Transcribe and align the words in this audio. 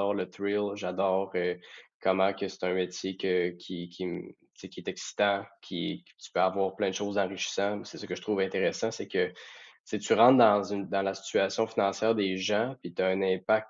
j'adore 0.00 0.14
le 0.14 0.30
thrill, 0.30 0.70
j'adore 0.74 1.32
comment 2.00 2.32
que 2.32 2.48
c'est 2.48 2.64
un 2.64 2.72
métier 2.72 3.16
qui, 3.16 3.26
est 3.26 4.88
excitant, 4.88 5.44
qui, 5.60 6.04
tu 6.18 6.30
peux 6.32 6.40
avoir 6.40 6.74
plein 6.74 6.88
de 6.88 6.94
choses 6.94 7.18
enrichissantes. 7.18 7.86
C'est 7.86 7.98
ce 7.98 8.06
que 8.06 8.14
je 8.14 8.22
trouve 8.22 8.40
intéressant, 8.40 8.90
c'est 8.90 9.08
que 9.08 9.32
tu 9.84 10.14
rentres 10.14 10.38
dans, 10.38 10.62
une, 10.62 10.88
dans 10.88 11.02
la 11.02 11.14
situation 11.14 11.66
financière 11.66 12.14
des 12.14 12.36
gens, 12.38 12.74
puis 12.80 12.94
tu 12.94 13.02
as 13.02 13.08
un 13.08 13.20
impact 13.20 13.68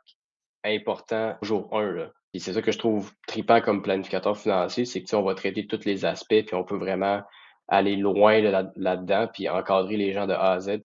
important 0.64 1.36
jour 1.42 1.68
1. 1.76 1.92
Là. 1.92 2.12
Puis 2.30 2.40
c'est 2.40 2.52
ça 2.52 2.62
que 2.62 2.70
je 2.70 2.78
trouve 2.78 3.12
trippant 3.26 3.60
comme 3.60 3.82
planificateur 3.82 4.38
financier, 4.38 4.84
c'est 4.84 5.02
que 5.02 5.16
on 5.16 5.22
va 5.22 5.34
traiter 5.34 5.66
tous 5.66 5.84
les 5.84 6.04
aspects, 6.04 6.44
puis 6.46 6.54
on 6.54 6.64
peut 6.64 6.76
vraiment 6.76 7.22
aller 7.66 7.96
loin 7.96 8.40
là-dedans, 8.40 9.28
puis 9.32 9.48
encadrer 9.48 9.96
les 9.96 10.12
gens 10.12 10.26
de 10.26 10.34
A 10.34 10.52
à 10.52 10.60
Z. 10.60 10.82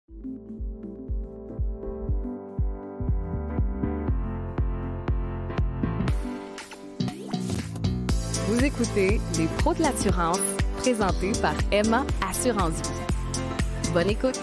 écoutez 8.75 9.21
Les 9.39 9.47
pros 9.59 9.75
de 9.75 9.83
l'assurance, 9.83 10.41
présentés 10.79 11.33
par 11.41 11.55
Emma 11.71 12.07
Assurance 12.23 12.81
Vie. 12.83 13.93
Bonne 13.93 14.09
écoute. 14.09 14.41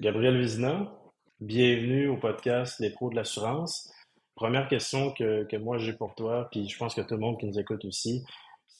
Gabriel 0.00 0.40
Vizina, 0.40 0.92
bienvenue 1.40 2.08
au 2.08 2.16
podcast 2.16 2.78
Les 2.80 2.90
pros 2.90 3.10
de 3.10 3.16
l'assurance. 3.16 3.90
Première 4.36 4.68
question 4.68 5.12
que, 5.12 5.44
que 5.44 5.56
moi 5.56 5.78
j'ai 5.78 5.92
pour 5.92 6.14
toi, 6.14 6.48
puis 6.52 6.68
je 6.68 6.78
pense 6.78 6.94
que 6.94 7.00
tout 7.00 7.14
le 7.14 7.20
monde 7.20 7.38
qui 7.38 7.46
nous 7.46 7.58
écoute 7.58 7.84
aussi, 7.84 8.24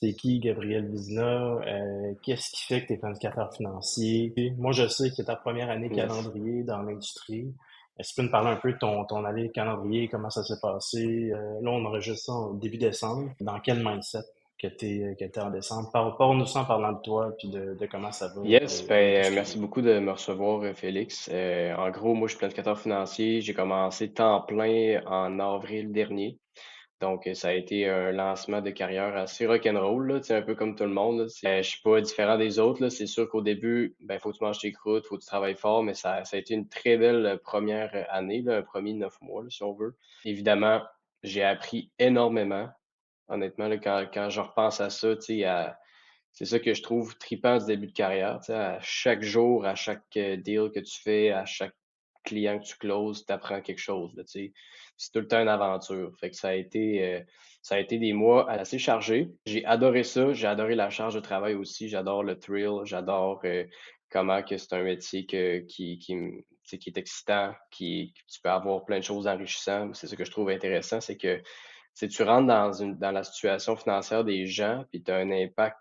c'est 0.01 0.13
qui 0.13 0.39
Gabriel 0.39 0.87
Vizina? 0.89 1.57
Euh, 1.67 2.13
qu'est-ce 2.23 2.49
qui 2.51 2.63
fait 2.63 2.81
que 2.81 2.87
tu 2.87 2.93
es 2.93 2.97
planificateur 2.97 3.53
financier? 3.53 4.33
Moi, 4.57 4.71
je 4.71 4.87
sais 4.87 5.09
que 5.09 5.15
c'est 5.15 5.25
ta 5.25 5.35
première 5.35 5.69
année 5.69 5.89
calendrier 5.89 6.63
dans 6.63 6.81
l'industrie. 6.81 7.53
Est-ce 7.97 8.09
que 8.09 8.15
tu 8.15 8.21
peux 8.21 8.23
nous 8.23 8.31
parler 8.31 8.49
un 8.49 8.55
peu 8.55 8.73
de 8.73 8.77
ton, 8.77 9.05
ton 9.05 9.25
année 9.25 9.51
calendrier, 9.51 10.07
comment 10.07 10.29
ça 10.29 10.43
s'est 10.43 10.59
passé? 10.61 11.31
Euh, 11.33 11.59
là, 11.61 11.71
on 11.71 11.85
enregistre 11.85 12.25
ça 12.25 12.33
au 12.33 12.55
début 12.55 12.77
décembre. 12.77 13.31
Dans 13.41 13.59
quel 13.59 13.83
mindset 13.83 14.23
que 14.57 14.67
tu 14.67 15.15
es, 15.19 15.39
en 15.39 15.49
décembre? 15.49 15.89
Parle-nous 15.91 16.57
en 16.57 16.65
parlant 16.65 16.93
de 16.93 17.01
toi 17.01 17.33
puis 17.37 17.49
de, 17.49 17.75
de 17.79 17.85
comment 17.85 18.11
ça 18.11 18.29
va. 18.29 18.41
Yes, 18.43 18.83
euh, 18.83 18.87
ben, 18.87 19.33
merci 19.33 19.59
beaucoup 19.59 19.81
de 19.81 19.99
me 19.99 20.11
recevoir, 20.11 20.61
euh, 20.61 20.73
Félix. 20.73 21.29
en 21.29 21.89
gros, 21.91 22.13
moi, 22.13 22.27
je 22.27 22.31
suis 22.31 22.39
planificateur 22.39 22.79
financier. 22.79 23.41
J'ai 23.41 23.53
commencé 23.53 24.11
temps 24.11 24.41
plein 24.41 25.01
en 25.05 25.39
avril 25.39 25.91
dernier. 25.91 26.39
Donc, 27.01 27.27
ça 27.33 27.49
a 27.49 27.53
été 27.53 27.89
un 27.89 28.11
lancement 28.11 28.61
de 28.61 28.69
carrière 28.69 29.17
assez 29.17 29.47
rock'n'roll, 29.47 30.21
un 30.29 30.41
peu 30.43 30.53
comme 30.53 30.75
tout 30.75 30.83
le 30.83 30.91
monde. 30.91 31.27
Je 31.43 31.57
ne 31.57 31.61
suis 31.63 31.81
pas 31.81 31.99
différent 31.99 32.37
des 32.37 32.59
autres. 32.59 32.87
C'est 32.89 33.07
sûr 33.07 33.27
qu'au 33.27 33.41
début, 33.41 33.95
il 33.99 34.05
ben, 34.05 34.19
faut 34.19 34.31
que 34.31 34.37
tu 34.37 34.43
manges 34.43 34.59
tes 34.59 34.71
croûtes, 34.71 35.07
faut 35.07 35.17
que 35.17 35.21
tu 35.21 35.27
travailles 35.27 35.55
fort, 35.55 35.81
mais 35.81 35.95
ça, 35.95 36.23
ça 36.25 36.37
a 36.37 36.39
été 36.39 36.53
une 36.53 36.69
très 36.69 36.97
belle 36.97 37.39
première 37.43 38.05
année, 38.11 38.43
là, 38.43 38.57
un 38.57 38.61
premier 38.61 38.93
neuf 38.93 39.19
mois, 39.19 39.43
si 39.49 39.63
on 39.63 39.73
veut. 39.73 39.95
Évidemment, 40.25 40.83
j'ai 41.23 41.43
appris 41.43 41.91
énormément. 41.97 42.69
Honnêtement, 43.29 43.67
là, 43.67 43.77
quand, 43.77 44.05
quand 44.13 44.29
je 44.29 44.41
repense 44.41 44.79
à 44.79 44.91
ça, 44.91 45.15
c'est 45.19 46.45
ça 46.45 46.59
que 46.59 46.73
je 46.75 46.83
trouve 46.83 47.17
tripant 47.17 47.57
du 47.57 47.65
début 47.65 47.87
de 47.87 47.93
carrière. 47.93 48.39
À 48.49 48.79
chaque 48.81 49.23
jour, 49.23 49.65
à 49.65 49.73
chaque 49.73 50.03
euh, 50.17 50.37
deal 50.37 50.69
que 50.73 50.79
tu 50.79 51.01
fais, 51.01 51.31
à 51.31 51.45
chaque 51.45 51.73
client 52.23 52.59
que 52.59 52.65
tu 52.65 52.77
closes, 52.77 53.25
tu 53.25 53.33
apprends 53.33 53.61
quelque 53.61 53.79
chose. 53.79 54.11
c'est 54.25 54.51
tout 55.13 55.19
le 55.19 55.27
temps 55.27 55.41
une 55.41 55.47
aventure. 55.47 56.11
Fait 56.19 56.29
que 56.29 56.35
ça 56.35 56.49
a 56.49 56.53
été, 56.53 57.03
euh, 57.03 57.21
ça 57.61 57.75
a 57.75 57.79
été 57.79 57.97
des 57.97 58.13
mois 58.13 58.49
assez 58.49 58.79
chargés. 58.79 59.31
J'ai 59.45 59.65
adoré 59.65 60.03
ça. 60.03 60.33
J'ai 60.33 60.47
adoré 60.47 60.75
la 60.75 60.89
charge 60.89 61.15
de 61.15 61.19
travail 61.19 61.55
aussi. 61.55 61.89
J'adore 61.89 62.23
le 62.23 62.37
thrill. 62.39 62.81
J'adore 62.83 63.41
euh, 63.45 63.65
comment 64.09 64.43
que 64.43 64.57
c'est 64.57 64.73
un 64.73 64.83
métier 64.83 65.25
qui, 65.25 65.65
qui, 65.67 65.97
qui 65.97 66.89
est 66.89 66.97
excitant, 66.97 67.53
qui, 67.71 68.13
tu 68.27 68.41
peux 68.41 68.49
avoir 68.49 68.85
plein 68.85 68.99
de 68.99 69.03
choses 69.03 69.27
enrichissantes. 69.27 69.95
C'est 69.95 70.07
ce 70.07 70.15
que 70.15 70.25
je 70.25 70.31
trouve 70.31 70.49
intéressant, 70.49 71.01
c'est 71.01 71.17
que 71.17 71.41
tu 71.95 72.23
rentres 72.23 72.47
dans, 72.47 72.73
une, 72.73 72.97
dans 72.97 73.11
la 73.11 73.23
situation 73.23 73.75
financière 73.75 74.23
des 74.23 74.45
gens, 74.45 74.85
puis 74.89 75.03
tu 75.03 75.11
as 75.11 75.17
un 75.17 75.31
impact 75.31 75.77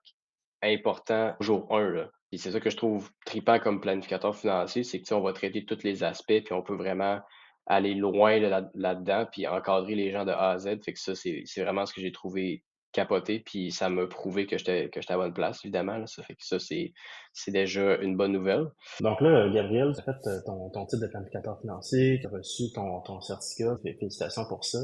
important 0.62 1.34
jour 1.41 1.66
1. 1.71 1.91
Là. 1.91 2.10
Puis 2.31 2.38
c'est 2.38 2.53
ça 2.53 2.60
que 2.60 2.71
je 2.71 2.76
trouve 2.76 3.10
tripant 3.26 3.59
comme 3.59 3.81
planificateur 3.81 4.37
financier, 4.37 4.84
c'est 4.84 5.00
que 5.00 5.15
on 5.15 5.21
va 5.21 5.32
traiter 5.32 5.65
tous 5.65 5.82
les 5.82 6.04
aspects, 6.04 6.43
puis 6.44 6.53
on 6.53 6.62
peut 6.62 6.76
vraiment 6.76 7.21
aller 7.66 7.94
loin 7.94 8.38
là-dedans, 8.38 9.26
puis 9.31 9.47
encadrer 9.47 9.94
les 9.94 10.10
gens 10.10 10.25
de 10.25 10.32
A 10.32 10.50
à 10.50 10.59
Z. 10.59 10.82
Fait 10.84 10.93
que 10.93 10.98
ça, 10.98 11.15
c'est 11.15 11.44
vraiment 11.59 11.87
ce 11.87 11.94
que 11.94 12.00
j'ai 12.00 12.12
trouvé 12.12 12.65
capoté, 12.93 13.41
puis 13.41 13.71
ça 13.71 13.88
m'a 13.88 14.06
prouvé 14.06 14.47
que 14.47 14.59
j'étais 14.59 14.91
que 14.91 15.00
j'étais 15.00 15.12
à 15.12 15.16
bonne 15.16 15.32
place, 15.32 15.65
évidemment. 15.65 16.04
Ça 16.06 16.22
fait 16.22 16.34
que 16.34 16.44
ça, 16.44 16.59
c'est 16.59 17.50
déjà 17.50 17.97
une 17.98 18.16
bonne 18.16 18.32
nouvelle. 18.32 18.66
Donc 19.00 19.21
là, 19.21 19.48
Gabriel, 19.50 19.92
tu 19.94 20.00
as 20.00 20.04
fait 20.04 20.28
euh, 20.28 20.38
ton, 20.44 20.71
ton 20.71 20.87
titre 20.87 21.03
de 21.03 21.09
planificateur 21.09 21.60
financier, 21.60 22.19
tu 22.21 22.27
as 22.27 22.31
reçu 22.31 22.65
ton, 22.75 23.00
ton 23.03 23.21
certificat, 23.21 23.77
félicitations 23.82 24.44
pour 24.48 24.65
ça. 24.65 24.78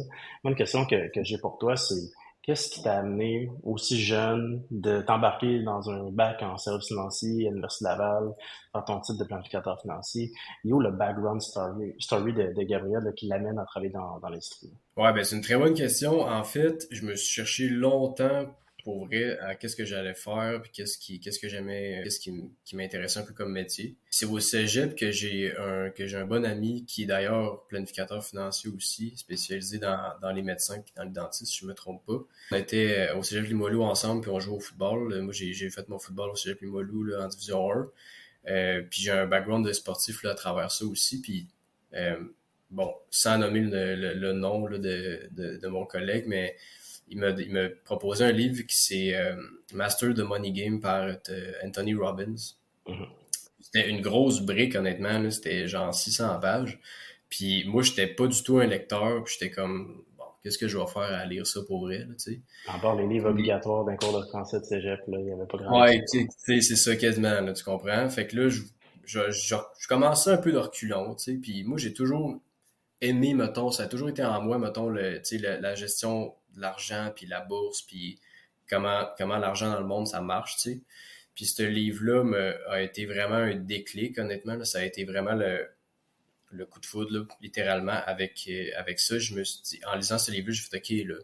Moi, 0.45 0.53
une 0.53 0.57
question 0.57 0.87
que, 0.87 1.13
que 1.13 1.23
j'ai 1.25 1.39
pour 1.39 1.59
toi, 1.59 1.77
c'est 1.77 1.95
Qu'est-ce 2.47 2.71
qui 2.71 2.81
t'a 2.81 2.99
amené 2.99 3.51
aussi 3.65 4.01
jeune 4.01 4.63
de 4.71 5.01
t'embarquer 5.01 5.65
dans 5.65 5.91
un 5.91 6.13
bac 6.13 6.41
en 6.43 6.57
service 6.57 6.87
financier 6.87 7.49
à 7.49 7.51
l'Université 7.51 7.87
Laval, 7.87 8.33
dans 8.73 8.83
ton 8.83 9.01
titre 9.01 9.19
de 9.19 9.25
planificateur 9.25 9.81
financier? 9.81 10.31
Et 10.65 10.73
où 10.73 10.79
le 10.79 10.93
background 10.93 11.43
story, 11.43 12.33
de, 12.33 12.63
Gabriel 12.63 13.13
qui 13.17 13.27
l'amène 13.27 13.59
à 13.59 13.65
travailler 13.65 13.91
dans, 13.91 14.21
dans 14.21 14.29
l'industrie? 14.29 14.73
Ouais, 14.97 15.13
ben 15.13 15.25
c'est 15.25 15.35
une 15.35 15.43
très 15.43 15.57
bonne 15.57 15.75
question. 15.75 16.21
En 16.21 16.45
fait, 16.45 16.87
je 16.93 17.05
me 17.05 17.17
suis 17.17 17.35
cherché 17.35 17.69
longtemps 17.69 18.47
pour 18.87 19.05
vrai 19.05 19.37
à 19.41 19.57
qu'est-ce 19.57 19.75
que 19.75 19.85
j'allais 19.85 20.15
faire, 20.15 20.63
puis 20.63 20.71
qu'est-ce 20.71 20.97
qui, 20.97 21.19
qu'est-ce 21.19 21.41
que 21.41 21.49
j'aimais, 21.49 22.03
qu'est-ce 22.05 22.21
qui, 22.21 22.77
m'intéressait 22.77 23.19
un 23.19 23.25
peu 23.25 23.35
comme 23.35 23.51
métier. 23.51 23.97
C'est 24.11 24.27
au 24.27 24.39
cégep 24.39 24.95
que 24.95 25.11
j'ai 25.11 25.57
un, 25.57 25.91
que 25.91 26.07
j'ai 26.07 26.17
un 26.17 26.25
bon 26.25 26.45
ami 26.45 26.85
qui 26.85 27.03
est 27.03 27.07
d'ailleurs 27.07 27.67
planificateur 27.67 28.25
financier 28.25 28.71
aussi, 28.71 29.13
spécialisé 29.17 29.79
dans, 29.79 30.13
dans 30.23 30.31
les 30.31 30.43
médecins 30.43 30.79
puis 30.79 30.93
dans 30.95 31.03
les 31.03 31.11
dentistes, 31.11 31.51
si 31.51 31.59
je 31.63 31.67
me 31.67 31.75
trompe 31.75 32.07
pas. 32.07 32.25
On 32.53 32.57
était 32.57 33.11
au 33.17 33.25
cégep 33.25 33.47
Limoilou 33.49 33.83
ensemble 33.83 34.21
puis 34.21 34.31
on 34.31 34.39
jouait 34.39 34.55
au 34.55 34.61
football. 34.61 35.21
Moi, 35.21 35.33
j'ai, 35.33 35.69
fait 35.69 35.89
mon 35.89 35.99
football 35.99 36.31
au 36.31 36.37
cégep 36.37 36.61
Limoilou 36.61 37.13
en 37.19 37.27
division 37.27 37.69
1. 37.73 37.91
Euh, 38.47 38.83
puis 38.89 39.03
j'ai 39.03 39.11
un 39.11 39.27
background 39.27 39.67
de 39.67 39.73
sportif 39.73 40.23
là, 40.23 40.31
à 40.31 40.35
travers 40.37 40.71
ça 40.71 40.85
aussi. 40.85 41.21
Puis 41.21 41.49
euh, 41.95 42.21
bon, 42.71 42.95
sans 43.11 43.39
nommer 43.39 43.63
le, 43.63 44.33
nom 44.33 44.71
de, 44.71 44.79
de, 45.33 45.67
mon 45.67 45.87
collègue, 45.87 46.27
mais 46.29 46.55
il 47.09 47.19
m'a 47.19 47.69
proposé 47.85 48.25
un 48.25 48.33
livre 48.33 48.63
qui 48.63 48.77
c'est 48.77 49.15
euh, 49.15 49.37
Master 49.73 50.15
the 50.15 50.21
Money 50.21 50.53
Game 50.53 50.81
par 50.81 51.05
euh, 51.05 51.53
Anthony 51.65 51.95
Robbins. 51.95 52.35
Mm-hmm. 52.87 53.09
C'était 53.61 53.89
une 53.89 54.01
grosse 54.01 54.41
brique, 54.41 54.77
honnêtement. 54.77 55.31
C'était 55.31 55.67
genre 55.67 55.95
600 55.95 56.39
pages. 56.41 56.79
Puis 57.29 57.65
moi, 57.67 57.83
j'étais 57.83 58.07
pas 58.07 58.27
du 58.27 58.43
tout 58.43 58.59
un 58.59 58.67
lecteur. 58.67 59.25
Puis 59.25 59.37
j'étais 59.39 59.53
comme, 59.53 60.05
bon, 60.17 60.25
qu'est-ce 60.43 60.59
que 60.59 60.69
je 60.69 60.79
vais 60.79 60.87
faire 60.87 61.03
à 61.03 61.25
lire 61.25 61.47
ça 61.47 61.61
pour 61.67 61.81
vrai, 61.81 62.07
tu 62.19 62.33
sais? 62.33 62.41
Les 62.97 63.07
livres 63.07 63.31
obligatoires 63.31 63.85
d'un 63.85 63.97
cours 63.97 64.19
de 64.19 64.25
français 64.27 64.61
de 64.61 64.65
cégep, 64.65 65.01
là, 65.09 65.19
il 65.21 65.27
y 65.27 65.33
avait 65.33 65.47
pas 65.47 65.59
grand 65.59 65.83
Ouais, 65.83 66.01
c'est 66.47 66.61
ça 66.77 66.97
quasiment, 66.97 67.41
là, 67.41 67.53
tu 67.53 67.65
comprends? 67.65 68.09
Fait 68.09 68.27
que 68.27 68.37
là, 68.37 68.49
je, 68.49 68.63
je, 69.05 69.31
je, 69.31 69.55
je 69.79 69.89
commençais 69.89 70.31
un 70.31 70.39
peu 70.39 70.53
de 70.53 70.59
reculon, 70.59 71.15
tu 71.15 71.25
sais. 71.25 71.35
Puis 71.35 71.65
moi, 71.65 71.79
j'ai 71.79 71.93
toujours 71.93 72.41
aimé, 73.01 73.35
mettons, 73.35 73.71
ça 73.71 73.85
a 73.85 73.87
toujours 73.87 74.09
été 74.09 74.25
en 74.25 74.41
moi, 74.43 74.59
mettons, 74.59 74.89
le, 74.89 75.21
la, 75.61 75.75
gestion 75.75 76.35
l'argent, 76.57 77.13
puis 77.15 77.27
la 77.27 77.41
bourse, 77.41 77.83
puis 77.83 78.19
comment, 78.69 79.09
comment 79.19 79.37
l'argent 79.37 79.71
dans 79.71 79.81
le 79.81 79.87
monde, 79.87 80.07
ça 80.07 80.21
marche, 80.21 80.57
tu 80.57 80.63
sais. 80.63 80.81
Puis 81.35 81.45
ce 81.45 81.63
livre-là 81.63 82.25
a 82.71 82.81
été 82.81 83.05
vraiment 83.05 83.35
un 83.35 83.55
déclic, 83.55 84.19
honnêtement. 84.19 84.65
Ça 84.65 84.79
a 84.79 84.85
été 84.85 85.05
vraiment 85.05 85.35
le, 85.35 85.69
le 86.51 86.67
coup 86.67 86.81
de 86.81 86.87
foudre, 86.87 87.27
littéralement, 87.41 88.01
avec, 88.07 88.47
euh, 88.49 88.71
avec 88.77 88.99
ça. 88.99 89.19
Je 89.19 89.35
me 89.35 89.45
suis 89.45 89.61
dit, 89.63 89.81
en 89.87 89.97
lisant 89.97 90.19
ce 90.19 90.31
livre-là, 90.31 90.55
je 90.55 90.61
me 90.63 90.81
suis 90.81 90.97
dit, 90.97 91.07
OK, 91.07 91.19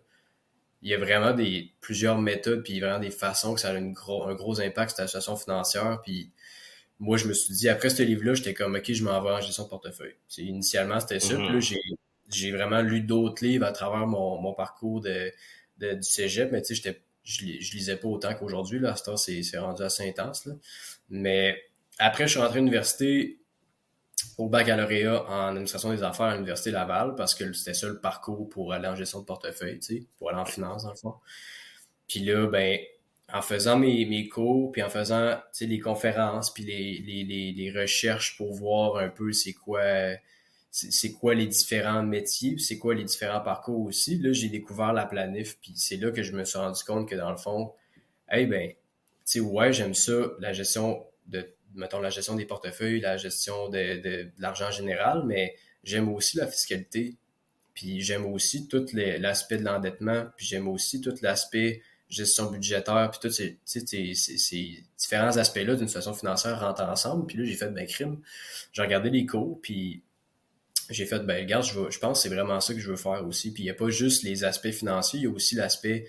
il 0.82 0.90
y 0.90 0.94
a 0.94 0.98
vraiment 0.98 1.32
des, 1.32 1.72
plusieurs 1.80 2.18
méthodes, 2.18 2.62
puis 2.62 2.80
vraiment 2.80 2.98
des 2.98 3.10
façons 3.10 3.54
que 3.54 3.60
ça 3.60 3.70
a 3.70 3.74
une 3.74 3.92
gros, 3.92 4.24
un 4.24 4.34
gros 4.34 4.60
impact 4.60 4.90
sur 4.90 5.02
la 5.02 5.06
situation 5.06 5.36
financière. 5.36 6.00
Puis 6.02 6.30
moi, 7.02 7.16
je 7.16 7.26
me 7.26 7.32
suis 7.32 7.52
dit, 7.52 7.68
après 7.68 7.90
ce 7.90 8.04
livre-là, 8.04 8.34
j'étais 8.34 8.54
comme, 8.54 8.76
OK, 8.76 8.92
je 8.92 9.02
m'en 9.02 9.20
vais 9.20 9.30
en 9.30 9.40
gestion 9.40 9.64
de 9.64 9.68
portefeuille. 9.68 10.14
initialement, 10.38 11.00
c'était 11.00 11.18
ça. 11.18 11.34
Puis 11.34 11.48
là, 11.48 11.58
j'ai 11.58 11.80
j'ai 12.30 12.52
vraiment 12.52 12.80
lu 12.80 13.00
d'autres 13.02 13.44
livres 13.44 13.66
à 13.66 13.72
travers 13.72 14.06
mon, 14.06 14.40
mon 14.40 14.54
parcours 14.54 15.00
de, 15.00 15.32
de, 15.78 15.94
du 15.94 16.02
cégep, 16.02 16.50
mais 16.50 16.62
tu 16.62 16.76
sais, 16.76 17.02
je, 17.24 17.44
je 17.60 17.76
lisais 17.76 17.96
pas 17.96 18.06
autant 18.08 18.32
qu'aujourd'hui. 18.34 18.78
Là, 18.78 18.94
à 18.94 19.16
c'est, 19.16 19.42
c'est 19.42 19.58
rendu 19.58 19.82
assez 19.82 20.08
intense. 20.08 20.46
Là. 20.46 20.54
Mais 21.10 21.60
après, 21.98 22.26
je 22.26 22.30
suis 22.30 22.40
rentré 22.40 22.58
à 22.58 22.60
l'université 22.60 23.40
au 24.38 24.48
baccalauréat 24.48 25.28
en 25.28 25.48
administration 25.48 25.92
des 25.92 26.04
affaires 26.04 26.26
à 26.26 26.34
l'Université 26.34 26.70
Laval 26.70 27.16
parce 27.16 27.34
que 27.34 27.52
c'était 27.52 27.74
ça 27.74 27.88
le 27.88 28.00
parcours 28.00 28.48
pour 28.48 28.72
aller 28.72 28.86
en 28.86 28.94
gestion 28.94 29.20
de 29.20 29.24
portefeuille, 29.24 29.80
tu 29.80 29.96
sais, 29.98 30.06
pour 30.16 30.30
aller 30.30 30.38
en 30.38 30.46
finance, 30.46 30.84
dans 30.84 30.90
le 30.90 30.96
fond. 30.96 31.14
Puis 32.06 32.20
là, 32.20 32.46
ben, 32.46 32.78
en 33.32 33.40
faisant 33.40 33.78
mes, 33.78 34.04
mes 34.04 34.28
cours, 34.28 34.70
puis 34.72 34.82
en 34.82 34.90
faisant 34.90 35.40
les 35.60 35.80
conférences, 35.80 36.52
puis 36.52 36.64
les, 36.64 37.24
les, 37.24 37.52
les, 37.52 37.70
recherches 37.70 38.36
pour 38.36 38.52
voir 38.52 38.96
un 38.96 39.08
peu 39.08 39.32
c'est 39.32 39.54
quoi 39.54 39.82
c'est 40.70 41.12
quoi 41.12 41.34
les 41.34 41.46
différents 41.46 42.02
métiers, 42.02 42.56
c'est 42.58 42.78
quoi 42.78 42.94
les 42.94 43.04
différents 43.04 43.42
parcours 43.42 43.84
aussi. 43.84 44.18
Là, 44.18 44.32
j'ai 44.32 44.48
découvert 44.48 44.94
la 44.94 45.04
planif, 45.04 45.58
puis 45.60 45.72
c'est 45.76 45.96
là 45.96 46.10
que 46.10 46.22
je 46.22 46.32
me 46.32 46.44
suis 46.44 46.58
rendu 46.58 46.82
compte 46.82 47.06
que 47.08 47.14
dans 47.14 47.30
le 47.30 47.36
fond, 47.36 47.74
eh 48.32 48.46
ben, 48.46 48.70
tu 48.70 48.76
sais, 49.24 49.40
ouais, 49.40 49.72
j'aime 49.72 49.92
ça, 49.92 50.32
la 50.38 50.54
gestion 50.54 51.04
de, 51.26 51.46
mettons, 51.74 52.00
la 52.00 52.08
gestion 52.08 52.36
des 52.36 52.46
portefeuilles, 52.46 53.00
la 53.00 53.18
gestion 53.18 53.68
de, 53.68 54.00
de, 54.00 54.30
l'argent 54.38 54.70
général, 54.70 55.24
mais 55.26 55.54
j'aime 55.84 56.08
aussi 56.08 56.38
la 56.38 56.46
fiscalité, 56.46 57.16
puis 57.74 58.00
j'aime 58.00 58.24
aussi 58.24 58.66
tout 58.66 58.86
l'aspect 58.94 59.58
de 59.58 59.64
l'endettement, 59.64 60.26
puis 60.36 60.46
j'aime 60.46 60.68
aussi 60.68 61.02
tout 61.02 61.14
l'aspect 61.20 61.82
gestion 62.12 62.50
budgétaire, 62.50 63.10
puis 63.10 63.20
tous 63.20 63.34
ces, 63.34 63.58
ces, 63.64 64.14
ces, 64.14 64.84
différents 64.98 65.36
aspects-là 65.36 65.74
d'une 65.74 65.88
situation 65.88 66.12
financière 66.12 66.60
rentrent 66.60 66.82
ensemble. 66.82 67.26
Puis 67.26 67.38
là, 67.38 67.44
j'ai 67.44 67.54
fait, 67.54 67.70
ben, 67.70 67.86
crime. 67.86 68.20
J'ai 68.72 68.82
regardé 68.82 69.08
les 69.08 69.24
cours, 69.24 69.60
puis 69.62 70.02
j'ai 70.90 71.06
fait, 71.06 71.20
ben, 71.20 71.42
regarde, 71.42 71.64
je, 71.64 71.90
je 71.90 71.98
pense 71.98 72.18
que 72.18 72.28
c'est 72.28 72.34
vraiment 72.34 72.60
ça 72.60 72.74
que 72.74 72.80
je 72.80 72.90
veux 72.90 72.96
faire 72.96 73.26
aussi. 73.26 73.52
Puis 73.52 73.62
il 73.62 73.66
n'y 73.66 73.70
a 73.70 73.74
pas 73.74 73.88
juste 73.88 74.24
les 74.24 74.44
aspects 74.44 74.70
financiers, 74.70 75.20
il 75.20 75.22
y 75.22 75.26
a 75.26 75.30
aussi 75.30 75.54
l'aspect 75.54 76.06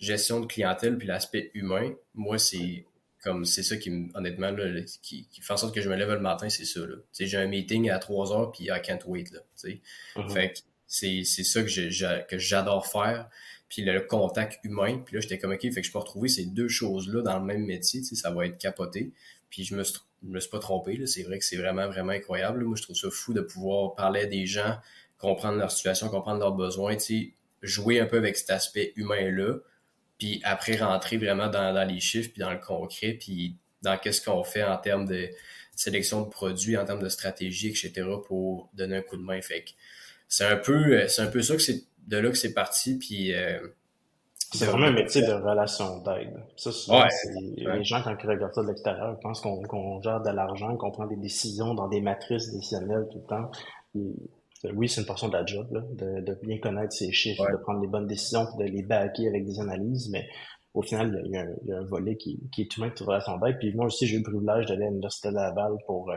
gestion 0.00 0.40
de 0.40 0.46
clientèle, 0.46 0.98
puis 0.98 1.06
l'aspect 1.06 1.52
humain. 1.54 1.94
Moi, 2.14 2.38
c'est 2.38 2.84
comme, 3.22 3.44
c'est 3.44 3.62
ça 3.62 3.76
qui, 3.76 4.10
honnêtement, 4.14 4.50
là, 4.50 4.82
qui, 5.02 5.28
qui, 5.30 5.40
fait 5.40 5.52
en 5.52 5.56
sorte 5.56 5.74
que 5.74 5.80
je 5.80 5.88
me 5.88 5.94
lève 5.94 6.10
le 6.10 6.20
matin, 6.20 6.48
c'est 6.48 6.66
ça, 6.66 6.80
là. 6.80 6.96
j'ai 7.18 7.36
un 7.38 7.46
meeting 7.46 7.88
à 7.90 7.98
3 7.98 8.32
heures, 8.32 8.52
puis 8.52 8.64
I 8.64 8.82
can't 8.82 9.00
wait, 9.06 9.30
là, 9.32 9.38
tu 9.58 9.80
mm-hmm. 10.16 10.30
Fait 10.30 10.52
que 10.52 10.58
c'est, 10.86 11.24
ça 11.24 11.62
que, 11.62 12.38
j'adore 12.38 12.86
faire 12.86 13.28
puis 13.68 13.82
le 13.82 14.00
contact 14.00 14.60
humain. 14.64 14.98
Puis 15.04 15.16
là, 15.16 15.20
j'étais 15.20 15.38
comme, 15.38 15.52
OK, 15.52 15.60
fait 15.60 15.70
que 15.70 15.82
je 15.82 15.90
peux 15.90 15.98
retrouver 15.98 16.28
ces 16.28 16.46
deux 16.46 16.68
choses-là 16.68 17.22
dans 17.22 17.38
le 17.38 17.44
même 17.44 17.64
métier, 17.64 18.00
tu 18.00 18.08
sais, 18.08 18.14
ça 18.14 18.30
va 18.30 18.46
être 18.46 18.58
capoté. 18.58 19.12
Puis 19.50 19.64
je 19.64 19.74
me 19.74 19.82
suis, 19.82 19.98
me 20.22 20.38
suis 20.40 20.50
pas 20.50 20.58
trompé. 20.58 21.04
C'est 21.06 21.22
vrai 21.22 21.38
que 21.38 21.44
c'est 21.44 21.56
vraiment, 21.56 21.88
vraiment 21.88 22.12
incroyable. 22.12 22.64
Moi, 22.64 22.76
je 22.76 22.82
trouve 22.82 22.96
ça 22.96 23.08
fou 23.10 23.32
de 23.32 23.40
pouvoir 23.40 23.94
parler 23.94 24.20
à 24.20 24.26
des 24.26 24.46
gens, 24.46 24.78
comprendre 25.18 25.58
leur 25.58 25.70
situation, 25.70 26.08
comprendre 26.08 26.40
leurs 26.40 26.54
besoins, 26.54 26.96
tu 26.96 27.00
sais, 27.00 27.32
jouer 27.62 28.00
un 28.00 28.06
peu 28.06 28.18
avec 28.18 28.36
cet 28.36 28.50
aspect 28.50 28.92
humain-là. 28.96 29.56
Puis 30.18 30.40
après, 30.44 30.76
rentrer 30.76 31.16
vraiment 31.16 31.48
dans, 31.48 31.74
dans 31.74 31.88
les 31.88 32.00
chiffres, 32.00 32.30
puis 32.30 32.40
dans 32.40 32.52
le 32.52 32.58
concret, 32.58 33.14
puis 33.14 33.56
dans 33.82 33.98
qu'est-ce 33.98 34.24
qu'on 34.24 34.44
fait 34.44 34.62
en 34.62 34.76
termes 34.76 35.06
de 35.06 35.28
sélection 35.74 36.22
de 36.22 36.28
produits, 36.28 36.76
en 36.76 36.84
termes 36.84 37.02
de 37.02 37.08
stratégie, 37.08 37.68
etc., 37.68 37.92
pour 38.26 38.70
donner 38.74 38.96
un 38.96 39.02
coup 39.02 39.16
de 39.16 39.22
main. 39.22 39.40
Fait 39.40 39.62
que 39.62 39.70
c'est 40.28 40.46
un 40.46 40.56
peu, 40.56 41.06
c'est 41.08 41.22
un 41.22 41.26
peu 41.26 41.42
ça 41.42 41.54
que 41.54 41.62
c'est 41.62 41.84
de 42.06 42.16
là 42.16 42.30
que 42.30 42.36
c'est 42.36 42.54
parti. 42.54 42.98
Puis, 42.98 43.34
euh, 43.34 43.58
c'est 44.52 44.66
vraiment 44.66 44.86
un 44.86 44.92
métier 44.92 45.22
de 45.22 45.32
relation 45.32 45.98
d'aide. 46.02 46.40
Ça, 46.56 46.70
ouais, 46.70 47.08
les 47.56 47.84
gens, 47.84 48.02
quand 48.02 48.16
ils 48.22 48.28
regardent 48.28 48.54
ça 48.54 48.62
de 48.62 48.68
l'extérieur, 48.68 49.18
pensent 49.20 49.40
qu'on 49.40 50.00
gère 50.00 50.20
de 50.20 50.30
l'argent, 50.30 50.76
qu'on 50.76 50.92
prend 50.92 51.06
des 51.06 51.16
décisions 51.16 51.74
dans 51.74 51.88
des 51.88 52.00
matrices 52.00 52.52
décisionnelles 52.52 53.08
tout 53.10 53.18
le 53.18 53.26
temps. 53.26 53.50
oui, 54.74 54.88
c'est 54.88 55.00
une 55.00 55.06
portion 55.06 55.28
de 55.28 55.32
la 55.32 55.44
job, 55.44 55.66
là, 55.72 55.80
de, 55.92 56.20
de, 56.20 56.38
bien 56.42 56.58
connaître 56.58 56.92
ses 56.92 57.10
chiffres, 57.10 57.44
de 57.50 57.56
prendre 57.56 57.80
les 57.80 57.88
bonnes 57.88 58.06
décisions, 58.06 58.46
de 58.56 58.64
les 58.64 58.82
backer 58.82 59.26
avec 59.26 59.44
des 59.44 59.58
analyses, 59.58 60.08
mais 60.10 60.28
au 60.74 60.82
final, 60.82 61.22
il 61.24 61.30
y 61.30 61.36
a, 61.36 61.42
un, 61.42 61.80
un 61.80 61.84
volet 61.84 62.16
qui, 62.16 62.36
qui 62.50 62.62
est 62.62 62.76
humain 62.76 62.90
qui 62.90 63.04
à 63.08 63.20
son 63.20 63.36
bac. 63.38 63.58
Puis 63.60 63.72
moi 63.74 63.86
aussi, 63.86 64.08
j'ai 64.08 64.16
eu 64.16 64.18
le 64.18 64.24
privilège 64.24 64.66
d'aller 64.66 64.86
à 64.86 64.88
l'Université 64.88 65.28
de 65.28 65.34
Laval 65.34 65.72
pour 65.86 66.10
euh, 66.10 66.16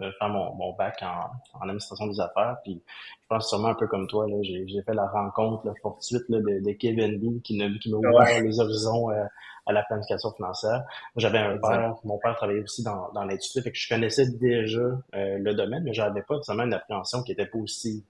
euh, 0.00 0.10
faire 0.18 0.28
mon, 0.28 0.52
mon 0.56 0.74
bac 0.74 0.96
en, 1.02 1.30
en, 1.60 1.62
administration 1.62 2.08
des 2.08 2.20
affaires. 2.20 2.56
Puis 2.64 2.82
je 2.84 3.26
pense 3.28 3.48
sûrement 3.48 3.68
un 3.68 3.74
peu 3.74 3.86
comme 3.86 4.08
toi, 4.08 4.26
là, 4.28 4.36
j'ai, 4.42 4.66
j'ai 4.66 4.82
fait 4.82 4.94
la 4.94 5.06
rencontre 5.06 5.66
là, 5.66 5.72
fortuite 5.80 6.24
là, 6.28 6.38
de, 6.40 6.64
de 6.64 6.72
Kevin 6.72 7.16
B 7.18 7.40
qui, 7.42 7.56
qui 7.78 7.90
m'a 7.92 7.96
ouvert 7.98 8.42
les 8.42 8.58
horizons 8.58 9.10
euh, 9.10 9.24
à 9.66 9.72
la 9.72 9.84
planification 9.84 10.32
financière. 10.32 10.82
J'avais 11.14 11.38
un 11.38 11.56
père, 11.58 11.94
mon 12.02 12.18
père 12.18 12.34
travaillait 12.34 12.62
aussi 12.64 12.82
dans, 12.82 13.12
dans 13.14 13.24
l'industrie, 13.24 13.62
fait 13.62 13.70
que 13.70 13.78
je 13.78 13.88
connaissais 13.88 14.28
déjà 14.28 14.80
le 15.12 15.52
domaine, 15.52 15.84
mais 15.84 15.94
j'avais 15.94 16.22
pas 16.22 16.34
nécessairement 16.34 16.64
une 16.64 16.74
appréhension 16.74 17.22
qui 17.22 17.30
était 17.30 17.46
positive 17.46 18.02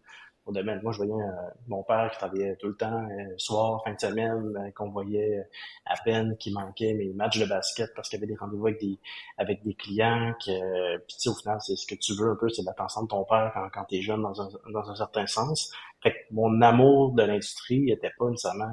au 0.46 0.52
domaine. 0.52 0.80
Moi, 0.82 0.92
je 0.92 0.98
voyais 0.98 1.12
euh, 1.12 1.50
mon 1.68 1.82
père 1.82 2.10
qui 2.10 2.18
travaillait 2.18 2.56
tout 2.56 2.68
le 2.68 2.76
temps, 2.76 3.08
euh, 3.08 3.34
soir, 3.36 3.82
fin 3.84 3.92
de 3.92 4.00
semaine, 4.00 4.56
euh, 4.56 4.70
qu'on 4.72 4.90
voyait 4.90 5.46
à 5.86 5.94
peine, 6.04 6.36
qui 6.36 6.52
manquait 6.52 6.94
mes 6.94 7.12
matchs 7.12 7.38
de 7.38 7.46
basket 7.46 7.92
parce 7.94 8.08
qu'il 8.08 8.18
y 8.18 8.22
avait 8.22 8.32
des 8.32 8.36
rendez-vous 8.36 8.66
avec 8.66 8.80
des 8.80 8.98
avec 9.38 9.62
des 9.62 9.74
clients. 9.74 10.34
Que, 10.44 10.96
puis 10.98 11.16
tu 11.16 11.20
sais, 11.20 11.28
au 11.28 11.34
final, 11.34 11.58
c'est 11.60 11.76
ce 11.76 11.86
que 11.86 11.94
tu 11.94 12.14
veux 12.14 12.30
un 12.30 12.36
peu, 12.36 12.48
c'est 12.48 12.62
l'attention 12.62 13.02
de 13.02 13.08
ton 13.08 13.24
père 13.24 13.52
quand, 13.54 13.68
quand 13.72 13.84
tu 13.84 13.96
es 13.96 14.02
jeune 14.02 14.22
dans 14.22 14.40
un, 14.40 14.48
dans 14.72 14.90
un 14.90 14.94
certain 14.94 15.26
sens. 15.26 15.72
Fait 16.02 16.12
que 16.12 16.18
mon 16.32 16.60
amour 16.62 17.12
de 17.12 17.22
l'industrie 17.22 17.90
était 17.90 18.12
pas 18.18 18.28
nécessairement 18.28 18.72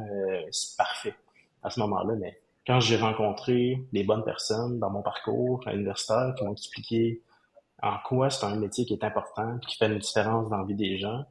parfait 0.78 1.14
à 1.62 1.70
ce 1.70 1.80
moment-là, 1.82 2.16
mais 2.16 2.42
quand 2.66 2.80
j'ai 2.80 2.98
rencontré 2.98 3.84
des 3.94 4.04
bonnes 4.04 4.24
personnes 4.24 4.80
dans 4.80 4.90
mon 4.90 5.02
parcours 5.02 5.62
à 5.68 5.74
l'universitaire 5.74 6.34
qui 6.38 6.44
m'ont 6.44 6.54
expliqué 6.54 7.22
en 7.82 7.98
quoi 8.06 8.30
c'est 8.30 8.46
un 8.46 8.56
métier 8.56 8.86
qui 8.86 8.94
est 8.94 9.04
important, 9.04 9.58
qui 9.60 9.78
fait 9.78 9.88
une 9.88 10.00
différence 10.00 10.50
dans 10.50 10.58
la 10.58 10.66
vie 10.66 10.76
des 10.76 10.98
gens, 10.98 11.26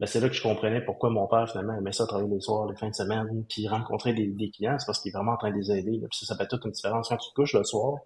ben, 0.00 0.06
c'est 0.06 0.20
là 0.20 0.28
que 0.28 0.34
je 0.34 0.42
comprenais 0.42 0.80
pourquoi 0.80 1.10
mon 1.10 1.26
père, 1.26 1.50
finalement, 1.50 1.74
aimait 1.76 1.92
ça 1.92 2.06
travailler 2.06 2.30
les 2.32 2.40
soirs, 2.40 2.68
les 2.68 2.76
fins 2.76 2.88
de 2.88 2.94
semaine, 2.94 3.44
puis 3.48 3.66
rencontrer 3.68 4.12
des, 4.12 4.50
clients, 4.50 4.78
c'est 4.78 4.86
parce 4.86 5.00
qu'il 5.00 5.10
est 5.10 5.12
vraiment 5.12 5.32
en 5.32 5.36
train 5.36 5.50
de 5.50 5.56
les 5.56 5.72
aider. 5.72 5.98
Puis 6.10 6.20
ça, 6.20 6.26
ça 6.26 6.36
fait 6.36 6.46
toute 6.46 6.64
une 6.64 6.70
différence. 6.70 7.08
Quand 7.08 7.16
tu 7.16 7.30
te 7.30 7.34
couches 7.34 7.54
le 7.54 7.64
soir, 7.64 7.98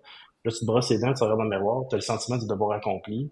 là, 0.44 0.50
tu 0.50 0.60
te 0.60 0.64
brosses 0.64 0.90
les 0.90 0.98
dents, 0.98 1.12
tu 1.12 1.22
regardes 1.22 1.38
dans 1.38 1.44
le 1.44 1.50
miroir, 1.50 1.82
tu 1.88 1.94
as 1.94 1.98
le 1.98 2.02
sentiment 2.02 2.38
du 2.38 2.46
devoir 2.46 2.72
accompli. 2.72 3.30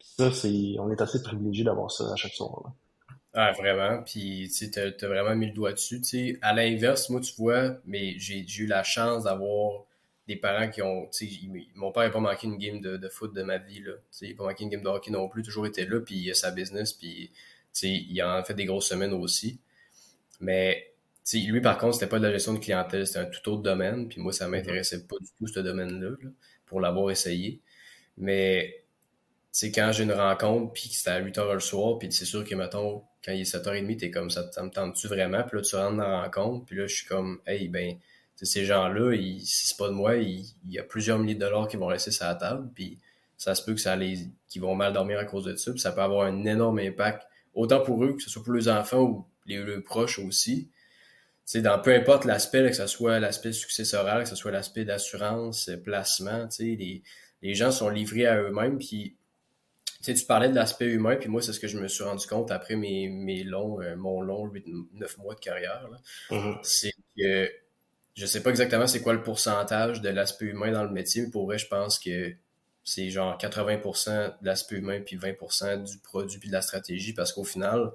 Ça, 0.00 0.30
c'est, 0.30 0.76
on 0.78 0.90
est 0.90 1.00
assez 1.00 1.22
privilégié 1.22 1.64
d'avoir 1.64 1.90
ça 1.90 2.12
à 2.12 2.16
chaque 2.16 2.32
soir. 2.32 2.60
Là. 2.64 2.72
Ah, 3.34 3.52
vraiment. 3.52 4.02
Puis, 4.02 4.48
tu 4.48 4.70
sais, 4.70 4.70
t'as 4.70 5.08
vraiment 5.08 5.34
mis 5.34 5.46
le 5.46 5.52
doigt 5.52 5.72
dessus. 5.72 6.02
À 6.42 6.52
l'inverse, 6.52 7.08
moi, 7.08 7.20
tu 7.20 7.32
vois, 7.36 7.76
mais 7.86 8.14
j'ai 8.18 8.44
eu 8.58 8.66
la 8.66 8.82
chance 8.82 9.24
d'avoir 9.24 9.84
des 10.28 10.36
parents 10.36 10.68
qui 10.68 10.82
ont, 10.82 11.08
mon 11.74 11.92
père 11.92 12.04
n'a 12.04 12.10
pas 12.10 12.20
manqué 12.20 12.46
une 12.46 12.58
game 12.58 12.80
de, 12.80 13.08
foot 13.08 13.34
de 13.34 13.42
ma 13.42 13.58
vie, 13.58 13.80
là. 13.80 13.92
Il 14.20 14.30
n'a 14.30 14.36
pas 14.36 14.44
manqué 14.44 14.64
une 14.64 14.70
game 14.70 14.82
de 14.82 14.88
hockey 14.88 15.10
non 15.10 15.28
plus, 15.28 15.42
toujours 15.42 15.66
été 15.66 15.86
là, 15.86 16.00
puis 16.00 16.16
il 16.16 16.30
a 16.30 16.34
sa 16.34 16.50
business, 16.50 16.92
puis 16.92 17.32
il 17.82 18.22
en 18.22 18.30
a 18.30 18.44
fait 18.44 18.54
des 18.54 18.64
grosses 18.64 18.88
semaines 18.88 19.12
aussi. 19.12 19.60
Mais 20.40 20.92
lui, 21.32 21.60
par 21.60 21.78
contre, 21.78 21.94
c'était 21.94 22.08
pas 22.08 22.18
de 22.18 22.26
la 22.26 22.32
gestion 22.32 22.54
de 22.54 22.58
clientèle, 22.58 23.06
c'était 23.06 23.20
un 23.20 23.26
tout 23.26 23.50
autre 23.50 23.62
domaine. 23.62 24.08
Puis 24.08 24.20
moi, 24.20 24.32
ça 24.32 24.48
m'intéressait 24.48 25.06
pas 25.06 25.16
du 25.20 25.28
tout, 25.38 25.46
ce 25.46 25.60
domaine-là, 25.60 26.16
pour 26.66 26.80
l'avoir 26.80 27.10
essayé. 27.10 27.60
Mais 28.16 28.84
quand 29.74 29.90
j'ai 29.92 30.04
une 30.04 30.12
rencontre, 30.12 30.72
puis 30.72 30.88
que 30.88 30.94
c'était 30.94 31.10
à 31.10 31.18
8 31.18 31.36
h 31.36 31.52
le 31.52 31.60
soir, 31.60 31.98
puis 31.98 32.10
c'est 32.12 32.24
sûr 32.24 32.44
que, 32.44 32.54
mettons, 32.54 33.02
quand 33.24 33.32
il 33.32 33.42
est 33.42 33.54
7h30, 33.54 33.96
t'es 33.98 34.10
comme 34.10 34.30
ça, 34.30 34.50
ça 34.50 34.62
me 34.62 34.70
tente-tu 34.70 35.06
vraiment? 35.06 35.42
Puis 35.44 35.58
là, 35.58 35.62
tu 35.62 35.76
rentres 35.76 35.96
dans 35.96 36.08
la 36.08 36.22
rencontre, 36.22 36.66
puis 36.66 36.76
là, 36.76 36.86
je 36.86 36.94
suis 36.94 37.06
comme, 37.06 37.40
hey, 37.46 37.68
ben, 37.68 37.96
ces 38.36 38.64
gens-là, 38.64 39.14
si 39.14 39.68
c'est 39.68 39.76
pas 39.76 39.88
de 39.88 39.92
moi, 39.92 40.16
il, 40.16 40.44
y 40.68 40.78
a 40.78 40.82
plusieurs 40.82 41.18
milliers 41.18 41.36
de 41.36 41.40
dollars 41.40 41.68
qui 41.68 41.76
vont 41.76 41.86
rester 41.86 42.10
sur 42.10 42.26
la 42.26 42.34
table, 42.34 42.70
puis 42.74 42.98
ça 43.36 43.54
se 43.54 43.64
peut 43.64 43.74
que 43.74 43.80
ça 43.80 43.94
les, 43.94 44.28
qu'ils 44.48 44.62
vont 44.62 44.74
mal 44.74 44.92
dormir 44.92 45.18
à 45.18 45.24
cause 45.24 45.44
de 45.44 45.54
ça, 45.54 45.70
puis 45.70 45.80
ça 45.80 45.92
peut 45.92 46.00
avoir 46.00 46.26
un 46.26 46.44
énorme 46.44 46.80
impact 46.80 47.22
autant 47.54 47.80
pour 47.80 48.04
eux, 48.04 48.14
que 48.14 48.22
ce 48.22 48.30
soit 48.30 48.42
pour 48.42 48.54
les 48.54 48.68
enfants 48.68 49.02
ou 49.02 49.26
les, 49.46 49.80
proches 49.80 50.18
aussi. 50.18 50.70
C'est 51.44 51.62
dans 51.62 51.78
peu 51.78 51.94
importe 51.94 52.24
l'aspect, 52.24 52.68
que 52.68 52.76
ce 52.76 52.86
soit 52.86 53.18
l'aspect 53.18 53.52
successoral, 53.52 54.22
que 54.22 54.28
ce 54.28 54.36
soit 54.36 54.52
l'aspect 54.52 54.84
d'assurance, 54.84 55.70
placement, 55.84 56.48
les, 56.58 57.02
les 57.42 57.54
gens 57.54 57.72
sont 57.72 57.88
livrés 57.88 58.26
à 58.26 58.40
eux-mêmes. 58.40 58.78
Puis, 58.78 59.16
tu 60.02 60.14
parlais 60.26 60.48
de 60.48 60.54
l'aspect 60.54 60.86
humain, 60.86 61.16
puis 61.16 61.28
moi, 61.28 61.42
c'est 61.42 61.52
ce 61.52 61.60
que 61.60 61.68
je 61.68 61.78
me 61.78 61.88
suis 61.88 62.04
rendu 62.04 62.26
compte 62.26 62.50
après 62.50 62.76
mes, 62.76 63.08
mes 63.08 63.44
longs, 63.44 63.80
euh, 63.80 63.96
mon 63.96 64.20
long 64.20 64.46
8, 64.46 64.66
9 64.94 65.18
mois 65.18 65.34
de 65.34 65.40
carrière. 65.40 65.88
Mm-hmm. 66.30 66.58
C'est 66.62 66.92
que 67.16 67.50
je 68.14 68.26
sais 68.26 68.42
pas 68.42 68.50
exactement 68.50 68.86
c'est 68.86 69.00
quoi 69.00 69.14
le 69.14 69.22
pourcentage 69.22 70.00
de 70.00 70.08
l'aspect 70.08 70.46
humain 70.46 70.72
dans 70.72 70.84
le 70.84 70.90
métier, 70.90 71.22
mais 71.22 71.30
pour 71.30 71.46
vrai, 71.46 71.58
je 71.58 71.66
pense 71.68 71.98
que 71.98 72.34
c'est 72.84 73.10
genre 73.10 73.36
80% 73.38 74.40
de 74.40 74.46
l'aspect 74.46 74.76
humain 74.76 75.00
puis 75.00 75.16
20% 75.16 75.82
du 75.84 75.98
produit 75.98 76.38
puis 76.38 76.48
de 76.48 76.54
la 76.54 76.62
stratégie 76.62 77.12
parce 77.12 77.32
qu'au 77.32 77.44
final, 77.44 77.92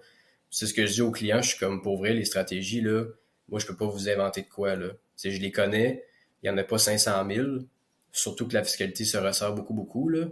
c'est 0.50 0.65
ce 0.65 0.74
que 0.74 0.86
je 0.86 0.94
dis 0.94 1.01
aux 1.01 1.12
clients, 1.12 1.41
je 1.41 1.50
suis 1.50 1.60
comme 1.60 1.82
pour 1.82 1.98
vrai, 1.98 2.13
les 2.13 2.25
stratégies, 2.25 2.82
là, 2.82 3.06
moi, 3.50 3.60
je 3.60 3.65
peux 3.65 3.75
pas 3.75 3.86
vous 3.86 4.10
inventer 4.10 4.41
de 4.41 4.48
quoi, 4.48 4.75
là. 4.75 4.88
je 5.22 5.29
les 5.29 5.51
connais, 5.51 6.06
il 6.44 6.48
y 6.48 6.50
en 6.50 6.58
a 6.58 6.63
pas 6.63 6.77
500 6.77 7.25
000, 7.29 7.48
surtout 8.12 8.48
que 8.48 8.53
la 8.53 8.63
fiscalité 8.63 9.06
se 9.06 9.17
ressort 9.17 9.53
beaucoup, 9.53 9.74
beaucoup, 9.74 10.10
là. 10.10 10.27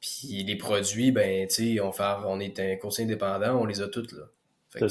Puis 0.00 0.44
les 0.44 0.56
produits, 0.56 1.10
ben, 1.10 1.46
tu 1.48 1.76
sais, 1.76 1.80
on, 1.80 1.92
on 1.98 2.40
est 2.40 2.60
un 2.60 2.76
conseil 2.76 3.04
indépendant, 3.06 3.60
on 3.60 3.64
les 3.64 3.80
a 3.80 3.88
toutes, 3.88 4.12
là. 4.12 4.24
Fait 4.70 4.86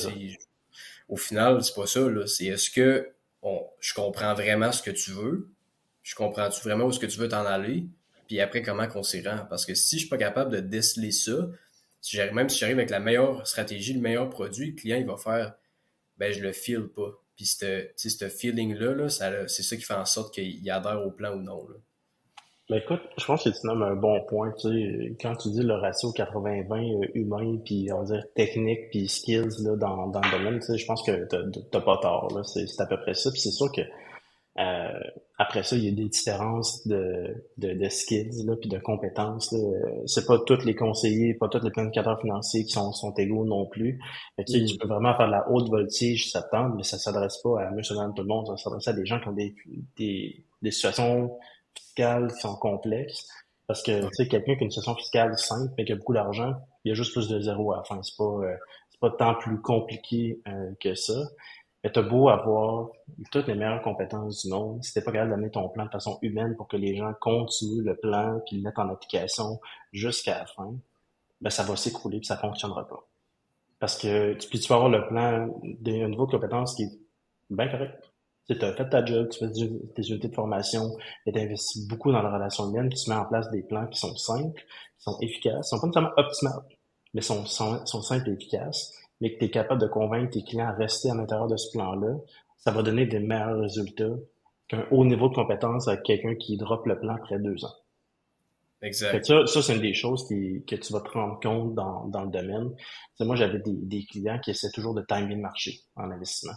au 1.08 1.16
final, 1.16 1.64
c'est 1.64 1.76
pas 1.76 1.88
ça, 1.88 2.02
là. 2.02 2.28
C'est 2.28 2.46
est-ce 2.46 2.70
que 2.70 3.10
on, 3.42 3.66
je 3.80 3.94
comprends 3.94 4.34
vraiment 4.34 4.72
ce 4.72 4.82
que 4.82 4.92
tu 4.92 5.12
veux? 5.12 5.50
Je 6.04 6.16
comprends-tu 6.16 6.62
vraiment 6.62 6.86
où 6.86 6.90
est-ce 6.90 7.00
que 7.00 7.06
tu 7.06 7.20
veux 7.20 7.30
t'en 7.30 7.46
aller? 7.46 7.86
Puis 8.28 8.40
après 8.42 8.62
comment 8.62 8.88
qu'on 8.88 9.04
s'y 9.04 9.26
rend. 9.28 9.46
Parce 9.50 9.66
que 9.66 9.74
si 9.74 9.96
je 9.96 10.02
suis 10.02 10.10
pas 10.10 10.18
capable 10.18 10.52
de 10.52 10.60
déceler 10.60 11.12
ça, 11.12 11.48
même 12.34 12.50
si 12.50 12.60
j'arrive 12.60 12.78
avec 12.78 12.90
la 12.90 13.00
meilleure 13.00 13.46
stratégie, 13.48 13.94
le 13.94 14.02
meilleur 14.02 14.30
produit, 14.30 14.72
le 14.72 14.76
client 14.76 14.98
il 14.98 15.06
va 15.06 15.18
faire 15.18 15.56
ben 16.18 16.32
je 16.34 16.42
le 16.42 16.52
feel 16.52 16.88
pas. 16.88 17.12
Puis 17.36 17.46
ce 17.46 18.30
feeling-là, 18.30 18.96
-là, 18.96 19.48
c'est 19.48 19.64
ça 19.64 19.76
qui 19.76 19.84
fait 19.84 19.94
en 19.94 20.06
sorte 20.06 20.34
qu'il 20.34 20.70
adhère 20.72 21.06
au 21.06 21.12
plan 21.12 21.34
ou 21.36 21.42
non. 21.42 21.68
Là. 21.68 21.76
Ben 22.70 22.78
écoute, 22.78 23.00
je 23.18 23.24
pense 23.24 23.46
que 23.46 23.50
tu 23.50 23.66
nommes 23.66 23.84
un 23.84 23.96
bon 23.96 24.26
point. 24.26 24.52
Tu 24.60 25.16
quand 25.22 25.38
tu 25.38 25.50
dis 25.52 25.64
le 25.64 25.76
ratio 25.76 26.12
80-20 26.12 27.06
euh, 27.06 27.08
humain, 27.14 27.60
puis 27.64 27.90
on 27.94 28.00
va 28.00 28.06
dire 28.06 28.26
technique, 28.36 28.90
puis 28.90 29.08
skills 29.08 29.64
là, 29.64 29.78
dans, 29.78 30.08
dans 30.08 30.20
le 30.20 30.32
domaine, 30.32 30.60
tu 30.60 30.66
sais, 30.66 30.78
je 30.78 30.86
pense 30.86 31.02
que 31.02 31.26
t'as 31.72 31.80
pas 31.80 31.98
tort. 32.02 32.46
C'est 32.46 32.82
à 32.82 32.86
peu 32.86 32.98
près 32.98 33.14
ça. 33.14 33.32
Puis 33.32 33.40
c'est 33.40 33.52
sûr 33.52 33.72
que 33.72 33.82
euh, 34.60 35.00
après 35.38 35.62
ça, 35.64 35.76
il 35.76 35.86
y 35.86 35.88
a 35.88 35.92
des 35.92 36.10
différences 36.10 36.88
de, 36.88 37.46
de, 37.58 37.74
de 37.74 37.90
skills 37.90 38.44
là, 38.46 38.56
puis 38.56 38.70
de 38.70 38.80
compétences. 38.80 39.54
C'est 40.08 40.26
pas 40.26 40.40
tous 40.40 40.66
les 40.66 40.76
conseillers, 40.76 41.36
pas 41.36 41.48
tous 41.48 41.64
les 41.64 41.70
planificateurs 41.70 42.20
financiers 42.20 42.64
qui 42.64 42.72
sont, 42.72 42.92
sont 42.92 43.14
égaux 43.14 43.46
non 43.46 43.68
plus. 43.68 44.00
Mais, 44.38 44.46
tu, 44.46 44.54
sais, 44.54 44.66
tu 44.66 44.78
peux 44.78 44.88
vraiment 44.88 45.16
faire 45.16 45.28
de 45.28 45.34
la 45.34 45.50
haute 45.52 45.70
voltige 45.70 46.32
septembre, 46.32 46.76
mais 46.76 46.84
ça 46.84 46.98
s'adresse 46.98 47.38
pas 47.44 47.62
à 47.62 47.72
monsieur 47.72 47.96
tout 48.16 48.22
le 48.24 48.28
monde. 48.28 48.48
Ça 48.48 48.58
s'adresse 48.58 48.88
à 48.88 48.94
des 48.94 49.06
gens 49.06 49.20
qui 49.20 49.28
ont 49.28 49.34
des, 49.34 49.56
des, 49.96 50.44
des 50.64 50.72
situations 50.72 51.38
fiscales 51.76 52.34
qui 52.34 52.40
sont 52.40 52.56
complexes. 52.56 53.28
Parce 53.68 53.84
que 53.84 54.02
tu 54.02 54.10
sais, 54.14 54.28
quelqu'un 54.28 54.56
qui 54.56 54.62
a 54.62 54.64
une 54.64 54.72
situation 54.72 54.96
fiscale 54.96 55.38
simple 55.38 55.74
mais 55.78 55.86
qui 55.86 55.92
a 55.92 55.98
beaucoup 55.98 56.14
d'argent, 56.14 56.54
il 56.84 56.90
y 56.90 56.92
a 56.94 56.96
juste 56.96 57.12
plus 57.12 57.28
de 57.28 57.40
zéro 57.40 57.74
à 57.74 57.78
la 57.78 57.84
fin. 57.84 58.02
C'est 58.02 58.16
pas, 58.18 58.24
euh, 58.24 58.56
c'est 58.90 59.00
pas 59.00 59.12
tant 59.12 59.36
plus 59.36 59.62
compliqué 59.62 60.42
euh, 60.48 60.72
que 60.80 60.96
ça. 60.96 61.22
Mais 61.88 61.94
t'as 61.94 62.02
beau 62.02 62.28
avoir 62.28 62.90
toutes 63.32 63.48
les 63.48 63.56
meilleures 63.56 63.82
compétences 63.82 64.44
du 64.44 64.52
monde, 64.52 64.84
si 64.84 64.94
t'es 64.94 65.02
pas 65.02 65.14
capable 65.14 65.32
d'amener 65.32 65.50
ton 65.50 65.70
plan 65.70 65.86
de 65.86 65.90
façon 65.90 66.20
humaine 66.22 66.54
pour 66.58 66.68
que 66.68 66.76
les 66.76 66.98
gens 66.98 67.14
continuent 67.22 67.86
le 67.86 67.96
plan 67.96 68.42
puis 68.46 68.58
le 68.58 68.62
mettent 68.62 68.78
en 68.78 68.90
application 68.90 69.62
jusqu'à 69.94 70.40
la 70.40 70.46
fin, 70.48 70.76
ben 71.40 71.50
ça 71.50 71.64
va 71.64 71.78
s'écrouler 71.78 72.18
puis 72.18 72.26
ça 72.26 72.36
fonctionnera 72.36 72.86
pas. 72.90 73.08
Parce 73.80 73.98
que 73.98 74.34
puis 74.50 74.60
tu 74.60 74.68
peux 74.68 74.74
avoir 74.74 74.90
le 74.90 75.08
plan 75.08 75.48
d'un 75.64 76.10
niveau 76.10 76.26
de 76.26 76.32
compétence 76.32 76.76
qui 76.76 76.84
est 76.84 76.92
bien 77.50 77.70
correct. 77.70 78.04
Tu 78.50 78.62
as 78.62 78.74
fait 78.74 78.90
ta 78.90 79.06
job, 79.06 79.30
tu 79.30 79.40
fais 79.40 79.50
tes 79.50 80.10
unités 80.10 80.28
de 80.28 80.36
formation, 80.36 80.92
tu 81.26 81.40
investi 81.40 81.88
beaucoup 81.88 82.12
dans 82.12 82.22
la 82.22 82.34
relation 82.34 82.70
humaine, 82.70 82.90
puis 82.90 83.00
tu 83.02 83.10
mets 83.10 83.16
en 83.16 83.24
place 83.24 83.50
des 83.50 83.64
plans 83.64 83.88
qui 83.88 83.98
sont 83.98 84.18
simples, 84.18 84.60
qui 84.60 85.04
sont 85.04 85.18
efficaces, 85.22 85.70
qui 85.70 85.70
sont 85.70 85.80
pas 85.80 85.88
nécessairement 85.88 86.12
optimales, 86.18 86.66
mais 87.14 87.22
sont, 87.22 87.46
sont, 87.46 87.86
sont 87.86 88.02
simples 88.02 88.30
et 88.30 88.34
efficaces, 88.34 88.94
mais 89.22 89.34
que 89.34 89.40
tu 89.40 89.46
es 89.46 89.50
capable 89.50 89.82
de 89.82 89.88
convaincre 89.88 90.32
tes 90.32 90.44
clients 90.44 90.68
à 90.68 90.74
rester 90.74 91.10
à 91.10 91.16
l'intérieur 91.16 91.48
de 91.48 91.58
ce 91.58 91.72
plan-là, 91.72 92.16
ça 92.58 92.72
va 92.72 92.84
donner 92.84 93.06
des 93.06 93.20
meilleurs 93.20 93.60
résultats 93.60 94.16
qu'un 94.68 94.86
haut 94.92 95.06
niveau 95.06 95.30
de 95.30 95.36
compétence 95.36 95.88
avec 95.88 96.04
quelqu'un 96.04 96.36
qui 96.36 96.58
drop 96.58 96.86
le 96.86 97.00
plan 97.00 97.16
après 97.16 97.40
deux 97.40 97.64
ans. 97.66 97.74
Exact. 98.82 99.26
ça, 99.26 99.48
ça 99.48 99.62
c'est 99.64 99.76
une 99.76 99.82
des 99.82 99.96
choses 99.96 100.28
qui, 100.28 100.64
que 100.68 100.76
tu 100.76 100.94
vas 100.94 101.02
te 101.02 101.10
rendre 101.10 101.40
compte 101.40 101.74
dans, 101.74 102.06
dans 102.08 102.24
le 102.26 102.30
domaine. 102.30 102.76
moi, 103.20 103.36
j'avais 103.36 103.60
des, 103.60 103.74
des 103.74 104.06
clients 104.06 104.40
qui 104.40 104.52
essaient 104.52 104.72
toujours 104.72 104.94
de 104.94 105.02
timer 105.02 105.36
le 105.36 105.42
marché 105.42 105.80
en 105.96 106.12
investissement. 106.12 106.54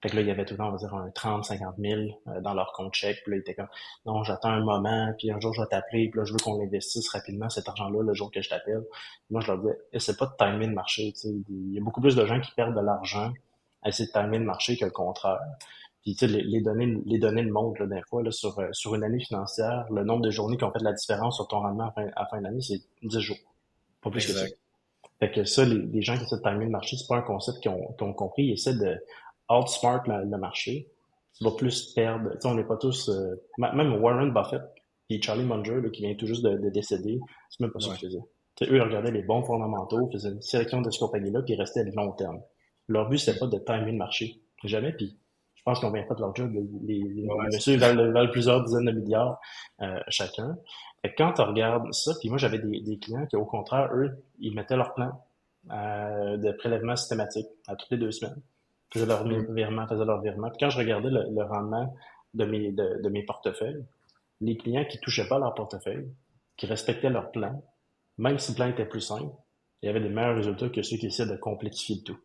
Fait 0.00 0.10
que 0.10 0.16
là, 0.16 0.22
il 0.22 0.28
y 0.28 0.30
avait 0.30 0.44
tout 0.44 0.54
le 0.54 0.58
temps, 0.58 0.68
on 0.68 0.72
va 0.72 0.76
dire, 0.76 0.94
un 0.94 1.10
30, 1.10 1.44
50 1.44 1.74
000 1.78 2.00
dans 2.40 2.54
leur 2.54 2.72
compte 2.72 2.94
chèque. 2.94 3.18
Puis 3.24 3.32
là, 3.32 3.36
ils 3.38 3.40
étaient 3.40 3.54
comme, 3.54 3.68
non, 4.06 4.22
j'attends 4.22 4.50
un 4.50 4.62
moment, 4.62 5.12
puis 5.18 5.32
un 5.32 5.40
jour, 5.40 5.52
je 5.54 5.60
vais 5.60 5.66
t'appeler, 5.66 6.08
puis 6.08 6.20
là, 6.20 6.24
je 6.24 6.32
veux 6.32 6.38
qu'on 6.38 6.62
investisse 6.62 7.08
rapidement 7.08 7.48
cet 7.48 7.68
argent-là 7.68 8.02
le 8.02 8.14
jour 8.14 8.30
que 8.30 8.40
je 8.40 8.48
t'appelle. 8.48 8.84
Moi, 9.30 9.40
je 9.40 9.48
leur 9.48 9.58
disais, 9.58 9.76
c'est 9.98 10.16
pas 10.16 10.26
de 10.26 10.36
timer 10.38 10.66
le 10.68 10.74
marché. 10.74 11.12
Tu 11.14 11.20
sais. 11.20 11.28
Il 11.48 11.74
y 11.74 11.78
a 11.78 11.82
beaucoup 11.82 12.00
plus 12.00 12.14
de 12.14 12.24
gens 12.26 12.40
qui 12.40 12.52
perdent 12.52 12.76
de 12.76 12.80
l'argent 12.80 13.32
à 13.82 13.88
essayer 13.88 14.06
de 14.06 14.12
timer 14.12 14.38
le 14.38 14.44
marché 14.44 14.76
que 14.76 14.84
le 14.84 14.92
contraire. 14.92 15.40
Puis, 16.02 16.14
tu 16.14 16.20
sais, 16.20 16.26
les, 16.28 16.42
les, 16.42 16.60
données, 16.60 16.96
les 17.04 17.18
données 17.18 17.42
le 17.42 17.50
montrent, 17.50 17.82
là, 17.82 17.86
des 17.88 18.02
fois, 18.08 18.22
là, 18.22 18.30
sur, 18.30 18.56
euh, 18.60 18.68
sur 18.72 18.94
une 18.94 19.02
année 19.02 19.20
financière, 19.20 19.84
le 19.90 20.04
nombre 20.04 20.22
de 20.22 20.30
journées 20.30 20.56
qui 20.56 20.64
ont 20.64 20.72
fait 20.72 20.82
la 20.82 20.92
différence 20.92 21.36
sur 21.36 21.48
ton 21.48 21.58
rendement 21.58 21.88
à 21.88 21.90
fin, 21.90 22.06
à 22.14 22.26
fin 22.26 22.40
d'année, 22.40 22.62
c'est 22.62 22.80
10 23.02 23.18
jours. 23.18 23.36
Pas 24.00 24.10
plus 24.10 24.24
que 24.24 24.32
ça. 24.32 24.46
Fait 25.18 25.32
que 25.32 25.42
ça, 25.42 25.64
les, 25.64 25.74
les 25.74 26.02
gens 26.02 26.16
qui 26.16 26.22
essaient 26.22 26.36
de 26.36 26.42
timer 26.42 26.66
le 26.66 26.70
marché, 26.70 26.96
c'est 26.96 27.08
pas 27.08 27.16
un 27.16 27.22
concept 27.22 27.58
qu'ils 27.58 27.72
ont, 27.72 27.94
ont 28.00 28.12
compris. 28.12 28.44
Ils 28.44 28.52
essaient 28.52 28.76
de 28.76 28.96
outsmart 29.50 30.06
le, 30.06 30.24
le 30.24 30.38
marché. 30.38 30.88
Tu 31.36 31.44
vas 31.44 31.52
plus 31.52 31.92
perdre. 31.94 32.30
Tu 32.32 32.40
sais, 32.40 32.48
on 32.48 32.54
n'est 32.54 32.64
pas 32.64 32.76
tous... 32.76 33.08
Euh, 33.08 33.36
même 33.58 34.02
Warren 34.02 34.32
Buffett 34.32 34.62
et 35.10 35.22
Charlie 35.22 35.44
Munger, 35.44 35.80
là, 35.80 35.88
qui 35.90 36.02
vient 36.02 36.14
tout 36.14 36.26
juste 36.26 36.42
de, 36.42 36.56
de 36.56 36.68
décéder, 36.70 37.20
c'est 37.48 37.60
même 37.60 37.70
pas 37.70 37.80
ça 37.80 37.94
qu'ils 37.94 38.08
faisaient. 38.08 38.24
Tu 38.56 38.64
sais, 38.64 38.72
eux, 38.72 38.76
ils 38.76 38.82
regardaient 38.82 39.12
les 39.12 39.22
bons 39.22 39.42
fondamentaux, 39.42 40.08
faisaient 40.12 40.30
une 40.30 40.42
sélection 40.42 40.80
de 40.82 40.90
ce 40.90 40.98
compagnie-là, 40.98 41.42
puis 41.42 41.54
ils 41.54 41.58
restaient 41.58 41.80
à 41.80 41.84
long 41.84 42.12
terme. 42.12 42.40
Leur 42.88 43.08
but, 43.08 43.18
c'était 43.18 43.38
pas 43.38 43.46
de 43.46 43.58
timer 43.58 43.92
le 43.92 43.98
marché. 43.98 44.42
Jamais, 44.64 44.92
puis 44.92 45.16
je 45.54 45.62
pense 45.62 45.80
qu'on 45.80 45.92
vient 45.92 46.02
pas 46.04 46.14
de 46.14 46.20
leur 46.20 46.34
job. 46.34 46.52
Les, 46.82 47.02
les, 47.02 47.26
ouais, 47.26 47.46
messieurs 47.52 47.76
valent, 47.76 48.10
valent, 48.12 48.30
plusieurs 48.30 48.64
dizaines 48.64 48.86
de 48.86 48.92
milliards 48.92 49.38
euh, 49.82 50.00
chacun. 50.08 50.56
Fait 51.02 51.10
que 51.10 51.16
quand 51.16 51.32
tu 51.34 51.42
regardes 51.42 51.92
ça, 51.92 52.12
puis 52.18 52.28
moi 52.28 52.38
j'avais 52.38 52.58
des, 52.58 52.80
des, 52.80 52.98
clients 52.98 53.26
qui 53.26 53.36
au 53.36 53.44
contraire, 53.44 53.90
eux, 53.94 54.24
ils 54.40 54.54
mettaient 54.54 54.76
leur 54.76 54.94
plan 54.94 55.10
euh, 55.70 56.36
de 56.38 56.52
prélèvement 56.52 56.96
systématique 56.96 57.46
à 57.66 57.76
toutes 57.76 57.90
les 57.90 57.98
deux 57.98 58.10
semaines. 58.10 58.40
Faisaient 58.92 59.06
leur 59.06 59.24
virement, 59.26 59.86
faisaient 59.86 60.04
leur 60.04 60.20
virement. 60.22 60.48
Puis 60.48 60.58
quand 60.60 60.70
je 60.70 60.78
regardais 60.78 61.10
le, 61.10 61.24
le 61.30 61.44
rendement 61.44 61.94
de 62.34 62.44
mes, 62.44 62.72
de, 62.72 63.02
de, 63.02 63.08
mes 63.08 63.22
portefeuilles, 63.24 63.84
les 64.40 64.56
clients 64.56 64.84
qui 64.84 64.98
touchaient 64.98 65.28
pas 65.28 65.38
leur 65.38 65.54
portefeuille, 65.54 66.08
qui 66.56 66.66
respectaient 66.66 67.10
leur 67.10 67.30
plan, 67.30 67.62
même 68.16 68.38
si 68.38 68.52
le 68.52 68.56
plan 68.56 68.66
était 68.68 68.86
plus 68.86 69.00
simple, 69.00 69.32
il 69.82 69.86
y 69.86 69.88
avait 69.88 70.00
des 70.00 70.08
meilleurs 70.08 70.36
résultats 70.36 70.68
que 70.68 70.82
ceux 70.82 70.96
qui 70.96 71.06
essaient 71.06 71.26
de 71.26 71.36
complexifier 71.36 71.96
le 71.96 72.02
tout. 72.02 72.18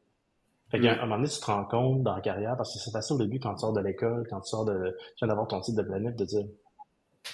Fait 0.71 0.79
qu'à 0.79 0.93
un 0.93 1.01
moment 1.01 1.17
donné, 1.17 1.29
tu 1.29 1.39
te 1.39 1.45
rends 1.45 1.65
compte 1.65 2.01
dans 2.01 2.15
la 2.15 2.21
carrière, 2.21 2.55
parce 2.57 2.73
que 2.73 2.79
c'est 2.79 2.91
facile 2.91 3.15
au 3.15 3.19
début 3.19 3.39
quand 3.39 3.53
tu 3.53 3.59
sors 3.59 3.73
de 3.73 3.81
l'école, 3.81 4.25
quand 4.27 4.41
tu 4.41 4.49
sors 4.49 4.65
de, 4.65 4.97
tu 5.15 5.23
viens 5.23 5.27
d'avoir 5.27 5.47
ton 5.47 5.61
titre 5.61 5.77
de 5.77 5.87
planète, 5.87 6.15
de 6.15 6.25
dire, 6.25 6.45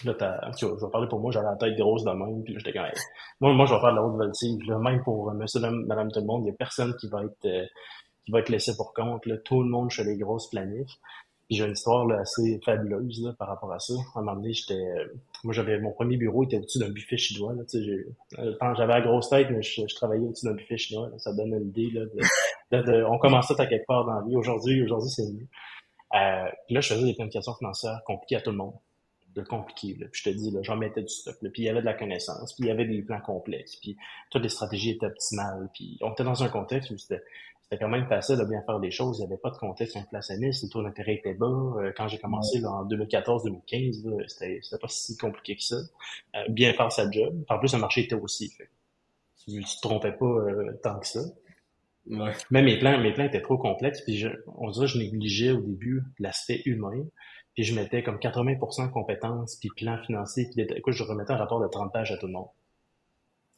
là, 0.03 0.13
t'as, 0.13 0.51
tu 0.51 0.65
vois, 0.65 0.75
je 0.77 0.85
vais 0.85 0.91
parler 0.91 1.07
pour 1.07 1.21
moi, 1.21 1.31
j'avais 1.31 1.45
la 1.45 1.55
tête 1.55 1.77
grosse 1.77 2.03
de 2.03 2.11
même, 2.11 2.43
puis 2.43 2.55
j'étais 2.57 2.73
quand 2.73 2.83
même, 2.83 2.91
moi, 3.39 3.53
moi, 3.53 3.65
je 3.65 3.73
vais 3.73 3.79
faire 3.79 3.91
de 3.91 3.95
la 3.95 4.03
haute 4.03 4.17
voltige, 4.17 4.67
là, 4.67 4.77
même 4.79 5.01
pour 5.03 5.31
monsieur, 5.33 5.61
madame, 5.61 6.11
tout 6.11 6.19
le 6.19 6.25
monde, 6.25 6.43
il 6.43 6.47
y 6.47 6.51
a 6.51 6.55
personne 6.57 6.93
qui 6.97 7.07
va 7.07 7.23
être, 7.23 7.45
euh, 7.45 7.65
va 8.31 8.39
être 8.39 8.49
laissé 8.49 8.75
pour 8.75 8.93
compte, 8.93 9.25
là, 9.25 9.37
tout 9.37 9.63
le 9.63 9.69
monde 9.69 9.89
chez 9.89 10.03
les 10.03 10.17
grosses 10.17 10.49
planifs. 10.49 10.91
J'ai 11.49 11.65
une 11.65 11.71
histoire 11.71 12.07
assez 12.11 12.59
fabuleuse 12.63 13.23
là, 13.23 13.33
par 13.33 13.47
rapport 13.47 13.73
à 13.73 13.79
ça. 13.79 13.93
À 14.13 14.19
un 14.19 14.21
moment 14.21 14.35
donné, 14.35 14.53
j'étais, 14.53 14.79
moi 15.43 15.51
j'avais 15.51 15.79
mon 15.79 15.91
premier 15.91 16.15
bureau 16.15 16.43
était 16.43 16.57
au-dessus 16.57 16.77
d'un 16.77 16.89
buffet 16.89 17.17
chinois. 17.17 17.53
Là, 17.53 17.63
sais, 17.65 17.79
j'avais 18.37 18.93
la 18.93 19.01
grosse 19.01 19.29
tête, 19.29 19.47
mais 19.49 19.63
je, 19.63 19.95
travaillais 19.95 20.27
au-dessus 20.27 20.45
d'un 20.45 20.53
buffet 20.53 20.77
chinois. 20.77 21.09
Ça 21.17 21.33
donne 21.33 21.53
une 21.55 21.69
idée 21.69 21.89
là, 21.89 22.81
de, 22.83 23.03
on 23.03 23.17
commençait 23.17 23.59
à 23.59 23.65
quelque 23.65 23.87
part 23.87 24.05
dans 24.05 24.13
la 24.13 24.25
vie. 24.27 24.35
Aujourd'hui, 24.35 24.83
aujourd'hui 24.83 25.09
c'est 25.09 25.25
mieux. 25.25 25.47
Euh, 26.13 26.49
là, 26.69 26.81
je 26.81 26.93
faisais 26.93 27.05
des 27.05 27.15
planifications 27.15 27.55
financières 27.55 28.01
compliquées 28.05 28.35
à 28.35 28.41
tout 28.41 28.51
le 28.51 28.57
monde 28.57 28.75
de 29.35 29.41
compliqué. 29.41 29.95
Là. 29.99 30.07
Puis 30.11 30.21
je 30.23 30.29
te 30.29 30.35
dis, 30.35 30.55
j'en 30.61 30.75
mettais 30.75 31.01
du 31.01 31.09
stock. 31.09 31.35
Là. 31.41 31.49
Puis 31.51 31.63
il 31.63 31.65
y 31.65 31.69
avait 31.69 31.81
de 31.81 31.85
la 31.85 31.93
connaissance. 31.93 32.53
Puis 32.53 32.65
il 32.65 32.67
y 32.67 32.71
avait 32.71 32.85
des 32.85 33.01
plans 33.01 33.21
complexes. 33.21 33.75
Puis 33.77 33.97
toutes 34.29 34.43
les 34.43 34.49
stratégies 34.49 34.91
étaient 34.91 35.05
optimales. 35.05 35.69
Puis 35.73 35.97
on 36.01 36.11
était 36.11 36.23
dans 36.23 36.43
un 36.43 36.49
contexte 36.49 36.91
où 36.91 36.97
c'était 36.97 37.23
c'était 37.69 37.83
quand 37.83 37.89
même 37.89 38.07
facile 38.07 38.37
de 38.37 38.45
bien 38.45 38.63
faire 38.63 38.79
des 38.79 38.89
choses. 38.89 39.19
Il 39.19 39.27
n'y 39.27 39.31
avait 39.31 39.39
pas 39.39 39.51
de 39.51 39.57
contexte 39.57 39.95
inflationniste, 39.95 40.63
le 40.63 40.69
taux 40.69 40.81
d'intérêt 40.81 41.15
était 41.15 41.35
bas. 41.35 41.45
Euh, 41.45 41.91
quand 41.95 42.07
j'ai 42.07 42.17
commencé 42.17 42.59
là, 42.59 42.71
en 42.71 42.85
2014-2015, 42.85 44.27
c'était, 44.27 44.59
c'était 44.63 44.79
pas 44.81 44.87
si 44.87 45.15
compliqué 45.17 45.55
que 45.55 45.61
ça. 45.61 45.75
Euh, 46.35 46.49
bien 46.49 46.73
faire 46.73 46.91
sa 46.91 47.09
job. 47.11 47.43
En 47.47 47.59
plus, 47.59 47.71
le 47.73 47.79
marché 47.79 48.01
était 48.01 48.15
aussi. 48.15 48.49
Fait. 48.49 48.69
Tu, 49.45 49.63
tu 49.63 49.75
te 49.75 49.81
trompais 49.81 50.13
pas 50.13 50.25
euh, 50.25 50.79
tant 50.81 50.99
que 50.99 51.05
ça. 51.05 51.21
Ouais. 52.09 52.31
Mais 52.49 52.63
mes 52.63 52.79
plans, 52.79 52.99
mes 52.99 53.13
plans 53.13 53.25
étaient 53.25 53.41
trop 53.41 53.59
complexes. 53.59 54.01
Puis 54.01 54.17
je, 54.17 54.29
on 54.57 54.71
dirait 54.71 54.87
que 54.87 54.93
je 54.93 54.97
négligeais 54.97 55.51
au 55.51 55.61
début 55.61 56.01
l'aspect 56.17 56.63
humain. 56.65 57.05
Puis 57.53 57.65
je 57.65 57.75
mettais 57.75 58.01
comme 58.01 58.17
80% 58.17 58.89
compétences, 58.89 59.57
puis 59.57 59.69
plan 59.75 60.01
financier. 60.03 60.49
Puis 60.51 60.65
écoute, 60.75 60.93
je 60.93 61.03
remettais 61.03 61.33
un 61.33 61.37
rapport 61.37 61.61
de 61.61 61.67
30 61.67 61.93
pages 61.93 62.11
à 62.11 62.17
tout 62.17 62.25
le 62.25 62.33
monde. 62.33 62.47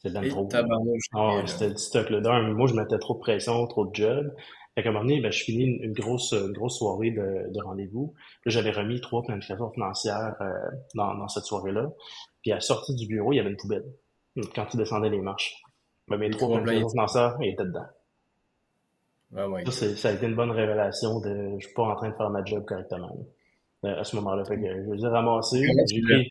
C'était 0.04 0.20
bien 0.20 0.30
trop. 0.30 0.50
Oh, 1.14 1.42
c'était 1.46 1.70
du 1.70 1.78
stock 1.78 2.10
là. 2.10 2.42
Moi, 2.42 2.68
je 2.68 2.74
mettais 2.74 2.98
trop 2.98 3.14
de 3.16 3.20
pression, 3.20 3.68
trop 3.68 3.86
de 3.86 3.94
job. 3.94 4.34
Fait 4.74 4.84
qu'à 4.84 4.90
un 4.90 4.94
moment 4.94 5.06
donné, 5.06 5.20
ben, 5.20 5.32
je 5.32 5.44
finis 5.44 5.66
une, 5.66 5.84
une 5.84 5.94
grosse, 5.94 6.32
une 6.32 6.54
grosse 6.54 6.78
soirée 6.78 7.12
de, 7.12 7.52
de 7.54 7.64
rendez-vous. 7.64 8.14
Là, 8.46 8.52
j'avais 8.52 8.72
remis 8.72 9.02
trois 9.02 9.22
planifications 9.22 9.70
financières 9.72 10.36
euh, 10.42 10.54
dans, 10.96 11.14
dans 11.16 11.28
cette 11.28 11.44
soirée-là. 11.44 11.92
Puis 12.42 12.52
à 12.52 12.56
la 12.56 12.62
sortie 12.62 12.96
du 12.96 13.06
bureau, 13.06 13.34
il 13.34 13.36
y 13.36 13.40
avait 13.40 13.50
une 13.50 13.58
poubelle. 13.58 13.86
Quand 14.56 14.66
tu 14.66 14.78
descendais 14.78 15.10
les 15.10 15.20
marches. 15.20 15.62
Ben, 16.08 16.18
mes 16.18 16.30
trois 16.30 16.48
planifications 16.48 16.90
financières 16.90 17.38
étaient 17.42 17.66
dedans. 17.66 17.86
Ah 19.36 19.50
ouais. 19.50 19.66
Ça, 19.70 19.96
ça, 19.96 20.10
a 20.10 20.12
été 20.14 20.26
une 20.26 20.36
bonne 20.36 20.52
révélation 20.52 21.20
de 21.20 21.58
je 21.60 21.66
suis 21.66 21.74
pas 21.74 21.84
en 21.84 21.96
train 21.96 22.10
de 22.10 22.16
faire 22.16 22.30
ma 22.30 22.44
job 22.44 22.66
correctement. 22.66 23.16
Là, 23.84 24.00
à 24.00 24.04
ce 24.04 24.16
moment-là. 24.18 24.44
Fait 24.46 24.56
que 24.56 24.62
je 24.62 24.92
les 24.94 25.04
ai 25.04 25.08
ramassés. 25.08 25.68
J'ai 25.90 26.02
pris, 26.02 26.30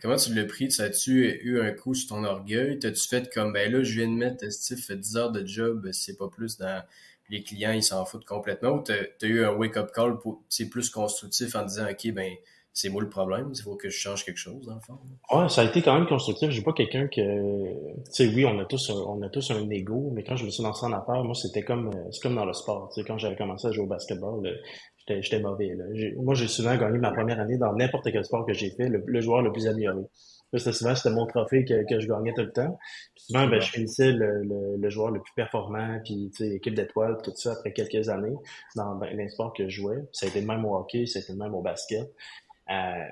Comment 0.00 0.16
tu 0.16 0.34
l'as 0.34 0.44
pris? 0.44 0.68
As-tu 0.78 1.40
eu 1.42 1.60
un 1.60 1.72
coup 1.72 1.94
sur 1.94 2.08
ton 2.08 2.24
orgueil? 2.24 2.78
T'as-tu 2.78 3.06
fait 3.06 3.32
comme, 3.32 3.52
ben 3.52 3.70
là, 3.70 3.82
je 3.82 3.92
viens 3.98 4.08
de 4.08 4.14
mettre, 4.14 4.50
Steve 4.50 4.78
fait 4.78 4.96
10 4.96 5.16
heures 5.16 5.32
de 5.32 5.46
job, 5.46 5.90
c'est 5.92 6.16
pas 6.16 6.28
plus 6.28 6.56
dans 6.58 6.82
les 7.28 7.42
clients, 7.42 7.72
ils 7.72 7.82
s'en 7.82 8.04
foutent 8.04 8.24
complètement, 8.24 8.70
ou 8.70 8.82
t'as 8.82 8.94
as 8.94 9.26
eu 9.26 9.44
un 9.44 9.52
wake-up 9.52 9.92
call 9.94 10.18
pour, 10.18 10.42
plus 10.70 10.90
constructif 10.90 11.54
en 11.54 11.64
disant, 11.64 11.86
OK, 11.88 12.12
ben, 12.12 12.32
c'est 12.72 12.88
moi 12.88 13.02
le 13.02 13.08
problème, 13.08 13.52
il 13.54 13.62
faut 13.62 13.76
que 13.76 13.88
je 13.88 13.98
change 13.98 14.24
quelque 14.24 14.38
chose, 14.38 14.66
dans 14.66 14.74
le 14.74 14.80
fond? 14.80 14.98
Ouais, 15.32 15.48
ça 15.48 15.62
a 15.62 15.64
été 15.64 15.82
quand 15.82 15.94
même 15.94 16.06
constructif. 16.06 16.50
J'ai 16.50 16.62
pas 16.62 16.72
quelqu'un 16.72 17.08
que, 17.08 17.94
tu 18.04 18.10
sais, 18.10 18.28
oui, 18.28 18.44
on 18.46 18.58
a 18.58 18.64
tous, 18.64 18.90
un, 18.90 18.94
on 18.94 19.20
a 19.22 19.28
tous 19.28 19.50
un 19.50 19.68
ego, 19.70 20.10
mais 20.14 20.22
quand 20.22 20.36
je 20.36 20.44
me 20.44 20.50
suis 20.50 20.62
lancé 20.62 20.86
en 20.86 20.92
affaires, 20.92 21.22
moi, 21.24 21.34
c'était 21.34 21.62
comme, 21.62 21.90
c'est 22.10 22.22
comme 22.22 22.36
dans 22.36 22.44
le 22.44 22.52
sport. 22.52 22.90
Tu 22.94 23.00
sais, 23.00 23.06
quand 23.06 23.18
j'avais 23.18 23.36
commencé 23.36 23.66
à 23.66 23.72
jouer 23.72 23.84
au 23.84 23.88
basketball, 23.88 24.42
j'étais 25.20 25.40
mauvais. 25.40 25.74
Là. 25.74 25.84
Moi, 26.16 26.34
j'ai 26.34 26.48
souvent 26.48 26.76
gagné 26.76 26.98
ma 26.98 27.10
première 27.10 27.40
année 27.40 27.56
dans 27.56 27.72
n'importe 27.74 28.10
quel 28.10 28.24
sport 28.24 28.46
que 28.46 28.52
j'ai 28.52 28.70
fait, 28.70 28.88
le, 28.88 29.02
le, 29.04 29.20
joueur 29.20 29.42
le 29.42 29.52
plus 29.52 29.66
amélioré. 29.66 30.02
C'était 30.52 30.72
souvent, 30.72 30.94
c'était 30.94 31.14
mon 31.14 31.26
trophée 31.26 31.64
que, 31.64 31.88
que 31.88 32.00
je 32.00 32.08
gagnais 32.08 32.32
tout 32.34 32.42
le 32.42 32.52
temps. 32.52 32.78
Puis 33.14 33.24
souvent, 33.26 33.46
ben, 33.46 33.60
je 33.60 33.70
finissais 33.70 34.12
le, 34.12 34.42
le, 34.42 34.76
le, 34.76 34.90
joueur 34.90 35.10
le 35.10 35.20
plus 35.20 35.32
performant, 35.34 36.00
puis 36.04 36.30
équipe 36.40 36.74
d'étoiles, 36.74 37.18
tout 37.22 37.32
ça, 37.36 37.52
après 37.52 37.72
quelques 37.72 38.08
années, 38.08 38.34
dans 38.74 38.96
ben, 38.96 39.16
les 39.16 39.28
sports 39.28 39.52
que 39.52 39.68
je 39.68 39.80
jouais. 39.80 39.98
Ça 40.12 40.26
a 40.26 40.28
été 40.28 40.40
le 40.40 40.46
même 40.46 40.64
au 40.64 40.76
hockey, 40.76 41.06
ça 41.06 41.18
a 41.18 41.22
été 41.22 41.32
le 41.32 41.38
même 41.38 41.54
au 41.54 41.62
basket. 41.62 42.12
Euh, 42.70 43.08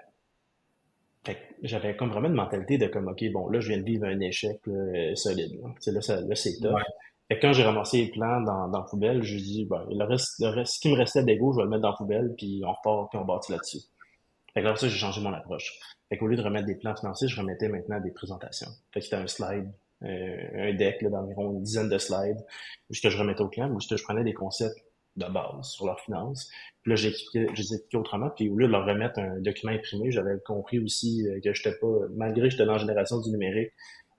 j'avais 1.63 1.97
comme 1.97 2.11
vraiment 2.11 2.29
une 2.29 2.35
mentalité 2.35 2.79
de 2.79 2.87
comme 2.87 3.09
ok 3.09 3.23
bon 3.33 3.49
là 3.51 3.61
je 3.61 3.69
viens 3.69 3.79
de 3.79 3.85
vivre 3.85 4.07
un 4.07 4.19
échec 4.21 4.61
là, 4.67 5.15
solide 5.15 5.61
là, 5.61 5.93
là, 5.93 6.21
là 6.21 6.35
c'est 6.35 6.59
top 6.59 6.75
ouais. 6.75 6.83
Quand 7.37 7.53
j'ai 7.53 7.63
ramassé 7.63 8.05
les 8.05 8.11
plans 8.11 8.41
dans, 8.41 8.69
dans 8.69 8.79
la 8.79 8.85
poubelle 8.85 9.23
je 9.23 9.37
dis 9.37 9.67
ben, 9.67 9.85
le 9.91 10.05
reste 10.05 10.41
le 10.41 10.49
reste 10.49 10.75
ce 10.75 10.81
qui 10.81 10.91
me 10.91 10.97
restait 10.97 11.23
d'égo 11.23 11.53
je 11.53 11.59
vais 11.59 11.65
le 11.65 11.71
mettre 11.71 11.83
dans 11.83 11.91
la 11.91 11.97
poubelle 11.97 12.35
puis 12.37 12.63
on 12.65 12.73
repart 12.73 13.11
puis 13.11 13.19
on 13.19 13.25
bâtit 13.25 13.53
là-dessus 13.53 13.81
fait 14.55 14.61
que 14.61 14.67
là 14.67 14.77
ça 14.77 14.89
j'ai 14.89 14.99
changé 14.99 15.21
mon 15.21 15.33
approche 15.33 15.79
fait 16.09 16.17
qu'au 16.17 16.27
lieu 16.27 16.37
de 16.37 16.43
remettre 16.43 16.67
des 16.67 16.77
plans 16.77 16.97
financiers 16.97 17.29
je 17.29 17.39
remettais 17.41 17.69
maintenant 17.69 18.01
des 18.01 18.11
présentations 18.11 18.71
fait 18.93 19.01
que 19.01 19.05
c'était 19.05 19.17
un 19.17 19.27
slide 19.27 19.71
euh, 20.05 20.71
un 20.71 20.75
deck 20.75 21.05
d'environ 21.05 21.53
une 21.53 21.63
dizaine 21.63 21.89
de 21.89 21.99
slides 21.99 22.45
où 22.91 22.95
que 22.95 23.11
je 23.11 23.19
remettais 23.19 23.43
au 23.43 23.49
client 23.49 23.71
où 23.71 23.81
ce 23.81 23.89
que 23.89 23.97
je 23.97 24.05
prenais 24.05 24.25
des 24.25 24.35
concepts 24.35 24.79
de 25.19 25.27
base 25.27 25.69
sur 25.69 25.87
leurs 25.87 26.01
finances. 26.01 26.49
Puis 26.83 26.91
là, 26.91 26.97
j'ai 26.97 27.09
expliqué, 27.09 27.97
autrement. 27.97 28.31
Puis 28.31 28.49
au 28.49 28.57
lieu 28.57 28.67
de 28.67 28.73
leur 28.73 28.87
remettre 28.87 29.19
un 29.19 29.41
document 29.41 29.73
imprimé, 29.73 30.11
j'avais 30.11 30.39
compris 30.47 30.79
aussi 30.79 31.27
que 31.45 31.53
j'étais 31.53 31.77
pas, 31.77 31.89
malgré 32.15 32.43
que 32.43 32.51
j'étais 32.51 32.65
dans 32.65 32.73
la 32.73 32.79
génération 32.79 33.21
du 33.21 33.31
numérique, 33.31 33.73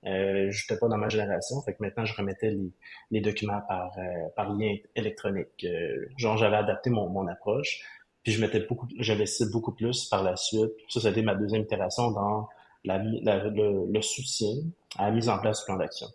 Euh, 0.05 0.49
je 0.49 0.63
n'étais 0.63 0.79
pas 0.79 0.87
dans 0.87 0.97
ma 0.97 1.09
génération, 1.09 1.61
fait 1.61 1.73
que 1.73 1.77
maintenant 1.81 2.05
je 2.05 2.15
remettais 2.15 2.51
les, 2.51 2.71
les 3.11 3.21
documents 3.21 3.61
par, 3.67 3.91
euh, 3.97 4.29
par 4.35 4.53
lien 4.53 4.75
électronique. 4.95 5.65
Euh, 5.65 6.05
genre 6.17 6.37
j'avais 6.37 6.55
adapté 6.55 6.89
mon, 6.89 7.09
mon 7.09 7.27
approche, 7.27 7.81
puis 8.23 8.31
je 8.31 8.41
mettais 8.41 8.61
beaucoup, 8.61 8.87
j'investissais 8.97 9.51
beaucoup 9.51 9.73
plus 9.73 10.05
par 10.05 10.23
la 10.23 10.35
suite. 10.37 10.71
Ça, 10.87 11.01
c'était 11.01 11.21
ma 11.21 11.35
deuxième 11.35 11.63
itération 11.63 12.11
dans 12.11 12.47
la, 12.85 12.97
le, 12.97 13.91
le, 13.91 14.01
soutien 14.01 14.55
à 14.97 15.09
la 15.09 15.11
mise 15.11 15.27
en 15.27 15.37
place 15.39 15.59
du 15.59 15.65
plan 15.65 15.75
d'action. 15.75 16.07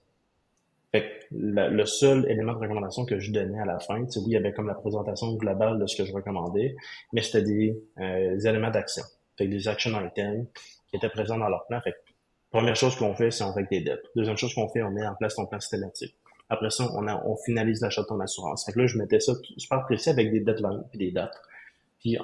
Fait 0.92 1.02
que 1.02 1.34
le 1.34 1.84
seul 1.84 2.24
élément 2.30 2.54
de 2.54 2.58
recommandation 2.58 3.04
que 3.04 3.18
je 3.18 3.32
donnais 3.32 3.60
à 3.60 3.66
la 3.66 3.80
fin, 3.80 4.00
oui, 4.00 4.08
il 4.26 4.32
y 4.32 4.36
avait 4.36 4.52
comme 4.52 4.68
la 4.68 4.74
présentation 4.74 5.34
globale 5.34 5.78
de 5.78 5.86
ce 5.86 5.96
que 5.96 6.04
je 6.04 6.12
recommandais, 6.12 6.74
mais 7.12 7.20
c'était 7.20 7.42
des, 7.42 7.76
des 7.98 8.46
éléments 8.46 8.70
d'action. 8.70 9.02
Fait 9.36 9.46
que 9.46 9.50
des 9.50 9.66
action 9.66 9.90
items 10.06 10.46
qui 10.88 10.96
étaient 10.96 11.08
présents 11.08 11.36
dans 11.36 11.48
leur 11.48 11.66
plan. 11.66 11.80
Fait 11.80 11.92
que 11.92 11.96
Première 12.54 12.76
chose 12.76 12.94
qu'on 12.94 13.16
fait, 13.16 13.32
c'est 13.32 13.42
on 13.42 13.50
règle 13.50 13.68
des 13.68 13.80
dettes. 13.80 14.04
Deuxième 14.14 14.36
chose 14.36 14.54
qu'on 14.54 14.68
fait, 14.68 14.80
on 14.80 14.92
met 14.92 15.04
en 15.04 15.16
place 15.16 15.34
ton 15.34 15.44
plan 15.44 15.58
systématique. 15.58 16.14
Après 16.48 16.70
ça, 16.70 16.88
on, 16.94 17.08
a, 17.08 17.20
on 17.26 17.36
finalise 17.36 17.80
l'achat 17.80 18.02
de 18.02 18.06
ton 18.06 18.20
assurance. 18.20 18.64
Fait 18.64 18.78
là, 18.78 18.86
je 18.86 18.96
mettais 18.96 19.18
ça 19.18 19.32
super 19.56 19.82
précis 19.82 20.10
avec 20.10 20.30
des 20.30 20.38
deadlines 20.38 20.84
et 20.92 20.98
des 20.98 21.10
dates. 21.10 21.34
Puis 21.98 22.16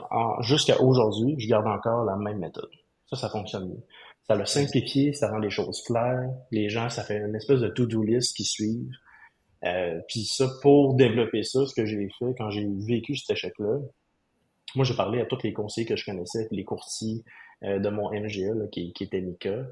jusqu'à 0.42 0.80
aujourd'hui, 0.80 1.34
je 1.36 1.48
garde 1.48 1.66
encore 1.66 2.04
la 2.04 2.14
même 2.14 2.38
méthode. 2.38 2.70
Ça, 3.06 3.16
ça 3.16 3.28
fonctionne 3.28 3.70
mieux. 3.70 3.82
Ça 4.28 4.36
le 4.36 4.46
simplifie, 4.46 5.12
ça 5.14 5.32
rend 5.32 5.38
les 5.38 5.50
choses 5.50 5.82
claires. 5.82 6.30
Les 6.52 6.68
gens, 6.68 6.88
ça 6.90 7.02
fait 7.02 7.18
une 7.18 7.34
espèce 7.34 7.58
de 7.58 7.66
to-do 7.66 8.00
list 8.04 8.36
qui 8.36 8.44
suivent. 8.44 8.94
Euh, 9.64 9.98
puis 10.06 10.26
ça, 10.26 10.48
pour 10.62 10.94
développer 10.94 11.42
ça, 11.42 11.66
ce 11.66 11.74
que 11.74 11.86
j'ai 11.86 12.08
fait 12.20 12.34
quand 12.38 12.50
j'ai 12.50 12.68
vécu 12.86 13.16
cet 13.16 13.36
échec-là, 13.36 13.78
moi, 14.76 14.84
j'ai 14.84 14.94
parlé 14.94 15.20
à 15.20 15.26
tous 15.26 15.42
les 15.42 15.52
conseillers 15.52 15.88
que 15.88 15.96
je 15.96 16.04
connaissais, 16.04 16.46
les 16.52 16.62
courtiers 16.62 17.24
euh, 17.64 17.80
de 17.80 17.88
mon 17.88 18.12
MGA, 18.12 18.68
qui, 18.70 18.92
qui 18.92 19.02
était 19.02 19.20
Mika. 19.20 19.66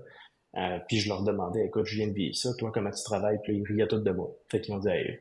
Euh, 0.57 0.79
puis 0.89 0.99
je 0.99 1.09
leur 1.09 1.23
demandais, 1.23 1.67
écoute, 1.67 1.85
je 1.85 1.97
viens 1.97 2.09
de 2.09 2.13
vivre 2.13 2.35
ça, 2.35 2.51
toi, 2.55 2.71
comment 2.73 2.91
tu 2.91 3.03
travailles? 3.05 3.39
Puis 3.43 3.57
ils 3.57 3.65
riaient 3.65 3.87
tout 3.87 3.99
de 3.99 4.11
moi. 4.11 4.31
Fait 4.49 4.61
qu'ils 4.61 4.75
m'ont 4.75 4.81
dit, 4.81 4.89
hey, 4.89 5.21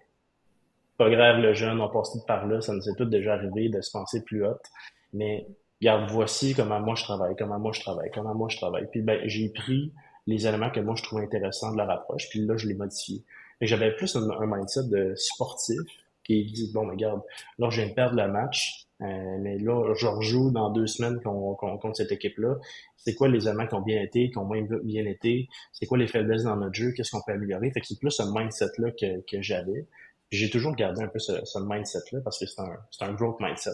pas 0.98 1.10
grave, 1.10 1.40
le 1.42 1.54
jeune, 1.54 1.80
on 1.80 1.90
passe 1.90 2.12
tout 2.12 2.26
par 2.26 2.48
là, 2.48 2.62
ça 2.62 2.74
nous 2.74 2.90
est 2.90 2.96
tout 2.96 3.06
déjà 3.06 3.34
arrivé 3.34 3.70
de 3.70 3.82
se 3.82 3.92
penser 3.92 4.24
plus 4.24 4.46
haute. 4.46 4.66
Mais 5.14 5.48
regarde, 5.82 6.10
voici 6.10 6.56
comment 6.56 6.80
moi 6.80 6.96
je 6.96 7.04
travaille, 7.04 7.36
comment 7.38 7.60
moi 7.60 7.72
je 7.74 7.82
travaille, 7.82 8.10
comment 8.14 8.34
moi 8.34 8.50
je 8.50 8.58
travaille. 8.58 8.88
Puis 8.90 9.02
ben, 9.02 9.20
j'ai 9.26 9.50
pris 9.50 9.94
les 10.26 10.48
éléments 10.48 10.72
que 10.72 10.80
moi 10.80 10.96
je 10.96 11.04
trouvais 11.04 11.24
intéressants 11.24 11.72
de 11.72 11.78
leur 11.78 11.90
approche, 11.90 12.30
puis 12.30 12.46
là, 12.46 12.58
je 12.58 12.68
les 12.68 12.74
modifié. 12.74 13.24
Et 13.62 13.68
j'avais 13.68 13.96
plus 13.96 14.16
un, 14.16 14.46
mindset 14.46 14.88
de 14.90 15.14
sportif 15.16 15.80
qui 16.24 16.46
dit, 16.46 16.72
bon, 16.74 16.88
regarde, 16.90 17.22
là, 17.58 17.70
je 17.70 17.82
viens 17.82 17.90
de 17.90 17.94
perdre 17.94 18.16
le 18.16 18.28
match, 18.28 18.87
euh, 19.02 19.38
mais 19.40 19.58
là, 19.60 19.94
je 19.96 20.08
rejoue 20.08 20.52
dans 20.52 20.72
deux 20.72 20.88
semaines 20.88 21.20
contre 21.22 21.96
cette 21.96 22.12
équipe-là. 22.12 22.56
C'est 22.96 23.14
quoi 23.14 23.28
les 23.28 23.48
éléments 23.48 23.68
qui 23.68 23.76
ont 23.76 23.82
bien 23.82 24.02
été, 24.02 24.30
qui 24.32 24.38
ont 24.38 24.46
moins 24.46 24.62
bien 24.84 25.06
été? 25.06 25.48
C'est 25.72 25.86
quoi 25.86 25.98
les 25.98 26.08
faiblesses 26.08 26.44
dans 26.44 26.56
notre 26.56 26.74
jeu? 26.74 26.92
Qu'est-ce 26.92 27.12
qu'on 27.12 27.22
peut 27.26 27.34
améliorer? 27.34 27.70
Fait 27.72 27.80
que 27.80 27.88
c'est 27.88 28.00
plus 28.00 28.12
ce 28.12 28.24
mindset-là 28.24 28.92
que, 28.92 29.22
que 29.30 29.42
j'avais. 29.42 29.86
J'ai 30.32 30.50
toujours 30.50 30.76
gardé 30.76 31.02
un 31.04 31.08
peu 31.08 31.20
ce, 31.20 31.46
ce 31.46 31.60
mindset-là 31.60 32.22
parce 32.24 32.40
que 32.40 32.48
c'est 32.48 32.60
un, 32.60 32.76
c'est 32.92 33.06
un 33.06 33.14
growth 33.14 33.40
mindset. 33.40 33.72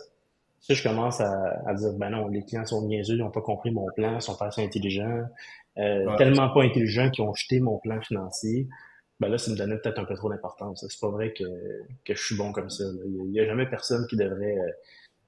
Si 0.59 0.75
je 0.75 0.83
commence 0.83 1.19
à, 1.19 1.31
à, 1.65 1.73
dire, 1.73 1.93
ben 1.93 2.09
non, 2.09 2.27
les 2.27 2.43
clients 2.43 2.65
sont 2.65 2.85
niaiseux, 2.85 3.15
ils 3.15 3.19
n'ont 3.19 3.31
pas 3.31 3.41
compris 3.41 3.71
mon 3.71 3.87
plan, 3.95 4.15
ils 4.15 4.21
sont 4.21 4.37
pas 4.37 4.47
assez 4.47 4.63
intelligents, 4.63 5.23
euh, 5.77 6.15
tellement 6.17 6.53
pas 6.53 6.63
intelligents 6.63 7.09
qu'ils 7.09 7.23
ont 7.23 7.33
jeté 7.33 7.59
mon 7.59 7.79
plan 7.79 7.99
financier, 8.01 8.67
ben 9.19 9.27
là, 9.29 9.37
ça 9.37 9.51
me 9.51 9.57
donnait 9.57 9.77
peut-être 9.77 9.99
un 9.99 10.05
peu 10.05 10.15
trop 10.15 10.29
d'importance. 10.29 10.85
C'est 10.87 10.99
pas 10.99 11.09
vrai 11.09 11.33
que, 11.33 11.43
que 12.05 12.13
je 12.13 12.23
suis 12.23 12.37
bon 12.37 12.51
comme 12.51 12.69
ça. 12.69 12.83
Il 13.05 13.31
n'y 13.31 13.39
a, 13.39 13.45
jamais 13.45 13.65
personne 13.65 14.05
qui 14.07 14.15
devrait... 14.15 14.57
Euh, 14.57 14.71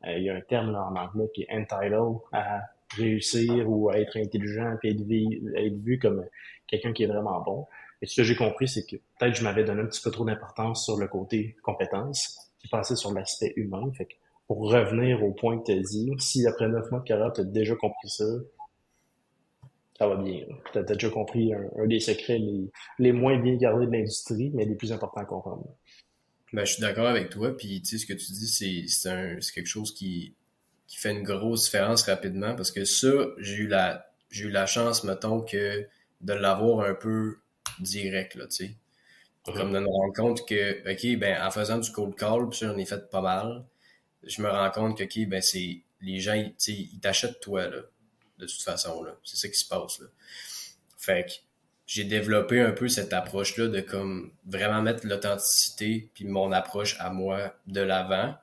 il 0.07 0.23
y 0.23 0.29
a 0.29 0.35
un 0.35 0.41
terme 0.41 0.71
là, 0.71 0.87
en 0.89 0.95
anglais 0.95 1.29
qui 1.33 1.43
est 1.43 1.51
entitled 1.51 2.19
à 2.31 2.61
réussir 2.97 3.69
ou 3.69 3.89
à 3.89 3.99
être 3.99 4.17
intelligent 4.17 4.75
vu, 4.83 5.53
être 5.55 5.77
vu 5.77 5.99
comme 5.99 6.25
quelqu'un 6.67 6.93
qui 6.93 7.03
est 7.03 7.07
vraiment 7.07 7.41
bon. 7.41 7.67
Et 8.01 8.07
ce 8.07 8.17
que 8.17 8.23
j'ai 8.23 8.35
compris, 8.35 8.67
c'est 8.67 8.85
que 8.85 8.97
peut-être 9.19 9.35
je 9.35 9.43
m'avais 9.43 9.63
donné 9.63 9.81
un 9.81 9.85
petit 9.85 10.01
peu 10.01 10.11
trop 10.11 10.25
d'importance 10.25 10.85
sur 10.85 10.97
le 10.97 11.07
côté 11.07 11.55
compétence, 11.63 12.37
qui 12.59 12.67
passait 12.67 12.95
sur 12.95 13.13
l'aspect 13.13 13.53
humain. 13.55 13.91
Fait 13.97 14.05
que 14.05 14.13
pour 14.47 14.71
revenir 14.71 15.23
au 15.23 15.31
point 15.31 15.59
que 15.59 15.65
tu 15.65 15.71
as 15.71 15.81
dit, 15.81 16.11
si 16.19 16.45
après 16.47 16.67
neuf 16.67 16.89
mois 16.91 16.99
de 16.99 17.05
carrière, 17.05 17.33
tu 17.33 17.41
as 17.41 17.45
déjà 17.45 17.75
compris 17.75 18.09
ça, 18.09 18.25
ça 19.97 20.07
va 20.07 20.15
bien. 20.17 20.45
Tu 20.73 20.77
as, 20.77 20.83
déjà 20.83 21.09
compris 21.09 21.53
un, 21.53 21.87
des 21.87 21.99
secrets 21.99 22.37
les, 22.37 22.69
les, 22.99 23.11
moins 23.11 23.37
bien 23.39 23.55
gardés 23.55 23.85
de 23.85 23.91
l'industrie, 23.91 24.51
mais 24.53 24.65
les 24.65 24.75
plus 24.75 24.91
importants 24.91 25.21
à 25.21 25.25
comprendre. 25.25 25.65
Ben, 26.55 26.63
je 26.65 26.71
suis 26.71 26.81
d'accord 26.81 27.07
avec 27.07 27.29
toi. 27.29 27.55
Puis, 27.55 27.81
tu 27.81 27.89
sais, 27.89 27.97
ce 27.97 28.05
que 28.05 28.13
tu 28.13 28.31
dis, 28.31 28.47
c'est, 28.47 28.85
c'est, 28.87 29.51
quelque 29.53 29.67
chose 29.67 29.93
qui, 29.93 30.33
qui 30.87 30.95
fait 30.95 31.11
une 31.11 31.23
grosse 31.23 31.65
différence 31.65 32.03
rapidement 32.03 32.55
parce 32.55 32.71
que 32.71 32.85
ça, 32.85 33.11
j'ai 33.39 33.55
eu 33.55 33.67
la, 33.67 34.09
j'ai 34.29 34.45
eu 34.45 34.51
la 34.51 34.65
chance, 34.65 35.03
mettons, 35.03 35.41
que 35.41 35.85
de 36.21 36.33
l'avoir 36.33 36.87
un 36.87 36.95
peu 36.95 37.39
direct, 37.81 38.35
là, 38.35 38.47
tu 38.47 38.55
sais. 38.55 38.75
Comme 39.43 39.73
de 39.73 39.79
me 39.79 39.87
rendre 39.87 40.13
compte 40.13 40.47
que, 40.47 40.79
OK, 40.89 41.19
ben, 41.19 41.45
en 41.45 41.51
faisant 41.51 41.77
du 41.77 41.91
cold 41.91 42.15
call, 42.15 42.49
puis 42.49 42.59
j'en 42.61 42.77
ai 42.77 42.85
fait 42.85 43.09
pas 43.09 43.21
mal, 43.21 43.65
je 44.23 44.41
me 44.41 44.49
rends 44.49 44.71
compte 44.71 44.97
que, 44.97 45.03
OK, 45.03 45.27
ben, 45.27 45.41
c'est, 45.41 45.81
les 45.99 46.19
gens, 46.21 46.41
tu 46.41 46.53
sais, 46.57 46.71
ils 46.71 46.99
t'achètent 47.01 47.41
toi, 47.41 47.67
là, 47.67 47.81
de 48.37 48.45
toute 48.45 48.61
façon, 48.61 49.03
là. 49.03 49.13
C'est 49.25 49.35
ça 49.35 49.49
qui 49.49 49.59
se 49.59 49.67
passe, 49.67 49.99
là. 49.99 50.07
Fait 50.97 51.25
que, 51.25 51.33
j'ai 51.85 52.03
développé 52.03 52.61
un 52.61 52.71
peu 52.71 52.87
cette 52.87 53.13
approche-là 53.13 53.67
de 53.67 53.79
comme 53.81 54.31
vraiment 54.45 54.81
mettre 54.81 55.05
l'authenticité 55.05 56.09
puis 56.13 56.25
mon 56.25 56.51
approche 56.51 56.95
à 56.99 57.09
moi 57.09 57.55
de 57.67 57.81
l'avant. 57.81 58.35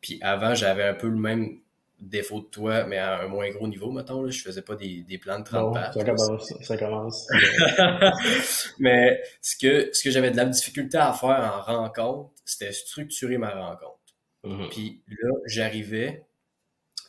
Puis 0.00 0.18
avant, 0.22 0.54
j'avais 0.54 0.84
un 0.84 0.94
peu 0.94 1.08
le 1.08 1.16
même 1.16 1.60
défaut 2.00 2.40
de 2.40 2.46
toi, 2.46 2.84
mais 2.84 2.98
à 2.98 3.20
un 3.22 3.26
moins 3.26 3.50
gros 3.50 3.66
niveau, 3.66 3.90
mettons. 3.90 4.22
Là. 4.22 4.30
Je 4.30 4.40
faisais 4.40 4.62
pas 4.62 4.76
des, 4.76 5.02
des 5.02 5.18
plans 5.18 5.38
de 5.40 5.44
30 5.44 5.74
pages. 5.74 5.94
Ça 5.94 6.04
commence. 6.04 6.54
Ça 6.62 6.76
commence. 6.76 7.26
mais 8.78 9.20
ce 9.42 9.56
que, 9.56 9.90
ce 9.92 10.04
que 10.04 10.10
j'avais 10.10 10.30
de 10.30 10.36
la 10.36 10.46
difficulté 10.46 10.96
à 10.96 11.12
faire 11.12 11.52
en 11.54 11.60
rencontre, 11.60 12.30
c'était 12.44 12.72
structurer 12.72 13.36
ma 13.36 13.50
rencontre. 13.50 13.98
Mm-hmm. 14.44 14.68
Puis 14.70 15.02
là, 15.08 15.30
j'arrivais, 15.46 16.24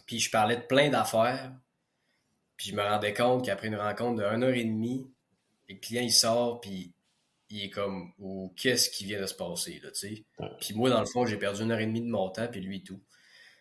puis 0.06 0.20
je 0.20 0.32
parlais 0.32 0.58
de 0.58 0.64
plein 0.64 0.90
d'affaires, 0.90 1.52
puis 2.58 2.72
je 2.72 2.76
me 2.76 2.82
rendais 2.82 3.14
compte 3.14 3.46
qu'après 3.46 3.68
une 3.68 3.76
rencontre 3.76 4.20
de 4.20 4.26
1 4.26 4.42
heure 4.42 4.56
et 4.56 4.64
demie, 4.64 5.08
le 5.70 5.76
client 5.76 6.02
il 6.02 6.12
sort 6.12 6.60
puis 6.62 6.94
il 7.50 7.64
est 7.64 7.70
comme 7.70 8.12
ou 8.20 8.54
qu'est-ce 8.56 8.90
qui 8.90 9.06
vient 9.06 9.22
de 9.22 9.26
se 9.26 9.34
passer 9.34 9.80
là, 9.84 9.92
tu 9.92 10.16
sais. 10.16 10.24
Puis 10.60 10.74
moi 10.74 10.90
dans 10.90 11.00
le 11.00 11.06
fond, 11.06 11.26
j'ai 11.26 11.38
perdu 11.38 11.64
une 11.64 11.72
heure 11.72 11.80
et 11.80 11.86
demie 11.86 12.02
de 12.02 12.10
mon 12.10 12.30
temps 12.30 12.48
puis 12.48 12.62
lui 12.62 12.84
tout. 12.84 13.02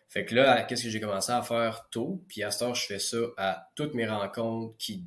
Fait 0.09 0.25
que 0.25 0.33
là, 0.33 0.63
qu'est-ce 0.63 0.83
que 0.83 0.89
j'ai 0.89 0.99
commencé 0.99 1.31
à 1.31 1.43
faire 1.43 1.87
tôt, 1.91 2.23
puis 2.27 2.41
à 2.41 2.49
ce 2.49 2.59
temps, 2.59 2.73
je 2.73 2.85
fais 2.85 2.97
ça 2.97 3.17
à 3.37 3.69
toutes 3.75 3.93
mes 3.93 4.07
rencontres 4.07 4.75
qui 4.77 5.05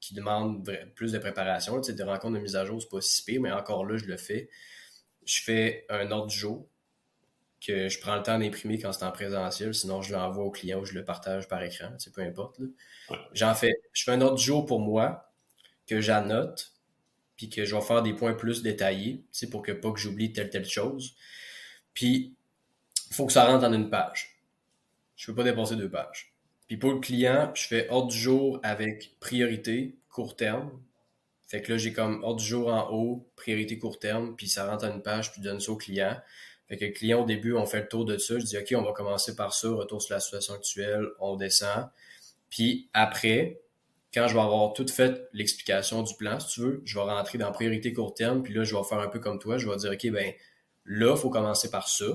qui 0.00 0.14
demandent 0.14 0.68
plus 0.94 1.12
de 1.12 1.18
préparation, 1.18 1.78
tu 1.80 1.88
sais, 1.88 1.92
des 1.92 2.02
rencontres 2.02 2.34
de 2.34 2.40
mise 2.40 2.56
à 2.56 2.64
jour, 2.64 2.80
c'est 2.80 2.88
pas 2.88 3.02
si 3.02 3.22
pire, 3.22 3.40
mais 3.42 3.52
encore 3.52 3.84
là, 3.84 3.98
je 3.98 4.06
le 4.06 4.16
fais. 4.16 4.48
Je 5.26 5.42
fais 5.42 5.84
un 5.90 6.10
ordre 6.10 6.28
du 6.28 6.36
jour 6.36 6.66
que 7.64 7.90
je 7.90 8.00
prends 8.00 8.16
le 8.16 8.22
temps 8.22 8.38
d'imprimer 8.38 8.78
quand 8.78 8.92
c'est 8.92 9.04
en 9.04 9.12
présentiel, 9.12 9.74
sinon 9.74 10.00
je 10.00 10.14
l'envoie 10.14 10.44
au 10.44 10.50
client 10.50 10.80
ou 10.80 10.86
je 10.86 10.94
le 10.94 11.04
partage 11.04 11.46
par 11.46 11.62
écran, 11.62 11.88
tu 11.92 12.04
sais, 12.04 12.10
peu 12.10 12.22
importe. 12.22 12.58
J'en 13.34 13.54
fais, 13.54 13.74
je 13.92 14.04
fais 14.04 14.12
un 14.12 14.20
ordre 14.22 14.36
du 14.36 14.42
jour 14.42 14.64
pour 14.64 14.80
moi, 14.80 15.29
que 15.90 16.00
j'annote, 16.00 16.72
puis 17.36 17.50
que 17.50 17.64
je 17.64 17.74
vais 17.74 17.82
faire 17.82 18.02
des 18.02 18.14
points 18.14 18.34
plus 18.34 18.62
détaillés, 18.62 19.24
pour 19.50 19.62
que 19.62 19.72
pas 19.72 19.90
que 19.90 19.98
j'oublie 19.98 20.32
telle 20.32 20.50
telle 20.50 20.68
chose. 20.68 21.16
Puis 21.94 22.36
il 23.10 23.14
faut 23.14 23.26
que 23.26 23.32
ça 23.32 23.44
rentre 23.44 23.64
en 23.64 23.72
une 23.72 23.90
page. 23.90 24.40
Je 25.16 25.26
peux 25.26 25.34
pas 25.34 25.42
dépasser 25.42 25.74
deux 25.74 25.90
pages. 25.90 26.32
Puis 26.68 26.76
pour 26.76 26.92
le 26.92 27.00
client, 27.00 27.50
je 27.54 27.66
fais 27.66 27.88
ordre 27.90 28.12
du 28.12 28.16
jour 28.16 28.60
avec 28.62 29.16
priorité 29.18 29.96
court 30.08 30.36
terme. 30.36 30.70
Fait 31.48 31.60
que 31.60 31.72
là, 31.72 31.78
j'ai 31.78 31.92
comme 31.92 32.22
ordre 32.22 32.38
du 32.38 32.46
jour 32.46 32.68
en 32.68 32.88
haut, 32.92 33.28
priorité 33.34 33.76
court 33.76 33.98
terme, 33.98 34.36
puis 34.36 34.48
ça 34.48 34.70
rentre 34.70 34.84
en 34.84 34.94
une 34.94 35.02
page, 35.02 35.32
puis 35.32 35.42
je 35.42 35.48
donne 35.48 35.58
ça 35.58 35.72
au 35.72 35.76
client. 35.76 36.16
Fait 36.68 36.76
que 36.76 36.84
le 36.84 36.92
client, 36.92 37.22
au 37.22 37.26
début, 37.26 37.54
on 37.54 37.66
fait 37.66 37.80
le 37.80 37.88
tour 37.88 38.04
de 38.04 38.16
ça. 38.16 38.38
Je 38.38 38.44
dis, 38.44 38.56
OK, 38.56 38.72
on 38.76 38.82
va 38.82 38.92
commencer 38.92 39.34
par 39.34 39.52
ça, 39.52 39.68
retour 39.68 40.00
sur 40.00 40.14
la 40.14 40.20
situation 40.20 40.54
actuelle, 40.54 41.08
on 41.18 41.34
descend. 41.34 41.88
Puis 42.48 42.88
après, 42.92 43.60
quand 44.12 44.26
je 44.26 44.34
vais 44.34 44.40
avoir 44.40 44.72
tout 44.72 44.86
fait 44.88 45.28
l'explication 45.32 46.02
du 46.02 46.14
plan, 46.14 46.40
si 46.40 46.48
tu 46.48 46.60
veux, 46.60 46.82
je 46.84 46.98
vais 46.98 47.04
rentrer 47.04 47.38
dans 47.38 47.52
priorité 47.52 47.92
court 47.92 48.14
terme, 48.14 48.42
puis 48.42 48.52
là, 48.52 48.64
je 48.64 48.74
vais 48.74 48.82
faire 48.82 48.98
un 48.98 49.08
peu 49.08 49.20
comme 49.20 49.38
toi, 49.38 49.56
je 49.56 49.68
vais 49.68 49.76
dire, 49.76 49.92
OK, 49.92 50.10
ben 50.10 50.32
là, 50.84 51.14
il 51.14 51.20
faut 51.20 51.30
commencer 51.30 51.70
par 51.70 51.88
ça. 51.88 52.06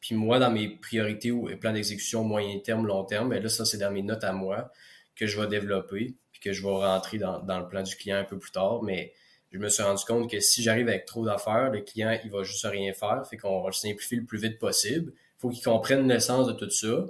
Puis 0.00 0.14
moi, 0.14 0.38
dans 0.38 0.50
mes 0.50 0.68
priorités 0.68 1.32
ou 1.32 1.48
plans 1.60 1.72
d'exécution 1.72 2.22
moyen 2.22 2.58
terme, 2.60 2.86
long 2.86 3.04
terme, 3.04 3.30
ben 3.30 3.42
là, 3.42 3.48
ça, 3.48 3.64
c'est 3.64 3.78
dans 3.78 3.90
mes 3.90 4.02
notes 4.02 4.22
à 4.22 4.32
moi 4.32 4.70
que 5.16 5.26
je 5.26 5.40
vais 5.40 5.48
développer, 5.48 6.14
puis 6.30 6.40
que 6.40 6.52
je 6.52 6.62
vais 6.62 6.68
rentrer 6.68 7.18
dans, 7.18 7.40
le 7.40 7.68
plan 7.68 7.82
du 7.82 7.96
client 7.96 8.18
un 8.18 8.24
peu 8.24 8.38
plus 8.38 8.52
tard. 8.52 8.84
Mais 8.84 9.12
je 9.50 9.58
me 9.58 9.68
suis 9.68 9.82
rendu 9.82 10.04
compte 10.04 10.30
que 10.30 10.38
si 10.38 10.62
j'arrive 10.62 10.88
avec 10.88 11.04
trop 11.04 11.24
d'affaires, 11.24 11.70
le 11.70 11.80
client, 11.80 12.16
il 12.24 12.30
va 12.30 12.44
juste 12.44 12.64
rien 12.64 12.92
faire. 12.92 13.26
Fait 13.28 13.36
qu'on 13.36 13.60
va 13.60 13.68
le 13.68 13.72
simplifier 13.72 14.18
le 14.18 14.24
plus 14.24 14.40
vite 14.40 14.60
possible. 14.60 15.12
Il 15.16 15.40
faut 15.40 15.48
qu'il 15.48 15.64
comprenne 15.64 16.06
l'essence 16.06 16.46
de 16.46 16.52
tout 16.52 16.70
ça, 16.70 17.06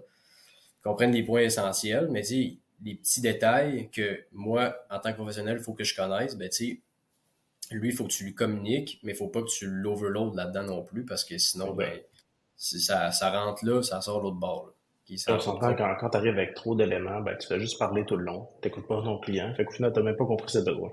comprenne 0.83 1.12
les 1.12 1.23
points 1.23 1.42
essentiels, 1.42 2.09
mais 2.11 2.23
tu 2.23 2.59
les 2.82 2.94
petits 2.94 3.20
détails 3.20 3.88
que 3.90 4.24
moi, 4.32 4.76
en 4.90 4.98
tant 4.98 5.10
que 5.10 5.16
professionnel, 5.16 5.58
il 5.58 5.64
faut 5.64 5.74
que 5.74 5.84
je 5.84 5.94
connaisse, 5.94 6.36
ben, 6.36 6.48
tu 6.48 6.56
sais, 6.56 6.80
lui, 7.70 7.90
il 7.90 7.94
faut 7.94 8.04
que 8.04 8.12
tu 8.12 8.24
lui 8.24 8.34
communiques, 8.34 9.00
mais 9.02 9.12
il 9.12 9.16
faut 9.16 9.28
pas 9.28 9.42
que 9.42 9.48
tu 9.48 9.66
l'overload 9.66 10.34
là-dedans 10.34 10.62
non 10.62 10.82
plus, 10.82 11.04
parce 11.04 11.24
que 11.24 11.36
sinon, 11.38 11.74
ben, 11.74 12.00
si 12.56 12.80
ça, 12.80 13.10
ça 13.12 13.30
rentre 13.30 13.64
là, 13.64 13.82
ça 13.82 14.00
sort 14.00 14.20
l'autre 14.20 14.36
bord. 14.36 14.72
On 15.28 15.40
s'entend 15.40 15.74
quand, 15.74 15.94
quand 15.98 16.10
tu 16.10 16.16
arrives 16.18 16.34
avec 16.34 16.54
trop 16.54 16.74
d'éléments, 16.74 17.20
ben, 17.20 17.36
tu 17.38 17.46
fais 17.46 17.58
juste 17.58 17.78
parler 17.78 18.04
tout 18.04 18.16
le 18.16 18.24
long. 18.24 18.48
Tu 18.60 18.68
n'écoutes 18.68 18.86
pas 18.86 19.02
ton 19.02 19.18
client. 19.18 19.54
Fait 19.54 19.64
qu'au 19.64 19.72
final, 19.72 19.92
tu 19.92 20.00
n'as 20.00 20.04
même 20.04 20.16
pas 20.16 20.26
compris 20.26 20.50
ses 20.50 20.62
besoins. 20.62 20.92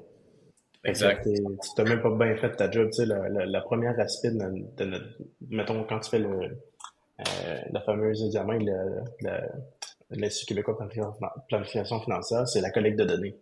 Exact. 0.85 1.23
Tu 1.25 1.41
n'as 1.77 1.83
même 1.83 2.01
pas 2.01 2.11
bien 2.11 2.35
fait 2.37 2.55
ta 2.55 2.71
job. 2.71 2.89
Tu 2.91 2.97
sais, 2.97 3.05
la, 3.05 3.27
la, 3.27 3.61
première 3.61 3.99
aspect 3.99 4.31
de, 4.31 4.85
de, 4.85 5.01
mettons, 5.49 5.83
quand 5.83 5.99
tu 5.99 6.11
fais 6.11 6.19
le, 6.19 6.29
euh, 7.19 7.59
la 7.71 7.81
fameuse 7.81 8.23
examen 8.23 8.57
de 8.57 9.31
l'Institut 10.19 10.53
québécois 10.53 10.77
de 10.79 11.47
planification 11.47 11.99
financière, 12.01 12.47
c'est 12.47 12.61
la 12.61 12.71
collecte 12.71 12.99
de 12.99 13.05
données. 13.05 13.37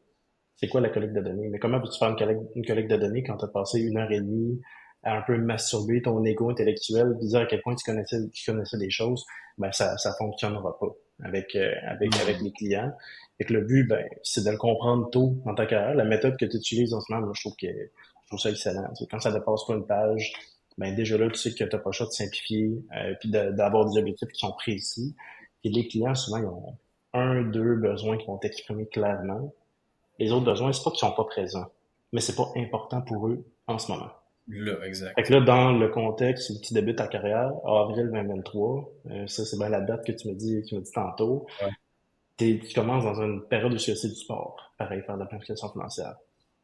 C'est 0.56 0.68
quoi 0.68 0.82
la 0.82 0.90
collecte 0.90 1.14
de 1.14 1.22
données? 1.22 1.50
Mais 1.50 1.60
comment 1.60 1.82
peux-tu 1.82 1.98
faire 1.98 2.10
une 2.10 2.16
collecte, 2.16 2.42
une 2.56 2.66
collecte 2.66 2.92
de 2.92 2.98
données 2.98 3.24
quand 3.24 3.38
tu 3.38 3.46
as 3.46 3.50
passé 3.50 3.80
une 3.82 3.98
heure 3.98 4.12
et 4.12 4.20
demie 4.20 4.62
à 5.04 5.18
un 5.18 5.22
peu 5.22 5.38
masturber 5.38 6.02
ton 6.02 6.24
ego 6.24 6.50
intellectuel, 6.50 7.18
dire 7.22 7.42
à 7.42 7.46
quel 7.46 7.62
point 7.62 7.76
tu 7.76 7.84
connaissais, 7.84 8.18
tu 8.32 8.50
connaissais 8.50 8.78
des 8.78 8.90
choses, 8.90 9.26
ben 9.58 9.72
ça, 9.72 9.98
ça 9.98 10.14
fonctionnera 10.18 10.80
pas 10.80 10.96
avec, 11.24 11.56
euh, 11.56 11.74
avec, 11.88 12.16
avec 12.16 12.40
les 12.42 12.52
clients. 12.52 12.92
Et 13.40 13.46
que 13.46 13.54
le 13.54 13.62
but, 13.62 13.86
ben, 13.88 14.06
c'est 14.22 14.46
de 14.46 14.50
le 14.50 14.58
comprendre 14.58 15.10
tôt 15.10 15.42
dans 15.46 15.56
ta 15.56 15.66
carrière. 15.66 15.96
La 15.96 16.06
méthode 16.06 16.38
que 16.38 16.46
tu 16.46 16.58
utilises 16.58 16.94
en 16.94 17.02
ce 17.02 17.12
moment, 17.12 17.26
moi, 17.26 17.34
je 17.36 17.42
trouve 17.42 17.56
que 17.60 17.68
je 17.68 18.28
trouve 18.28 18.40
ça 18.40 18.50
excellent. 18.50 18.88
quand 19.12 19.20
ça 19.20 19.32
dépasse 19.32 19.66
pas 19.68 19.74
une 19.74 19.86
page, 19.86 20.34
ben 20.78 20.96
déjà 20.96 21.18
là, 21.18 21.30
tu 21.30 21.36
sais 21.36 21.52
que 21.52 21.56
tu 21.56 21.64
n'as 21.64 21.70
pas 21.70 21.90
le 21.90 21.92
choix 21.92 22.08
de 22.08 22.12
simplifier, 22.12 22.72
euh, 22.96 23.14
puis 23.20 23.30
d'avoir 23.30 23.90
des 23.90 24.00
objectifs 24.00 24.30
qui 24.30 24.40
sont 24.40 24.54
précis. 24.54 25.16
Et 25.64 25.70
les 25.70 25.88
clients, 25.88 26.16
souvent, 26.16 26.38
ils 26.38 26.46
ont 26.46 26.78
un, 27.14 27.44
deux 27.44 27.76
besoins 27.76 28.18
qui 28.18 28.28
vont 28.28 28.38
t'exprimer 28.38 28.86
clairement. 28.88 29.54
Les 30.20 30.32
autres 30.32 30.46
besoins, 30.46 30.72
c'est 30.74 30.84
pas 30.84 30.92
qu'ils 30.92 31.00
sont 31.00 31.12
pas 31.12 31.24
présents, 31.26 31.72
mais 32.12 32.22
c'est 32.22 32.36
pas 32.36 32.52
important 32.56 33.02
pour 33.02 33.28
eux 33.28 33.44
en 33.68 33.78
ce 33.78 33.92
moment. 33.92 34.12
Là, 34.48 34.74
exact. 34.86 35.16
Fait 35.16 35.24
que 35.24 35.34
là, 35.34 35.42
dans 35.42 35.72
le 35.72 35.88
contexte 35.88 36.50
où 36.50 36.60
tu 36.62 36.74
débutes 36.74 36.98
ta 36.98 37.08
carrière, 37.08 37.52
avril 37.66 38.10
2023, 38.12 38.92
euh, 39.10 39.28
ça, 39.28 39.46
c'est 39.46 39.58
bien 39.58 39.70
la 39.70 39.80
date 39.80 40.06
que 40.06 40.12
tu 40.12 40.28
me 40.28 40.34
dis, 40.34 40.62
tu 40.64 40.76
me 40.76 40.82
dis 40.82 40.92
tantôt. 40.92 41.48
tu 42.38 42.60
commences 42.76 43.06
dans 43.06 43.22
une 43.22 43.42
période 43.44 43.74
où 43.74 43.78
c'est 43.78 43.94
du 43.94 44.16
sport. 44.16 44.74
Pareil, 44.78 45.02
faire 45.04 45.16
de 45.16 45.22
la 45.22 45.28
planification 45.28 45.70
financière. 45.70 46.16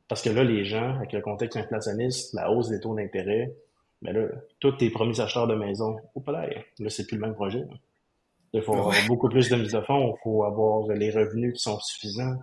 Parce 0.09 0.21
que 0.21 0.29
là, 0.29 0.43
les 0.43 0.65
gens, 0.65 0.95
avec 0.95 1.13
le 1.13 1.21
contexte 1.21 1.55
inflationniste, 1.55 2.33
la 2.33 2.51
hausse 2.51 2.67
des 2.67 2.79
taux 2.79 2.95
d'intérêt, 2.95 3.53
mais 4.01 4.13
ben 4.13 4.23
là, 4.23 4.27
tous 4.59 4.73
tes 4.73 4.89
premiers 4.89 5.19
acheteurs 5.19 5.47
de 5.47 5.55
maison, 5.55 5.97
oh, 6.15 6.23
là, 6.27 6.49
là 6.79 6.89
c'est 6.89 7.05
plus 7.05 7.17
le 7.17 7.21
même 7.21 7.35
projet. 7.35 7.63
Il 8.53 8.61
faut 8.61 8.73
avoir 8.73 8.95
beaucoup 9.07 9.29
plus 9.29 9.49
de 9.49 9.55
mise 9.55 9.73
de 9.73 9.81
fonds, 9.81 10.15
il 10.15 10.21
faut 10.23 10.43
avoir 10.43 10.87
les 10.87 11.11
revenus 11.11 11.53
qui 11.53 11.59
sont 11.59 11.79
suffisants, 11.79 12.37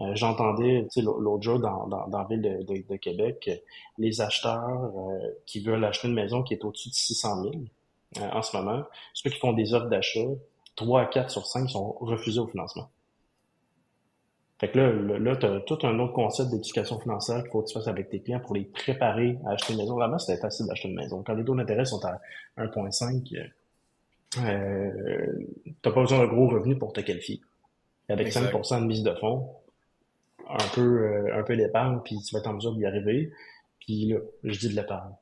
euh, 0.00 0.14
j'entendais 0.14 0.86
l'autre 0.96 1.42
jour 1.42 1.58
dans, 1.58 1.88
dans, 1.88 2.06
dans, 2.06 2.18
la 2.18 2.24
ville 2.24 2.42
de, 2.42 2.82
de, 2.88 2.96
Québec, 2.96 3.50
les 3.98 4.20
acheteurs 4.20 4.92
euh, 4.96 5.18
qui 5.44 5.60
veulent 5.60 5.84
acheter 5.84 6.06
une 6.06 6.14
maison 6.14 6.44
qui 6.44 6.54
est 6.54 6.64
au-dessus 6.64 6.90
de 6.90 6.94
600 6.94 7.42
000 7.42 7.54
euh, 8.18 8.30
en 8.30 8.42
ce 8.42 8.56
moment, 8.56 8.84
ceux 9.12 9.30
qui 9.30 9.38
font 9.38 9.52
des 9.52 9.74
offres 9.74 9.88
d'achat, 9.88 10.20
3 10.76 11.00
à 11.00 11.06
4 11.06 11.30
sur 11.30 11.46
5 11.46 11.68
sont 11.68 11.96
refusés 12.00 12.38
au 12.38 12.46
financement. 12.46 12.88
Fait 14.60 14.70
que 14.70 14.78
là, 14.78 15.18
là, 15.18 15.36
tu 15.36 15.46
as 15.46 15.60
tout 15.60 15.78
un 15.82 15.98
autre 15.98 16.12
concept 16.12 16.50
d'éducation 16.50 16.98
financière 17.00 17.42
qu'il 17.42 17.50
faut 17.50 17.62
que 17.62 17.68
tu 17.68 17.74
fasses 17.74 17.86
avec 17.88 18.08
tes 18.08 18.20
clients 18.20 18.40
pour 18.40 18.54
les 18.54 18.64
préparer 18.64 19.38
à 19.46 19.50
acheter 19.52 19.72
une 19.72 19.80
maison. 19.80 19.98
Là-bas, 19.98 20.18
c'était 20.18 20.40
facile 20.40 20.66
d'acheter 20.66 20.88
une 20.88 20.96
maison. 20.96 21.22
Quand 21.24 21.34
les 21.34 21.44
taux 21.44 21.54
d'intérêt 21.54 21.84
sont 21.84 22.04
à 22.04 22.20
1,5, 22.56 23.50
euh, 24.36 25.32
tu 25.64 25.72
pas 25.82 25.90
besoin 25.90 26.18
d'un 26.18 26.26
gros 26.26 26.48
revenu 26.48 26.76
pour 26.76 26.92
te 26.92 27.00
qualifier. 27.00 27.40
Avec 28.08 28.28
5% 28.28 28.80
de 28.80 28.86
mise 28.86 29.02
de 29.02 29.14
fonds, 29.14 29.50
un 30.48 30.68
peu, 30.74 30.80
euh, 30.80 31.38
un 31.38 31.42
peu 31.42 31.56
d'épargne, 31.56 32.00
puis 32.04 32.18
tu 32.22 32.34
vas 32.34 32.40
être 32.40 32.48
en 32.48 32.54
mesure 32.54 32.74
d'y 32.74 32.86
arriver. 32.86 33.30
Puis 33.80 34.06
là, 34.06 34.18
je 34.44 34.58
dis 34.58 34.68
de 34.68 34.74
l'épargne. 34.74 35.12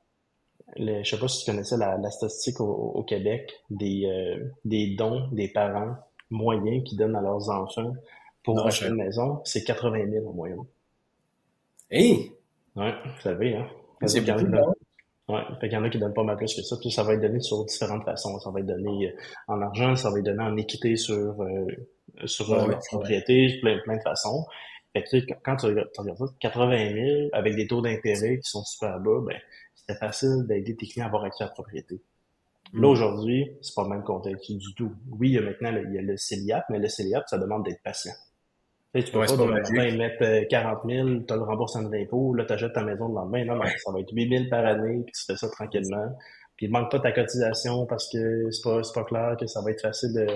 Je 0.77 1.03
sais 1.05 1.19
pas 1.19 1.29
si 1.29 1.45
tu 1.45 1.51
connaissais 1.51 1.77
la, 1.77 1.97
la 1.97 2.11
statistique 2.11 2.61
au, 2.61 3.03
Québec 3.05 3.53
des, 3.71 4.05
euh, 4.07 4.45
des 4.65 4.95
dons 4.97 5.29
des 5.33 5.49
parents 5.49 5.97
moyens 6.31 6.83
qui 6.85 6.97
donnent 6.97 7.17
à 7.17 7.23
leurs 7.23 7.49
enfants 7.51 7.95
pour 8.43 8.65
acheter 8.67 8.89
une 8.89 8.97
maison, 8.97 9.41
c'est 9.45 9.65
80 9.65 10.11
000 10.11 10.29
en 10.29 10.33
moyenne. 10.33 10.65
Hey! 11.91 12.33
Ouais, 12.75 12.93
vous 13.05 13.21
savez, 13.21 13.57
hein? 13.57 13.69
C'est 14.07 14.21
beaucoup, 14.21 14.47
Ouais, 15.29 15.41
fait 15.61 15.69
qu'il 15.69 15.77
y 15.77 15.81
en 15.81 15.85
a 15.85 15.91
qui 15.91 15.99
donnent 15.99 16.15
pas 16.15 16.23
mal 16.23 16.37
plus 16.37 16.55
que 16.55 16.63
ça. 16.63 16.77
Puis 16.81 16.91
ça 16.93 17.03
va 17.03 17.15
être 17.15 17.21
donné 17.21 17.41
sur 17.41 17.65
différentes 17.65 18.05
façons. 18.05 18.39
Ça 18.39 18.51
va 18.51 18.61
être 18.61 18.67
donné 18.67 19.09
euh, 19.09 19.13
en 19.49 19.61
argent, 19.61 19.97
ça 19.97 20.11
va 20.11 20.19
être 20.19 20.25
donné 20.25 20.43
en 20.43 20.57
équité 20.57 20.97
sur 20.97 21.43
euh, 21.43 21.67
sur 22.25 22.55
la 22.55 22.77
propriété, 22.77 23.59
plein, 23.61 23.79
plein 23.81 23.97
de 23.97 24.03
façons. 24.03 24.47
Fait 24.93 25.03
que, 25.03 25.09
tu 25.11 25.21
sais, 25.21 25.27
quand 25.45 25.57
tu 25.57 25.67
regardes, 25.67 25.91
ça, 25.95 26.03
80 26.41 26.95
000 26.95 27.29
avec 27.33 27.55
des 27.55 27.67
taux 27.67 27.83
d'intérêt 27.83 28.39
qui 28.39 28.49
sont 28.49 28.65
super 28.65 28.99
bas, 29.01 29.21
ben, 29.27 29.37
c'était 29.75 29.99
facile 29.99 30.47
d'aider 30.49 30.75
tes 30.75 30.87
clients 30.87 31.05
à 31.05 31.09
avoir 31.09 31.25
accès 31.25 31.45
à 31.45 31.49
la 31.49 31.53
propriété. 31.53 32.01
Là, 32.73 32.81
mm. 32.81 32.85
aujourd'hui, 32.85 33.53
c'est 33.61 33.75
pas 33.75 33.83
le 33.83 33.91
même 33.91 34.05
contexte 34.05 34.51
du 34.51 34.75
tout. 34.75 34.93
Oui, 35.11 35.31
il 35.31 35.35
y 35.35 35.39
a 35.39 35.43
maintenant 35.43 35.71
le, 35.71 35.85
il 35.89 35.95
y 35.95 35.99
a 35.99 36.03
le 36.03 36.17
CELIAP, 36.17 36.65
mais 36.71 36.79
le 36.79 36.89
CELIAP, 36.89 37.29
ça 37.29 37.37
demande 37.39 37.65
d'être 37.65 37.83
patient. 37.83 38.15
Tu, 38.95 39.01
sais, 39.01 39.07
tu 39.07 39.13
peux 39.13 39.21
pas, 39.21 39.37
pas 39.37 39.91
mettre 39.93 40.49
40 40.49 40.79
000, 40.89 41.09
tu 41.29 41.35
le 41.35 41.43
remboursement 41.43 41.89
d'impôt, 41.89 42.33
là, 42.35 42.45
tu 42.45 42.53
achètes 42.53 42.73
ta 42.73 42.83
maison 42.83 43.09
le 43.09 43.15
lendemain. 43.15 43.45
Non, 43.45 43.57
non, 43.57 43.65
ça 43.65 43.93
va 43.93 44.01
être 44.01 44.13
8 44.13 44.29
000 44.29 44.45
par 44.49 44.65
année, 44.65 45.03
puis 45.05 45.13
tu 45.13 45.25
fais 45.27 45.37
ça 45.37 45.49
tranquillement. 45.51 46.17
Puis 46.57 46.67
il 46.67 46.73
manque 46.73 46.91
pas 46.91 47.01
ta 47.01 47.13
cotisation 47.13 47.85
parce 47.85 48.11
que 48.11 48.51
c'est 48.51 48.63
pas, 48.63 48.81
pas 48.95 49.05
clair 49.05 49.37
que 49.39 49.47
ça 49.47 49.61
va 49.61 49.71
être 49.71 49.83
facile 49.83 50.15
de, 50.15 50.27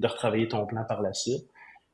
de 0.00 0.06
retravailler 0.06 0.48
ton 0.48 0.66
plan 0.66 0.84
par 0.88 1.00
la 1.00 1.12
suite. 1.12 1.46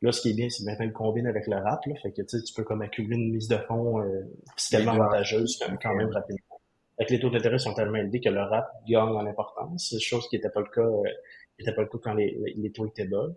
Là, 0.02 0.12
ce 0.12 0.20
qui 0.20 0.30
est 0.30 0.34
bien, 0.34 0.48
c'est 0.48 0.64
maintenant 0.64 0.86
le 0.86 0.92
combine 0.92 1.26
avec 1.26 1.46
le 1.46 1.56
rap. 1.56 1.84
Là, 1.86 1.94
fait 2.02 2.12
que 2.12 2.22
tu 2.22 2.52
peux 2.54 2.64
comme 2.64 2.82
accumuler 2.82 3.16
une 3.16 3.32
mise 3.32 3.48
de 3.48 3.56
fonds 3.56 4.00
euh, 4.00 4.22
fiscalement 4.56 4.92
avantageuse 4.92 5.58
quand, 5.82 5.94
même 5.94 6.10
rapidement. 6.10 6.60
Avec 6.98 7.10
les 7.10 7.20
taux 7.20 7.30
d'intérêt 7.30 7.58
sont 7.58 7.74
tellement 7.74 7.96
élevés 7.96 8.20
que 8.20 8.28
le 8.28 8.40
rap 8.40 8.70
gagne 8.86 9.08
en 9.08 9.26
importance. 9.26 9.94
Chose 10.00 10.28
qui 10.28 10.36
n'était 10.36 10.50
pas 10.50 10.60
le 10.60 10.66
cas, 10.66 10.82
euh, 10.82 11.72
pas 11.74 11.82
le 11.82 11.88
cas 11.88 11.98
quand 12.02 12.14
les, 12.14 12.38
les, 12.56 12.72
taux 12.72 12.86
étaient 12.86 13.06
bas. 13.06 13.28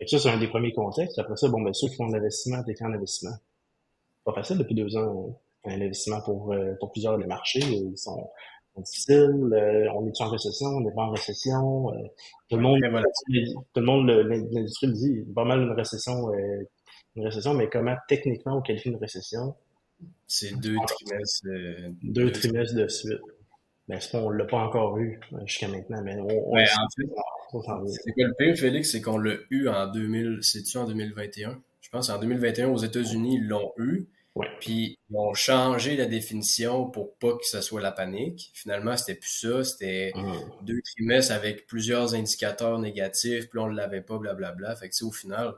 Et 0.00 0.06
ça, 0.06 0.18
c'est 0.18 0.30
un 0.30 0.38
des 0.38 0.48
premiers 0.48 0.72
contextes. 0.72 1.18
Après 1.18 1.36
ça, 1.36 1.48
bon, 1.48 1.60
ben, 1.62 1.72
ceux 1.74 1.88
qui 1.88 1.96
font 1.96 2.08
de 2.08 2.14
l'investissement, 2.14 2.62
t'es 2.62 2.74
en 2.82 2.92
investissement. 2.92 3.36
Pas 4.24 4.32
facile 4.32 4.58
depuis 4.58 4.74
deux 4.74 4.96
ans, 4.96 5.40
un 5.64 5.80
investissement 5.80 6.20
pour, 6.22 6.52
euh, 6.52 6.74
pour 6.78 6.92
plusieurs 6.92 7.18
des 7.18 7.26
marchés. 7.26 7.60
Ils 7.60 7.96
sont, 7.98 8.28
difficile, 8.80 9.50
euh, 9.52 9.90
on 9.94 10.06
est 10.06 10.20
en 10.20 10.28
récession, 10.28 10.68
on 10.68 10.80
n'est 10.80 10.94
pas 10.94 11.02
en 11.02 11.10
récession. 11.10 11.92
Euh, 11.92 11.96
tout 12.48 12.56
le 12.56 12.62
monde, 12.62 12.80
tout 12.80 13.80
le 13.80 13.86
monde, 13.86 14.08
l'industrie 14.08 14.86
le 14.86 14.92
dit, 14.92 15.32
pas 15.34 15.44
mal 15.44 15.62
une 15.62 15.72
récession, 15.72 16.32
euh, 16.32 16.62
une 17.16 17.24
récession, 17.24 17.54
mais 17.54 17.68
comment 17.68 17.96
techniquement 18.08 18.58
on 18.58 18.62
qualifie 18.62 18.90
une 18.90 18.96
récession? 18.96 19.54
C'est 20.26 20.58
deux 20.60 20.76
trimestres. 20.86 21.46
deux 22.02 22.30
trimestres 22.30 22.76
de 22.76 22.88
suite. 22.88 23.18
Mais 23.88 24.00
ce 24.00 24.12
qu'on 24.12 24.30
l'a 24.30 24.44
pas 24.44 24.58
encore 24.58 24.98
eu 24.98 25.18
jusqu'à 25.46 25.68
maintenant, 25.68 26.02
mais 26.02 26.16
on. 26.20 26.52
en 26.52 26.56
fait, 26.56 26.66
c'est 28.04 28.12
que 28.12 28.22
le 28.22 28.34
pire, 28.38 28.56
Félix, 28.56 28.92
c'est 28.92 29.00
qu'on 29.00 29.18
l'a 29.18 29.34
eu 29.50 29.68
en 29.68 29.86
2000, 29.86 30.40
c'est-tu 30.42 30.76
en 30.76 30.84
2021? 30.84 31.60
Je 31.80 31.88
pense 31.88 32.10
en 32.10 32.18
2021 32.18 32.68
aux 32.68 32.76
États-Unis, 32.76 33.36
ils 33.36 33.48
l'ont 33.48 33.72
eu. 33.78 34.08
Puis 34.60 34.98
ils 35.10 35.16
ont 35.16 35.34
changé 35.34 35.96
la 35.96 36.06
définition 36.06 36.88
pour 36.88 37.16
pas 37.16 37.32
que 37.32 37.44
ce 37.44 37.60
soit 37.60 37.80
la 37.80 37.90
panique. 37.90 38.50
Finalement, 38.54 38.96
c'était 38.96 39.18
plus 39.18 39.40
ça, 39.40 39.64
c'était 39.64 40.12
mmh. 40.14 40.64
deux 40.64 40.80
trimestres 40.94 41.32
avec 41.32 41.66
plusieurs 41.66 42.14
indicateurs 42.14 42.78
négatifs, 42.78 43.48
puis 43.48 43.58
on 43.58 43.68
ne 43.68 43.76
l'avait 43.76 44.00
pas, 44.00 44.18
blablabla. 44.18 44.76
Fait 44.76 44.90
que 44.90 45.04
au 45.04 45.10
final, 45.10 45.54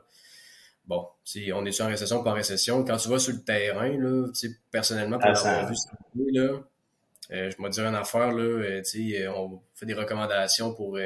bon, 0.85 1.05
on 1.53 1.65
est 1.65 1.71
sur 1.71 1.85
en 1.85 1.89
récession 1.89 2.23
par 2.23 2.33
récession? 2.33 2.83
Quand 2.83 2.97
tu 2.97 3.09
vas 3.09 3.19
sur 3.19 3.33
le 3.33 3.43
terrain, 3.43 3.89
là, 3.89 4.27
personnellement, 4.71 5.19
pour 5.19 5.29
ah, 5.29 5.33
l'avoir 5.33 5.71
vu 6.15 6.31
là, 6.31 6.41
euh, 6.41 6.59
je 7.31 7.61
me 7.61 7.69
dire 7.69 7.85
une 7.85 7.95
affaire, 7.95 8.33
là, 8.33 8.43
euh, 8.43 8.81
euh, 8.81 9.33
on 9.35 9.61
fait 9.73 9.85
des 9.85 9.93
recommandations 9.93 10.73
pour 10.73 10.99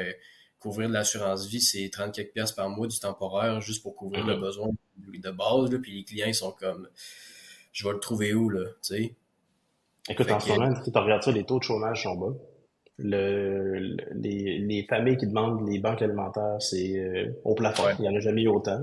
couvrir 0.58 0.88
de 0.88 0.94
l'assurance 0.94 1.46
vie, 1.46 1.60
c'est 1.60 1.88
30 1.90 2.12
quelques 2.12 2.32
pièces 2.32 2.52
par 2.52 2.68
mois 2.68 2.86
du 2.86 2.98
temporaire 2.98 3.60
juste 3.60 3.82
pour 3.82 3.94
couvrir 3.94 4.26
le 4.26 4.36
mmh. 4.36 4.40
besoin 4.40 4.68
de 4.96 5.30
base. 5.30 5.70
Là, 5.70 5.78
puis 5.80 5.92
les 5.92 6.04
clients, 6.04 6.26
ils 6.26 6.34
sont 6.34 6.52
comme 6.52 6.88
je 7.72 7.86
vais 7.86 7.92
le 7.92 8.00
trouver 8.00 8.34
où, 8.34 8.48
là, 8.48 8.64
tu 8.82 8.94
sais. 8.94 9.14
Écoute, 10.08 10.30
en 10.30 10.40
ce 10.40 10.52
moment, 10.52 10.72
tu 10.72 10.90
regardes 10.94 11.22
ça, 11.22 11.32
les 11.32 11.44
taux 11.44 11.58
de 11.58 11.64
chômage 11.64 12.04
sont 12.04 12.16
bas. 12.16 12.34
Le, 12.98 13.96
les, 14.14 14.58
les, 14.58 14.86
familles 14.88 15.18
qui 15.18 15.26
demandent 15.26 15.68
les 15.68 15.78
banques 15.78 16.00
alimentaires, 16.00 16.56
c'est 16.60 16.96
euh, 16.96 17.30
au 17.44 17.54
plafond. 17.54 17.82
Il 17.98 18.02
n'y 18.02 18.08
en 18.08 18.14
a 18.14 18.20
jamais 18.20 18.42
eu 18.42 18.48
autant. 18.48 18.80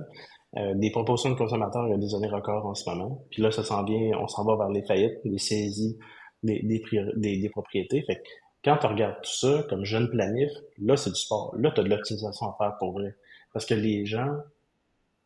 Euh, 0.57 0.75
des 0.75 0.91
propositions 0.91 1.31
de 1.31 1.35
consommateurs, 1.35 1.87
il 1.87 1.91
y 1.91 1.93
a 1.93 1.97
des 1.97 2.13
années 2.13 2.27
records 2.27 2.67
en 2.67 2.75
ce 2.75 2.87
moment. 2.87 3.25
Puis 3.31 3.41
là, 3.41 3.51
ça 3.51 3.63
s'en 3.63 3.83
vient, 3.83 4.11
on 4.19 4.27
s'en 4.27 4.45
va 4.45 4.55
vers 4.55 4.69
les 4.69 4.83
faillites, 4.83 5.17
les 5.23 5.39
saisies 5.39 5.97
des, 6.43 6.61
des, 6.61 7.37
des, 7.37 7.49
propriétés. 7.49 8.01
Fait 8.03 8.17
que 8.17 8.21
quand 8.63 8.77
tu 8.77 8.87
regardes 8.87 9.21
tout 9.21 9.31
ça 9.33 9.65
comme 9.69 9.85
jeune 9.85 10.09
planif, 10.09 10.51
là, 10.81 10.95
c'est 10.97 11.09
du 11.09 11.19
sport. 11.19 11.55
Là, 11.57 11.71
tu 11.71 11.81
as 11.81 11.83
de 11.83 11.89
l'optimisation 11.89 12.47
à 12.47 12.55
faire 12.57 12.77
pour 12.77 12.93
vrai. 12.93 13.15
Parce 13.53 13.65
que 13.65 13.73
les 13.73 14.05
gens, 14.05 14.29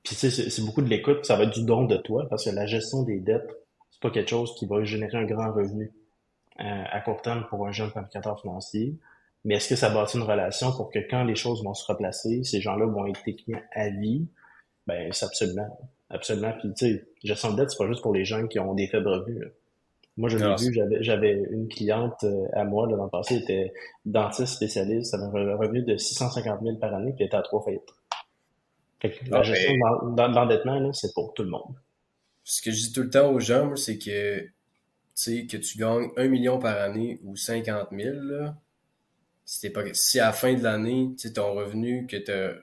puis 0.04 0.16
tu 0.16 0.30
sais, 0.30 0.50
c'est 0.50 0.62
beaucoup 0.64 0.82
de 0.82 0.90
l'écoute, 0.90 1.26
ça 1.26 1.36
va 1.36 1.44
être 1.44 1.54
du 1.54 1.64
don 1.64 1.86
de 1.86 1.98
toi, 1.98 2.28
parce 2.30 2.46
que 2.46 2.50
la 2.50 2.66
gestion 2.66 3.04
des 3.04 3.20
dettes, 3.20 3.50
c'est 3.92 4.02
pas 4.02 4.10
quelque 4.10 4.30
chose 4.30 4.56
qui 4.56 4.66
va 4.66 4.84
générer 4.84 5.18
un 5.18 5.26
grand 5.26 5.52
revenu 5.54 5.92
euh, 6.60 6.84
à 6.92 7.02
court 7.02 7.22
terme 7.22 7.46
pour 7.50 7.68
un 7.68 7.72
jeune 7.72 7.92
planificateur 7.92 8.40
financier. 8.42 8.96
Mais 9.46 9.56
est-ce 9.56 9.70
que 9.70 9.76
ça 9.76 9.90
bâtit 9.90 10.18
une 10.18 10.24
relation 10.24 10.72
pour 10.72 10.90
que 10.90 11.00
quand 11.00 11.24
les 11.24 11.36
choses 11.36 11.64
vont 11.64 11.74
se 11.74 11.86
replacer, 11.86 12.44
ces 12.44 12.60
gens-là 12.60 12.86
vont 12.86 13.06
être 13.06 13.24
clients 13.24 13.62
à 13.74 13.90
vie? 13.90 14.28
Ben, 14.88 15.12
c'est 15.14 15.26
absolument. 15.26 15.78
Absolument. 16.10 16.54
Puis, 16.60 16.74
tu 16.74 16.86
sais, 16.86 17.06
gestion 17.24 17.52
de 17.52 17.58
dette, 17.58 17.72
c'est 17.72 17.78
pas 17.78 17.88
juste 17.88 18.02
pour 18.02 18.14
les 18.14 18.26
gens 18.26 18.48
qui 18.48 18.60
ont 18.60 18.74
des 18.74 18.88
faibles 18.88 19.08
revenus. 19.08 19.48
Moi, 20.18 20.30
je 20.30 20.38
l'ai 20.38 20.56
vu, 20.56 20.74
j'avais, 21.02 21.44
une 21.52 21.68
cliente 21.68 22.24
euh, 22.24 22.48
à 22.54 22.64
moi, 22.64 22.88
le 22.88 22.98
passé, 23.10 23.36
elle 23.36 23.44
était 23.44 23.74
dentiste 24.04 24.56
spécialiste, 24.56 25.14
elle 25.14 25.22
avait 25.22 25.52
un 25.52 25.56
revenu 25.56 25.84
de 25.84 25.96
650 25.96 26.62
000 26.64 26.78
par 26.78 26.94
année, 26.96 27.14
puis 27.14 27.22
elle 27.22 27.28
était 27.28 27.38
à 27.38 27.44
trois 27.44 27.62
faillites 27.64 27.94
la 29.30 29.44
gestion 29.44 29.74
de 29.74 30.36
l'endettement, 30.36 30.94
c'est 30.94 31.14
pour 31.14 31.34
tout 31.34 31.44
le 31.44 31.50
monde. 31.50 31.76
Ce 32.44 32.62
que 32.62 32.72
je 32.72 32.78
dis 32.78 32.94
tout 32.94 33.04
le 33.04 33.10
temps 33.10 33.32
aux 33.32 33.40
gens, 33.40 33.76
c'est 33.76 33.98
que 33.98 34.48
que 35.26 35.58
tu 35.58 35.78
gagnes 35.80 36.10
1 36.16 36.28
million 36.28 36.60
par 36.60 36.80
année 36.80 37.20
ou 37.24 37.36
50 37.36 37.90
000, 37.92 38.16
là, 38.22 38.56
si, 39.46 39.70
pas, 39.72 39.82
si 39.94 40.20
à 40.20 40.28
la 40.28 40.32
fin 40.32 40.54
de 40.54 40.62
l'année, 40.62 41.16
ton 41.34 41.54
revenu 41.56 42.06
que 42.06 42.18
tu 42.18 42.32
as 42.32 42.54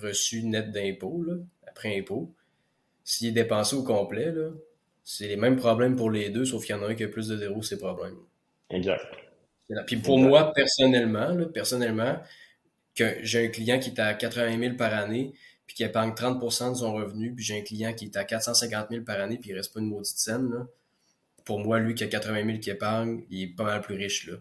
reçu 0.00 0.44
net 0.44 0.70
d'impôt, 0.70 1.24
après 1.66 1.98
impôt, 1.98 2.32
s'il 3.02 3.28
est 3.28 3.32
dépensé 3.32 3.74
au 3.74 3.82
complet, 3.82 4.30
là, 4.30 4.50
c'est 5.10 5.26
les 5.26 5.36
mêmes 5.36 5.56
problèmes 5.56 5.96
pour 5.96 6.10
les 6.10 6.28
deux, 6.28 6.44
sauf 6.44 6.66
qu'il 6.66 6.76
y 6.76 6.78
en 6.78 6.82
a 6.82 6.88
un 6.88 6.94
qui 6.94 7.02
a 7.02 7.08
plus 7.08 7.28
de 7.28 7.38
zéro, 7.38 7.62
c'est 7.62 7.78
problèmes. 7.78 8.18
Exact. 8.68 9.02
Puis 9.86 9.96
pour 9.96 10.18
moi, 10.18 10.52
personnellement, 10.52 11.30
là, 11.30 11.46
personnellement, 11.46 12.18
que 12.94 13.16
j'ai 13.22 13.46
un 13.46 13.48
client 13.48 13.78
qui 13.78 13.88
est 13.88 14.00
à 14.00 14.12
80 14.12 14.60
000 14.60 14.74
par 14.76 14.92
année, 14.92 15.32
puis 15.66 15.76
qui 15.76 15.82
épargne 15.82 16.14
30 16.14 16.44
de 16.44 16.74
son 16.76 16.92
revenu, 16.92 17.34
puis 17.34 17.42
j'ai 17.42 17.58
un 17.58 17.62
client 17.62 17.94
qui 17.94 18.04
est 18.04 18.18
à 18.18 18.24
450 18.24 18.88
000 18.90 19.02
par 19.02 19.18
année, 19.18 19.38
puis 19.38 19.48
il 19.48 19.54
reste 19.54 19.72
pas 19.72 19.80
une 19.80 19.86
maudite 19.86 20.18
scène, 20.18 20.50
là. 20.50 20.66
Pour 21.46 21.60
moi, 21.60 21.78
lui 21.78 21.94
qui 21.94 22.04
a 22.04 22.08
80 22.08 22.44
000 22.44 22.58
qui 22.58 22.68
épargne, 22.68 23.24
il 23.30 23.44
est 23.44 23.46
pas 23.56 23.64
mal 23.64 23.80
plus 23.80 23.94
riche, 23.94 24.26
là. 24.26 24.36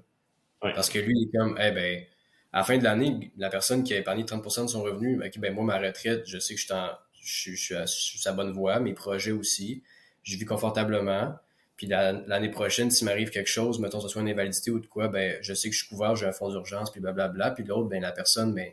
Parce 0.60 0.90
que 0.90 1.00
lui, 1.00 1.14
il 1.16 1.30
est 1.30 1.38
comme, 1.38 1.58
eh 1.62 1.72
ben, 1.72 2.04
à 2.52 2.58
la 2.58 2.64
fin 2.66 2.78
de 2.78 2.84
l'année, 2.84 3.32
la 3.38 3.50
personne 3.50 3.86
qui 3.86 3.94
a 3.94 4.00
épargné 4.00 4.26
30 4.26 4.44
de 4.44 4.68
son 4.68 4.84
revenu, 4.84 5.16
ben, 5.16 5.32
ben, 5.38 5.54
moi, 5.54 5.64
ma 5.64 5.80
retraite, 5.80 6.24
je 6.26 6.40
sais 6.40 6.56
que 6.56 6.60
je 6.60 6.66
suis, 6.66 6.74
en, 6.74 6.90
je, 7.22 7.56
suis 7.56 7.76
à, 7.76 7.88
sa 7.88 8.34
bonne 8.34 8.52
voie, 8.52 8.82
mes 8.82 8.94
projets 8.94 9.32
aussi, 9.32 9.82
je 10.28 10.38
vis 10.38 10.46
confortablement. 10.46 11.34
Puis 11.78 11.88
l'année 11.88 12.50
prochaine, 12.50 12.90
s'il 12.90 13.06
m'arrive 13.06 13.30
quelque 13.30 13.50
chose, 13.50 13.80
mettons, 13.80 14.00
ce 14.00 14.08
soit 14.08 14.22
une 14.22 14.30
invalidité 14.30 14.72
ou 14.72 14.80
de 14.80 14.88
quoi, 14.88 15.08
ben, 15.08 15.38
je 15.42 15.54
sais 15.54 15.70
que 15.70 15.76
je 15.76 15.82
suis 15.82 15.90
couvert, 15.90 16.16
j'ai 16.16 16.26
un 16.26 16.32
fonds 16.32 16.50
d'urgence, 16.50 16.92
puis 16.92 17.00
blablabla. 17.00 17.52
Puis 17.52 17.64
l'autre, 17.64 17.88
ben, 17.88 18.02
la 18.02 18.12
personne, 18.12 18.54
ben, 18.54 18.72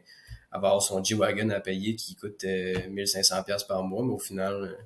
avoir 0.51 0.81
son 0.81 1.05
G-Wagon 1.05 1.51
à 1.51 1.61
payer 1.61 1.97
qui 1.97 2.17
coûte 2.17 2.45
1500 2.45 3.37
euh, 3.37 3.43
pièces 3.43 3.65
par 3.65 3.83
mois, 3.85 4.03
mais 4.03 4.15
au 4.15 4.19
final, 4.19 4.77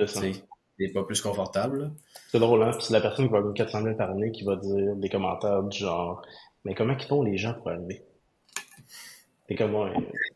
euh, 0.00 0.06
c'est 0.06 0.88
pas 0.88 1.04
plus 1.04 1.20
confortable. 1.20 1.92
C'est 2.32 2.38
drôle, 2.40 2.62
hein? 2.62 2.70
Puis 2.72 2.86
c'est 2.86 2.94
la 2.94 3.00
personne 3.00 3.26
qui 3.26 3.32
va 3.32 3.40
gagner 3.40 3.54
400 3.54 3.82
000 3.82 3.96
par 3.96 4.10
année 4.10 4.32
qui 4.32 4.44
va 4.44 4.56
dire 4.56 4.96
des 4.96 5.08
commentaires 5.08 5.62
du 5.62 5.78
genre 5.78 6.22
«Mais 6.64 6.74
comment 6.74 6.96
ils 6.98 7.06
font 7.06 7.22
les 7.22 7.36
gens 7.36 7.54
pour 7.54 7.68
arriver?» 7.68 8.02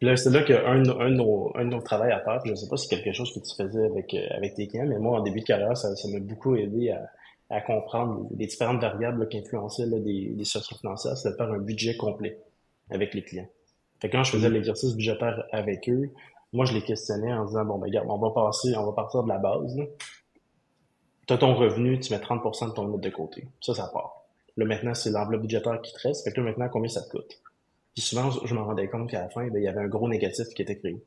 Là, 0.02 0.16
c'est 0.16 0.30
là 0.30 0.42
qu'un 0.42 0.64
un, 0.64 0.82
un, 1.00 1.10
de 1.10 1.70
nos 1.70 1.80
travail 1.80 2.12
à 2.12 2.20
faire, 2.20 2.40
je 2.44 2.54
sais 2.54 2.68
pas 2.68 2.76
si 2.76 2.88
c'est 2.88 3.02
quelque 3.02 3.14
chose 3.14 3.32
que 3.32 3.40
tu 3.40 3.56
faisais 3.56 3.86
avec, 3.86 4.12
euh, 4.12 4.26
avec 4.36 4.54
tes 4.54 4.68
clients, 4.68 4.86
mais 4.86 4.98
moi, 4.98 5.18
en 5.18 5.22
début 5.22 5.40
de 5.40 5.44
carrière, 5.46 5.76
ça 5.76 5.88
m'a 6.08 6.20
beaucoup 6.20 6.56
aidé 6.56 6.90
à, 6.90 7.10
à 7.50 7.60
comprendre 7.60 8.26
les 8.36 8.46
différentes 8.46 8.80
variables 8.80 9.26
qui 9.28 9.38
influençaient 9.38 9.86
là, 9.86 9.98
des, 9.98 10.30
des 10.30 10.44
situations 10.44 10.76
financières, 10.76 11.16
c'est 11.16 11.30
de 11.30 11.36
faire 11.36 11.50
un 11.50 11.58
budget 11.58 11.96
complet 11.96 12.38
avec 12.90 13.14
les 13.14 13.22
clients. 13.22 13.48
Fait 14.00 14.08
que 14.08 14.16
quand 14.16 14.24
je 14.24 14.32
faisais 14.32 14.50
l'exercice 14.50 14.94
budgétaire 14.94 15.44
avec 15.52 15.88
eux, 15.88 16.10
moi, 16.52 16.64
je 16.64 16.74
les 16.74 16.82
questionnais 16.82 17.32
en 17.32 17.44
disant, 17.44 17.64
bon, 17.64 17.78
ben, 17.78 17.86
regarde, 17.86 18.06
on 18.10 18.18
va 18.18 18.30
passer, 18.30 18.74
on 18.76 18.86
va 18.86 18.92
partir 18.92 19.22
de 19.22 19.28
la 19.28 19.38
base, 19.38 19.76
Tu 21.26 21.34
as 21.34 21.38
ton 21.38 21.54
revenu, 21.54 22.00
tu 22.00 22.12
mets 22.12 22.18
30% 22.18 22.68
de 22.68 22.72
ton 22.72 22.88
net 22.88 23.00
de 23.00 23.10
côté. 23.10 23.48
Ça, 23.60 23.74
ça 23.74 23.90
part. 23.92 24.24
Là, 24.56 24.64
maintenant, 24.64 24.94
c'est 24.94 25.10
l'enveloppe 25.10 25.42
budgétaire 25.42 25.80
qui 25.82 25.92
te 25.92 26.00
reste. 26.00 26.24
Fait 26.24 26.32
que 26.32 26.40
là, 26.40 26.46
maintenant, 26.46 26.68
combien 26.70 26.88
ça 26.88 27.02
te 27.02 27.10
coûte? 27.10 27.40
Puis 27.94 28.02
souvent, 28.02 28.30
je 28.30 28.54
me 28.54 28.60
rendais 28.60 28.88
compte 28.88 29.10
qu'à 29.10 29.22
la 29.22 29.28
fin, 29.28 29.46
ben, 29.48 29.58
il 29.58 29.64
y 29.64 29.68
avait 29.68 29.80
un 29.80 29.88
gros 29.88 30.08
négatif 30.08 30.46
qui 30.54 30.62
était 30.62 30.78
créé. 30.78 31.02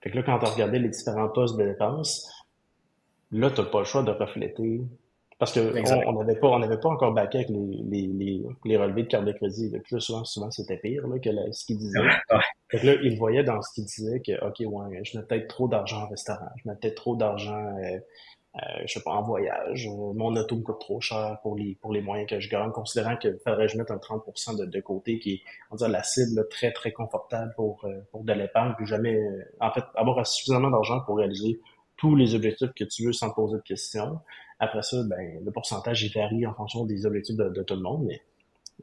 Fait 0.00 0.10
que 0.10 0.16
là, 0.16 0.22
quand 0.22 0.38
on 0.42 0.50
regardait 0.50 0.78
les 0.78 0.88
différents 0.88 1.28
postes 1.28 1.56
de 1.56 1.64
dépenses, 1.64 2.28
là, 3.30 3.50
tu 3.50 3.60
n'as 3.60 3.66
pas 3.66 3.78
le 3.78 3.84
choix 3.84 4.02
de 4.02 4.10
refléter 4.10 4.82
parce 5.38 5.52
que 5.52 5.60
on 6.06 6.12
n'avait 6.12 6.38
pas, 6.38 6.48
on 6.48 6.58
n'avait 6.60 6.78
pas 6.78 6.88
encore 6.88 7.12
backé 7.12 7.38
avec 7.38 7.50
les, 7.50 7.82
les, 7.84 8.06
les, 8.06 8.42
les, 8.64 8.76
relevés 8.76 9.02
de 9.02 9.08
carte 9.08 9.24
de 9.24 9.32
crédit. 9.32 9.70
Donc 9.70 9.90
là, 9.90 10.00
souvent, 10.00 10.24
souvent, 10.24 10.50
c'était 10.50 10.76
pire 10.76 11.06
là, 11.08 11.18
que 11.18 11.30
ce 11.52 11.66
qu'il 11.66 11.76
disait. 11.76 11.98
Donc 12.72 12.82
là, 12.82 12.94
il 13.02 13.18
voyait 13.18 13.42
dans 13.42 13.60
ce 13.60 13.74
qu'il 13.74 13.84
disait 13.84 14.20
que, 14.20 14.32
OK, 14.46 14.60
ouais, 14.60 15.00
je 15.04 15.18
mets 15.18 15.24
peut-être 15.24 15.48
trop 15.48 15.68
d'argent 15.68 16.02
en 16.02 16.08
restaurant, 16.08 16.48
je 16.56 16.68
mets 16.68 16.76
peut-être 16.76 16.94
trop 16.94 17.16
d'argent, 17.16 17.76
euh, 17.82 17.98
euh, 18.56 18.82
je 18.86 18.92
sais 18.92 19.02
pas, 19.02 19.10
en 19.10 19.22
voyage, 19.22 19.88
mon 19.88 20.36
auto 20.36 20.54
me 20.54 20.62
coûte 20.62 20.78
trop 20.78 21.00
cher 21.00 21.38
pour 21.42 21.56
les, 21.56 21.76
pour 21.80 21.92
les 21.92 22.00
moyens 22.00 22.30
que 22.30 22.38
je 22.38 22.48
gagne, 22.48 22.70
considérant 22.70 23.16
que 23.16 23.36
faudrait 23.38 23.66
que 23.66 23.72
je 23.72 23.78
mette 23.78 23.90
un 23.90 23.96
30% 23.96 24.56
de, 24.56 24.64
de 24.66 24.80
côté, 24.80 25.18
qui 25.18 25.32
est, 25.32 25.42
on 25.72 25.76
dirait, 25.76 25.90
la 25.90 26.04
cible 26.04 26.46
très, 26.48 26.70
très 26.72 26.92
confortable 26.92 27.52
pour, 27.56 27.84
euh, 27.84 28.00
pour 28.12 28.22
de 28.22 28.32
l'épargne, 28.32 28.74
puis 28.76 28.86
jamais, 28.86 29.20
en 29.60 29.72
fait, 29.72 29.84
avoir 29.96 30.24
suffisamment 30.24 30.70
d'argent 30.70 31.00
pour 31.00 31.16
réaliser 31.16 31.60
tous 31.96 32.14
les 32.14 32.34
objectifs 32.36 32.72
que 32.76 32.84
tu 32.84 33.06
veux 33.06 33.12
sans 33.12 33.30
poser 33.30 33.56
de 33.56 33.62
questions. 33.62 34.20
Après 34.60 34.82
ça, 34.82 35.02
ben, 35.04 35.44
le 35.44 35.50
pourcentage, 35.50 36.04
il 36.04 36.12
varie 36.12 36.46
en 36.46 36.54
fonction 36.54 36.84
des 36.84 37.06
objectifs 37.06 37.36
de, 37.36 37.62
tout 37.62 37.74
le 37.74 37.82
monde, 37.82 38.04
mais 38.06 38.22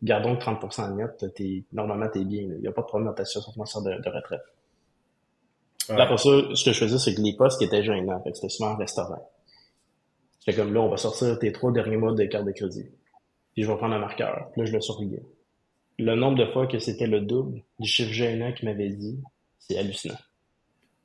gardons 0.04 0.36
30% 0.36 0.96
net, 0.96 1.26
es, 1.40 1.64
normalement, 1.72 2.10
tu 2.12 2.20
es 2.20 2.26
bien. 2.26 2.42
Il 2.42 2.60
n'y 2.60 2.68
a 2.68 2.74
pas 2.74 2.82
de 2.82 2.88
problème 2.88 3.08
dans 3.08 3.16
ta 3.16 3.24
situation 3.24 3.54
financière 3.54 3.84
de, 3.84 4.02
de 4.02 4.10
retraite. 4.10 4.42
Là, 5.90 6.06
pour 6.06 6.20
ça, 6.20 6.30
ce 6.54 6.66
que 6.66 6.72
je 6.72 6.80
faisais, 6.80 7.00
c'est 7.00 7.16
que 7.16 7.22
les 7.22 7.36
postes 7.36 7.58
qui 7.58 7.66
étaient 7.66 7.84
gênants, 7.84 8.22
c'était 8.34 8.50
souvent 8.50 8.72
en 8.72 8.78
restaurant. 8.78 9.30
C'était 10.42 10.58
comme 10.58 10.74
là, 10.74 10.82
on 10.82 10.90
va 10.90 10.98
sortir 10.98 11.38
tes 11.38 11.52
trois 11.52 11.72
derniers 11.72 11.98
mois 11.98 12.14
de 12.14 12.26
carte 12.26 12.46
de 12.46 12.52
crédit. 12.52 12.90
Puis 13.54 13.64
je 13.64 13.72
vais 13.72 13.78
prendre 13.78 13.94
un 13.94 14.00
marqueur. 14.00 14.50
Puis 14.52 14.62
là, 14.62 14.66
je 14.66 14.74
le 14.74 14.82
surveillais. 14.82 15.24
Le 16.00 16.16
nombre 16.16 16.38
de 16.40 16.52
fois 16.52 16.66
que 16.66 16.80
c'était 16.80 17.06
le 17.06 17.22
double 17.22 17.62
du 17.80 17.88
chiffre 17.88 18.12
gênant 18.12 18.52
qu'il 18.52 18.68
m'avait 18.68 18.90
dit, 18.90 19.22
c'est 19.60 19.78
hallucinant. 19.78 20.18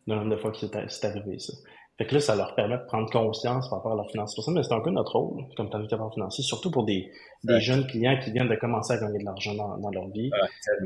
Le 0.06 0.14
nombre 0.14 0.30
de 0.30 0.36
fois 0.36 0.52
que 0.52 0.58
c'est 0.88 1.04
arrivé, 1.04 1.38
ça. 1.38 1.52
Fait 1.98 2.06
que 2.06 2.14
là, 2.14 2.20
ça 2.20 2.36
leur 2.36 2.54
permet 2.54 2.76
de 2.76 2.84
prendre 2.84 3.10
conscience 3.10 3.68
par 3.68 3.78
rapport 3.78 3.92
à 3.92 3.96
leur 3.96 4.10
finances. 4.10 4.34
Pour 4.34 4.44
ça, 4.44 4.52
mais 4.52 4.62
c'est 4.62 4.72
un 4.72 4.80
peu 4.80 4.90
notre 4.90 5.16
rôle 5.16 5.44
comme 5.56 5.68
planificateur 5.70 6.12
financier, 6.12 6.44
surtout 6.44 6.70
pour 6.70 6.84
des, 6.84 7.10
des 7.44 7.60
jeunes 7.60 7.86
clients 7.86 8.18
qui 8.22 8.32
viennent 8.32 8.48
de 8.48 8.54
commencer 8.54 8.92
à 8.92 8.98
gagner 8.98 9.18
de 9.18 9.24
l'argent 9.24 9.54
dans, 9.54 9.78
dans, 9.78 9.90
leur 9.90 10.08
vie. 10.08 10.30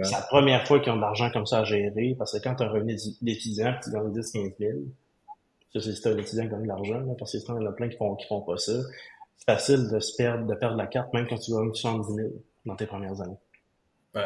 c'est 0.03 0.13
la 0.13 0.23
première 0.23 0.67
fois 0.67 0.79
qu'ils 0.79 0.93
ont 0.93 0.97
de 0.97 1.01
l'argent 1.01 1.29
comme 1.33 1.47
ça 1.47 1.61
à 1.61 1.65
gérer, 1.65 2.15
parce 2.17 2.33
que 2.33 2.43
quand 2.43 2.55
tu 2.55 2.63
as 2.63 2.67
un 2.67 2.71
revenu 2.71 2.97
d'étudiant, 3.23 3.75
tu 3.83 3.91
gagnes 3.91 4.13
10, 4.13 4.33
15 4.33 4.53
000, 4.61 4.79
ça 5.73 5.81
c'est 5.81 5.93
si 5.93 6.09
un 6.09 6.17
étudiant 6.17 6.45
qui 6.45 6.51
gagne 6.51 6.63
de 6.63 6.69
l'argent, 6.69 7.15
parce 7.19 7.33
qu'il 7.33 7.41
y 7.41 7.51
en 7.51 7.67
a 7.67 7.73
plein 7.73 7.89
qui 7.89 7.97
font, 7.97 8.15
qui 8.17 8.27
font 8.27 8.41
pas 8.43 8.57
ça. 8.57 8.73
C'est 9.37 9.53
facile 9.53 9.89
de 9.91 10.01
se 10.01 10.17
perdre, 10.17 10.47
de 10.47 10.55
perdre 10.55 10.77
la 10.77 10.87
carte, 10.87 11.13
même 11.15 11.27
quand 11.29 11.39
tu 11.39 11.53
gagnes 11.53 11.73
70 11.73 12.15
000 12.15 12.29
dans 12.67 12.77
tes 12.77 12.87
premières 12.87 13.21
années. 13.21 13.39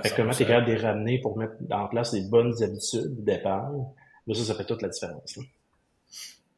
fait 0.03 0.11
que 0.11 0.17
comment 0.17 0.33
tu 0.33 0.43
es 0.43 0.47
capable 0.47 0.67
de 0.67 0.73
les 0.73 0.81
ramener 0.81 1.21
pour 1.21 1.39
mettre 1.39 1.55
en 1.71 1.89
place 1.89 2.13
les 2.13 2.23
bonnes 2.23 2.55
habitudes 2.63 3.25
d'épargne, 3.25 3.85
ça, 4.33 4.45
ça 4.45 4.55
fait 4.55 4.65
toute 4.65 4.83
la 4.83 4.89
différence. 4.89 5.39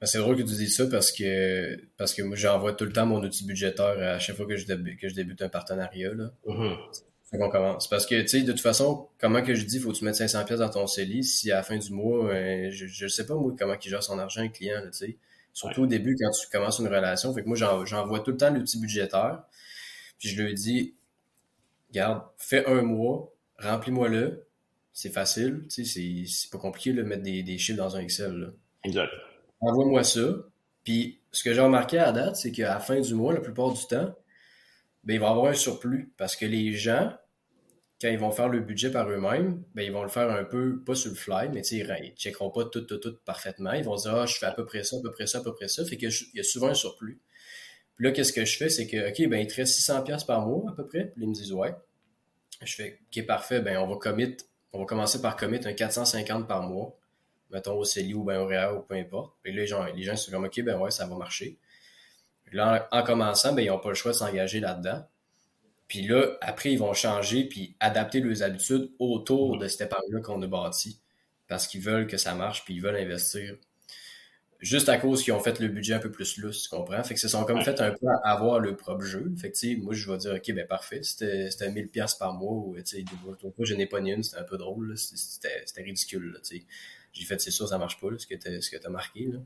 Ben, 0.00 0.06
c'est 0.06 0.18
drôle 0.18 0.36
que 0.36 0.42
tu 0.42 0.54
dises 0.54 0.76
ça 0.76 0.86
parce 0.90 1.10
que 1.10 1.76
parce 1.96 2.12
que 2.12 2.22
moi 2.22 2.36
j'envoie 2.36 2.74
tout 2.74 2.84
le 2.84 2.92
temps 2.92 3.06
mon 3.06 3.22
outil 3.22 3.46
budgétaire 3.46 3.98
à 3.98 4.18
chaque 4.18 4.36
fois 4.36 4.46
que 4.46 4.56
je 4.56 4.66
débute, 4.66 5.00
que 5.00 5.08
je 5.08 5.14
débute 5.14 5.40
un 5.40 5.48
partenariat 5.48 6.12
là. 6.12 6.30
Mm-hmm. 7.32 7.38
qu'on 7.38 7.50
commence. 7.50 7.88
Parce 7.88 8.06
que 8.06 8.20
tu 8.20 8.28
sais 8.28 8.42
de 8.42 8.52
toute 8.52 8.60
façon, 8.60 9.08
comment 9.18 9.42
que 9.42 9.54
je 9.54 9.64
dis, 9.64 9.78
faut 9.78 9.92
que 9.92 9.96
tu 9.96 10.04
mettes 10.04 10.16
500 10.16 10.44
pièces 10.44 10.60
dans 10.60 10.68
ton 10.68 10.86
CELI 10.86 11.24
si 11.24 11.50
à 11.50 11.56
la 11.56 11.62
fin 11.62 11.76
du 11.76 11.92
mois, 11.92 12.32
euh, 12.32 12.70
je 12.70 12.86
je 12.86 13.06
sais 13.08 13.26
pas 13.26 13.34
moi 13.34 13.54
comment 13.58 13.74
il 13.82 13.90
gère 13.90 14.02
son 14.02 14.18
argent 14.18 14.42
un 14.42 14.48
client 14.48 14.80
tu 14.84 14.92
sais. 14.92 15.16
Surtout 15.52 15.82
au 15.82 15.86
début 15.86 16.16
quand 16.20 16.30
tu 16.30 16.46
commences 16.48 16.78
une 16.78 16.88
relation, 16.88 17.32
fait 17.32 17.42
que 17.42 17.48
moi 17.48 17.56
j'envoie 17.56 18.20
tout 18.20 18.32
le 18.32 18.36
temps 18.36 18.50
l'outil 18.50 18.78
budgétaire. 18.78 19.42
Puis 20.18 20.28
je 20.28 20.42
lui 20.42 20.54
dis 20.54 20.94
garde, 21.92 22.22
fais 22.38 22.66
un 22.66 22.82
mois, 22.82 23.32
remplis-moi-le. 23.58 24.46
C'est 24.92 25.10
facile, 25.10 25.66
tu 25.70 25.84
sais, 25.84 26.24
c'est 26.26 26.50
pas 26.50 26.58
compliqué 26.58 26.94
de 26.94 27.02
mettre 27.02 27.22
des, 27.22 27.42
des 27.42 27.58
chiffres 27.58 27.76
dans 27.76 27.96
un 27.96 28.00
Excel 28.00 28.32
là. 28.32 28.46
Exact 28.84 29.10
envoie-moi 29.60 30.04
ça. 30.04 30.20
Puis 30.84 31.20
ce 31.32 31.44
que 31.44 31.52
j'ai 31.52 31.60
remarqué 31.60 31.98
à 31.98 32.12
date, 32.12 32.36
c'est 32.36 32.52
qu'à 32.52 32.68
la 32.68 32.80
fin 32.80 33.00
du 33.00 33.14
mois, 33.14 33.32
la 33.32 33.40
plupart 33.40 33.72
du 33.72 33.84
temps, 33.86 34.14
ben, 35.06 35.14
il 35.14 35.20
va 35.20 35.30
avoir 35.30 35.46
un 35.46 35.54
surplus. 35.54 36.12
Parce 36.18 36.36
que 36.36 36.44
les 36.44 36.74
gens, 36.74 37.16
quand 38.00 38.08
ils 38.08 38.18
vont 38.18 38.30
faire 38.30 38.48
le 38.48 38.60
budget 38.60 38.90
par 38.90 39.08
eux-mêmes, 39.08 39.62
ben, 39.74 39.82
ils 39.82 39.92
vont 39.92 40.02
le 40.02 40.10
faire 40.10 40.30
un 40.30 40.44
peu, 40.44 40.82
pas 40.84 40.94
sur 40.94 41.10
le 41.10 41.16
fly, 41.16 41.48
mais 41.48 41.62
ils 41.62 41.86
ne 41.86 42.16
checkeront 42.16 42.50
pas 42.50 42.64
tout, 42.66 42.82
tout, 42.82 42.98
tout 42.98 43.16
parfaitement. 43.24 43.72
Ils 43.72 43.84
vont 43.84 43.96
dire, 43.96 44.14
ah, 44.14 44.26
je 44.26 44.34
fais 44.34 44.46
à 44.46 44.52
peu 44.52 44.66
près 44.66 44.84
ça, 44.84 44.96
à 44.96 45.00
peu 45.00 45.10
près 45.10 45.26
ça, 45.26 45.38
à 45.38 45.42
peu 45.42 45.54
près 45.54 45.68
ça. 45.68 45.84
Fait 45.84 45.96
qu'il 45.96 46.10
y 46.34 46.40
a 46.40 46.42
souvent 46.42 46.68
un 46.68 46.74
surplus. 46.74 47.20
Puis 47.94 48.04
là, 48.04 48.12
qu'est-ce 48.12 48.32
que 48.34 48.44
je 48.44 48.58
fais? 48.58 48.68
C'est 48.68 48.86
que, 48.86 49.08
OK, 49.08 49.28
ben, 49.30 49.38
il 49.38 49.46
te 49.46 49.54
reste 49.54 49.80
600$ 49.80 50.26
par 50.26 50.46
mois, 50.46 50.70
à 50.70 50.74
peu 50.74 50.86
près. 50.86 51.06
Puis 51.06 51.22
ils 51.22 51.28
me 51.28 51.34
disent, 51.34 51.52
ouais. 51.52 51.74
Je 52.62 52.74
fais, 52.74 53.00
OK, 53.00 53.26
parfait, 53.26 53.60
ben, 53.60 53.78
on 53.78 53.86
va 53.86 53.96
commit, 53.96 54.36
on 54.72 54.80
va 54.80 54.84
commencer 54.84 55.20
par 55.22 55.36
commit 55.36 55.60
un 55.64 55.72
450 55.72 56.46
par 56.46 56.62
mois 56.62 56.98
mettons 57.50 57.78
au 57.78 57.84
CELI 57.84 58.14
ou 58.14 58.30
au 58.30 58.46
REA 58.46 58.74
ou 58.74 58.80
peu 58.82 58.94
importe. 58.94 59.34
Puis 59.42 59.52
là, 59.52 59.60
les 59.62 59.66
gens, 59.66 59.84
les 59.84 60.02
gens 60.02 60.16
sont 60.16 60.30
comme, 60.30 60.44
OK, 60.44 60.60
ben 60.62 60.78
ouais, 60.78 60.90
ça 60.90 61.06
va 61.06 61.16
marcher. 61.16 61.58
Là, 62.52 62.88
en, 62.92 63.02
commençant, 63.02 63.52
ben, 63.52 63.62
ils 63.62 63.68
n'ont 63.68 63.78
pas 63.78 63.90
le 63.90 63.94
choix 63.94 64.12
de 64.12 64.16
s'engager 64.16 64.60
là-dedans. 64.60 65.04
Puis 65.88 66.02
là, 66.02 66.36
après, 66.40 66.72
ils 66.72 66.78
vont 66.78 66.94
changer 66.94 67.44
puis 67.44 67.76
adapter 67.80 68.20
leurs 68.20 68.42
habitudes 68.42 68.90
autour 68.98 69.58
de 69.58 69.68
cette 69.68 69.82
épargne-là 69.82 70.20
qu'on 70.20 70.42
a 70.42 70.46
bâti. 70.46 71.00
Parce 71.48 71.68
qu'ils 71.68 71.80
veulent 71.80 72.08
que 72.08 72.16
ça 72.16 72.34
marche 72.34 72.64
puis 72.64 72.74
ils 72.74 72.82
veulent 72.82 72.96
investir. 72.96 73.56
Juste 74.58 74.88
à 74.88 74.96
cause 74.96 75.22
qu'ils 75.22 75.34
ont 75.34 75.40
fait 75.40 75.60
le 75.60 75.68
budget 75.68 75.94
un 75.94 75.98
peu 75.98 76.10
plus 76.10 76.38
lousse, 76.38 76.62
tu 76.62 76.70
comprends? 76.70 77.02
Fait 77.04 77.14
que 77.14 77.20
se 77.20 77.28
sont 77.28 77.44
comme 77.44 77.62
fait 77.62 77.78
un 77.80 77.90
peu 77.90 78.06
à 78.24 78.32
avoir 78.32 78.58
le 78.58 78.74
propre 78.74 79.04
jeu. 79.04 79.32
Fait 79.36 79.52
que, 79.52 79.76
moi, 79.80 79.94
je 79.94 80.10
vais 80.10 80.16
dire, 80.16 80.32
OK, 80.34 80.52
ben 80.52 80.66
parfait, 80.66 81.02
c'était 81.02 81.70
1000 81.70 81.88
pièces 81.88 82.14
par 82.14 82.32
mois 82.32 82.52
ou, 82.52 82.74
tu 82.78 82.82
sais, 82.84 83.04
je 83.60 83.74
n'ai 83.74 83.86
pas 83.86 84.00
ni 84.00 84.12
une, 84.12 84.22
c'était 84.22 84.38
un 84.38 84.44
peu 84.44 84.56
drôle, 84.56 84.96
c'était 84.96 85.82
ridicule, 85.82 86.32
là, 86.32 86.38
tu 86.40 86.58
sais. 86.58 86.64
J'ai 87.12 87.24
fait, 87.24 87.40
c'est 87.40 87.50
sûr, 87.50 87.68
ça 87.68 87.78
marche 87.78 87.98
pas, 88.00 88.08
ce 88.18 88.26
que 88.26 88.34
tu 88.34 88.60
ce 88.60 88.70
que 88.70 88.84
as 88.84 88.90
marqué. 88.90 89.26
Là. 89.26 89.38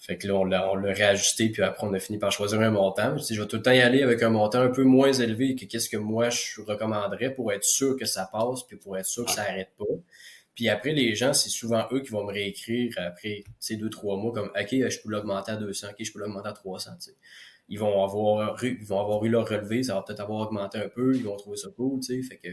Fait 0.00 0.16
que 0.16 0.26
là, 0.26 0.34
on 0.34 0.44
l'a, 0.44 0.72
on 0.72 0.76
l'a 0.76 0.94
réajusté, 0.94 1.50
puis 1.50 1.62
après, 1.62 1.86
on 1.86 1.92
a 1.92 1.98
fini 1.98 2.18
par 2.18 2.32
choisir 2.32 2.58
un 2.62 2.70
montant. 2.70 3.18
Je, 3.18 3.34
je 3.34 3.40
vais 3.40 3.46
tout 3.46 3.56
le 3.56 3.62
temps 3.62 3.70
y 3.70 3.80
aller 3.80 4.02
avec 4.02 4.22
un 4.22 4.30
montant 4.30 4.60
un 4.60 4.70
peu 4.70 4.82
moins 4.82 5.12
élevé 5.12 5.54
que 5.54 5.66
qu'est-ce 5.66 5.90
que 5.90 5.98
moi, 5.98 6.30
je 6.30 6.62
recommanderais 6.62 7.34
pour 7.34 7.52
être 7.52 7.64
sûr 7.64 7.96
que 7.98 8.06
ça 8.06 8.26
passe, 8.32 8.62
puis 8.66 8.78
pour 8.78 8.96
être 8.96 9.04
sûr 9.04 9.26
que 9.26 9.30
ça 9.30 9.42
arrête 9.42 9.72
pas. 9.78 9.84
Puis 10.54 10.70
après, 10.70 10.92
les 10.92 11.14
gens, 11.14 11.34
c'est 11.34 11.50
souvent 11.50 11.86
eux 11.92 12.00
qui 12.00 12.10
vont 12.10 12.24
me 12.24 12.32
réécrire 12.32 12.94
après 12.98 13.44
ces 13.58 13.76
deux, 13.76 13.90
trois 13.90 14.16
mois 14.16 14.32
comme 14.32 14.48
OK, 14.48 14.70
je 14.70 15.02
peux 15.02 15.10
l'augmenter 15.10 15.52
à 15.52 15.56
200, 15.56 15.88
OK, 15.90 15.96
je 16.00 16.12
peux 16.12 16.18
l'augmenter 16.18 16.48
à 16.48 16.52
300. 16.52 16.92
ils 17.68 17.78
vont 17.78 18.02
avoir, 18.02 18.62
ils 18.64 18.84
vont 18.84 19.00
avoir 19.00 19.24
eu 19.24 19.28
leur 19.28 19.46
relevé, 19.46 19.82
ça 19.82 19.94
va 19.94 20.02
peut-être 20.02 20.20
avoir 20.20 20.48
augmenté 20.48 20.78
un 20.78 20.88
peu, 20.88 21.14
ils 21.14 21.24
vont 21.24 21.36
trouver 21.36 21.56
ça 21.56 21.68
cool, 21.76 22.00
tu 22.00 22.22
sais, 22.22 22.28
fait 22.28 22.38
que 22.38 22.48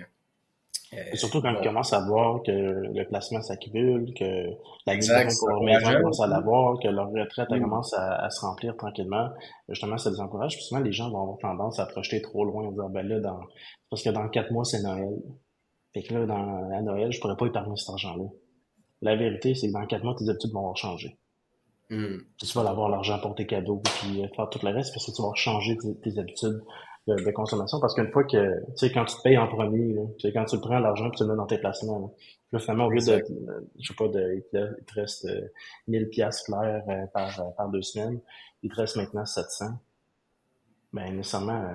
et 0.93 1.17
surtout 1.17 1.41
quand 1.41 1.53
ils 1.53 1.63
commencent 1.63 1.91
à 1.91 1.99
voir 2.05 2.41
que 2.43 2.51
le 2.51 3.07
placement 3.07 3.41
s'accumule, 3.41 4.13
que 4.13 4.51
la 4.85 4.93
exact, 4.93 5.33
pour 5.37 5.49
leur 5.49 5.61
maison 5.61 5.91
commence 5.97 6.21
à 6.21 6.27
l'avoir, 6.27 6.79
que 6.79 6.87
leur 6.87 7.11
retraite 7.11 7.49
mm. 7.49 7.61
commence 7.61 7.93
à, 7.93 8.29
se 8.29 8.39
remplir 8.41 8.75
tranquillement, 8.77 9.29
justement, 9.67 9.97
ça 9.97 10.09
les 10.09 10.21
encourage. 10.21 10.55
Puis 10.55 10.63
souvent, 10.63 10.81
les 10.81 10.93
gens 10.93 11.09
vont 11.09 11.21
avoir 11.23 11.37
tendance 11.39 11.79
à 11.79 11.85
projeter 11.87 12.21
trop 12.21 12.45
loin, 12.45 12.67
en 12.67 12.71
disant, 12.71 12.89
ben 12.89 13.05
là, 13.05 13.19
dans, 13.19 13.39
parce 13.89 14.01
que 14.01 14.09
dans 14.09 14.27
quatre 14.29 14.51
mois, 14.51 14.63
c'est 14.63 14.81
Noël. 14.81 15.17
Fait 15.93 16.03
que 16.03 16.13
là, 16.13 16.25
dans, 16.25 16.71
à 16.71 16.81
Noël, 16.81 17.11
je 17.11 17.19
pourrais 17.19 17.37
pas 17.37 17.47
épargner 17.47 17.75
cet 17.75 17.89
argent-là. 17.89 18.25
La 19.01 19.15
vérité, 19.15 19.55
c'est 19.55 19.67
que 19.67 19.73
dans 19.73 19.85
quatre 19.85 20.03
mois, 20.03 20.15
tes 20.17 20.29
habitudes 20.29 20.51
vont 20.51 20.59
avoir 20.59 20.77
changé. 20.77 21.17
Mm. 21.89 22.17
Tu 22.39 22.57
vas 22.57 22.69
avoir 22.69 22.87
l'argent 22.87 23.19
pour 23.19 23.35
tes 23.35 23.45
cadeaux, 23.45 23.81
puis 23.83 24.23
euh, 24.23 24.27
faire 24.35 24.49
tout 24.49 24.59
le 24.63 24.71
reste, 24.71 24.93
parce 24.93 25.05
que 25.05 25.11
tu 25.11 25.21
vas 25.21 25.33
changer 25.35 25.77
tes 26.01 26.17
habitudes 26.17 26.61
de, 27.07 27.31
consommation 27.31 27.79
parce 27.79 27.95
qu'une 27.95 28.11
fois 28.11 28.23
que, 28.23 28.59
tu 28.71 28.71
sais, 28.75 28.91
quand 28.91 29.05
tu 29.05 29.15
te 29.15 29.21
payes 29.21 29.37
en 29.37 29.47
premier, 29.47 29.95
tu 30.17 30.27
sais, 30.27 30.33
quand 30.33 30.45
tu 30.45 30.59
prends 30.59 30.79
l'argent 30.79 31.09
puis 31.09 31.17
tu 31.17 31.23
le 31.23 31.29
mets 31.29 31.35
dans 31.35 31.45
tes 31.45 31.57
placements, 31.57 32.13
là, 32.51 32.59
finalement, 32.59 32.85
au 32.85 32.89
lieu 32.89 32.99
de, 32.99 33.23
je 33.79 33.87
sais 33.87 33.95
pas, 33.95 34.07
de, 34.07 34.35
il 34.35 34.43
te, 34.51 34.99
reste 34.99 35.27
1000 35.87 36.03
euh, 36.03 36.09
piastres 36.09 36.45
clairs 36.45 36.83
euh, 36.89 37.05
par, 37.13 37.39
euh, 37.39 37.49
par 37.55 37.69
deux 37.69 37.81
semaines, 37.81 38.19
il 38.63 38.69
te 38.69 38.75
reste 38.75 38.97
maintenant 38.97 39.25
700. 39.25 39.65
Ben, 40.93 41.15
nécessairement, 41.15 41.69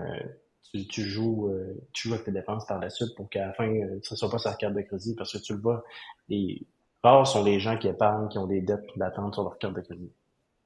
tu, 0.73 0.87
tu 0.87 1.03
joues, 1.03 1.51
tu 1.93 2.09
joues 2.09 2.15
avec 2.15 2.25
tes 2.25 2.33
dépenses 2.33 2.67
par 2.67 2.81
la 2.81 2.89
suite 2.89 3.15
pour 3.15 3.29
qu'à 3.29 3.47
la 3.47 3.53
fin, 3.53 3.71
ce 4.03 4.17
soit 4.17 4.31
pas 4.31 4.39
sa 4.39 4.55
carte 4.55 4.75
de 4.75 4.81
crédit 4.81 5.15
parce 5.15 5.33
que 5.33 5.39
tu 5.39 5.55
le 5.55 5.61
vois, 5.61 5.85
les 6.29 6.67
rares 7.03 7.27
sont 7.27 7.45
les 7.45 7.61
gens 7.61 7.77
qui 7.77 7.89
épargnent, 7.89 8.29
qui 8.29 8.39
ont 8.39 8.47
des 8.47 8.63
dettes 8.63 8.87
d'attente 8.97 9.35
sur 9.35 9.45
leur 9.45 9.59
carte 9.59 9.75
de 9.75 9.83
crédit. 9.83 10.13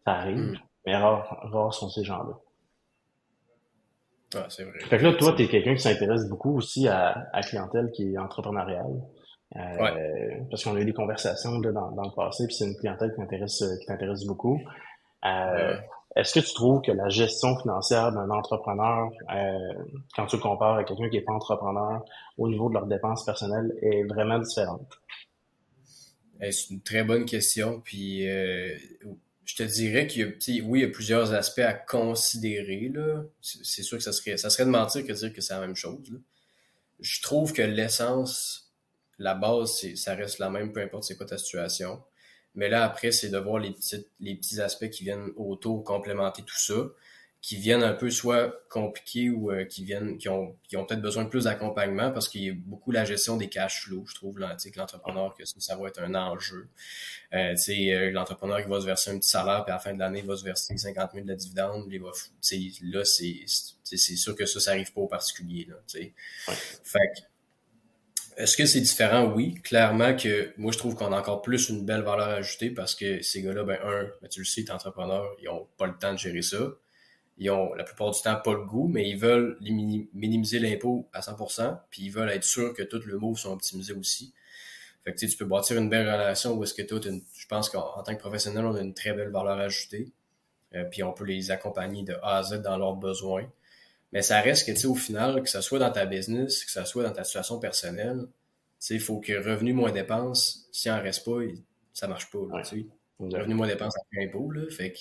Ça 0.04 0.12
arrive, 0.12 0.38
hmm. 0.38 0.58
mais 0.86 0.96
rares, 0.96 1.38
rares 1.50 1.74
sont 1.74 1.90
ces 1.90 2.04
gens-là. 2.04 2.38
Ah, 4.36 4.46
c'est 4.48 4.64
vrai. 4.64 4.78
Fait 4.80 4.98
que 4.98 5.04
là, 5.04 5.14
toi, 5.14 5.32
tu 5.36 5.42
es 5.42 5.48
quelqu'un 5.48 5.74
qui 5.74 5.82
s'intéresse 5.82 6.28
beaucoup 6.28 6.56
aussi 6.56 6.88
à, 6.88 7.28
à 7.32 7.40
clientèle 7.42 7.90
qui 7.92 8.14
est 8.14 8.18
entrepreneuriale. 8.18 9.00
Euh, 9.54 10.40
Parce 10.50 10.64
qu'on 10.64 10.74
a 10.76 10.80
eu 10.80 10.84
des 10.84 10.92
conversations 10.92 11.60
là, 11.60 11.72
dans, 11.72 11.92
dans, 11.92 12.02
le 12.02 12.14
passé, 12.14 12.46
puis 12.46 12.56
c'est 12.56 12.66
une 12.66 12.76
clientèle 12.76 13.10
qui 13.10 13.16
t'intéresse 13.16 13.64
qui 13.80 13.86
t'intéresse 13.86 14.24
beaucoup. 14.24 14.60
Euh, 15.24 15.76
Est-ce 16.16 16.38
que 16.38 16.44
tu 16.44 16.52
trouves 16.54 16.82
que 16.82 16.92
la 16.92 17.08
gestion 17.08 17.56
financière 17.58 18.12
d'un 18.12 18.30
entrepreneur, 18.30 19.10
euh, 19.32 19.74
quand 20.14 20.26
tu 20.26 20.36
le 20.36 20.42
compares 20.42 20.78
à 20.78 20.84
quelqu'un 20.84 21.08
qui 21.08 21.16
n'est 21.16 21.22
pas 21.22 21.32
entrepreneur, 21.32 22.04
au 22.38 22.48
niveau 22.48 22.68
de 22.68 22.74
leurs 22.74 22.86
dépenses 22.86 23.24
personnelles, 23.24 23.72
est 23.82 24.02
vraiment 24.04 24.38
différente? 24.38 24.98
Eh, 26.40 26.52
c'est 26.52 26.74
une 26.74 26.82
très 26.82 27.04
bonne 27.04 27.24
question. 27.24 27.80
Puis 27.80 28.28
euh, 28.28 28.76
je 29.46 29.54
te 29.54 29.62
dirais 29.62 30.08
qu'il 30.08 30.22
y 30.22 30.24
a, 30.24 30.64
oui, 30.64 30.80
il 30.80 30.82
y 30.82 30.84
a 30.84 30.88
plusieurs 30.88 31.32
aspects 31.32 31.60
à 31.60 31.72
considérer. 31.72 32.90
Là. 32.92 33.22
C'est 33.40 33.84
sûr 33.84 33.96
que 33.96 34.02
ça 34.02 34.12
serait, 34.12 34.36
ça 34.36 34.50
serait 34.50 34.64
de 34.64 34.70
mentir 34.70 35.06
que 35.06 35.12
dire 35.12 35.32
que 35.32 35.40
c'est 35.40 35.54
la 35.54 35.60
même 35.60 35.76
chose. 35.76 36.00
Je 36.98 37.22
trouve 37.22 37.52
que 37.52 37.62
l'essence, 37.62 38.72
la 39.18 39.34
base, 39.34 39.86
ça 39.94 40.14
reste 40.16 40.40
la 40.40 40.50
même, 40.50 40.72
peu 40.72 40.82
importe 40.82 41.04
c'est 41.04 41.16
quoi 41.16 41.26
ta 41.26 41.38
situation. 41.38 42.02
Mais 42.56 42.68
là, 42.68 42.84
après, 42.84 43.12
c'est 43.12 43.28
de 43.28 43.38
voir 43.38 43.60
les 43.60 43.70
petits, 43.70 44.04
les 44.18 44.34
petits 44.34 44.60
aspects 44.60 44.90
qui 44.90 45.04
viennent 45.04 45.30
autour 45.36 45.84
complémenter 45.84 46.42
tout 46.42 46.58
ça 46.58 46.74
qui 47.46 47.54
viennent 47.54 47.84
un 47.84 47.92
peu 47.92 48.10
soit 48.10 48.52
compliqués 48.68 49.30
ou 49.30 49.52
euh, 49.52 49.64
qui 49.64 49.84
viennent 49.84 50.18
qui 50.18 50.28
ont, 50.28 50.56
qui 50.68 50.76
ont 50.76 50.84
peut-être 50.84 51.00
besoin 51.00 51.22
de 51.22 51.28
plus 51.28 51.44
d'accompagnement 51.44 52.10
parce 52.10 52.28
qu'il 52.28 52.42
y 52.42 52.50
a 52.50 52.54
beaucoup 52.56 52.90
la 52.90 53.04
gestion 53.04 53.36
des 53.36 53.48
cash 53.48 53.82
flows, 53.82 54.04
je 54.04 54.16
trouve, 54.16 54.40
l'entrepreneur, 54.40 55.32
que 55.32 55.44
ça, 55.44 55.54
ça, 55.60 55.76
va 55.76 55.86
être 55.86 56.02
un 56.02 56.16
enjeu. 56.16 56.68
Euh, 57.34 57.54
euh, 57.68 58.10
l'entrepreneur 58.10 58.60
qui 58.64 58.68
va 58.68 58.80
se 58.80 58.86
verser 58.86 59.12
un 59.12 59.18
petit 59.20 59.28
salaire, 59.28 59.62
puis 59.64 59.70
à 59.70 59.76
la 59.76 59.78
fin 59.78 59.94
de 59.94 60.00
l'année, 60.00 60.18
il 60.24 60.26
va 60.26 60.34
se 60.34 60.42
verser 60.42 60.76
50 60.76 61.12
000 61.14 61.24
de 61.24 61.34
dividendes, 61.34 61.86
il 61.88 62.02
va, 62.02 62.10
là, 62.82 63.04
c'est, 63.04 63.44
c'est 63.84 63.96
sûr 63.96 64.34
que 64.34 64.44
ça, 64.44 64.58
ça 64.58 64.72
arrive 64.72 64.92
pas 64.92 65.02
au 65.02 65.06
particulier. 65.06 65.68
Là, 65.68 65.76
Fait 65.86 67.12
est-ce 68.36 68.56
que 68.56 68.66
c'est 68.66 68.80
différent? 68.80 69.32
Oui. 69.32 69.54
Clairement 69.62 70.16
que 70.16 70.52
moi, 70.56 70.72
je 70.72 70.78
trouve 70.78 70.96
qu'on 70.96 71.12
a 71.12 71.18
encore 71.20 71.42
plus 71.42 71.68
une 71.68 71.86
belle 71.86 72.02
valeur 72.02 72.28
ajoutée 72.28 72.70
parce 72.70 72.96
que 72.96 73.22
ces 73.22 73.40
gars-là, 73.40 73.62
ben, 73.62 73.78
un, 73.84 74.10
ben, 74.20 74.28
tu 74.28 74.40
le 74.40 74.44
sais, 74.44 74.68
entrepreneur, 74.72 75.24
ils 75.40 75.48
ont 75.48 75.68
pas 75.78 75.86
le 75.86 75.96
temps 75.96 76.12
de 76.12 76.18
gérer 76.18 76.42
ça 76.42 76.72
ils 77.38 77.50
ont 77.50 77.74
la 77.74 77.84
plupart 77.84 78.10
du 78.10 78.20
temps 78.20 78.36
pas 78.36 78.54
le 78.54 78.64
goût, 78.64 78.88
mais 78.88 79.08
ils 79.08 79.18
veulent 79.18 79.58
minimiser 79.60 80.58
l'impôt 80.58 81.08
à 81.12 81.20
100%, 81.20 81.78
puis 81.90 82.04
ils 82.04 82.10
veulent 82.10 82.30
être 82.30 82.44
sûrs 82.44 82.72
que 82.72 82.82
tous 82.82 83.06
les 83.06 83.14
moves 83.14 83.36
sont 83.36 83.52
optimisés 83.52 83.92
aussi. 83.92 84.32
Fait 85.04 85.14
que 85.14 85.24
tu 85.24 85.36
peux 85.36 85.44
bâtir 85.44 85.76
une 85.76 85.88
belle 85.88 86.08
relation 86.08 86.54
où 86.54 86.64
est-ce 86.64 86.74
que 86.74 86.82
toi, 86.82 86.98
je 87.02 87.46
pense 87.46 87.68
qu'en 87.68 88.02
tant 88.02 88.14
que 88.14 88.20
professionnel, 88.20 88.64
on 88.64 88.74
a 88.74 88.80
une 88.80 88.94
très 88.94 89.12
belle 89.12 89.28
valeur 89.28 89.58
ajoutée, 89.58 90.10
euh, 90.74 90.84
puis 90.84 91.02
on 91.02 91.12
peut 91.12 91.24
les 91.24 91.50
accompagner 91.50 92.02
de 92.02 92.14
A 92.22 92.38
à 92.38 92.42
Z 92.42 92.62
dans 92.62 92.76
leurs 92.76 92.96
besoins. 92.96 93.48
Mais 94.12 94.22
ça 94.22 94.40
reste 94.40 94.66
que, 94.66 94.72
tu 94.72 94.78
sais, 94.78 94.86
au 94.86 94.94
final, 94.94 95.42
que 95.42 95.48
ce 95.48 95.60
soit 95.60 95.78
dans 95.78 95.92
ta 95.92 96.06
business, 96.06 96.64
que 96.64 96.70
ce 96.70 96.84
soit 96.84 97.02
dans 97.04 97.12
ta 97.12 97.22
situation 97.22 97.58
personnelle, 97.58 98.20
tu 98.26 98.30
sais, 98.78 98.94
il 98.94 99.00
faut 99.00 99.20
que 99.20 99.32
revenu 99.32 99.72
moins 99.72 99.92
dépenses, 99.92 100.68
si 100.72 100.90
en 100.90 101.00
reste 101.00 101.24
pas, 101.24 101.38
ça 101.92 102.08
marche 102.08 102.30
pas, 102.30 102.38
là, 102.50 102.62
tu 102.62 102.80
sais. 102.80 102.86
Revenu 103.18 103.54
moins 103.54 103.66
dépenses 103.66 103.94
après 103.96 104.26
impôt, 104.26 104.50
là. 104.50 104.68
Fait 104.70 104.92
que, 104.92 104.98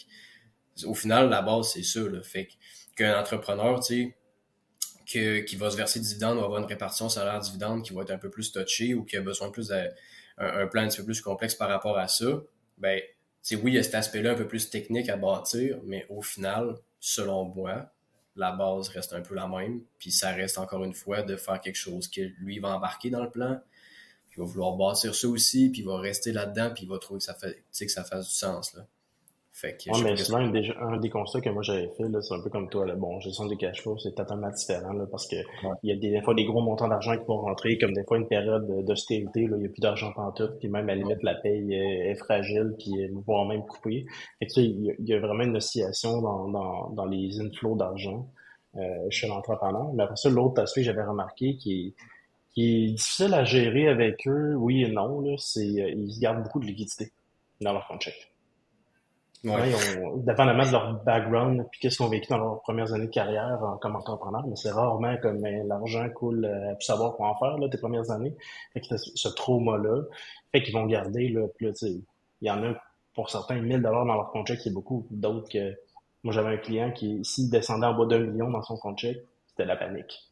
au 0.84 0.94
final, 0.94 1.30
la 1.30 1.42
base, 1.42 1.72
c'est 1.74 1.84
ça. 1.84 2.02
Là. 2.02 2.22
Fait 2.22 2.50
qu'un 2.96 3.20
entrepreneur, 3.20 3.80
tu 3.80 4.14
sais, 5.06 5.46
qui 5.46 5.56
va 5.56 5.72
se 5.72 5.78
verser 5.78 6.00
dividende, 6.00 6.38
va 6.38 6.46
avoir 6.46 6.60
une 6.60 6.68
répartition 6.68 7.10
salaire-dividende 7.10 7.84
qui 7.84 7.94
va 7.94 8.02
être 8.02 8.12
un 8.12 8.18
peu 8.18 8.30
plus 8.30 8.52
touchée 8.52 8.94
ou 8.94 9.06
qui 9.06 9.18
a 9.18 9.22
besoin 9.22 9.48
de 9.48 9.54
plus 9.54 9.68
d'un 9.68 9.88
un, 10.38 10.68
plan 10.68 10.82
un 10.82 10.88
petit 10.88 10.98
peu 10.98 11.06
plus 11.06 11.22
complexe 11.22 11.56
par 11.56 11.70
rapport 11.70 11.98
à 11.98 12.08
ça, 12.08 12.42
ben, 12.78 13.02
oui, 13.52 13.72
il 13.72 13.74
y 13.76 13.78
a 13.78 13.84
cet 13.84 13.96
aspect-là 13.96 14.32
un 14.32 14.36
peu 14.36 14.48
plus 14.48 14.70
technique 14.70 15.08
à 15.10 15.18
bâtir, 15.18 15.80
mais 15.86 16.06
au 16.10 16.22
final, 16.22 16.76
selon 17.00 17.46
moi, 17.46 17.92
la 18.36 18.52
base 18.52 18.90
reste 18.90 19.14
un 19.14 19.22
peu 19.22 19.36
la 19.36 19.48
même, 19.48 19.82
puis 19.98 20.12
ça 20.12 20.32
reste 20.32 20.58
encore 20.58 20.84
une 20.84 20.94
fois 20.94 21.22
de 21.22 21.38
faire 21.38 21.62
quelque 21.62 21.78
chose 21.78 22.10
que 22.10 22.22
lui 22.22 22.60
va 22.60 22.76
embarquer 22.76 23.10
dans 23.10 23.24
le 23.24 23.30
plan, 23.30 23.62
puis 24.30 24.40
il 24.42 24.44
va 24.44 24.46
vouloir 24.46 24.76
bâtir 24.76 25.16
ça 25.16 25.28
aussi, 25.28 25.70
puis 25.70 25.82
il 25.82 25.86
va 25.86 26.00
rester 26.00 26.34
là-dedans, 26.34 26.72
puis 26.74 26.84
il 26.84 26.90
va 26.90 26.98
trouver 26.98 27.20
que 27.20 27.24
ça 27.24 27.36
fait, 27.36 27.64
que 27.80 27.88
ça 27.88 28.04
fasse 28.04 28.28
du 28.28 28.36
sens. 28.36 28.74
Là. 28.74 28.86
Fait 29.58 29.78
que 29.78 30.04
mais 30.04 30.18
souvent, 30.18 30.40
un 30.40 30.50
des, 30.50 30.70
un 30.82 30.98
des 30.98 31.10
constats 31.10 31.40
que 31.40 31.50
moi 31.50 31.64
j'avais 31.64 31.88
fait, 31.96 32.04
c'est 32.22 32.34
un 32.34 32.42
peu 32.42 32.50
comme 32.50 32.70
toi. 32.70 32.86
Là. 32.86 32.96
Bon, 32.96 33.22
gestion 33.22 33.46
des 33.46 33.56
cash 33.56 33.82
flows, 33.82 33.98
c'est 34.00 34.14
totalement 34.14 34.50
différent 34.50 34.92
là, 34.92 35.06
parce 35.10 35.30
que 35.30 35.38
il 35.82 35.90
y 35.90 35.94
a 35.94 35.96
des, 35.96 36.22
fois 36.24 36.34
des 36.34 36.44
gros 36.44 36.62
montants 36.62 36.90
d'argent 36.90 37.18
qui 37.18 37.24
vont 37.26 37.40
rentrer, 37.40 37.78
comme 37.78 37.94
des 37.94 38.04
fois 38.04 38.18
une 38.18 38.28
période 38.28 38.68
d'austérité, 38.86 39.44
il 39.44 39.54
n'y 39.54 39.66
a 39.66 39.70
plus 39.70 39.80
d'argent 39.80 40.12
tout, 40.36 40.50
puis 40.60 40.68
même 40.68 40.90
à 40.90 40.94
la 40.94 40.96
limite, 40.96 41.24
la 41.24 41.36
paye 41.36 41.74
est, 41.74 42.16
fragile, 42.16 42.76
puis 42.78 42.92
voire 43.26 43.46
même 43.46 43.66
coupée. 43.66 44.06
Fait 44.40 44.48
que, 44.48 44.60
il, 44.60 44.96
y 45.00 45.14
a, 45.14 45.20
vraiment 45.20 45.46
une 45.46 45.56
oscillation 45.56 46.22
dans, 46.22 46.50
dans, 46.50 46.90
dans 46.90 47.06
les 47.06 47.40
inflows 47.40 47.78
d'argent 47.78 48.28
euh, 48.76 48.82
chez 49.10 49.28
l'entrepreneur. 49.28 49.94
Mais 49.94 50.04
après 50.04 50.18
ça, 50.18 50.30
l'autre 50.30 50.62
aspect 50.62 50.82
que 50.82 50.88
j'avais 50.88 51.06
remarqué 51.06 51.56
qui 51.56 51.72
est, 51.72 51.94
qui 52.54 52.88
est 52.88 52.88
difficile 52.92 53.34
à 53.34 53.46
gérer 53.46 53.88
avec 53.88 54.28
eux, 54.28 54.56
oui 54.58 54.84
et 54.84 54.90
non, 54.90 55.38
c'est 55.38 55.62
euh, 55.62 55.92
ils 55.96 56.20
gardent 56.20 56.44
beaucoup 56.44 56.60
de 56.60 56.66
liquidité 56.66 57.14
dans 57.62 57.72
leur 57.72 57.88
compte 57.88 58.02
chèque. 58.02 58.35
Ouais. 59.46 59.72
dépendamment 60.18 60.66
de 60.66 60.72
leur 60.72 61.04
background 61.04 61.68
puis 61.70 61.80
qu'est-ce 61.80 61.98
qu'ils 61.98 62.06
ont 62.06 62.10
vécu 62.10 62.28
dans 62.30 62.38
leurs 62.38 62.62
premières 62.62 62.94
années 62.94 63.06
de 63.06 63.12
carrière 63.12 63.60
en, 63.62 63.78
comme 63.78 63.96
entrepreneur, 63.96 64.44
mais 64.48 64.56
c'est 64.56 64.72
rarement 64.72 65.16
comme 65.22 65.42
ben, 65.42 65.68
l'argent 65.68 66.10
coule 66.10 66.46
euh, 66.46 66.74
savoir 66.80 67.14
quoi 67.16 67.30
en 67.30 67.36
faire 67.36 67.58
là, 67.58 67.70
tes 67.70 67.78
premières 67.78 68.10
années. 68.10 68.36
Fait 68.74 68.82
que 68.82 68.98
ce 68.98 69.28
trauma-là, 69.30 70.02
fait 70.52 70.64
qu'ils 70.64 70.74
vont 70.74 70.86
garder 70.88 71.30
là, 71.30 71.48
puis 71.56 71.68
là, 71.68 71.72
il 71.84 72.48
y 72.48 72.50
en 72.50 72.64
a 72.64 72.74
pour 73.14 73.30
certains 73.30 73.62
1000 73.62 73.82
dollars 73.82 74.06
dans 74.06 74.16
leur 74.16 74.32
compte 74.32 74.48
chèque, 74.48 74.62
c'est 74.62 74.74
beaucoup. 74.74 75.08
D'autres 75.10 75.50
que 75.50 75.76
moi 76.24 76.34
j'avais 76.34 76.54
un 76.54 76.58
client 76.58 76.92
qui 76.92 77.24
s'il 77.24 77.50
descendait 77.50 77.88
en 77.88 77.94
bas 77.94 78.06
d'un 78.06 78.20
million 78.20 78.50
dans 78.50 78.62
son 78.62 78.78
compte 78.78 79.00
chèque, 79.00 79.26
c'était 79.48 79.66
la 79.66 79.76
panique. 79.76 80.32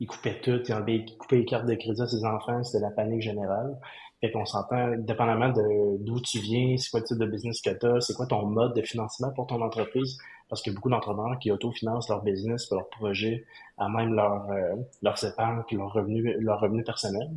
Il 0.00 0.06
coupait 0.06 0.40
tout, 0.40 0.60
il, 0.66 0.72
enlevait, 0.72 0.96
il 0.96 1.18
coupait 1.18 1.36
les 1.36 1.44
cartes 1.44 1.66
de 1.66 1.74
crédit 1.74 2.00
à 2.00 2.06
ses 2.06 2.24
enfants, 2.24 2.62
c'était 2.62 2.82
la 2.82 2.90
panique 2.90 3.22
générale. 3.22 3.76
Fait 4.20 4.30
qu'on 4.30 4.44
s'entend, 4.44 4.96
dépendamment 4.98 5.48
de 5.48 5.96
d'où 6.04 6.20
tu 6.20 6.40
viens, 6.40 6.76
c'est 6.76 6.90
quoi 6.90 7.00
le 7.00 7.06
type 7.06 7.18
de 7.18 7.26
business 7.26 7.62
que 7.62 7.70
tu 7.70 7.86
as, 7.86 8.00
c'est 8.00 8.12
quoi 8.14 8.26
ton 8.26 8.44
mode 8.44 8.74
de 8.74 8.82
financement 8.82 9.30
pour 9.30 9.46
ton 9.46 9.62
entreprise, 9.62 10.18
parce 10.50 10.60
qu'il 10.60 10.72
y 10.72 10.74
a 10.74 10.76
beaucoup 10.76 10.90
d'entrepreneurs 10.90 11.38
qui 11.38 11.50
autofinancent 11.50 12.10
leur 12.10 12.22
business, 12.22 12.70
leur 12.70 12.88
projet, 12.90 13.46
à 13.78 13.88
même 13.88 14.12
leur, 14.12 14.50
euh, 14.50 14.76
leurs 15.00 15.24
épargnes, 15.24 15.62
puis 15.66 15.76
leurs 15.76 15.92
revenus, 15.92 16.36
leurs 16.38 16.60
revenus 16.60 16.84
personnels, 16.84 17.30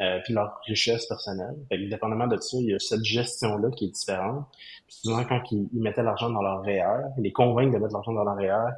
euh, 0.00 0.20
puis 0.24 0.32
leur 0.32 0.60
richesse 0.66 1.06
personnelle. 1.06 1.56
Fait 1.68 1.78
que 1.78 1.90
dépendamment 1.90 2.28
de 2.28 2.36
ça, 2.36 2.56
il 2.58 2.70
y 2.70 2.74
a 2.74 2.78
cette 2.78 3.04
gestion-là 3.04 3.70
qui 3.70 3.86
est 3.86 3.90
différente. 3.90 4.46
Souvent, 4.86 5.24
quand 5.24 5.42
ils, 5.50 5.68
mettaient 5.72 6.02
l'argent 6.02 6.30
dans 6.30 6.42
leur 6.42 6.62
REER, 6.62 7.08
les 7.18 7.32
convaincre 7.32 7.72
de 7.74 7.78
mettre 7.78 7.94
l'argent 7.94 8.12
dans 8.12 8.24
leur 8.24 8.36
REER, 8.36 8.70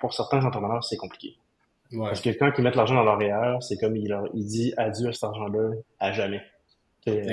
pour 0.00 0.12
certains 0.12 0.44
entrepreneurs, 0.44 0.84
c'est 0.84 0.98
compliqué. 0.98 1.38
Parce 1.98 2.20
que 2.20 2.30
quand 2.30 2.50
ils 2.56 2.64
mettent 2.64 2.76
l'argent 2.76 2.94
dans 2.94 3.04
leur 3.04 3.18
REER, 3.18 3.58
c'est 3.60 3.76
comme 3.78 3.96
il, 3.96 4.16
il 4.34 4.44
dit 4.44 4.72
adieu 4.76 5.08
à 5.08 5.12
cet 5.12 5.24
argent-là 5.24 5.70
à 5.98 6.12
jamais. 6.12 6.42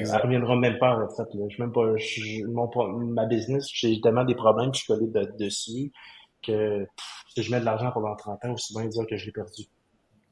Ça 0.05 0.19
reviendra 0.19 0.55
même 0.55 0.77
pas 0.77 0.95
en 0.95 1.01
retraite. 1.01 1.33
Là. 1.33 1.45
Je 1.49 1.61
même 1.61 1.71
pas, 1.71 1.97
je, 1.97 2.45
mon, 2.45 2.69
ma 2.99 3.25
business, 3.25 3.67
j'ai 3.73 3.99
tellement 4.01 4.23
des 4.23 4.35
problèmes, 4.35 4.71
je 4.73 4.81
suis 4.81 4.87
collé 4.87 5.07
dessus 5.39 5.91
que 6.43 6.85
si 7.29 7.41
je 7.41 7.51
mets 7.51 7.59
de 7.59 7.65
l'argent 7.65 7.91
pendant 7.91 8.15
30 8.15 8.45
ans, 8.45 8.53
aussi 8.53 8.73
bien 8.73 8.85
dire 8.85 9.05
que 9.07 9.17
je 9.17 9.25
l'ai 9.25 9.31
perdu. 9.31 9.63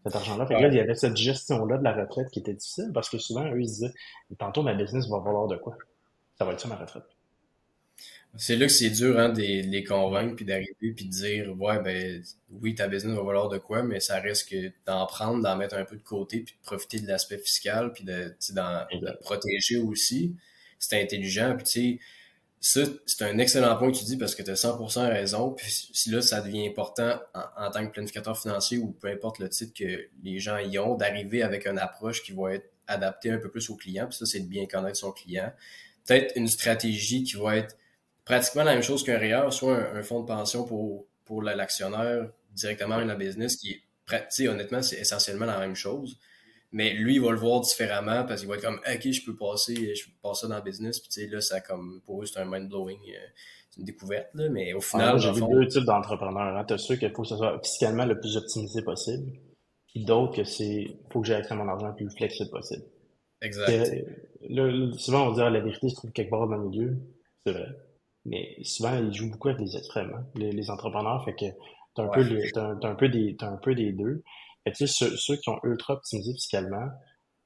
Cet 0.05 0.15
argent-là. 0.15 0.45
Fait 0.45 0.55
que 0.55 0.61
là, 0.61 0.67
il 0.67 0.73
y 0.75 0.79
avait 0.79 0.95
cette 0.95 1.15
gestion-là 1.15 1.77
de 1.77 1.83
la 1.83 1.93
retraite 1.93 2.29
qui 2.31 2.39
était 2.39 2.53
difficile 2.53 2.91
parce 2.93 3.09
que 3.09 3.17
souvent, 3.17 3.45
eux, 3.45 3.61
ils 3.61 3.67
disaient, 3.67 3.93
tantôt 4.37 4.63
ma 4.63 4.73
business 4.73 5.07
va 5.07 5.19
valoir 5.19 5.47
de 5.47 5.57
quoi? 5.57 5.75
Ça 6.37 6.45
va 6.45 6.53
être 6.53 6.59
ça 6.59 6.67
ma 6.67 6.75
retraite. 6.75 7.03
C'est 8.37 8.55
là 8.55 8.67
que 8.67 8.71
c'est 8.71 8.89
dur 8.89 9.19
hein, 9.19 9.29
de 9.29 9.41
les 9.41 9.83
convaincre, 9.83 10.35
puis 10.35 10.45
d'arriver, 10.45 10.93
puis 10.95 11.05
de 11.05 11.09
dire, 11.09 11.59
ouais, 11.59 11.79
ben 11.81 12.23
oui, 12.61 12.75
ta 12.75 12.87
business 12.87 13.15
va 13.15 13.23
valoir 13.23 13.49
de 13.49 13.57
quoi, 13.57 13.83
mais 13.83 13.99
ça 13.99 14.19
reste 14.19 14.49
que 14.49 14.71
d'en 14.85 15.05
prendre, 15.05 15.43
d'en 15.43 15.57
mettre 15.57 15.75
un 15.75 15.83
peu 15.83 15.97
de 15.97 16.03
côté, 16.03 16.39
puis 16.39 16.55
de 16.55 16.65
profiter 16.65 16.99
de 17.01 17.07
l'aspect 17.07 17.37
fiscal, 17.39 17.91
puis 17.91 18.05
de, 18.05 18.33
de 18.53 19.17
protéger 19.19 19.77
aussi. 19.77 20.35
C'est 20.79 21.01
intelligent, 21.01 21.55
puis 21.57 21.65
tu 21.65 21.71
sais, 21.71 21.99
ça, 22.63 22.81
c'est 23.07 23.23
un 23.23 23.39
excellent 23.39 23.75
point 23.75 23.91
que 23.91 23.97
tu 23.97 24.05
dis 24.05 24.17
parce 24.17 24.35
que 24.35 24.43
tu 24.43 24.51
as 24.51 24.53
100% 24.53 25.09
raison. 25.09 25.51
Puis 25.51 25.89
si 25.93 26.11
là, 26.11 26.21
ça 26.21 26.41
devient 26.41 26.67
important 26.67 27.19
en, 27.33 27.71
tant 27.71 27.85
que 27.87 27.91
planificateur 27.91 28.39
financier 28.39 28.77
ou 28.77 28.91
peu 28.91 29.07
importe 29.07 29.39
le 29.39 29.49
titre 29.49 29.73
que 29.73 30.07
les 30.23 30.39
gens 30.39 30.59
y 30.59 30.77
ont, 30.77 30.95
d'arriver 30.95 31.41
avec 31.41 31.65
une 31.65 31.79
approche 31.79 32.21
qui 32.21 32.33
va 32.33 32.53
être 32.53 32.69
adaptée 32.85 33.31
un 33.31 33.39
peu 33.39 33.49
plus 33.49 33.67
au 33.71 33.75
client. 33.75 34.05
Puis 34.07 34.19
ça, 34.19 34.27
c'est 34.27 34.41
de 34.41 34.47
bien 34.47 34.67
connaître 34.67 34.97
son 34.97 35.11
client. 35.11 35.51
Peut-être 36.05 36.33
une 36.35 36.47
stratégie 36.47 37.23
qui 37.23 37.35
va 37.35 37.57
être 37.57 37.75
pratiquement 38.25 38.63
la 38.63 38.73
même 38.73 38.83
chose 38.83 39.03
qu'un 39.03 39.17
REER, 39.17 39.51
soit 39.51 39.77
un, 39.95 40.03
fonds 40.03 40.21
de 40.21 40.27
pension 40.27 40.63
pour, 40.65 41.05
pour 41.25 41.41
l'actionnaire 41.41 42.29
directement 42.53 42.97
dans 42.99 43.05
la 43.05 43.15
business, 43.15 43.55
qui 43.57 43.71
est, 43.71 44.47
honnêtement, 44.47 44.81
c'est 44.81 44.97
essentiellement 44.97 45.45
la 45.45 45.59
même 45.59 45.75
chose. 45.75 46.17
Mais 46.73 46.93
lui, 46.93 47.15
il 47.15 47.21
va 47.21 47.31
le 47.31 47.37
voir 47.37 47.59
différemment 47.61 48.23
parce 48.23 48.41
qu'il 48.41 48.49
va 48.49 48.55
être 48.55 48.61
comme, 48.61 48.79
OK, 48.79 49.11
je 49.11 49.25
peux 49.25 49.35
passer, 49.35 49.93
je 49.93 50.05
peux 50.05 50.11
passer 50.21 50.47
dans 50.47 50.55
le 50.55 50.61
business. 50.61 50.99
Puis, 50.99 51.09
tu 51.09 51.21
sais, 51.21 51.27
là, 51.27 51.41
ça 51.41 51.59
comme, 51.59 52.01
pour 52.05 52.21
eux, 52.21 52.25
c'est 52.25 52.39
un 52.39 52.45
mind-blowing, 52.45 52.99
euh, 53.09 53.27
c'est 53.69 53.79
une 53.79 53.85
découverte, 53.85 54.29
là. 54.33 54.49
Mais 54.49 54.73
au 54.73 54.79
final. 54.79 55.19
j'ai 55.19 55.31
vu 55.31 55.41
deux 55.51 55.67
types 55.67 55.83
d'entrepreneurs. 55.83 56.57
Hein. 56.57 56.65
Tu 56.65 56.77
ceux 56.77 56.95
qu'il 56.95 57.11
faut 57.11 57.23
que 57.23 57.27
ce 57.27 57.35
soit 57.35 57.59
fiscalement 57.61 58.05
le 58.05 58.19
plus 58.19 58.37
optimisé 58.37 58.81
possible. 58.83 59.33
Puis 59.87 60.05
d'autres 60.05 60.33
que 60.37 60.43
c'est, 60.45 60.87
faut 61.11 61.19
que 61.19 61.27
j'ai 61.27 61.35
accès 61.35 61.51
à 61.51 61.55
mon 61.55 61.67
argent 61.67 61.89
le 61.89 61.95
plus 61.95 62.09
flexible 62.09 62.49
possible. 62.49 62.83
Exact. 63.41 63.93
Là, 64.49 64.91
souvent, 64.97 65.27
on 65.27 65.33
dit, 65.33 65.41
ah, 65.41 65.49
la 65.49 65.59
vérité 65.59 65.89
se 65.89 65.95
trouve 65.95 66.11
quelque 66.11 66.29
part 66.29 66.47
dans 66.47 66.55
le 66.55 66.69
milieu. 66.69 66.97
C'est 67.45 67.51
vrai. 67.51 67.67
Mais 68.25 68.55
souvent, 68.63 68.95
ils 68.97 69.13
jouent 69.13 69.31
beaucoup 69.31 69.49
avec 69.49 69.61
les 69.61 69.75
extrêmes, 69.75 70.13
hein, 70.15 70.25
les, 70.35 70.51
les, 70.51 70.69
entrepreneurs. 70.69 71.23
Fait 71.25 71.33
que 71.33 71.45
t'as 71.95 72.03
un, 72.03 72.07
peu 72.07 72.21
un, 72.21 72.95
peu 72.95 73.09
des, 73.09 73.35
un 73.41 73.57
peu 73.57 73.75
des 73.75 73.91
deux. 73.93 74.23
Et 74.65 74.71
tu 74.71 74.87
sais, 74.87 75.09
ceux, 75.15 75.35
qui 75.37 75.49
ont 75.49 75.59
ultra 75.63 75.95
optimisé 75.95 76.33
fiscalement, 76.33 76.87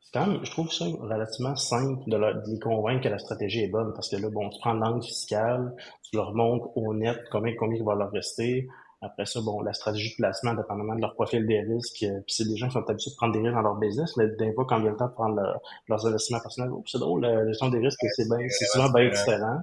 c'est 0.02 0.20
quand 0.20 0.28
même, 0.28 0.46
je 0.46 0.52
trouve 0.52 0.72
ça 0.72 0.86
relativement 0.86 1.56
simple 1.56 2.04
de, 2.08 2.18
les 2.18 2.60
convaincre 2.60 3.04
que 3.04 3.10
la 3.10 3.20
stratégie 3.20 3.64
est 3.64 3.70
bonne. 3.70 3.94
Parce 3.94 4.10
que 4.10 4.18
là, 4.18 4.30
bon, 4.30 4.50
tu 4.50 4.60
prends 4.60 4.74
l'angle 4.74 5.04
fiscal, 5.04 5.74
tu 6.04 6.18
leur 6.18 6.34
montres 6.34 6.76
au 6.76 6.94
net 6.94 7.18
combien, 7.32 7.54
combien 7.58 7.78
il 7.78 7.86
va 7.86 7.96
leur 7.96 8.12
rester. 8.12 8.68
Après 9.02 9.26
ça, 9.26 9.40
bon, 9.42 9.62
la 9.62 9.74
stratégie 9.74 10.12
de 10.12 10.16
placement, 10.16 10.56
dépendamment 10.56 10.96
de 10.96 11.02
leur 11.02 11.14
profil 11.14 11.46
des 11.46 11.62
risques, 11.62 12.04
euh, 12.04 12.22
puis 12.26 12.36
c'est 12.36 12.46
des 12.46 12.58
gens 12.58 12.68
qui 12.68 12.74
sont 12.74 12.90
habitués 12.90 13.12
de 13.12 13.16
prendre 13.16 13.34
des 13.34 13.40
risques 13.40 13.54
dans 13.54 13.62
leur 13.62 13.76
business, 13.76 14.18
mais 14.18 14.28
d'un 14.40 14.52
fois, 14.54 14.66
quand 14.68 14.80
vient 14.80 14.92
le 14.92 14.98
temps 14.98 15.08
de 15.08 15.14
prendre 15.14 15.40
leurs 15.88 16.08
investissements 16.08 16.40
personnels, 16.40 16.72
oh, 16.74 16.84
c'est 16.88 16.98
drôle, 16.98 17.22
la 17.22 17.46
gestion 17.46 17.70
des 17.70 17.80
risques, 17.80 18.00
c'est 18.16 18.28
bien, 18.28 18.48
c'est 18.50 18.66
souvent 18.66 18.90
bien 18.90 19.10
différent. 19.10 19.60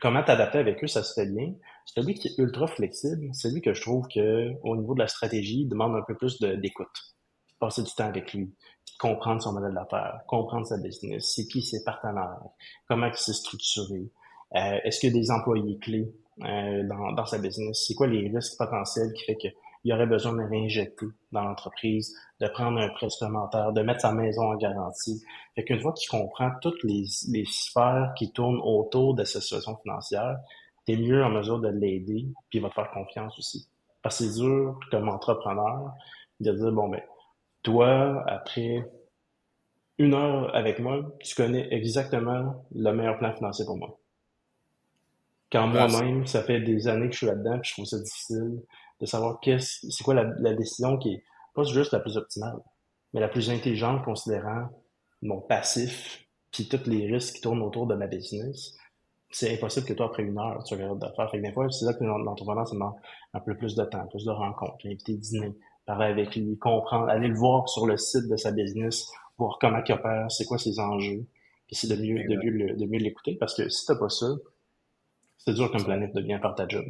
Comment 0.00 0.22
t'adapter 0.22 0.58
avec 0.58 0.82
eux, 0.84 0.86
ça 0.86 1.02
se 1.02 1.14
fait 1.14 1.26
bien. 1.26 1.54
Celui 1.84 2.14
qui 2.14 2.28
est 2.28 2.38
ultra 2.38 2.66
flexible, 2.66 3.28
c'est 3.32 3.50
lui 3.50 3.60
que 3.60 3.74
je 3.74 3.80
trouve 3.80 4.06
que 4.08 4.52
au 4.62 4.76
niveau 4.76 4.94
de 4.94 5.00
la 5.00 5.08
stratégie, 5.08 5.62
il 5.62 5.68
demande 5.68 5.96
un 5.96 6.02
peu 6.06 6.14
plus 6.14 6.38
d'écoute. 6.40 6.86
Passer 7.58 7.82
du 7.82 7.90
temps 7.92 8.06
avec 8.06 8.32
lui, 8.32 8.54
comprendre 9.00 9.42
son 9.42 9.52
modèle 9.52 9.74
d'affaires, 9.74 10.20
comprendre 10.28 10.66
sa 10.66 10.78
business, 10.78 11.32
c'est 11.34 11.46
qui 11.46 11.62
ses 11.62 11.82
partenaires, 11.82 12.38
comment 12.88 13.06
il 13.06 13.14
s'est 13.14 13.32
structuré, 13.32 14.10
euh, 14.54 14.78
est-ce 14.84 15.00
qu'il 15.00 15.12
y 15.12 15.16
a 15.16 15.20
des 15.20 15.30
employés 15.30 15.78
clés 15.78 16.12
euh, 16.44 16.86
dans, 16.86 17.12
dans 17.12 17.26
sa 17.26 17.38
business, 17.38 17.84
c'est 17.86 17.94
quoi 17.94 18.06
les 18.06 18.28
risques 18.28 18.56
potentiels 18.56 19.12
qui 19.12 19.24
fait 19.24 19.36
qu'il 19.36 19.52
y 19.84 19.92
aurait 19.92 20.06
besoin 20.06 20.32
de 20.32 20.42
réinjecter 20.42 21.06
dans 21.32 21.42
l'entreprise, 21.42 22.14
de 22.40 22.48
prendre 22.48 22.78
un 22.78 22.88
prêt 22.90 23.08
supplémentaire, 23.08 23.72
de 23.72 23.82
mettre 23.82 24.00
sa 24.00 24.12
maison 24.12 24.52
en 24.52 24.56
garantie. 24.56 25.22
Fait 25.54 25.64
qu'une 25.64 25.80
fois 25.80 25.92
qu'il 25.92 26.08
comprend 26.08 26.50
toutes 26.60 26.82
les, 26.84 27.04
les 27.28 27.44
sphères 27.44 28.12
qui 28.16 28.32
tournent 28.32 28.60
autour 28.62 29.14
de 29.14 29.24
sa 29.24 29.40
situation 29.40 29.76
financière, 29.82 30.36
t'es 30.84 30.96
mieux 30.96 31.22
en 31.22 31.30
mesure 31.30 31.60
de 31.60 31.68
l'aider, 31.68 32.26
puis 32.50 32.58
il 32.58 32.62
va 32.62 32.70
te 32.70 32.74
faire 32.74 32.90
confiance 32.90 33.38
aussi. 33.38 33.68
Parce 34.02 34.18
que 34.18 34.24
c'est 34.24 34.40
dur, 34.40 34.78
comme 34.90 35.08
entrepreneur, 35.08 35.92
de 36.40 36.52
dire, 36.52 36.72
bon, 36.72 36.88
ben, 36.88 37.02
toi, 37.62 38.24
après 38.26 38.88
une 39.98 40.14
heure 40.14 40.54
avec 40.54 40.78
moi, 40.78 41.02
tu 41.20 41.34
connais 41.34 41.68
exactement 41.72 42.64
le 42.74 42.92
meilleur 42.92 43.18
plan 43.18 43.34
financier 43.34 43.64
pour 43.64 43.76
moi. 43.76 43.98
Quand 45.50 45.66
moi-même, 45.66 46.26
ça 46.26 46.42
fait 46.42 46.60
des 46.60 46.88
années 46.88 47.06
que 47.06 47.12
je 47.12 47.18
suis 47.18 47.26
là-dedans, 47.26 47.58
puis 47.58 47.70
je 47.70 47.74
trouve 47.74 47.86
ça 47.86 47.98
difficile 47.98 48.62
de 49.00 49.06
savoir 49.06 49.40
qu'est-ce, 49.40 49.86
c'est 49.90 50.04
quoi 50.04 50.14
la, 50.14 50.24
la, 50.38 50.54
décision 50.54 50.98
qui 50.98 51.14
est 51.14 51.24
pas 51.54 51.62
juste 51.64 51.92
la 51.92 52.00
plus 52.00 52.16
optimale, 52.16 52.58
mais 53.12 53.20
la 53.20 53.28
plus 53.28 53.50
intelligente 53.50 54.04
considérant 54.04 54.68
mon 55.22 55.40
passif, 55.40 56.24
puis 56.52 56.68
tous 56.68 56.86
les 56.86 57.06
risques 57.12 57.36
qui 57.36 57.40
tournent 57.40 57.62
autour 57.62 57.86
de 57.86 57.94
ma 57.94 58.06
business. 58.06 58.76
C'est 59.30 59.52
impossible 59.52 59.86
que 59.86 59.92
toi, 59.92 60.06
après 60.06 60.22
une 60.22 60.38
heure, 60.38 60.62
tu 60.64 60.74
regardes 60.74 60.98
d'affaires. 61.00 61.30
Fait 61.30 61.38
que 61.38 61.46
des 61.46 61.52
fois, 61.52 61.70
c'est 61.70 61.84
là 61.84 61.92
que 61.92 62.02
l'entrepreneur, 62.02 62.66
ça 62.66 62.74
demande 62.74 62.94
un 63.34 63.40
peu 63.40 63.56
plus 63.56 63.74
de 63.74 63.84
temps, 63.84 64.06
plus 64.06 64.24
de 64.24 64.30
rencontres, 64.30 64.78
l'inviter 64.84 65.14
dîner, 65.16 65.54
parler 65.84 66.06
avec 66.06 66.34
lui, 66.34 66.56
comprendre, 66.58 67.08
aller 67.08 67.28
le 67.28 67.34
voir 67.34 67.68
sur 67.68 67.86
le 67.86 67.98
site 67.98 68.28
de 68.28 68.36
sa 68.36 68.52
business, 68.52 69.06
voir 69.36 69.58
comment 69.60 69.82
il 69.86 69.92
opère, 69.92 70.30
c'est 70.30 70.46
quoi 70.46 70.58
ses 70.58 70.80
enjeux, 70.80 71.26
puis 71.66 71.76
c'est 71.76 71.88
de 71.88 71.96
mieux, 71.96 72.24
de 72.26 72.36
mieux, 72.36 72.74
de 72.74 72.86
mieux 72.86 72.98
l'écouter, 72.98 73.36
parce 73.38 73.54
que 73.54 73.68
si 73.68 73.84
t'as 73.84 73.96
pas 73.96 74.08
ça, 74.08 74.28
c'est 75.36 75.52
dur 75.52 75.70
comme 75.70 75.84
planète 75.84 76.14
de 76.14 76.22
bien 76.22 76.40
faire 76.40 76.54
ta 76.54 76.66
job 76.66 76.84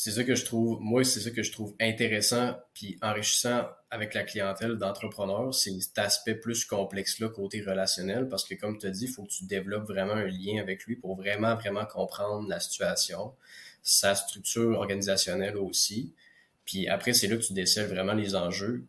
c'est 0.00 0.12
ça 0.12 0.22
que 0.22 0.36
je 0.36 0.44
trouve, 0.44 0.78
moi, 0.80 1.02
c'est 1.02 1.18
ça 1.18 1.32
que 1.32 1.42
je 1.42 1.50
trouve 1.50 1.74
intéressant 1.80 2.56
puis 2.72 2.96
enrichissant 3.02 3.66
avec 3.90 4.14
la 4.14 4.22
clientèle 4.22 4.76
d'entrepreneurs, 4.76 5.52
c'est 5.52 5.72
cet 5.80 5.98
aspect 5.98 6.36
plus 6.36 6.64
complexe-là 6.64 7.30
côté 7.30 7.62
relationnel, 7.62 8.28
parce 8.28 8.44
que 8.44 8.54
comme 8.54 8.78
tu 8.78 8.86
as 8.86 8.90
dit, 8.90 9.06
il 9.06 9.10
faut 9.10 9.24
que 9.24 9.30
tu 9.30 9.44
développes 9.46 9.88
vraiment 9.88 10.12
un 10.12 10.26
lien 10.26 10.60
avec 10.60 10.84
lui 10.84 10.94
pour 10.94 11.16
vraiment, 11.16 11.56
vraiment 11.56 11.84
comprendre 11.84 12.48
la 12.48 12.60
situation, 12.60 13.32
sa 13.82 14.14
structure 14.14 14.78
organisationnelle 14.78 15.56
aussi. 15.56 16.14
Puis 16.64 16.86
après, 16.86 17.12
c'est 17.12 17.26
là 17.26 17.36
que 17.36 17.42
tu 17.42 17.52
décèles 17.52 17.88
vraiment 17.88 18.14
les 18.14 18.36
enjeux 18.36 18.84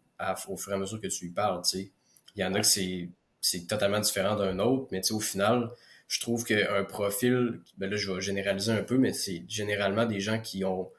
au 0.48 0.58
fur 0.58 0.74
et 0.74 0.76
à 0.76 0.78
mesure 0.78 1.02
que 1.02 1.08
tu 1.08 1.26
lui 1.26 1.32
parles, 1.32 1.64
tu 1.64 1.70
sais. 1.70 1.92
Il 2.36 2.42
y 2.42 2.46
en 2.46 2.54
a 2.54 2.60
que 2.60 2.68
c'est, 2.68 3.10
c'est 3.42 3.66
totalement 3.66 4.00
différent 4.00 4.36
d'un 4.36 4.60
autre, 4.60 4.88
mais 4.92 5.02
tu 5.02 5.08
sais, 5.08 5.14
au 5.16 5.20
final, 5.20 5.72
je 6.08 6.20
trouve 6.20 6.44
qu'un 6.44 6.84
profil, 6.84 7.62
ben 7.80 7.90
là, 7.90 7.98
je 7.98 8.12
vais 8.12 8.22
généraliser 8.22 8.74
un 8.74 8.84
peu, 8.84 9.00
mais 9.00 9.12
c'est 9.12 9.44
généralement 9.48 10.06
des 10.06 10.20
gens 10.20 10.40
qui 10.40 10.64
ont 10.64 10.92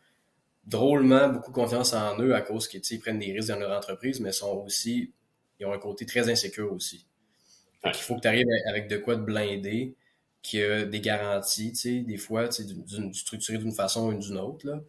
drôlement 0.64 1.28
beaucoup 1.28 1.52
confiance 1.52 1.92
en 1.92 2.18
eux 2.20 2.34
à 2.34 2.42
cause 2.42 2.68
qu'ils 2.68 3.00
prennent 3.00 3.18
des 3.18 3.32
risques 3.32 3.48
dans 3.48 3.58
leur 3.58 3.76
entreprise, 3.76 4.20
mais 4.20 4.32
sont 4.32 4.62
aussi, 4.64 5.12
ils 5.58 5.66
ont 5.66 5.72
un 5.72 5.78
côté 5.78 6.06
très 6.06 6.28
insécure 6.28 6.72
aussi. 6.72 7.06
il 7.84 7.94
faut 7.94 8.16
que 8.16 8.20
tu 8.20 8.28
arrives 8.28 8.46
avec 8.68 8.88
de 8.88 8.96
quoi 8.96 9.16
te 9.16 9.22
blinder, 9.22 9.94
qui 10.42 10.62
a 10.62 10.84
des 10.84 11.00
garanties, 11.00 11.72
tu 11.72 11.78
sais, 11.78 12.00
des 12.00 12.16
fois, 12.16 12.48
tu 12.48 12.64
sais, 12.64 13.12
structuré 13.12 13.58
d'une 13.58 13.72
façon 13.72 14.08
ou 14.08 14.18
d'une 14.18 14.38
autre, 14.38 14.66
là. 14.66 14.80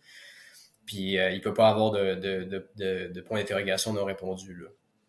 Puis 0.85 1.17
euh, 1.17 1.31
il 1.31 1.41
peut 1.41 1.53
pas 1.53 1.69
avoir 1.69 1.91
de, 1.91 2.15
de, 2.15 2.67
de, 2.75 3.07
de, 3.07 3.21
points 3.21 3.39
d'interrogation 3.39 3.93
non 3.93 4.05
répondus, 4.05 4.55
là. 4.55 4.67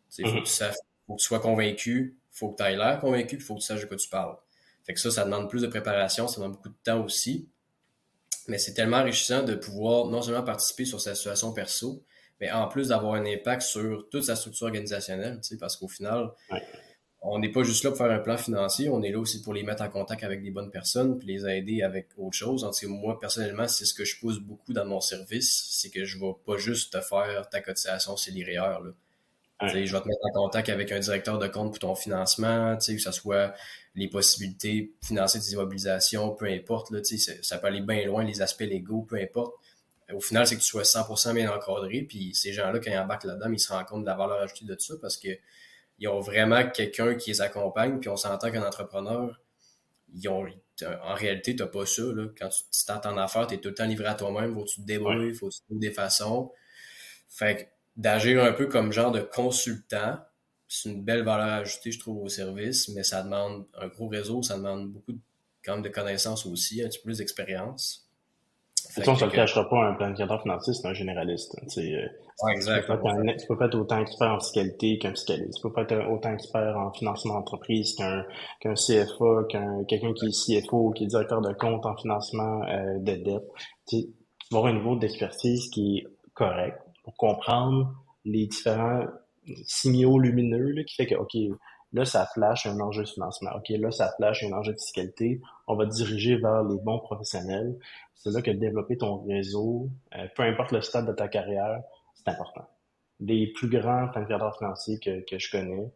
Sais, 0.08 0.22
faut, 0.24 0.30
que 0.30 0.36
mm-hmm. 0.40 0.70
tu 0.72 0.78
faut 1.06 1.14
que 1.14 1.20
tu 1.20 1.26
sois 1.26 1.40
convaincu, 1.40 2.16
faut 2.30 2.50
que 2.50 2.62
tu 2.62 2.68
aies 2.68 2.76
l'air 2.76 3.00
convaincu, 3.00 3.36
puis 3.36 3.46
faut 3.46 3.54
que 3.54 3.60
tu 3.60 3.66
saches 3.66 3.80
de 3.80 3.86
quoi 3.86 3.96
tu 3.96 4.08
parles. 4.08 4.36
Fait 4.84 4.94
que 4.94 5.00
ça, 5.00 5.10
ça 5.10 5.24
demande 5.24 5.48
plus 5.48 5.62
de 5.62 5.68
préparation, 5.68 6.28
ça 6.28 6.40
demande 6.40 6.56
beaucoup 6.56 6.68
de 6.68 6.74
temps 6.82 7.02
aussi. 7.04 7.48
Mais 8.48 8.58
c'est 8.58 8.74
tellement 8.74 8.98
enrichissant 8.98 9.42
de 9.42 9.54
pouvoir 9.54 10.06
non 10.06 10.22
seulement 10.22 10.42
participer 10.42 10.84
sur 10.84 11.00
sa 11.00 11.14
situation 11.14 11.52
perso, 11.52 12.02
mais 12.40 12.50
en 12.50 12.66
plus 12.66 12.88
d'avoir 12.88 13.14
un 13.14 13.24
impact 13.24 13.62
sur 13.62 14.08
toute 14.10 14.24
sa 14.24 14.34
structure 14.34 14.66
organisationnelle, 14.66 15.36
tu 15.36 15.50
sais, 15.50 15.56
parce 15.58 15.76
qu'au 15.76 15.88
final, 15.88 16.32
on 17.20 17.38
n'est 17.38 17.52
pas 17.52 17.62
juste 17.62 17.84
là 17.84 17.90
pour 17.90 17.98
faire 17.98 18.10
un 18.10 18.18
plan 18.18 18.36
financier, 18.36 18.88
on 18.88 19.00
est 19.02 19.12
là 19.12 19.20
aussi 19.20 19.42
pour 19.42 19.54
les 19.54 19.62
mettre 19.62 19.82
en 19.82 19.88
contact 19.88 20.24
avec 20.24 20.42
des 20.42 20.50
bonnes 20.50 20.72
personnes, 20.72 21.18
puis 21.18 21.28
les 21.28 21.46
aider 21.46 21.82
avec 21.82 22.08
autre 22.16 22.36
chose. 22.36 22.68
Moi, 22.88 23.20
personnellement, 23.20 23.68
c'est 23.68 23.84
ce 23.84 23.94
que 23.94 24.04
je 24.04 24.18
pousse 24.18 24.40
beaucoup 24.40 24.72
dans 24.72 24.84
mon 24.84 25.00
service, 25.00 25.68
c'est 25.70 25.90
que 25.90 26.04
je 26.04 26.18
vais 26.18 26.32
pas 26.44 26.56
juste 26.56 26.92
te 26.92 27.00
faire 27.00 27.48
ta 27.48 27.60
cotisation 27.60 28.16
c'est 28.16 28.32
Là. 28.32 28.80
sais, 29.68 29.86
Je 29.86 29.92
vais 29.92 30.00
te 30.00 30.08
mettre 30.08 30.20
en 30.34 30.42
contact 30.42 30.68
avec 30.68 30.90
un 30.90 30.98
directeur 30.98 31.38
de 31.38 31.46
compte 31.46 31.70
pour 31.70 31.78
ton 31.78 31.94
financement, 31.94 32.76
que 32.76 32.98
ce 32.98 33.12
soit 33.12 33.54
les 33.94 34.08
possibilités 34.08 34.94
financières 35.02 35.42
des 35.42 35.52
immobilisations, 35.52 36.34
peu 36.34 36.46
importe, 36.46 36.90
là, 36.90 37.00
ça 37.42 37.58
peut 37.58 37.66
aller 37.66 37.82
bien 37.82 38.04
loin, 38.06 38.24
les 38.24 38.40
aspects 38.40 38.60
légaux, 38.60 39.02
peu 39.02 39.16
importe. 39.16 39.54
Au 40.12 40.20
final, 40.20 40.46
c'est 40.46 40.56
que 40.56 40.60
tu 40.60 40.66
sois 40.66 40.82
100% 40.82 41.34
bien 41.34 41.50
encadré, 41.50 42.02
puis 42.02 42.34
ces 42.34 42.52
gens-là, 42.52 42.78
quand 42.80 42.90
ils 42.90 42.98
embarquent 42.98 43.24
là-dedans, 43.24 43.50
ils 43.50 43.58
se 43.58 43.72
rendent 43.72 43.86
compte 43.86 44.02
de 44.02 44.06
la 44.06 44.14
valeur 44.14 44.40
ajoutée 44.40 44.64
de 44.64 44.74
tout 44.74 44.84
ça 44.84 44.94
parce 45.00 45.16
que 45.16 45.28
ils 45.98 46.08
ont 46.08 46.20
vraiment 46.20 46.68
quelqu'un 46.68 47.14
qui 47.14 47.30
les 47.30 47.40
accompagne, 47.40 48.00
puis 48.00 48.08
on 48.08 48.16
s'entend 48.16 48.50
qu'un 48.50 48.66
entrepreneur, 48.66 49.40
ils 50.14 50.28
ont, 50.28 50.46
en 51.02 51.14
réalité, 51.14 51.54
tu 51.54 51.62
n'as 51.62 51.68
pas 51.68 51.86
ça. 51.86 52.02
Là. 52.02 52.26
Quand 52.36 52.48
tu 52.48 52.84
t'entends 52.84 53.12
en 53.12 53.18
affaires, 53.18 53.46
tu 53.46 53.54
es 53.54 53.58
tout 53.58 53.68
le 53.68 53.74
temps 53.74 53.86
livré 53.86 54.06
à 54.06 54.14
toi-même, 54.14 54.54
faut 54.54 54.64
que 54.64 54.70
tu 54.70 54.80
te 54.80 54.86
débrouilles, 54.86 55.28
il 55.28 55.34
faut 55.34 55.48
que 55.48 55.54
tu 55.54 55.60
trouves 55.62 55.78
des 55.78 55.92
façons. 55.92 56.50
Fait 57.28 57.72
d'agir 57.96 58.42
un 58.42 58.52
peu 58.52 58.66
comme 58.66 58.92
genre 58.92 59.12
de 59.12 59.20
consultant, 59.20 60.18
c'est 60.74 60.88
une 60.88 61.02
belle 61.02 61.22
valeur 61.22 61.60
ajoutée, 61.60 61.92
je 61.92 61.98
trouve, 61.98 62.22
au 62.22 62.28
service, 62.28 62.88
mais 62.94 63.02
ça 63.02 63.22
demande 63.22 63.66
un 63.78 63.88
gros 63.88 64.08
réseau, 64.08 64.42
ça 64.42 64.56
demande 64.56 64.88
beaucoup 64.88 65.12
de, 65.12 65.18
quand 65.62 65.74
même 65.74 65.82
de 65.82 65.90
connaissances 65.90 66.46
aussi, 66.46 66.82
un 66.82 66.88
petit 66.88 66.98
peu 67.00 67.08
plus 67.08 67.18
d'expérience. 67.18 68.08
on 68.96 69.12
ne 69.12 69.16
se 69.16 69.24
le 69.26 69.30
cachera 69.32 69.68
pas, 69.68 69.84
un 69.84 69.92
planificateur 69.92 70.40
financier, 70.40 70.72
c'est 70.72 70.88
un 70.88 70.94
généraliste. 70.94 71.54
Tu 71.64 71.68
sais, 71.68 72.10
ouais, 72.42 72.52
exact. 72.54 72.86
Tu 72.86 72.86
peux, 72.86 73.48
peux 73.48 73.58
pas 73.58 73.66
être 73.66 73.78
autant 73.78 74.00
expert 74.00 74.30
en 74.30 74.40
fiscalité 74.40 74.98
qu'un 74.98 75.10
fiscaliste. 75.10 75.56
Tu 75.56 75.62
peux 75.62 75.72
pas 75.74 75.82
être 75.82 76.10
autant 76.10 76.32
expert 76.32 76.74
en 76.78 76.90
financement 76.90 77.34
d'entreprise 77.34 77.94
qu'un 77.94 78.74
CFA, 78.74 79.44
qu'un 79.50 79.84
quelqu'un 79.84 80.14
qui 80.14 80.26
est 80.28 80.62
CFO, 80.62 80.92
qui 80.92 81.04
est 81.04 81.08
directeur 81.08 81.42
de 81.42 81.52
compte 81.52 81.84
en 81.84 81.94
financement 81.96 82.62
euh, 82.62 82.98
de 82.98 83.16
dette. 83.16 83.44
Tu, 83.86 83.96
tu 84.06 84.14
vas 84.50 84.60
avoir 84.60 84.72
un 84.72 84.78
niveau 84.78 84.96
d'expertise 84.96 85.68
qui 85.68 85.98
est 85.98 86.06
correct 86.32 86.78
pour 87.04 87.14
comprendre 87.16 87.92
les 88.24 88.46
différents 88.46 89.04
signaux 89.64 90.18
lumineux 90.18 90.70
là, 90.70 90.84
qui 90.84 90.94
fait 90.94 91.06
que, 91.06 91.14
OK, 91.14 91.36
Là, 91.92 92.06
ça 92.06 92.26
flash 92.26 92.66
un 92.66 92.80
enjeu 92.80 93.02
de 93.02 93.08
financement. 93.08 93.50
OK, 93.54 93.68
là, 93.68 93.90
ça 93.90 94.12
flash 94.16 94.42
un 94.44 94.52
enjeu 94.52 94.72
de 94.72 94.78
fiscalité. 94.78 95.40
On 95.66 95.74
va 95.74 95.84
diriger 95.84 96.36
vers 96.36 96.62
les 96.64 96.78
bons 96.78 96.98
professionnels. 96.98 97.78
C'est 98.14 98.30
là 98.30 98.40
que 98.40 98.50
développer 98.50 98.96
ton 98.96 99.22
réseau, 99.24 99.90
euh, 100.16 100.26
peu 100.34 100.42
importe 100.42 100.72
le 100.72 100.80
stade 100.80 101.06
de 101.06 101.12
ta 101.12 101.28
carrière, 101.28 101.82
c'est 102.14 102.28
important. 102.28 102.66
Les 103.20 103.48
plus 103.48 103.68
grands 103.68 104.08
planificateurs 104.08 104.56
financiers 104.56 104.98
que, 105.00 105.20
que 105.28 105.38
je 105.38 105.50
connais, 105.50 105.92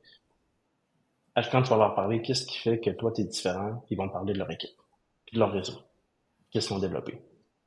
quand 1.51 1.62
tu 1.62 1.70
vas 1.70 1.76
leur 1.76 1.94
parler, 1.94 2.22
qu'est-ce 2.22 2.47
qui 2.47 2.59
fait 2.59 2.78
que 2.78 2.90
toi, 2.90 3.12
tu 3.12 3.22
es 3.22 3.24
différent, 3.24 3.84
ils 3.90 3.97
vont 3.97 4.09
parler 4.09 4.32
de 4.32 4.38
leur 4.38 4.51
équipe, 4.51 4.76
de 5.32 5.38
leur 5.38 5.53
réseau. 5.53 5.80
Qu'est-ce 6.51 6.68
qu'ils 6.68 6.76
ont 6.76 6.80
développé. 6.80 7.20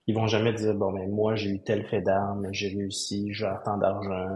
Ils 0.10 0.16
vont 0.16 0.26
jamais 0.26 0.53
dire 0.53 0.74
bon 0.74 0.91
mais 0.91 1.05
ben, 1.05 1.14
moi 1.14 1.36
j'ai 1.36 1.51
eu 1.51 1.60
tel 1.60 1.86
fait 1.86 2.01
d'armes, 2.01 2.47
j'ai 2.51 2.70
réussi, 2.70 3.32
j'ai 3.32 3.47
tant 3.64 3.78
d'argent. 3.78 4.28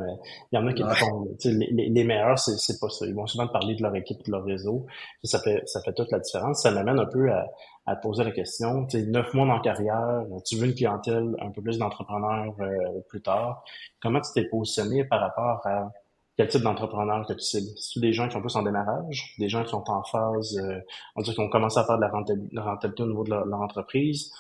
Il 0.52 0.56
y 0.56 0.60
en 0.60 0.68
a 0.68 0.74
qui 0.74 0.84
font. 0.84 1.28
Les, 1.46 1.90
les, 1.90 2.04
meilleurs, 2.04 2.38
c'est, 2.38 2.60
c'est 2.60 2.80
pas 2.80 2.90
ça. 2.90 3.08
Ils 3.08 3.16
vont 3.16 3.26
souvent 3.26 3.48
parler 3.48 3.74
de 3.74 3.82
leur 3.82 3.96
équipe, 3.96 4.24
de 4.24 4.32
leur 4.32 4.44
réseau. 4.44 4.86
Ça 5.24 5.40
fait 5.40 5.64
ça 5.66 5.82
fait 5.82 5.94
toute 5.94 6.12
la 6.12 6.20
différence. 6.20 6.62
Ça 6.62 6.70
m'amène 6.70 7.00
un 7.00 7.08
peu 7.08 7.32
à, 7.32 7.48
à 7.88 7.96
poser 7.96 8.24
la 8.24 8.30
question. 8.30 8.86
Tu 8.86 9.00
sais, 9.00 9.08
neuf 9.08 9.34
mois 9.34 9.48
dans 9.48 9.60
carrière, 9.62 10.24
tu 10.46 10.58
veux 10.58 10.68
une 10.68 10.76
clientèle 10.76 11.36
un 11.40 11.50
peu 11.50 11.64
plus 11.64 11.80
d'entrepreneurs 11.80 12.54
euh, 12.60 13.02
plus 13.10 13.24
tard. 13.24 13.64
Comment 14.00 14.22
tu 14.22 14.32
t'es 14.32 14.48
positionné 14.48 15.06
par 15.06 15.22
rapport 15.22 15.66
à 15.66 15.92
quel 16.38 16.50
type 16.50 16.62
d'entrepreneur 16.62 17.26
que 17.26 17.34
tu 17.34 17.40
cibles? 17.40 17.72
C'est 17.78 18.00
des 18.00 18.14
gens 18.14 18.28
qui 18.28 18.34
sont 18.34 18.42
plus 18.42 18.56
en 18.56 18.62
démarrage, 18.62 19.34
des 19.40 19.50
gens 19.50 19.64
qui 19.64 19.72
sont 19.72 19.90
en 19.90 20.04
phase, 20.04 20.56
euh, 20.58 20.80
on 21.16 21.24
dirait 21.24 21.34
qu'ils 21.34 21.44
ont 21.44 21.50
commencé 21.50 21.80
à 21.80 21.84
faire 21.84 21.98
de 21.98 22.02
la 22.02 22.64
rentabilité, 22.64 23.04
au 23.04 23.08
niveau 23.08 23.24
de 23.24 23.32
leur 23.32 23.62
entreprise, 23.62 24.32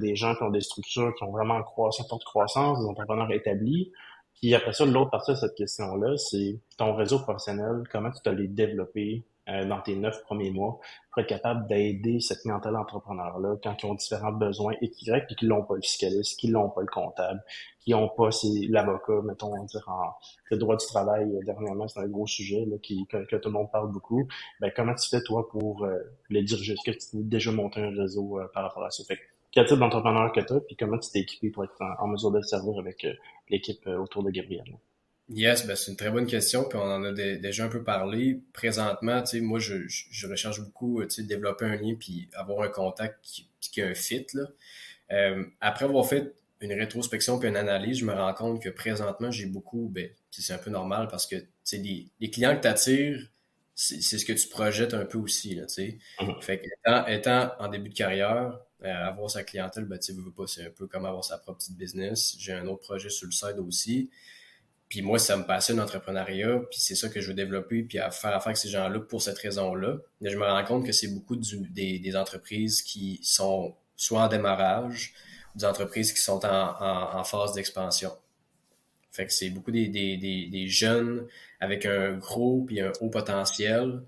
des 0.00 0.16
gens 0.16 0.34
qui 0.34 0.42
ont 0.42 0.50
des 0.50 0.60
structures 0.60 1.14
qui 1.16 1.24
ont 1.24 1.30
vraiment 1.30 1.62
croissance, 1.62 2.08
forte 2.08 2.24
croissance, 2.24 2.80
des 2.80 2.86
entrepreneurs 2.86 3.32
établis. 3.32 3.92
Puis 4.40 4.54
après 4.54 4.72
ça, 4.72 4.86
l'autre 4.86 5.10
partie 5.10 5.32
de 5.32 5.36
cette 5.36 5.54
question-là, 5.54 6.16
c'est 6.16 6.58
ton 6.78 6.94
réseau 6.94 7.18
professionnel, 7.18 7.82
comment 7.92 8.10
tu 8.10 8.20
t'as 8.24 8.32
les 8.32 8.48
développer 8.48 9.22
euh, 9.48 9.64
dans 9.66 9.80
tes 9.80 9.96
neuf 9.96 10.22
premiers 10.22 10.50
mois 10.50 10.78
pour 11.10 11.22
être 11.22 11.28
capable 11.28 11.66
d'aider 11.66 12.20
cette 12.20 12.40
clientèle 12.40 12.76
entrepreneur-là 12.76 13.56
quand 13.62 13.82
ils 13.82 13.86
ont 13.86 13.94
différents 13.94 14.32
besoins 14.32 14.74
et 14.80 14.90
qui 14.90 15.10
qui 15.28 15.46
l'ont 15.46 15.64
pas 15.64 15.74
le 15.74 15.82
fiscaliste, 15.82 16.38
qui 16.38 16.48
l'ont 16.48 16.70
pas 16.70 16.82
le 16.82 16.86
comptable, 16.86 17.42
qui 17.80 17.92
ont 17.94 18.08
pas 18.08 18.30
l'avocat, 18.68 19.20
mettons, 19.24 19.52
on 19.52 19.64
dire 19.64 19.88
en 19.88 20.12
le 20.50 20.56
droit 20.56 20.76
du 20.76 20.86
travail 20.86 21.24
euh, 21.24 21.40
dernièrement, 21.44 21.88
c'est 21.88 22.00
un 22.00 22.06
gros 22.06 22.26
sujet 22.26 22.64
là, 22.66 22.76
qui, 22.82 23.06
que, 23.06 23.36
tout 23.36 23.48
le 23.48 23.54
monde 23.54 23.70
parle 23.70 23.90
beaucoup. 23.90 24.26
Ben, 24.60 24.70
comment 24.74 24.94
tu 24.94 25.08
fais 25.08 25.22
toi 25.22 25.48
pour 25.48 25.86
les 26.28 26.42
diriger? 26.42 26.74
Est-ce 26.74 26.90
que 26.90 26.96
tu 26.96 27.18
as 27.18 27.22
déjà 27.22 27.50
monté 27.52 27.82
un 27.82 27.90
réseau 27.90 28.40
par 28.54 28.64
rapport 28.64 28.84
à 28.84 28.90
ça? 28.90 29.02
Fait 29.04 29.18
quel 29.52 29.66
type 29.66 29.78
d'entrepreneur 29.78 30.32
que 30.32 30.40
tu 30.40 30.52
as, 30.52 30.60
puis 30.60 30.76
comment 30.76 30.98
tu 30.98 31.10
t'es 31.10 31.20
équipé 31.20 31.50
pour 31.50 31.64
être 31.64 31.74
en, 31.98 32.06
mesure 32.06 32.30
de 32.30 32.38
le 32.38 32.44
servir 32.44 32.78
avec 32.78 33.04
euh, 33.04 33.12
l'équipe 33.48 33.86
euh, 33.86 33.98
autour 33.98 34.22
de 34.22 34.30
Gabriel? 34.30 34.64
Yes, 35.32 35.64
ben 35.66 35.76
c'est 35.76 35.92
une 35.92 35.96
très 35.96 36.10
bonne 36.10 36.26
question, 36.26 36.64
puis 36.64 36.76
on 36.76 36.82
en 36.82 37.04
a 37.04 37.12
déjà 37.12 37.64
un 37.64 37.68
peu 37.68 37.84
parlé. 37.84 38.40
Présentement, 38.52 39.22
tu 39.22 39.38
sais, 39.38 39.40
moi, 39.40 39.60
je, 39.60 39.86
je, 39.86 40.26
recherche 40.26 40.60
beaucoup, 40.60 41.02
tu 41.04 41.10
sais, 41.10 41.22
développer 41.22 41.66
un 41.66 41.76
lien 41.76 41.94
puis 41.94 42.28
avoir 42.34 42.62
un 42.62 42.68
contact 42.68 43.18
qui, 43.22 43.48
qui 43.60 43.80
a 43.80 43.86
un 43.86 43.94
fit, 43.94 44.26
là. 44.34 44.42
Euh, 45.12 45.44
après 45.60 45.84
avoir 45.84 46.06
fait 46.06 46.34
une 46.60 46.72
rétrospection 46.72 47.38
puis 47.38 47.48
une 47.48 47.56
analyse, 47.56 47.98
je 47.98 48.04
me 48.04 48.12
rends 48.12 48.34
compte 48.34 48.62
que 48.62 48.68
présentement, 48.68 49.30
j'ai 49.30 49.46
beaucoup, 49.46 49.88
ben, 49.88 50.08
c'est 50.30 50.52
un 50.52 50.58
peu 50.58 50.70
normal 50.70 51.08
parce 51.08 51.26
que, 51.26 51.36
tu 51.36 51.46
sais, 51.62 51.78
les, 51.78 52.06
les 52.20 52.30
clients 52.30 52.56
que 52.56 52.62
tu 52.62 52.68
attires, 52.68 53.30
c'est 53.74 54.00
ce 54.00 54.24
que 54.24 54.32
tu 54.32 54.48
projettes 54.48 54.94
un 54.94 55.06
peu 55.06 55.18
aussi, 55.18 55.54
là, 55.54 55.66
tu 55.66 55.74
sais. 55.74 55.98
Mm-hmm. 56.18 56.42
Fait 56.42 56.58
que, 56.58 56.66
étant, 56.66 57.06
étant 57.06 57.52
en 57.60 57.68
début 57.68 57.88
de 57.88 57.94
carrière, 57.94 58.36
euh, 58.46 58.56
avoir 58.82 59.30
sa 59.30 59.42
clientèle, 59.42 59.84
ben, 59.84 59.98
tu 59.98 60.12
veux 60.12 60.30
pas, 60.30 60.46
c'est 60.46 60.66
un 60.66 60.70
peu 60.70 60.86
comme 60.86 61.04
avoir 61.04 61.24
sa 61.24 61.38
propre 61.38 61.58
petite 61.58 61.76
business. 61.76 62.36
J'ai 62.38 62.52
un 62.52 62.66
autre 62.66 62.80
projet 62.80 63.10
sur 63.10 63.26
le 63.26 63.32
site 63.32 63.58
aussi. 63.58 64.10
Puis 64.90 65.02
moi, 65.02 65.20
ça 65.20 65.36
me 65.36 65.44
passionne 65.44 65.76
l'entrepreneuriat, 65.76 66.58
puis 66.68 66.80
c'est 66.80 66.96
ça 66.96 67.08
que 67.08 67.20
je 67.20 67.28
veux 67.28 67.34
développer, 67.34 67.84
puis 67.84 68.00
à 68.00 68.10
faire 68.10 68.34
affaire 68.34 68.48
avec 68.48 68.56
ces 68.56 68.68
gens-là 68.68 68.98
pour 68.98 69.22
cette 69.22 69.38
raison-là. 69.38 69.98
Mais 70.20 70.30
je 70.30 70.36
me 70.36 70.44
rends 70.44 70.64
compte 70.64 70.84
que 70.84 70.90
c'est 70.90 71.06
beaucoup 71.06 71.36
des, 71.36 72.16
entreprises 72.16 72.82
qui 72.82 73.20
sont 73.22 73.76
soit 73.94 74.22
en 74.22 74.28
démarrage, 74.28 75.14
des 75.54 75.64
entreprises 75.64 76.12
qui 76.12 76.20
sont 76.20 76.44
en, 76.44 77.22
phase 77.22 77.52
d'expansion. 77.52 78.10
Fait 79.12 79.26
que 79.26 79.32
c'est 79.32 79.50
beaucoup 79.50 79.70
des, 79.70 79.86
des, 79.86 80.16
des, 80.16 80.68
jeunes 80.68 81.26
avec 81.60 81.86
un 81.86 82.14
gros 82.14 82.64
puis 82.66 82.80
un 82.80 82.92
haut 83.00 83.10
potentiel 83.10 84.02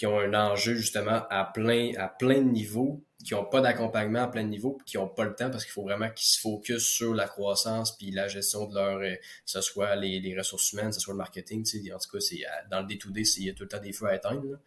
qui 0.00 0.06
ont 0.06 0.18
un 0.18 0.32
enjeu 0.32 0.76
justement 0.76 1.26
à 1.28 1.44
plein, 1.44 1.92
à 1.98 2.08
plein 2.08 2.38
de 2.38 2.48
niveaux, 2.48 3.04
qui 3.22 3.34
n'ont 3.34 3.44
pas 3.44 3.60
d'accompagnement 3.60 4.22
à 4.22 4.28
plein 4.28 4.44
de 4.44 4.48
niveaux, 4.48 4.78
qui 4.86 4.96
n'ont 4.96 5.08
pas 5.08 5.24
le 5.24 5.34
temps 5.34 5.50
parce 5.50 5.64
qu'il 5.64 5.74
faut 5.74 5.82
vraiment 5.82 6.08
qu'ils 6.08 6.24
se 6.24 6.40
focus 6.40 6.82
sur 6.82 7.12
la 7.12 7.28
croissance 7.28 7.98
puis 7.98 8.10
la 8.10 8.26
gestion 8.26 8.64
de 8.64 8.76
leur, 8.76 8.96
euh, 8.96 9.14
que 9.14 9.20
ce 9.44 9.60
soit 9.60 9.94
les, 9.96 10.18
les 10.20 10.38
ressources 10.38 10.72
humaines, 10.72 10.88
que 10.88 10.94
ce 10.94 11.00
soit 11.00 11.12
le 11.12 11.18
marketing, 11.18 11.64
tu 11.64 11.82
sais, 11.84 11.92
en 11.92 11.98
tout 11.98 12.08
cas, 12.10 12.18
c'est 12.18 12.46
euh, 12.46 12.48
dans 12.70 12.80
le 12.80 12.86
D2D, 12.86 13.40
il 13.40 13.44
y 13.44 13.50
a 13.50 13.52
tout 13.52 13.64
le 13.64 13.68
temps 13.68 13.78
des 13.78 13.92
feux 13.92 14.06
à 14.06 14.16
éteindre. 14.16 14.58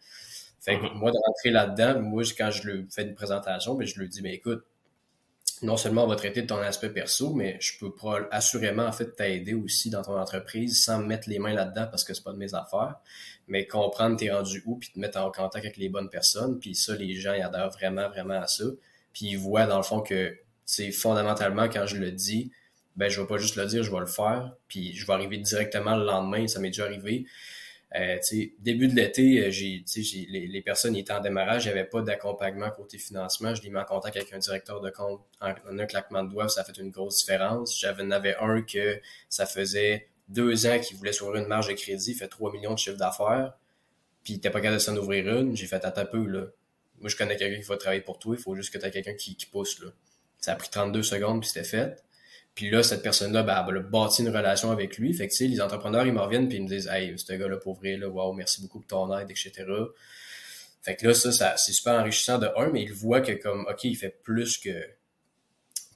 Fait 0.60 0.78
que 0.78 0.84
mm-hmm. 0.84 0.94
moi, 0.94 1.10
de 1.10 1.16
rentrer 1.26 1.50
là-dedans, 1.50 2.00
moi, 2.00 2.22
quand 2.38 2.52
je 2.52 2.68
lui 2.68 2.86
fais 2.88 3.02
une 3.02 3.16
présentation, 3.16 3.74
ben, 3.74 3.88
je 3.88 3.98
lui 3.98 4.08
dis, 4.08 4.22
mais 4.22 4.34
écoute, 4.34 4.64
non 5.62 5.76
seulement 5.76 6.04
on 6.04 6.06
va 6.06 6.16
traiter 6.16 6.42
de 6.42 6.46
ton 6.46 6.58
aspect 6.58 6.90
perso, 6.90 7.32
mais 7.34 7.58
je 7.60 7.78
peux 7.78 7.92
assurément 8.30 8.84
en 8.84 8.92
fait 8.92 9.16
t'aider 9.16 9.54
aussi 9.54 9.90
dans 9.90 10.02
ton 10.02 10.18
entreprise 10.18 10.84
sans 10.84 10.98
me 11.00 11.06
mettre 11.06 11.28
les 11.28 11.38
mains 11.38 11.54
là-dedans 11.54 11.86
parce 11.90 12.04
que 12.04 12.14
c'est 12.14 12.22
pas 12.22 12.32
de 12.32 12.38
mes 12.38 12.54
affaires, 12.54 12.96
mais 13.48 13.66
comprendre 13.66 14.16
t'es 14.16 14.30
rendu 14.30 14.62
où 14.66 14.76
puis 14.76 14.90
te 14.90 14.98
mettre 14.98 15.18
en 15.18 15.30
contact 15.30 15.64
avec 15.64 15.76
les 15.76 15.88
bonnes 15.88 16.10
personnes, 16.10 16.58
puis 16.58 16.74
ça 16.74 16.94
les 16.94 17.14
gens 17.14 17.34
ils 17.34 17.42
adhèrent 17.42 17.70
vraiment 17.70 18.08
vraiment 18.08 18.40
à 18.40 18.46
ça, 18.46 18.64
puis 19.12 19.26
ils 19.26 19.38
voient 19.38 19.66
dans 19.66 19.76
le 19.76 19.82
fond 19.82 20.00
que 20.00 20.36
c'est 20.64 20.90
fondamentalement 20.92 21.68
quand 21.68 21.86
je 21.86 21.96
le 21.96 22.10
dis, 22.10 22.50
ben 22.96 23.08
je 23.08 23.20
vais 23.20 23.26
pas 23.26 23.38
juste 23.38 23.56
le 23.56 23.66
dire, 23.66 23.82
je 23.82 23.90
vais 23.90 24.00
le 24.00 24.06
faire, 24.06 24.52
puis 24.68 24.94
je 24.94 25.06
vais 25.06 25.12
arriver 25.12 25.38
directement 25.38 25.96
le 25.96 26.04
lendemain, 26.04 26.46
ça 26.46 26.60
m'est 26.60 26.70
déjà 26.70 26.84
arrivé. 26.84 27.26
Euh, 27.96 28.18
début 28.58 28.88
de 28.88 28.96
l'été, 28.96 29.44
euh, 29.44 29.50
j'ai, 29.50 29.84
les, 30.28 30.48
les, 30.48 30.62
personnes 30.62 30.96
étaient 30.96 31.12
en 31.12 31.20
démarrage, 31.20 31.64
il 31.64 31.72
n'y 31.72 31.78
avait 31.78 31.88
pas 31.88 32.02
d'accompagnement 32.02 32.68
côté 32.70 32.98
financement. 32.98 33.54
Je 33.54 33.62
les 33.62 33.70
mis 33.70 33.76
en 33.76 33.84
contact 33.84 34.16
avec 34.16 34.32
un 34.32 34.38
directeur 34.38 34.80
de 34.80 34.90
compte 34.90 35.20
en, 35.40 35.54
un 35.78 35.86
claquement 35.86 36.24
de 36.24 36.30
doigts, 36.30 36.48
ça 36.48 36.62
a 36.62 36.64
fait 36.64 36.76
une 36.78 36.90
grosse 36.90 37.18
différence. 37.18 37.78
J'avais 37.78 38.02
en 38.02 38.10
avait 38.10 38.34
un 38.40 38.62
que 38.62 39.00
ça 39.28 39.46
faisait 39.46 40.08
deux 40.28 40.66
ans 40.66 40.78
qu'il 40.78 40.96
voulait 40.96 41.12
s'ouvrir 41.12 41.42
une 41.42 41.48
marge 41.48 41.68
de 41.68 41.74
crédit, 41.74 42.12
il 42.12 42.16
fait 42.16 42.28
3 42.28 42.52
millions 42.52 42.74
de 42.74 42.78
chiffre 42.78 42.96
d'affaires, 42.96 43.54
puis 44.22 44.34
n'était 44.34 44.50
pas 44.50 44.60
capable 44.60 44.78
de 44.78 44.82
s'en 44.82 44.96
ouvrir 44.96 45.28
une. 45.38 45.56
J'ai 45.56 45.66
fait 45.66 45.84
à 45.84 45.90
ta 45.90 46.04
peu, 46.04 46.24
là. 46.26 46.46
Moi, 47.00 47.10
je 47.10 47.16
connais 47.16 47.36
quelqu'un 47.36 47.60
qui 47.60 47.66
va 47.66 47.76
travailler 47.76 48.02
pour 48.02 48.18
toi, 48.18 48.34
il 48.36 48.42
faut 48.42 48.54
juste 48.54 48.72
que 48.72 48.78
tu 48.78 48.86
aies 48.86 48.90
quelqu'un 48.90 49.14
qui, 49.14 49.36
qui 49.36 49.46
pousse, 49.46 49.80
là. 49.80 49.88
Ça 50.38 50.52
a 50.52 50.56
pris 50.56 50.70
32 50.70 51.02
secondes, 51.02 51.40
puis 51.40 51.48
c'était 51.48 51.66
fait. 51.66 52.02
Puis 52.54 52.70
là, 52.70 52.82
cette 52.82 53.02
personne-là, 53.02 53.42
ben, 53.42 53.66
elle 53.68 53.76
a 53.78 53.80
bâti 53.80 54.22
une 54.22 54.28
relation 54.28 54.70
avec 54.70 54.96
lui. 54.98 55.12
Fait 55.12 55.26
que, 55.26 55.32
tu 55.32 55.38
sais, 55.38 55.46
les 55.48 55.60
entrepreneurs, 55.60 56.06
ils 56.06 56.12
me 56.12 56.20
reviennent 56.20 56.48
puis 56.48 56.58
ils 56.58 56.62
me 56.62 56.68
disent, 56.68 56.88
hey, 56.88 57.18
ce 57.18 57.32
gars-là, 57.32 57.56
pour 57.56 57.74
vrai, 57.74 57.96
là, 57.96 58.08
wow, 58.08 58.32
merci 58.32 58.62
beaucoup 58.62 58.78
pour 58.78 58.86
ton 58.86 59.18
aide, 59.18 59.30
etc. 59.30 59.64
Fait 60.82 60.94
que 60.96 61.08
là, 61.08 61.14
ça, 61.14 61.32
ça 61.32 61.56
c'est 61.56 61.72
super 61.72 61.94
enrichissant 61.94 62.38
de 62.38 62.48
un, 62.56 62.70
mais 62.70 62.82
il 62.82 62.92
voit 62.92 63.22
que 63.22 63.32
comme, 63.32 63.66
OK, 63.68 63.84
il 63.84 63.96
fait 63.96 64.20
plus 64.22 64.58
que, 64.58 64.86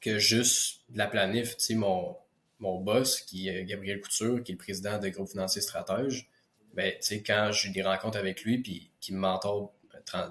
que 0.00 0.18
juste 0.18 0.80
de 0.88 0.98
la 0.98 1.06
planif. 1.06 1.56
Tu 1.58 1.64
sais, 1.64 1.74
mon, 1.74 2.16
mon 2.60 2.80
boss, 2.80 3.20
qui 3.20 3.48
est 3.48 3.64
Gabriel 3.64 4.00
Couture, 4.00 4.42
qui 4.42 4.52
est 4.52 4.54
le 4.54 4.58
président 4.58 4.98
de 4.98 5.08
Groupe 5.08 5.28
Financier 5.28 5.62
Stratège, 5.62 6.28
ben, 6.74 6.92
tu 6.92 6.98
sais, 7.00 7.22
quand 7.22 7.50
j'ai 7.52 7.70
des 7.70 7.82
rencontres 7.82 8.18
avec 8.18 8.42
lui 8.42 8.58
puis 8.58 8.90
qui 9.00 9.12
me 9.12 9.18
mentor 9.18 9.74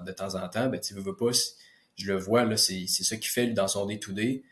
de 0.04 0.12
temps 0.12 0.34
en 0.34 0.48
temps, 0.48 0.68
ben, 0.68 0.80
tu 0.80 0.94
veux, 0.94 1.16
pas, 1.16 1.30
je 1.96 2.06
le 2.06 2.16
vois, 2.16 2.44
là, 2.44 2.56
c'est 2.56 2.86
ça 2.86 3.16
qu'il 3.16 3.30
fait 3.30 3.48
dans 3.48 3.68
son 3.68 3.86
day-to-day 3.86 4.42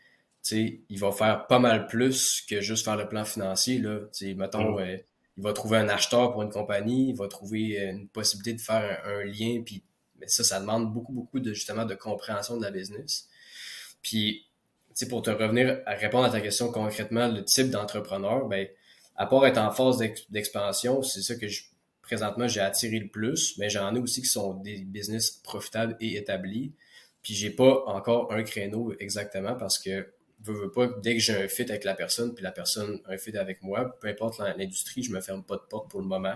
il 0.55 0.99
va 0.99 1.11
faire 1.11 1.47
pas 1.47 1.59
mal 1.59 1.87
plus 1.87 2.41
que 2.41 2.61
juste 2.61 2.85
faire 2.85 2.97
le 2.97 3.07
plan 3.07 3.25
financier. 3.25 3.79
Là. 3.79 3.99
mettons, 4.35 4.75
mm. 4.75 4.79
euh, 4.79 4.97
il 5.37 5.43
va 5.43 5.53
trouver 5.53 5.77
un 5.77 5.89
acheteur 5.89 6.31
pour 6.31 6.41
une 6.41 6.49
compagnie, 6.49 7.09
il 7.09 7.15
va 7.15 7.27
trouver 7.27 7.79
euh, 7.79 7.91
une 7.91 8.07
possibilité 8.07 8.53
de 8.53 8.61
faire 8.61 9.01
un, 9.05 9.23
lien, 9.23 9.61
puis 9.65 9.83
mais 10.19 10.27
ça, 10.27 10.43
ça 10.43 10.59
demande 10.59 10.91
beaucoup, 10.91 11.13
beaucoup 11.13 11.39
de 11.39 11.53
justement 11.53 11.85
de 11.85 11.93
compréhension 11.93 12.57
de 12.57 12.63
la 12.63 12.71
business. 12.71 13.29
Puis, 14.01 14.46
pour 15.05 15.21
te 15.21 15.29
revenir 15.29 15.81
à 15.85 15.93
répondre 15.93 16.25
à 16.25 16.29
ta 16.29 16.41
question 16.41 16.71
concrètement, 16.71 17.27
le 17.27 17.43
type 17.43 17.69
d'entrepreneur, 17.69 18.47
ben, 18.47 18.67
à 19.15 19.25
part 19.27 19.45
être 19.45 19.59
en 19.59 19.71
phase 19.71 19.97
d'expansion, 20.29 21.03
c'est 21.03 21.21
ça 21.21 21.35
que 21.35 21.47
je, 21.47 21.63
présentement 22.01 22.47
j'ai 22.47 22.61
attiré 22.61 22.99
le 22.99 23.07
plus, 23.07 23.57
mais 23.57 23.69
j'en 23.69 23.93
ai 23.95 23.99
aussi 23.99 24.21
qui 24.21 24.29
sont 24.29 24.55
des 24.55 24.77
business 24.77 25.31
profitables 25.31 25.95
et 25.99 26.17
établis. 26.17 26.73
Puis 27.21 27.33
j'ai 27.33 27.49
pas 27.49 27.83
encore 27.87 28.31
un 28.31 28.43
créneau 28.43 28.93
exactement 28.99 29.55
parce 29.55 29.77
que 29.77 30.07
veux, 30.39 30.71
pas, 30.71 30.87
dès 31.01 31.15
que 31.15 31.19
j'ai 31.19 31.35
un 31.35 31.47
fit 31.47 31.63
avec 31.63 31.83
la 31.83 31.93
personne, 31.93 32.33
puis 32.33 32.43
la 32.43 32.51
personne 32.51 32.99
un 33.07 33.17
fit 33.17 33.35
avec 33.37 33.61
moi, 33.61 33.97
peu 33.99 34.07
importe 34.07 34.39
l'industrie, 34.39 35.03
je 35.03 35.11
me 35.11 35.19
ferme 35.19 35.43
pas 35.43 35.55
de 35.55 35.63
porte 35.69 35.89
pour 35.89 35.99
le 35.99 36.07
moment. 36.07 36.35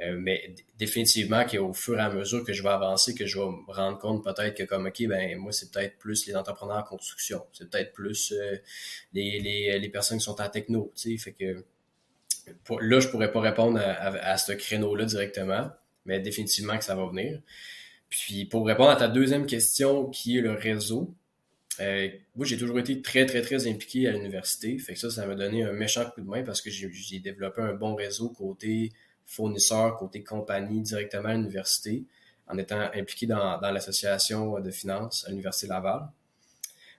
Euh, 0.00 0.16
mais 0.16 0.54
définitivement 0.78 1.44
qu'au 1.44 1.72
fur 1.72 1.98
et 1.98 2.02
à 2.02 2.10
mesure 2.10 2.44
que 2.44 2.52
je 2.52 2.62
vais 2.62 2.68
avancer, 2.68 3.14
que 3.14 3.26
je 3.26 3.38
vais 3.38 3.46
me 3.46 3.72
rendre 3.72 3.98
compte 3.98 4.22
peut-être 4.22 4.56
que 4.56 4.62
comme 4.62 4.86
OK, 4.86 5.06
ben 5.08 5.36
moi, 5.38 5.50
c'est 5.50 5.72
peut-être 5.72 5.98
plus 5.98 6.26
les 6.26 6.36
entrepreneurs 6.36 6.76
en 6.76 6.82
construction, 6.84 7.44
c'est 7.52 7.68
peut-être 7.68 7.92
plus 7.92 8.32
euh, 8.32 8.56
les, 9.12 9.40
les, 9.40 9.78
les, 9.78 9.88
personnes 9.88 10.18
qui 10.18 10.24
sont 10.24 10.40
en 10.40 10.48
techno. 10.48 10.92
Tu 10.94 11.16
sais, 11.16 11.22
fait 11.22 11.32
que 11.32 11.64
là, 12.80 13.00
je 13.00 13.08
pourrais 13.08 13.32
pas 13.32 13.40
répondre 13.40 13.80
à, 13.80 14.06
à, 14.06 14.36
ce 14.36 14.52
créneau-là 14.52 15.04
directement, 15.04 15.68
mais 16.06 16.20
définitivement 16.20 16.78
que 16.78 16.84
ça 16.84 16.94
va 16.94 17.06
venir. 17.06 17.40
Puis 18.08 18.44
pour 18.44 18.66
répondre 18.66 18.90
à 18.90 18.96
ta 18.96 19.08
deuxième 19.08 19.46
question, 19.46 20.08
qui 20.10 20.38
est 20.38 20.42
le 20.42 20.52
réseau, 20.52 21.12
euh, 21.80 22.08
moi, 22.34 22.46
j'ai 22.46 22.56
toujours 22.56 22.78
été 22.78 23.02
très, 23.02 23.26
très, 23.26 23.42
très 23.42 23.66
impliqué 23.68 24.08
à 24.08 24.12
l'université. 24.12 24.78
Fait 24.78 24.94
que 24.94 24.98
ça, 24.98 25.10
ça 25.10 25.26
m'a 25.26 25.34
donné 25.34 25.64
un 25.64 25.72
méchant 25.72 26.08
coup 26.10 26.20
de 26.20 26.28
main 26.28 26.42
parce 26.42 26.60
que 26.60 26.70
j'ai 26.70 27.18
développé 27.20 27.62
un 27.62 27.74
bon 27.74 27.94
réseau 27.94 28.30
côté 28.30 28.92
fournisseur, 29.28 29.96
côté 29.98 30.24
compagnie 30.24 30.80
directement 30.80 31.28
à 31.28 31.34
l'université, 31.34 32.04
en 32.48 32.56
étant 32.56 32.80
impliqué 32.94 33.26
dans, 33.26 33.60
l'association 33.60 34.58
de 34.58 34.70
finances 34.70 35.24
à 35.26 35.30
l'Université 35.30 35.66
Laval. 35.66 36.08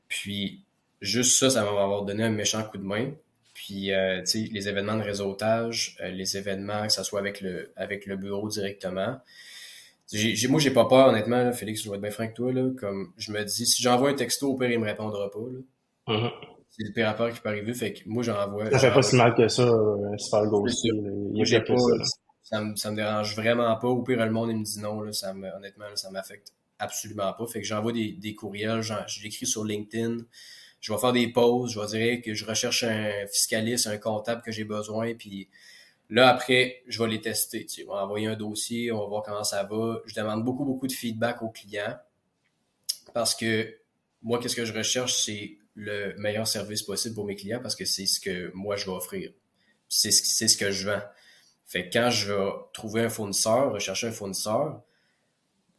Puis, 0.08 0.62
juste 1.02 1.38
ça, 1.38 1.50
ça 1.50 1.64
m'a 1.64 2.06
donné 2.06 2.24
un 2.24 2.30
méchant 2.30 2.64
coup 2.64 2.78
de 2.78 2.84
main. 2.84 3.12
Puis, 3.56 3.92
euh, 3.92 4.22
tu 4.22 4.46
sais, 4.46 4.50
les 4.52 4.70
événements 4.70 4.96
de 4.96 5.02
réseautage, 5.02 5.98
euh, 6.02 6.12
les 6.12 6.38
événements, 6.38 6.84
que 6.84 6.94
ce 6.94 7.04
soit 7.04 7.20
avec 7.20 7.42
le, 7.42 7.74
avec 7.76 8.06
le 8.06 8.16
bureau 8.16 8.48
directement. 8.48 9.20
J'ai, 10.14 10.48
moi, 10.48 10.60
j'ai 10.60 10.72
pas 10.72 10.86
peur, 10.86 11.08
honnêtement, 11.08 11.52
Félix, 11.52 11.84
je 11.84 11.90
vais 11.90 11.96
être 11.96 12.02
bien 12.02 12.12
franc 12.12 12.24
avec 12.24 12.36
toi. 12.36 12.54
Là, 12.54 12.70
comme 12.80 13.12
je 13.18 13.32
me 13.32 13.44
dis, 13.44 13.66
si 13.66 13.82
j'envoie 13.82 14.12
un 14.12 14.16
texto, 14.16 14.52
au 14.52 14.56
pire, 14.56 14.72
il 14.72 14.80
me 14.80 14.86
répondra 14.86 15.30
pas. 15.30 15.40
Là. 15.40 16.16
Mm-hmm 16.16 16.59
c'est 16.80 16.88
le 16.88 16.94
pire 16.94 17.08
rapport 17.08 17.30
qui 17.30 17.42
peut 17.42 17.50
arriver. 17.50 17.74
Fait 17.74 17.94
que 17.94 18.00
moi, 18.06 18.24
j'envoie. 18.24 18.70
Ça 18.72 18.80
fait 18.80 18.94
pas 18.94 19.02
si 19.02 19.16
mal 19.16 19.36
que 19.36 19.48
ça, 19.48 19.64
euh, 19.64 20.18
super 20.18 20.46
ghosté. 20.48 20.90
J'ai 21.44 21.62
pas, 21.62 21.76
ça, 22.42 22.62
me, 22.62 22.76
ça 22.76 22.92
me 22.92 22.96
dérange 22.96 23.36
vraiment 23.36 23.76
pas. 23.78 23.88
Au 23.88 24.02
pire, 24.02 24.24
le 24.24 24.32
monde, 24.32 24.52
il 24.52 24.58
me 24.58 24.64
dit 24.64 24.80
non, 24.80 25.02
là, 25.02 25.12
ça 25.12 25.34
me, 25.34 25.54
honnêtement, 25.56 25.86
ça 25.96 26.10
m'affecte 26.10 26.54
absolument 26.80 27.34
pas. 27.34 27.46
Fait 27.48 27.60
que 27.60 27.68
j'envoie 27.68 27.92
des, 27.92 28.14
des 28.14 28.34
courriels, 28.34 28.82
je 28.82 29.22
l'écris 29.22 29.46
sur 29.46 29.66
LinkedIn. 29.66 30.20
Je 30.80 30.94
vais 30.94 31.00
faire 31.00 31.12
des 31.12 31.28
pauses, 31.28 31.74
je 31.74 31.80
vais 31.80 31.88
dire 31.88 32.22
que 32.22 32.34
je 32.34 32.46
recherche 32.46 32.86
un 32.86 33.28
fiscaliste, 33.28 33.88
un 33.88 33.98
comptable 33.98 34.42
que 34.42 34.52
j'ai 34.52 34.64
besoin, 34.64 35.14
puis 35.14 35.50
là, 36.10 36.30
après, 36.30 36.84
je 36.88 37.04
vais 37.04 37.10
les 37.10 37.20
tester. 37.20 37.66
Tu 37.66 37.82
sais, 37.82 37.86
on 37.86 37.94
va 37.94 38.06
envoyer 38.06 38.28
un 38.28 38.38
dossier, 38.38 38.90
on 38.94 39.02
va 39.02 39.06
voir 39.08 39.24
comment 39.24 39.44
ça 39.44 39.64
va. 39.64 40.00
Je 40.06 40.16
demande 40.16 40.46
beaucoup, 40.46 40.64
beaucoup 40.64 40.88
de 40.88 40.94
feedback 40.94 41.42
aux 41.42 41.50
clients 41.50 41.98
parce 43.14 43.36
que 43.36 43.76
moi, 44.22 44.40
qu'est-ce 44.40 44.56
que 44.56 44.66
je 44.66 44.74
recherche, 44.74 45.22
c'est 45.22 45.58
le 45.76 46.16
meilleur 46.18 46.48
service 46.48 46.84
possible 46.84 47.16
pour 47.16 47.26
mes 47.26 47.36
clients 47.36 47.62
parce 47.62 47.76
que 47.76 47.86
c'est 47.86 48.06
ce 48.06 48.20
que 48.20 48.52
moi 48.54 48.76
je 48.76 48.86
vais 48.86 48.92
offrir. 48.92 49.32
C'est 49.88 50.12
ce, 50.12 50.48
ce 50.48 50.58
que 50.58 50.72
je 50.72 50.90
vends. 50.90 51.02
Fait 51.66 51.90
que 51.90 51.94
quand 51.94 52.10
je 52.10 52.34
vais 52.34 52.50
trouver 52.74 53.04
un 53.04 53.10
fournisseur, 53.10 53.72
rechercher 53.72 54.08
un 54.08 54.12
fournisseur 54.12 54.82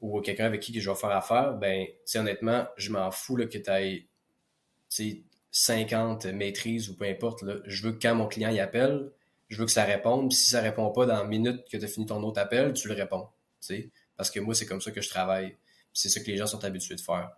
ou 0.01 0.21
quelqu'un 0.21 0.47
avec 0.47 0.61
qui 0.61 0.81
je 0.81 0.91
vais 0.91 0.97
faire 0.97 1.11
affaire, 1.11 1.55
ben, 1.55 1.87
honnêtement, 2.15 2.67
je 2.77 2.91
m'en 2.91 3.11
fous 3.11 3.37
là, 3.37 3.47
que 3.47 3.59
tu 3.59 3.71
aies 3.71 4.07
50 5.51 6.27
maîtrises 6.27 6.89
ou 6.89 6.97
peu 6.97 7.07
importe. 7.07 7.45
Je 7.67 7.83
veux 7.83 7.93
que 7.93 8.01
quand 8.01 8.15
mon 8.15 8.27
client 8.27 8.51
y 8.51 8.61
appelle, 8.61 9.11
je 9.49 9.59
veux 9.59 9.67
que 9.67 9.73
ça 9.73 9.85
réponde. 9.85 10.29
Puis 10.29 10.39
si 10.39 10.51
ça 10.51 10.61
répond 10.61 10.91
pas 10.91 11.07
dans 11.07 11.19
la 11.19 11.25
minute 11.25 11.65
que 11.71 11.77
tu 11.77 11.85
as 11.85 11.89
fini 11.89 12.07
ton 12.07 12.23
autre 12.23 12.41
appel, 12.41 12.73
tu 12.73 12.89
le 12.89 12.95
réponds. 12.95 13.29
Parce 14.17 14.31
que 14.31 14.41
moi, 14.41 14.55
c'est 14.55 14.67
comme 14.67 14.81
ça 14.81 14.91
que 14.91 15.01
je 15.01 15.09
travaille. 15.09 15.57
C'est 15.93 16.09
ça 16.09 16.21
que 16.21 16.27
les 16.27 16.37
gens 16.37 16.47
sont 16.47 16.65
habitués 16.65 16.95
de 16.95 17.01
faire. 17.01 17.33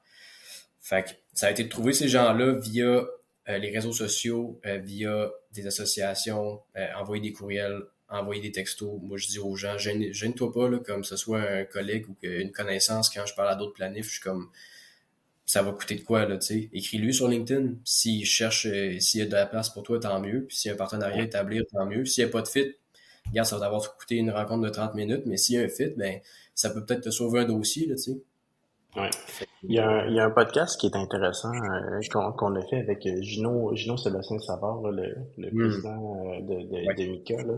Fait 0.83 1.05
que 1.05 1.11
ça 1.33 1.47
a 1.47 1.51
été 1.53 1.63
de 1.65 1.69
trouver 1.69 1.93
ces 1.93 2.09
gens-là 2.09 2.55
via 2.59 3.07
euh, 3.49 3.59
les 3.59 3.71
réseaux 3.71 3.93
sociaux, 3.93 4.61
euh, 4.67 4.79
via 4.79 5.31
des 5.53 5.67
associations, 5.67 6.61
euh, 6.77 6.87
envoyer 6.99 7.23
des 7.23 7.33
courriels, 7.33 7.83
envoyer 8.09 8.43
des 8.43 8.53
textos. 8.53 9.01
Moi, 9.01 9.17
je 9.17 9.29
dis 9.29 9.39
aux 9.39 9.55
gens, 9.55 9.79
gêne-toi 9.79 10.53
pas, 10.53 10.69
là, 10.69 10.79
comme 10.79 11.05
ce 11.05 11.17
soit 11.17 11.41
un 11.41 11.65
collègue 11.65 12.09
ou 12.09 12.17
une 12.23 12.51
connaissance, 12.51 13.11
quand 13.11 13.25
je 13.25 13.35
parle 13.35 13.51
à 13.51 13.55
d'autres 13.55 13.73
planifs, 13.73 14.07
je 14.07 14.13
suis 14.13 14.21
comme, 14.21 14.51
ça 15.47 15.63
va 15.63 15.73
coûter 15.73 15.95
de 15.95 16.03
quoi, 16.03 16.27
là, 16.27 16.37
tu 16.37 16.47
sais? 16.47 16.71
Écris-lui 16.73 17.15
sur 17.15 17.29
LinkedIn. 17.29 17.75
S'il 17.85 18.27
cherche, 18.27 18.67
s'il 18.99 19.21
y 19.21 19.23
a 19.23 19.27
de 19.27 19.33
la 19.33 19.47
place 19.47 19.71
pour 19.71 19.83
toi, 19.83 19.99
tant 20.01 20.21
mieux. 20.21 20.45
Puis 20.47 20.57
s'il 20.57 20.69
y 20.69 20.73
a 20.73 20.75
un 20.75 20.79
partenariat 20.79 21.23
à 21.23 21.25
établir, 21.25 21.63
tant 21.73 21.87
mieux. 21.87 22.05
S'il 22.05 22.25
n'y 22.25 22.31
a 22.31 22.33
pas 22.33 22.43
de 22.43 22.49
fit, 22.49 22.75
regarde, 23.29 23.49
ça 23.49 23.57
va 23.57 23.63
t'avoir 23.63 23.97
coûté 23.97 24.17
une 24.17 24.31
rencontre 24.31 24.63
de 24.63 24.71
30 24.71 24.95
minutes, 24.95 25.23
mais 25.27 25.37
s'il 25.37 25.57
y 25.57 25.59
a 25.59 25.63
un 25.63 25.69
fit, 25.69 25.91
ben, 25.97 26.21
ça 26.55 26.71
peut 26.71 26.85
peut-être 26.85 27.03
te 27.03 27.11
sauver 27.11 27.41
un 27.41 27.45
dossier, 27.45 27.87
là, 27.87 27.95
tu 27.97 28.03
sais? 28.03 28.23
Ouais. 28.97 29.11
Il 29.63 29.73
y, 29.73 29.79
a 29.79 29.89
un, 29.89 30.07
il 30.09 30.15
y 30.15 30.21
a 30.21 30.27
un 30.27 30.31
podcast 30.31 30.79
qui 30.79 30.87
est 30.87 30.97
intéressant 30.97 31.53
euh, 31.53 32.01
qu'on 32.11 32.55
a 32.55 32.63
fait 32.67 32.79
avec 32.79 33.07
euh, 33.07 33.23
Gino, 33.23 33.75
Gino 33.75 33.97
Sébastien 33.97 34.39
Savard, 34.39 34.83
le, 34.83 35.15
le 35.39 35.51
hmm. 35.51 35.59
président 35.59 36.27
euh, 36.27 36.41
de, 36.41 36.55
de, 36.55 37.03
de 37.03 37.11
Mika. 37.11 37.37
Là. 37.43 37.55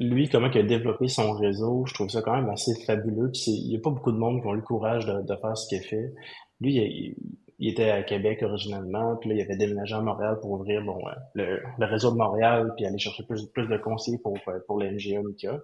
Lui, 0.00 0.28
comment 0.28 0.50
il 0.50 0.58
a 0.58 0.62
développé 0.64 1.06
son 1.08 1.32
réseau, 1.32 1.84
je 1.86 1.94
trouve 1.94 2.08
ça 2.08 2.22
quand 2.22 2.34
même 2.34 2.48
assez 2.48 2.72
fabuleux. 2.84 3.30
Puis 3.30 3.52
il 3.52 3.68
n'y 3.68 3.76
a 3.76 3.80
pas 3.80 3.90
beaucoup 3.90 4.10
de 4.10 4.18
monde 4.18 4.40
qui 4.40 4.48
ont 4.48 4.54
eu 4.54 4.56
le 4.56 4.62
courage 4.62 5.06
de, 5.06 5.22
de 5.22 5.36
faire 5.36 5.56
ce 5.56 5.68
qu'il 5.68 5.82
fait. 5.82 6.12
Lui, 6.60 6.74
il, 6.74 7.14
il, 7.58 7.70
était 7.70 7.90
à 7.90 8.02
Québec 8.02 8.42
originalement, 8.42 9.16
puis 9.16 9.30
là, 9.30 9.36
il 9.36 9.42
avait 9.42 9.56
déménagé 9.56 9.94
à 9.94 10.00
Montréal 10.00 10.38
pour 10.40 10.50
ouvrir 10.52 10.82
bon, 10.82 10.98
le, 11.34 11.62
le 11.78 11.86
réseau 11.86 12.10
de 12.10 12.16
Montréal, 12.16 12.72
puis 12.76 12.84
aller 12.84 12.98
chercher 12.98 13.22
plus, 13.22 13.46
plus 13.46 13.68
de 13.68 13.76
conseillers 13.76 14.18
pour, 14.18 14.36
pour 14.66 14.80
les 14.80 14.90
MGA 14.90 15.22
Mika. 15.22 15.60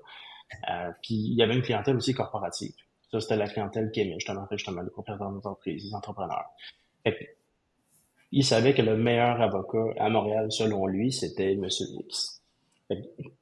Euh, 0.71 0.91
puis 1.03 1.15
il 1.15 1.35
y 1.35 1.43
avait 1.43 1.55
une 1.55 1.63
clientèle 1.63 1.97
aussi 1.97 2.15
corporative. 2.15 2.75
Ça, 3.13 3.21
c'était 3.21 3.37
la 3.37 3.47
clientèle 3.47 3.91
qui 3.91 4.01
aimait 4.01 4.15
justement, 4.15 4.47
justement 4.51 4.81
les 4.81 4.91
propriétaires 4.91 5.31
d'entreprise, 5.31 5.85
les 5.85 5.95
entrepreneurs. 5.95 6.47
il 8.33 8.45
savait 8.45 8.73
que 8.73 8.81
le 8.81 8.97
meilleur 8.97 9.41
avocat 9.43 9.85
à 9.99 10.09
Montréal, 10.09 10.51
selon 10.51 10.87
lui, 10.87 11.13
c'était 11.13 11.53
M. 11.53 11.67
X. 11.69 12.43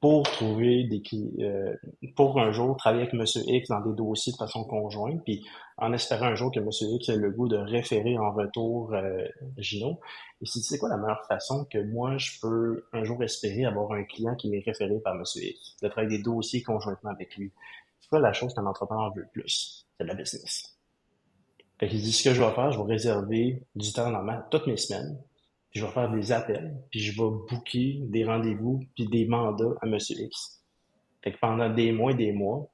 pour 0.00 0.22
trouver 0.24 0.84
des 0.84 1.02
euh, 1.40 1.74
pour 2.16 2.40
un 2.40 2.52
jour 2.52 2.76
travailler 2.76 3.02
avec 3.02 3.14
M. 3.14 3.24
X 3.46 3.68
dans 3.68 3.80
des 3.80 3.94
dossiers 3.94 4.32
de 4.32 4.36
façon 4.36 4.64
conjointe, 4.64 5.22
puis 5.24 5.46
en 5.76 5.92
espérant 5.92 6.26
un 6.26 6.34
jour 6.34 6.52
que 6.52 6.60
M. 6.60 6.68
X 6.68 7.08
ait 7.08 7.16
le 7.16 7.30
goût 7.30 7.48
de 7.48 7.56
référer 7.56 8.18
en 8.18 8.32
retour 8.32 8.92
euh, 8.94 9.24
Gino, 9.58 10.00
et 10.42 10.46
si 10.46 10.60
c'est 10.62 10.78
quoi 10.78 10.88
la 10.88 10.96
meilleure 10.96 11.24
façon 11.26 11.64
que 11.70 11.78
moi 11.78 12.16
je 12.18 12.40
peux 12.40 12.84
un 12.92 13.04
jour 13.04 13.22
espérer 13.22 13.64
avoir 13.64 13.92
un 13.92 14.04
client 14.04 14.34
qui 14.36 14.50
m'est 14.50 14.62
référé 14.64 14.98
par 15.00 15.14
M. 15.14 15.22
X, 15.36 15.76
de 15.82 15.88
travailler 15.88 16.18
des 16.18 16.22
dossiers 16.22 16.62
conjointement 16.62 17.10
avec 17.10 17.36
lui? 17.36 17.52
Pas 18.08 18.18
la 18.18 18.32
chose 18.32 18.54
qu'un 18.54 18.66
entrepreneur 18.66 19.12
veut 19.14 19.28
plus? 19.32 19.86
C'est 19.98 20.04
la 20.04 20.14
business. 20.14 20.78
Fait 21.78 21.88
qu'il 21.88 22.00
dit, 22.00 22.12
ce 22.12 22.28
que 22.28 22.34
je 22.34 22.42
vais 22.42 22.52
faire, 22.52 22.72
je 22.72 22.78
vais 22.78 22.84
réserver 22.84 23.62
du 23.74 23.92
temps 23.92 24.10
dans 24.10 24.22
ma, 24.22 24.38
toutes 24.50 24.66
mes 24.66 24.76
semaines, 24.76 25.18
puis 25.70 25.80
je 25.80 25.86
vais 25.86 25.92
faire 25.92 26.10
des 26.10 26.32
appels, 26.32 26.76
puis 26.90 27.00
je 27.00 27.12
vais 27.12 27.28
booker 27.48 28.00
des 28.08 28.24
rendez-vous, 28.24 28.84
puis 28.94 29.06
des 29.06 29.26
mandats 29.26 29.74
à 29.80 29.86
Monsieur 29.86 30.18
X. 30.20 30.62
Fait 31.22 31.32
que 31.32 31.38
pendant 31.38 31.70
des 31.70 31.92
mois 31.92 32.12
et 32.12 32.16
des 32.16 32.32
mois, 32.32 32.70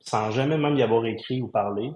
sans 0.00 0.30
jamais 0.30 0.58
même 0.58 0.76
y 0.76 0.82
avoir 0.82 1.04
écrit 1.06 1.42
ou 1.42 1.48
parlé, 1.48 1.90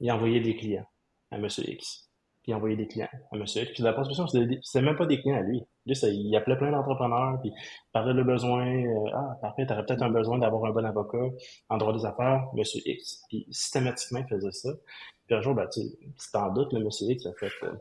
il 0.00 0.10
envoyait 0.10 0.40
des 0.40 0.56
clients 0.56 0.86
à 1.30 1.38
Monsieur 1.38 1.68
X 1.68 2.05
puis 2.46 2.54
envoyer 2.54 2.76
des 2.76 2.86
clients 2.86 3.08
à 3.32 3.36
monsieur. 3.36 3.64
Puis 3.74 3.82
la 3.82 3.92
prospection, 3.92 4.28
c'était 4.28 4.80
même 4.80 4.96
pas 4.96 5.06
des 5.06 5.20
clients 5.20 5.36
à 5.36 5.40
lui. 5.40 5.64
Lui, 5.84 5.96
ça, 5.96 6.08
il 6.08 6.34
appelait 6.36 6.56
plein 6.56 6.70
d'entrepreneurs, 6.70 7.40
puis 7.40 7.52
parlait 7.92 8.14
de 8.14 8.22
besoin. 8.22 8.64
Euh, 8.64 9.10
ah, 9.14 9.36
parfait, 9.42 9.66
t'aurais 9.66 9.84
peut-être 9.84 10.02
un 10.02 10.10
besoin 10.10 10.38
d'avoir 10.38 10.64
un 10.64 10.70
bon 10.70 10.84
avocat 10.84 11.26
en 11.68 11.76
droit 11.76 11.92
des 11.92 12.04
affaires, 12.04 12.46
monsieur 12.54 12.80
X. 12.86 13.24
Puis 13.28 13.46
systématiquement, 13.50 14.20
il 14.20 14.28
faisait 14.28 14.52
ça. 14.52 14.70
Puis 15.26 15.34
un 15.34 15.40
jour, 15.40 15.54
ben, 15.56 15.66
tu 15.72 15.80
sais, 16.16 16.38
en 16.38 16.52
doute, 16.52 16.72
le 16.72 16.84
monsieur 16.84 17.10
X 17.10 17.26
a 17.26 17.32
fait... 17.32 17.50
Euh, 17.64 17.72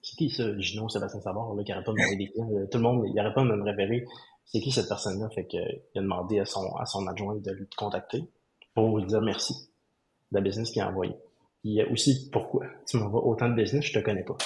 c'est 0.00 0.16
qui 0.16 0.30
ça, 0.30 0.58
Gino, 0.58 0.88
Sébastien 0.88 1.20
Savard, 1.20 1.52
là, 1.54 1.62
qui 1.62 1.70
n'arrête 1.70 1.84
pas 1.84 1.92
de 1.92 1.98
m'envoyer 1.98 2.16
des 2.16 2.32
clients? 2.32 2.48
Euh, 2.50 2.66
tout 2.70 2.78
le 2.78 2.84
monde, 2.84 3.04
il 3.06 3.14
n'arrête 3.14 3.34
pas 3.34 3.42
de 3.42 3.48
me 3.48 3.62
révéler. 3.62 4.06
C'est 4.46 4.60
qui 4.60 4.70
cette 4.70 4.88
personne-là? 4.88 5.28
Fait 5.28 5.44
que, 5.44 5.58
il 5.94 5.98
a 5.98 6.00
demandé 6.00 6.40
à 6.40 6.46
son, 6.46 6.74
à 6.76 6.86
son 6.86 7.06
adjoint 7.06 7.34
de 7.34 7.50
le 7.50 7.68
contacter 7.76 8.24
pour 8.74 8.96
lui 8.96 9.04
dire 9.04 9.20
merci 9.20 9.52
de 10.32 10.38
la 10.38 10.40
business 10.40 10.70
qu'il 10.70 10.80
a 10.80 10.88
envoyé. 10.88 11.14
Il 11.64 11.74
y 11.74 11.82
a 11.82 11.90
aussi 11.90 12.30
pourquoi 12.30 12.66
tu 12.86 12.98
m'envoies 12.98 13.24
autant 13.24 13.48
de 13.48 13.54
business, 13.54 13.84
je 13.84 13.98
te 13.98 14.04
connais 14.04 14.24
pas. 14.24 14.36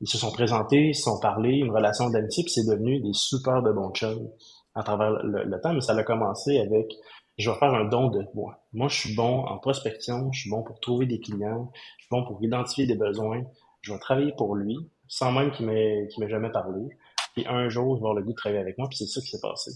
ils 0.00 0.08
se 0.08 0.18
sont 0.18 0.32
présentés, 0.32 0.88
ils 0.88 0.94
se 0.94 1.02
sont 1.02 1.18
parlé, 1.20 1.58
une 1.58 1.70
relation 1.70 2.08
d'amitié, 2.10 2.44
puis 2.44 2.52
c'est 2.52 2.66
devenu 2.66 3.00
des 3.00 3.12
super 3.12 3.62
de 3.62 3.72
bons 3.72 3.92
chums 3.92 4.30
à 4.74 4.82
travers 4.82 5.10
le, 5.10 5.60
temps, 5.60 5.74
mais 5.74 5.80
ça 5.80 5.94
a 5.94 6.02
commencé 6.04 6.58
avec 6.58 6.92
je 7.38 7.50
vais 7.50 7.56
faire 7.58 7.74
un 7.74 7.86
don 7.86 8.08
de 8.08 8.24
moi. 8.34 8.62
Moi, 8.72 8.88
je 8.88 8.98
suis 8.98 9.14
bon 9.14 9.44
en 9.46 9.58
prospection, 9.58 10.30
je 10.32 10.40
suis 10.40 10.50
bon 10.50 10.62
pour 10.62 10.78
trouver 10.80 11.06
des 11.06 11.20
clients, 11.20 11.70
je 11.98 12.04
suis 12.04 12.08
bon 12.10 12.24
pour 12.24 12.42
identifier 12.42 12.86
des 12.86 12.96
besoins, 12.96 13.42
je 13.80 13.92
vais 13.92 13.98
travailler 13.98 14.32
pour 14.36 14.54
lui, 14.54 14.76
sans 15.08 15.32
même 15.32 15.50
qu'il 15.50 15.66
m'ait 15.66 16.06
m'ait 16.18 16.28
jamais 16.28 16.50
parlé. 16.50 16.88
Puis 17.34 17.46
un 17.48 17.68
jour, 17.68 17.96
je 17.96 18.00
vais 18.00 18.06
avoir 18.06 18.14
le 18.14 18.22
goût 18.22 18.32
de 18.32 18.36
travailler 18.36 18.60
avec 18.60 18.76
moi, 18.78 18.88
puis 18.88 18.98
c'est 18.98 19.06
ça 19.06 19.20
qui 19.20 19.28
s'est 19.28 19.40
passé. 19.40 19.70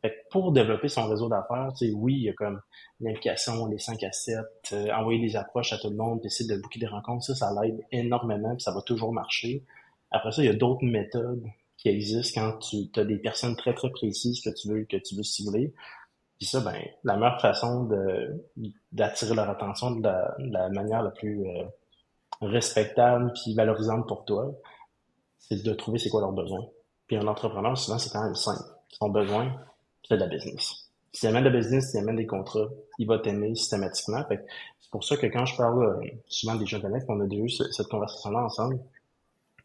Fait 0.00 0.24
pour 0.30 0.52
développer 0.52 0.88
son 0.88 1.08
réseau 1.08 1.28
d'affaires, 1.28 1.72
tu 1.76 1.88
sais, 1.88 1.92
oui, 1.92 2.14
il 2.14 2.22
y 2.24 2.28
a 2.28 2.32
comme 2.32 2.60
l'implication, 3.00 3.66
les 3.66 3.78
5 3.78 4.02
à 4.04 4.12
7, 4.12 4.38
euh, 4.72 4.92
envoyer 4.92 5.20
des 5.20 5.34
approches 5.34 5.72
à 5.72 5.78
tout 5.78 5.90
le 5.90 5.96
monde, 5.96 6.20
essayer 6.24 6.48
de 6.48 6.60
booker 6.60 6.78
des 6.78 6.86
rencontres, 6.86 7.24
ça, 7.24 7.34
ça 7.34 7.50
l'aide 7.60 7.80
énormément, 7.90 8.54
puis 8.54 8.62
ça 8.62 8.72
va 8.72 8.80
toujours 8.82 9.12
marcher. 9.12 9.64
Après 10.10 10.30
ça, 10.30 10.42
il 10.42 10.46
y 10.46 10.50
a 10.50 10.54
d'autres 10.54 10.84
méthodes 10.84 11.44
qui 11.76 11.88
existent 11.88 12.40
quand 12.40 12.58
tu 12.58 12.88
as 12.96 13.04
des 13.04 13.18
personnes 13.18 13.56
très, 13.56 13.74
très 13.74 13.90
précises 13.90 14.40
que 14.40 14.50
tu 14.50 14.68
veux, 14.68 14.84
que 14.84 14.96
tu 14.96 15.16
veux 15.16 15.22
cibler. 15.22 15.72
Puis 16.38 16.46
ça, 16.46 16.60
ben, 16.60 16.76
la 17.04 17.16
meilleure 17.16 17.40
façon 17.40 17.84
de, 17.84 18.44
d'attirer 18.92 19.34
leur 19.34 19.50
attention 19.50 19.92
de 19.92 20.02
la, 20.02 20.68
manière 20.70 21.02
la 21.02 21.10
plus 21.10 21.44
euh, 21.46 21.64
respectable 22.40 23.32
puis 23.32 23.54
valorisante 23.54 24.06
pour 24.06 24.24
toi, 24.24 24.52
c'est 25.38 25.62
de 25.62 25.72
trouver 25.72 25.98
c'est 25.98 26.10
quoi 26.10 26.20
leurs 26.20 26.32
besoins. 26.32 26.66
Puis 27.06 27.16
un 27.16 27.26
entrepreneur, 27.26 27.76
souvent, 27.76 27.98
c'est 27.98 28.10
quand 28.10 28.22
même 28.22 28.34
simple. 28.34 28.62
Son 28.90 29.08
besoin, 29.08 29.52
c'est 30.08 30.16
de 30.16 30.20
la 30.20 30.26
business. 30.26 30.90
s'il 31.12 31.28
amène 31.28 31.44
de 31.44 31.50
business, 31.50 31.90
s'il 31.90 32.00
amène 32.00 32.16
des 32.16 32.26
contrats, 32.26 32.68
il 32.98 33.06
va 33.06 33.18
t'aimer 33.18 33.54
systématiquement. 33.54 34.24
C'est 34.28 34.90
pour 34.90 35.04
ça 35.04 35.16
que 35.16 35.26
quand 35.26 35.44
je 35.44 35.56
parle 35.56 35.84
euh, 35.84 36.10
souvent 36.28 36.54
des 36.54 36.66
jeunes 36.66 36.82
connects, 36.82 37.04
on 37.08 37.20
a 37.20 37.26
déjà 37.26 37.42
eu 37.42 37.50
cette 37.50 37.88
conversation-là 37.88 38.44
ensemble, 38.44 38.80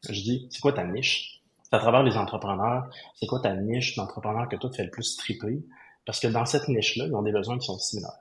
je 0.09 0.21
dis, 0.21 0.47
c'est 0.51 0.59
quoi 0.59 0.73
ta 0.73 0.83
niche? 0.83 1.41
À 1.71 1.79
travers 1.79 2.03
les 2.03 2.17
entrepreneurs, 2.17 2.87
c'est 3.15 3.25
quoi 3.25 3.39
ta 3.39 3.55
niche 3.55 3.95
d'entrepreneur 3.95 4.47
que 4.49 4.57
toi 4.57 4.69
tu 4.69 4.77
fais 4.77 4.83
le 4.83 4.91
plus 4.91 5.15
triper? 5.15 5.63
Parce 6.05 6.19
que 6.19 6.27
dans 6.27 6.45
cette 6.45 6.67
niche-là, 6.67 7.05
ils 7.07 7.15
ont 7.15 7.21
des 7.21 7.31
besoins 7.31 7.57
qui 7.57 7.65
sont 7.65 7.79
similaires. 7.79 8.19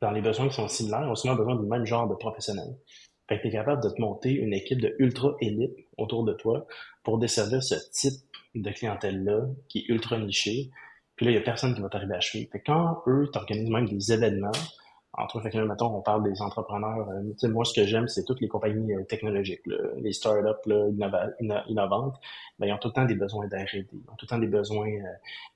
Dans 0.00 0.12
les 0.12 0.22
besoins 0.22 0.48
qui 0.48 0.54
sont 0.54 0.68
similaires, 0.68 1.02
ils 1.02 1.10
ont 1.10 1.14
souvent 1.14 1.34
besoin 1.34 1.56
du 1.56 1.66
même 1.66 1.84
genre 1.84 2.08
de 2.08 2.14
professionnel. 2.14 2.76
Fait 3.28 3.38
que 3.38 3.42
tu 3.42 3.48
es 3.48 3.50
capable 3.50 3.82
de 3.82 3.90
te 3.90 4.00
monter 4.00 4.30
une 4.30 4.52
équipe 4.52 4.80
de 4.80 4.94
ultra 4.98 5.34
élite 5.40 5.72
autour 5.98 6.24
de 6.24 6.32
toi 6.32 6.66
pour 7.02 7.18
desservir 7.18 7.62
ce 7.62 7.74
type 7.90 8.20
de 8.54 8.70
clientèle-là 8.70 9.46
qui 9.68 9.80
est 9.80 9.88
ultra 9.88 10.18
niché. 10.18 10.70
Puis 11.16 11.26
là, 11.26 11.32
il 11.32 11.34
y 11.34 11.38
a 11.38 11.40
personne 11.40 11.74
qui 11.74 11.80
va 11.80 11.88
t'arriver 11.88 12.14
à 12.14 12.20
cheville. 12.20 12.48
Fait 12.52 12.60
que 12.60 12.66
quand 12.66 13.02
eux 13.06 13.28
t'organisent 13.32 13.70
même 13.70 13.88
des 13.88 14.12
événements, 14.12 14.52
entre 15.18 15.36
autres, 15.36 15.48
mettons, 15.48 15.96
on 15.96 16.02
parle 16.02 16.22
des 16.24 16.42
entrepreneurs. 16.42 17.08
Euh, 17.08 17.48
moi, 17.48 17.64
ce 17.64 17.72
que 17.72 17.86
j'aime, 17.86 18.06
c'est 18.06 18.24
toutes 18.24 18.40
les 18.40 18.48
compagnies 18.48 18.92
euh, 18.92 19.02
technologiques, 19.04 19.62
les 19.96 20.12
startups 20.12 20.46
là, 20.66 21.60
innovantes. 21.68 22.16
Ben, 22.58 22.66
ils 22.66 22.72
ont 22.72 22.78
tout 22.78 22.88
le 22.88 22.92
temps 22.92 23.04
des 23.06 23.14
besoins 23.14 23.46
d'R&D, 23.46 23.86
ils 23.92 24.10
ont 24.10 24.16
tout 24.16 24.26
le 24.26 24.28
temps 24.28 24.38
des 24.38 24.46
besoins 24.46 24.88
euh, 24.88 25.02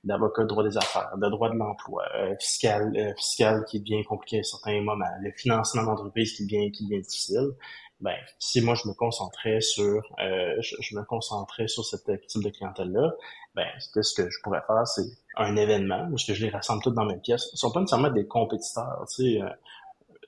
d'avocats 0.03 0.43
de 0.43 0.47
droit 0.47 0.63
des 0.63 0.77
affaires, 0.77 1.15
de 1.15 1.29
droit 1.29 1.49
de 1.49 1.55
l'emploi, 1.55 2.03
euh, 2.15 2.35
fiscal, 2.39 3.13
fiscal 3.17 3.63
qui 3.65 3.79
devient 3.79 4.03
compliqué 4.03 4.39
à 4.39 4.43
certains 4.43 4.81
moments, 4.81 5.05
le 5.21 5.31
financement 5.31 5.83
d'entreprise 5.83 6.33
qui 6.33 6.45
devient 6.45 6.71
qui 6.71 6.85
devient 6.85 7.01
difficile. 7.01 7.51
Ben, 7.99 8.15
si 8.39 8.61
moi 8.61 8.73
je 8.73 8.87
me 8.87 8.93
concentrais 8.95 9.61
sur 9.61 10.01
je, 10.17 10.75
je, 10.79 10.95
me 10.95 11.03
concentrais 11.03 11.67
sur 11.67 11.85
cette 11.85 12.05
type 12.27 12.43
de 12.43 12.49
clientèle 12.49 12.91
là, 12.91 13.11
ben 13.53 13.67
ce 13.77 14.15
que 14.15 14.27
je 14.27 14.37
pourrais 14.41 14.61
faire, 14.65 14.87
c'est 14.87 15.03
un 15.37 15.55
événement, 15.55 16.09
parce 16.09 16.25
que 16.25 16.33
je 16.33 16.45
les 16.45 16.51
rassemble 16.51 16.81
toutes 16.83 16.95
dans 16.95 17.05
mes 17.05 17.17
pièces. 17.17 17.49
Ils 17.53 17.57
sont 17.57 17.71
pas 17.71 17.79
nécessairement 17.79 18.11
des 18.11 18.25
compétiteurs, 18.25 19.05
tu 19.07 19.23
sais. 19.23 19.41
Euh, 19.41 19.49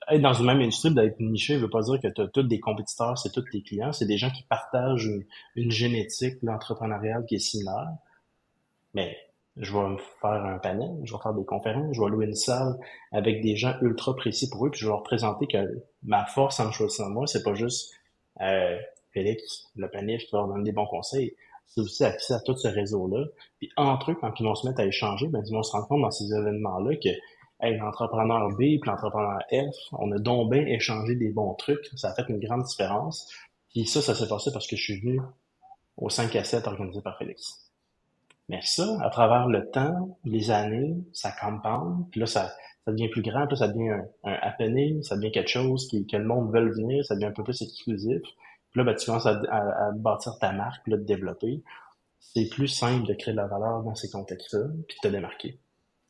être 0.08 0.20
dans 0.20 0.34
une 0.34 0.46
même 0.46 0.60
industrie, 0.60 0.92
d'être 0.92 1.18
niché, 1.20 1.56
veut 1.56 1.70
pas 1.70 1.82
dire 1.82 2.00
que 2.00 2.08
tu 2.08 2.20
as 2.20 2.28
tous 2.28 2.42
des 2.42 2.60
compétiteurs, 2.60 3.16
c'est 3.18 3.30
tous 3.32 3.44
tes 3.50 3.62
clients. 3.62 3.92
C'est 3.92 4.06
des 4.06 4.18
gens 4.18 4.30
qui 4.30 4.42
partagent 4.42 5.10
une, 5.56 5.70
génétique 5.70 6.36
l'entrepreneuriale 6.42 7.24
qui 7.26 7.36
est 7.36 7.38
similaire. 7.38 7.88
Mais 8.92 9.16
je 9.56 9.72
vais 9.72 9.88
me 9.88 9.96
faire 10.20 10.44
un 10.44 10.58
panel, 10.58 10.90
je 11.04 11.12
vais 11.12 11.22
faire 11.22 11.32
des 11.32 11.44
conférences, 11.44 11.96
je 11.96 12.02
vais 12.02 12.10
louer 12.10 12.26
une 12.26 12.34
salle 12.34 12.76
avec 13.12 13.40
des 13.40 13.56
gens 13.56 13.74
ultra 13.80 14.14
précis 14.14 14.50
pour 14.50 14.66
eux, 14.66 14.70
puis 14.70 14.80
je 14.80 14.86
vais 14.86 14.90
leur 14.90 15.02
présenter 15.02 15.46
que 15.46 15.82
ma 16.02 16.26
force 16.26 16.60
en 16.60 16.70
choisissant 16.70 17.08
moi, 17.08 17.26
c'est 17.26 17.42
pas 17.42 17.54
juste 17.54 17.92
euh, 18.40 18.78
Félix, 19.12 19.70
le 19.76 19.88
panel 19.88 20.18
qui 20.18 20.30
va 20.32 20.38
leur 20.38 20.48
donner 20.48 20.64
des 20.64 20.72
bons 20.72 20.86
conseils 20.86 21.34
c'est 21.74 21.80
aussi 21.80 22.04
accès 22.04 22.34
à 22.34 22.40
tout 22.40 22.56
ce 22.56 22.68
réseau-là. 22.68 23.24
Puis 23.58 23.70
entre 23.76 24.12
eux, 24.12 24.16
quand 24.20 24.32
ils 24.38 24.44
vont 24.44 24.54
se 24.54 24.66
mettre 24.66 24.80
à 24.80 24.86
échanger, 24.86 25.26
ben, 25.28 25.42
ils 25.44 25.52
vont 25.52 25.62
se 25.62 25.72
rendre 25.72 25.88
compte 25.88 26.02
dans 26.02 26.10
ces 26.10 26.32
événements-là 26.32 26.96
que 26.96 27.08
hey, 27.60 27.76
l'entrepreneur 27.78 28.50
B 28.56 28.62
et 28.62 28.80
l'entrepreneur 28.84 29.40
F, 29.50 29.74
on 29.92 30.12
a 30.12 30.18
donc 30.18 30.52
bien 30.52 30.64
échangé 30.66 31.16
des 31.16 31.30
bons 31.30 31.54
trucs. 31.54 31.84
Ça 31.96 32.10
a 32.10 32.14
fait 32.14 32.28
une 32.28 32.38
grande 32.38 32.62
différence. 32.62 33.28
Puis 33.70 33.86
ça, 33.86 34.00
ça 34.02 34.14
s'est 34.14 34.28
passé 34.28 34.50
parce 34.52 34.68
que 34.68 34.76
je 34.76 34.82
suis 34.82 35.00
venu 35.00 35.20
au 35.96 36.08
5 36.08 36.34
à 36.36 36.44
7 36.44 36.66
organisé 36.66 37.00
par 37.00 37.18
Félix. 37.18 37.72
Mais 38.48 38.60
ça, 38.62 38.98
à 39.02 39.10
travers 39.10 39.48
le 39.48 39.70
temps, 39.70 40.18
les 40.24 40.50
années, 40.50 40.94
ça 41.12 41.32
compound, 41.32 42.08
puis 42.10 42.20
là, 42.20 42.26
ça, 42.26 42.52
ça 42.84 42.92
devient 42.92 43.08
plus 43.08 43.22
grand, 43.22 43.46
puis 43.46 43.56
ça 43.56 43.68
devient 43.68 43.88
un, 43.88 44.04
un 44.24 44.34
happening, 44.42 45.02
ça 45.02 45.16
devient 45.16 45.32
quelque 45.32 45.48
chose 45.48 45.88
qui, 45.88 46.06
que 46.06 46.16
le 46.16 46.24
monde 46.24 46.52
veut 46.52 46.68
venir, 46.70 47.04
ça 47.04 47.14
devient 47.14 47.26
un 47.26 47.32
peu 47.32 47.42
plus 47.42 47.62
exclusif. 47.62 48.22
Puis 48.74 48.82
là, 48.82 48.90
ben, 48.90 48.96
tu 48.96 49.06
commences 49.06 49.26
à, 49.26 49.92
bâtir 49.94 50.36
ta 50.40 50.50
marque, 50.50 50.82
puis 50.82 50.90
là, 50.90 50.98
de 50.98 51.04
développer. 51.04 51.62
C'est 52.18 52.48
plus 52.48 52.66
simple 52.66 53.06
de 53.06 53.14
créer 53.14 53.32
de 53.32 53.38
la 53.38 53.46
valeur 53.46 53.84
dans 53.84 53.94
ces 53.94 54.10
contextes-là, 54.10 54.66
puis 54.88 54.96
de 55.00 55.08
te 55.08 55.12
démarquer. 55.12 55.60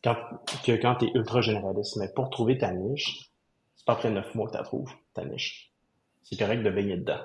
Quand, 0.03 0.17
que 0.65 0.73
quand 0.73 0.95
tu 0.95 1.05
es 1.05 1.11
ultra 1.15 1.43
généraliste. 1.43 1.97
Mais 1.97 2.09
pour 2.15 2.31
trouver 2.31 2.57
ta 2.57 2.73
niche, 2.73 3.31
c'est 3.77 3.85
pas 3.85 3.93
après 3.93 4.11
neuf 4.11 4.35
mois 4.35 4.47
que 4.47 4.53
tu 4.53 4.57
la 4.57 4.65
trouves, 4.65 4.91
ta 5.12 5.27
niche. 5.27 5.75
C'est 6.23 6.39
correct 6.39 6.62
de 6.62 6.71
baigner 6.71 6.97
dedans, 6.97 7.21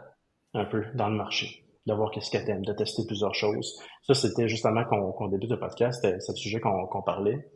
un 0.56 0.66
peu, 0.66 0.84
dans 0.96 1.08
le 1.08 1.16
marché, 1.16 1.64
de 1.86 1.94
voir 1.94 2.12
qu'est-ce 2.12 2.32
que 2.32 2.46
t'aimes, 2.46 2.66
de 2.66 2.74
tester 2.74 3.04
plusieurs 3.08 3.34
choses. 3.34 3.82
Ça, 4.04 4.14
c'était 4.16 4.50
justement 4.50 4.84
qu'on 4.84 5.28
débute 5.30 5.52
le 5.52 5.60
podcast, 5.60 6.02
c'était 6.04 6.20
ce 6.20 6.34
sujet 6.34 6.60
qu'on 6.60 7.02
parlait. 7.02 7.50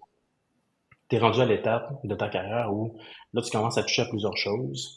Tu 1.10 1.18
es 1.18 1.20
rendu 1.20 1.42
à 1.42 1.46
l'étape 1.46 2.00
de 2.06 2.16
ta 2.16 2.30
carrière 2.30 2.74
où 2.74 2.98
là, 3.34 3.42
tu 3.42 3.52
commences 3.52 3.78
à 3.78 3.84
toucher 3.84 4.04
à 4.04 4.06
plusieurs 4.06 4.38
choses 4.38 4.96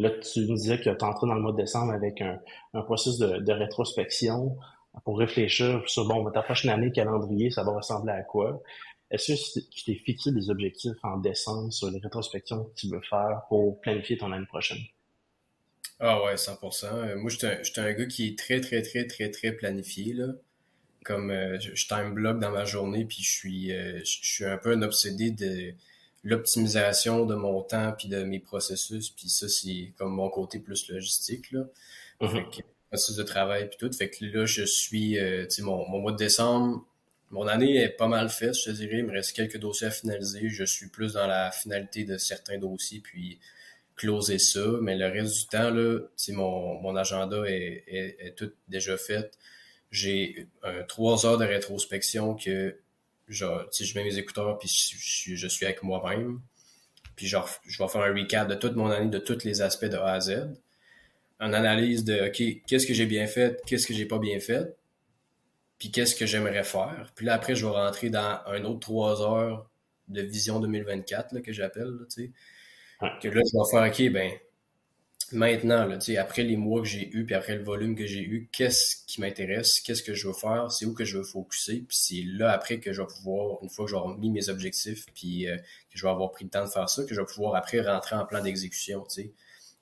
Là, 0.00 0.08
tu 0.10 0.40
nous 0.46 0.54
disais 0.54 0.78
que 0.78 0.88
tu 0.88 1.04
entré 1.04 1.26
dans 1.26 1.34
le 1.34 1.42
mois 1.42 1.52
de 1.52 1.58
décembre 1.58 1.92
avec 1.92 2.22
un, 2.22 2.40
processus 2.82 3.18
de, 3.18 3.52
rétrospection 3.52 4.56
pour 5.04 5.18
réfléchir 5.18 5.82
sur, 5.86 6.08
bon, 6.08 6.28
ta 6.30 6.42
prochaine 6.42 6.70
année, 6.70 6.90
calendrier, 6.90 7.50
ça 7.50 7.62
va 7.64 7.72
ressembler 7.72 8.14
à 8.14 8.22
quoi? 8.22 8.62
Est-ce 9.10 9.34
que 9.34 9.60
tu 9.70 9.84
t'es 9.84 9.94
fixé 9.96 10.32
des 10.32 10.48
objectifs 10.48 10.96
en 11.02 11.18
décembre 11.18 11.70
sur 11.70 11.90
les 11.90 11.98
rétrospections 11.98 12.64
que 12.64 12.74
tu 12.76 12.88
veux 12.88 13.02
faire 13.02 13.42
pour 13.50 13.78
planifier 13.82 14.16
ton 14.16 14.32
année 14.32 14.46
prochaine? 14.46 14.78
Ah 15.98 16.22
ouais, 16.24 16.34
100%. 16.36 16.86
Euh, 16.86 17.16
moi, 17.18 17.30
je 17.30 17.36
suis 17.36 17.80
un, 17.80 17.92
gars 17.92 18.06
qui 18.06 18.28
est 18.28 18.38
très, 18.38 18.62
très, 18.62 18.80
très, 18.80 19.06
très, 19.06 19.30
très 19.30 19.52
planifié. 19.52 20.14
Là. 20.14 20.28
Comme 21.04 21.30
euh, 21.30 21.60
je, 21.60 21.86
time 21.86 22.14
block 22.14 22.40
dans 22.40 22.52
ma 22.52 22.64
journée, 22.64 23.04
puis 23.04 23.22
je 23.22 23.30
suis, 23.30 23.72
euh, 23.72 23.98
je 23.98 24.18
suis 24.22 24.44
un 24.46 24.56
peu 24.56 24.72
un 24.72 24.80
obsédé 24.80 25.30
de 25.30 25.74
l'optimisation 26.22 27.24
de 27.24 27.34
mon 27.34 27.62
temps 27.62 27.92
puis 27.96 28.08
de 28.08 28.22
mes 28.24 28.40
processus 28.40 29.10
puis 29.10 29.28
ça 29.28 29.48
c'est 29.48 29.92
comme 29.96 30.12
mon 30.12 30.28
côté 30.28 30.58
plus 30.58 30.88
logistique 30.88 31.50
là. 31.52 31.64
Mm-hmm. 32.20 32.30
fait 32.30 32.62
que, 32.62 32.66
processus 32.90 33.16
de 33.16 33.22
travail 33.22 33.68
puis 33.68 33.78
tout. 33.78 33.92
Fait 33.92 34.10
que 34.10 34.24
là 34.24 34.44
je 34.44 34.64
suis 34.64 35.18
euh, 35.18 35.44
tu 35.44 35.56
sais 35.56 35.62
mon, 35.62 35.88
mon 35.88 36.00
mois 36.00 36.12
de 36.12 36.18
décembre 36.18 36.84
mon 37.30 37.46
année 37.46 37.76
est 37.76 37.90
pas 37.90 38.08
mal 38.08 38.28
faite 38.28 38.54
je 38.54 38.64
te 38.64 38.70
dirais. 38.70 38.98
Il 38.98 39.04
me 39.04 39.12
reste 39.12 39.32
quelques 39.34 39.58
dossiers 39.58 39.86
à 39.86 39.90
finaliser. 39.90 40.48
Je 40.48 40.64
suis 40.64 40.88
plus 40.88 41.14
dans 41.14 41.26
la 41.26 41.50
finalité 41.52 42.04
de 42.04 42.18
certains 42.18 42.58
dossiers 42.58 43.00
puis 43.00 43.38
closer 43.96 44.38
ça. 44.38 44.66
Mais 44.82 44.96
le 44.96 45.06
reste 45.06 45.34
du 45.34 45.46
temps 45.46 45.70
là 45.70 46.00
tu 46.00 46.06
sais 46.16 46.32
mon, 46.32 46.80
mon 46.80 46.96
agenda 46.96 47.44
est, 47.46 47.84
est, 47.86 48.16
est 48.18 48.34
tout 48.36 48.52
déjà 48.68 48.96
fait. 48.96 49.38
J'ai 49.90 50.46
euh, 50.64 50.84
trois 50.86 51.26
heures 51.26 51.38
de 51.38 51.44
rétrospection 51.44 52.34
que 52.34 52.76
genre, 53.30 53.64
si 53.70 53.84
je 53.84 53.96
mets 53.98 54.04
mes 54.04 54.18
écouteurs 54.18 54.58
puis 54.58 54.68
je, 54.68 55.34
je, 55.34 55.46
suis 55.46 55.64
avec 55.64 55.82
moi-même, 55.82 56.40
puis 57.16 57.26
genre, 57.26 57.48
je 57.66 57.82
vais 57.82 57.88
faire 57.88 58.02
un 58.02 58.14
recap 58.14 58.48
de 58.48 58.54
toute 58.54 58.76
mon 58.76 58.90
année, 58.90 59.08
de 59.08 59.18
tous 59.18 59.44
les 59.44 59.62
aspects 59.62 59.86
de 59.86 59.96
A 59.96 60.12
à 60.12 60.20
Z, 60.20 60.48
une 61.40 61.54
analyse 61.54 62.04
de, 62.04 62.28
OK, 62.28 62.62
qu'est-ce 62.66 62.86
que 62.86 62.94
j'ai 62.94 63.06
bien 63.06 63.26
fait, 63.26 63.60
qu'est-ce 63.66 63.86
que 63.86 63.94
j'ai 63.94 64.06
pas 64.06 64.18
bien 64.18 64.40
fait, 64.40 64.76
puis 65.78 65.90
qu'est-ce 65.90 66.14
que 66.14 66.26
j'aimerais 66.26 66.64
faire. 66.64 67.12
Puis 67.14 67.24
là, 67.24 67.34
après, 67.34 67.54
je 67.54 67.64
vais 67.64 67.72
rentrer 67.72 68.10
dans 68.10 68.40
un 68.46 68.64
autre 68.64 68.80
trois 68.80 69.22
heures 69.22 69.70
de 70.08 70.22
vision 70.22 70.60
2024, 70.60 71.32
là, 71.32 71.40
que 71.40 71.52
j'appelle, 71.52 71.92
tu 72.14 72.24
sais. 72.24 72.30
Que 73.22 73.28
là, 73.28 73.40
je 73.50 73.56
vais 73.56 73.70
faire, 73.70 73.90
OK, 73.90 74.12
ben, 74.12 74.30
maintenant, 75.32 75.86
là, 75.86 75.98
après 76.18 76.42
les 76.42 76.56
mois 76.56 76.82
que 76.82 76.88
j'ai 76.88 77.08
eu, 77.10 77.24
puis 77.24 77.34
après 77.34 77.56
le 77.56 77.62
volume 77.62 77.94
que 77.94 78.06
j'ai 78.06 78.22
eu, 78.22 78.48
qu'est-ce 78.52 79.04
qui 79.06 79.20
m'intéresse, 79.20 79.80
qu'est-ce 79.80 80.02
que 80.02 80.14
je 80.14 80.28
veux 80.28 80.34
faire, 80.34 80.70
c'est 80.70 80.86
où 80.86 80.94
que 80.94 81.04
je 81.04 81.18
veux 81.18 81.24
focuser, 81.24 81.84
puis 81.86 81.96
c'est 81.96 82.22
là 82.24 82.52
après 82.52 82.80
que 82.80 82.92
je 82.92 83.00
vais 83.00 83.06
pouvoir, 83.06 83.58
une 83.62 83.70
fois 83.70 83.84
que 83.84 83.90
j'aurai 83.90 84.16
mis 84.18 84.30
mes 84.30 84.48
objectifs, 84.48 85.06
puis 85.14 85.48
euh, 85.48 85.56
que 85.56 85.98
je 85.98 86.02
vais 86.02 86.10
avoir 86.10 86.30
pris 86.32 86.44
le 86.44 86.50
temps 86.50 86.64
de 86.64 86.70
faire 86.70 86.88
ça, 86.88 87.04
que 87.04 87.14
je 87.14 87.20
vais 87.20 87.26
pouvoir 87.26 87.54
après 87.54 87.80
rentrer 87.80 88.16
en 88.16 88.26
plan 88.26 88.42
d'exécution, 88.42 89.04
tu 89.04 89.22
sais. 89.22 89.32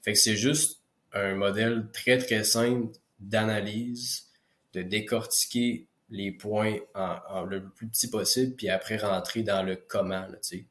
Fait 0.02 0.12
que 0.12 0.18
c'est 0.18 0.36
juste 0.36 0.80
un 1.12 1.34
modèle 1.34 1.88
très 1.92 2.18
très 2.18 2.44
simple 2.44 2.92
d'analyse, 3.18 4.26
de 4.74 4.82
décortiquer 4.82 5.86
les 6.10 6.32
points 6.32 6.78
en, 6.94 7.44
le 7.44 7.68
plus 7.68 7.88
petit 7.88 8.08
possible, 8.08 8.54
puis 8.54 8.68
après 8.68 8.96
rentrer 8.96 9.42
dans 9.42 9.62
le 9.62 9.76
comment, 9.76 10.26
tu 10.42 10.66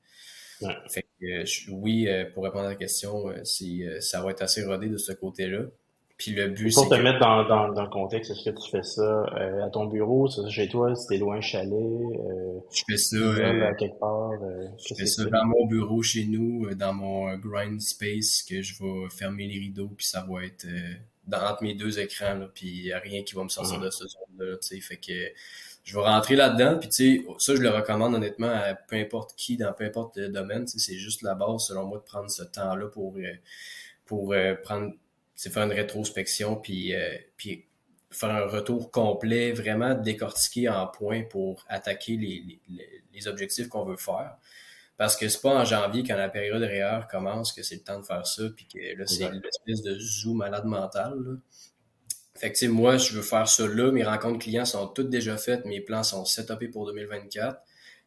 sais. 0.60 0.70
Fait 0.90 1.07
euh, 1.24 1.44
oui, 1.72 2.08
euh, 2.08 2.26
pour 2.34 2.44
répondre 2.44 2.66
à 2.66 2.70
la 2.70 2.76
question, 2.76 3.30
euh, 3.30 4.00
ça 4.00 4.22
va 4.22 4.32
être 4.32 4.42
assez 4.42 4.64
rodé 4.64 4.88
de 4.88 4.98
ce 4.98 5.12
côté-là. 5.14 5.64
Puis 6.18 6.32
le 6.32 6.50
but, 6.50 6.72
c'est. 6.72 6.82
Pour 6.82 6.90
te 6.90 6.96
mettre 6.96 7.20
dans, 7.20 7.48
dans, 7.48 7.72
dans, 7.72 7.84
le 7.84 7.90
contexte, 7.90 8.32
est-ce 8.32 8.50
que 8.50 8.56
tu 8.56 8.72
fais 8.72 8.82
ça 8.82 9.24
à 9.64 9.70
ton 9.70 9.86
bureau, 9.86 10.28
ça, 10.28 10.48
chez 10.50 10.68
toi, 10.68 10.96
si 10.96 11.08
t'es 11.08 11.18
loin 11.18 11.42
chalet? 11.42 11.70
je 12.72 12.84
fais 12.90 12.98
ça. 12.98 13.18
à 13.68 13.74
quelque 13.76 14.00
part. 14.00 14.32
je 14.80 14.96
fais 14.96 15.06
ça 15.06 15.26
dans 15.26 15.46
mon 15.46 15.68
bureau 15.68 16.02
chez 16.02 16.26
nous, 16.26 16.74
dans 16.74 16.94
mon 16.94 17.36
grind 17.38 17.80
space, 17.80 18.44
que 18.44 18.64
je 18.64 18.84
vais 18.84 19.10
fermer 19.10 19.48
les 19.48 19.60
rideaux, 19.60 19.92
puis 19.96 20.08
ça 20.08 20.26
va 20.28 20.44
être 20.44 20.66
dans, 21.28 21.40
entre 21.40 21.62
mes 21.62 21.76
deux 21.76 22.00
écrans, 22.00 22.34
là, 22.34 22.50
puis 22.52 22.68
il 22.68 22.84
n'y 22.86 22.92
a 22.92 23.00
rien 23.00 23.22
qui 23.22 23.36
va 23.36 23.44
me 23.44 23.50
sortir 23.50 23.80
de 23.80 23.90
ce 23.92 24.06
zone-là, 24.08 24.58
tu 24.58 24.70
sais. 24.70 24.80
Fait 24.80 24.98
que 24.98 25.14
je 25.88 25.96
vais 25.98 26.04
rentrer 26.04 26.36
là-dedans. 26.36 26.78
Puis 26.78 26.90
tu 26.90 27.18
sais, 27.18 27.26
ça, 27.40 27.56
je 27.56 27.62
le 27.62 27.70
recommande 27.70 28.14
honnêtement 28.14 28.52
à 28.52 28.76
peu 28.76 28.98
importe 28.98 29.34
qui, 29.38 29.56
dans 29.56 29.72
peu 29.72 29.86
importe 29.86 30.18
le 30.18 30.28
domaine. 30.28 30.68
C'est 30.68 30.98
juste 30.98 31.22
la 31.22 31.34
base, 31.34 31.68
selon 31.68 31.86
moi, 31.86 32.00
de 32.00 32.04
prendre 32.04 32.30
ce 32.30 32.44
temps-là 32.44 32.88
pour, 32.88 33.16
euh, 33.16 33.32
pour 34.06 34.34
euh, 34.34 34.54
prendre, 34.56 34.92
faire 35.38 35.64
une 35.64 35.72
rétrospection, 35.72 36.58
puis, 36.58 36.94
euh, 36.94 37.16
puis 37.38 37.64
faire 38.12 38.32
un 38.32 38.48
retour 38.48 38.92
complet, 38.92 39.54
vraiment 39.54 39.94
décortiquer 39.96 40.68
en 40.68 40.88
points 40.88 41.24
pour 41.24 41.64
attaquer 41.70 42.18
les, 42.18 42.60
les, 42.68 43.04
les 43.14 43.28
objectifs 43.30 43.70
qu'on 43.70 43.86
veut 43.86 43.96
faire. 43.96 44.36
Parce 44.98 45.16
que 45.16 45.30
c'est 45.30 45.42
pas 45.42 45.56
en 45.56 45.64
janvier, 45.64 46.04
quand 46.04 46.18
la 46.18 46.28
période 46.28 46.64
réelle 46.64 47.08
commence, 47.10 47.54
que 47.54 47.64
c'est 47.64 47.76
le 47.76 47.84
temps 47.84 48.00
de 48.00 48.06
faire 48.06 48.28
ça, 48.28 48.44
puis 48.54 48.68
que 48.68 48.98
là, 48.98 49.08
c'est 49.08 49.24
une 49.24 49.42
espèce 49.42 49.84
de 49.84 49.98
zoom 49.98 50.40
malade 50.40 50.66
mental. 50.66 51.14
Là. 51.18 51.32
Fait 52.38 52.52
que, 52.52 52.66
moi, 52.68 52.98
je 52.98 53.14
veux 53.14 53.22
faire 53.22 53.48
ça 53.48 53.68
là. 53.68 53.92
Mes 53.92 54.04
rencontres 54.04 54.40
clients 54.40 54.66
sont 54.66 54.88
toutes 54.88 55.10
déjà 55.10 55.38
faites. 55.38 55.66
Mes 55.66 55.82
plans 55.82 56.04
sont 56.04 56.26
setupés 56.26 56.68
pour 56.68 56.86
2024. 56.86 57.60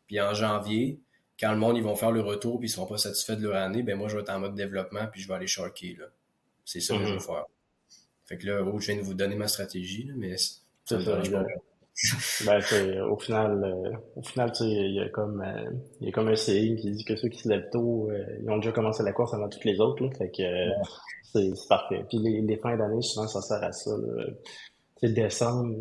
Puis 0.06 0.20
en 0.20 0.34
janvier, 0.34 0.98
quand 1.38 1.52
le 1.52 1.58
monde, 1.58 1.76
ils 1.76 1.82
vont 1.82 1.96
faire 1.96 2.12
le 2.12 2.20
retour 2.20 2.58
puis 2.60 2.68
ils 2.68 2.72
seront 2.72 2.86
pas 2.86 2.98
satisfaits 2.98 3.36
de 3.36 3.48
leur 3.48 3.56
année, 3.56 3.82
ben 3.82 3.96
moi, 3.96 4.08
je 4.08 4.16
vais 4.16 4.22
être 4.22 4.30
en 4.30 4.40
mode 4.40 4.54
développement 4.54 5.06
puis 5.10 5.20
je 5.20 5.28
vais 5.28 5.34
aller 5.34 5.46
sharker, 5.46 5.96
là. 5.98 6.06
C'est 6.64 6.80
ça 6.80 6.94
que 6.96 7.04
je 7.04 7.08
veux 7.08 7.14
Mhm. 7.14 7.20
faire. 7.20 7.44
Fait 8.26 8.38
que 8.38 8.46
là, 8.46 8.62
oh, 8.62 8.78
je 8.78 8.86
viens 8.92 8.96
de 8.96 9.02
vous 9.02 9.14
donner 9.14 9.34
ma 9.36 9.48
stratégie, 9.48 10.04
là, 10.04 10.14
mais 10.16 10.36
ça 10.36 10.98
me 10.98 11.02
Ben, 12.46 12.60
au 13.02 13.18
final, 13.18 13.62
euh, 13.62 13.96
au 14.16 14.22
final, 14.22 14.50
tu 14.52 14.58
sais, 14.58 14.70
il 14.70 14.94
y 14.94 15.00
a 15.00 15.08
comme, 15.08 15.42
euh, 15.42 15.70
il 16.00 16.06
y 16.06 16.08
a 16.08 16.12
comme 16.12 16.28
un 16.28 16.36
saying 16.36 16.76
qui 16.76 16.90
dit 16.92 17.04
que 17.04 17.16
ceux 17.16 17.28
qui 17.28 17.38
se 17.38 17.48
lèvent 17.48 17.68
tôt, 17.70 18.10
euh, 18.10 18.24
ils 18.42 18.50
ont 18.50 18.56
déjà 18.56 18.72
commencé 18.72 19.02
la 19.02 19.12
course 19.12 19.34
avant 19.34 19.48
toutes 19.48 19.64
les 19.64 19.80
autres, 19.80 20.02
là. 20.04 20.10
Fait 20.16 20.30
que, 20.30 20.42
c'est, 21.32 21.54
c'est 21.54 21.68
parfait. 21.68 22.04
Puis 22.08 22.18
les, 22.18 22.40
les 22.40 22.56
fins 22.56 22.76
d'année, 22.76 23.02
souvent, 23.02 23.28
ça 23.28 23.42
sert 23.42 23.62
à 23.62 23.72
ça. 23.72 23.90
Tu 24.98 25.06
sais, 25.06 25.12
décembre, 25.12 25.74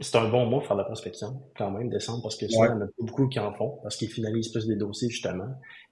c'est 0.00 0.16
un 0.16 0.28
bon 0.28 0.46
mois 0.46 0.58
pour 0.58 0.68
faire 0.68 0.76
de 0.76 0.82
la 0.82 0.86
prospection, 0.86 1.40
quand 1.56 1.70
même, 1.70 1.88
décembre, 1.88 2.22
parce 2.22 2.36
que 2.36 2.48
souvent, 2.48 2.64
il 2.64 2.70
y 2.70 2.72
en 2.72 2.82
a 2.82 2.88
beaucoup 2.98 3.28
qui 3.28 3.38
en 3.38 3.52
font, 3.52 3.78
parce 3.82 3.96
qu'ils 3.96 4.10
finalisent 4.10 4.50
plus 4.50 4.66
des 4.66 4.76
dossiers, 4.76 5.08
justement. 5.08 5.48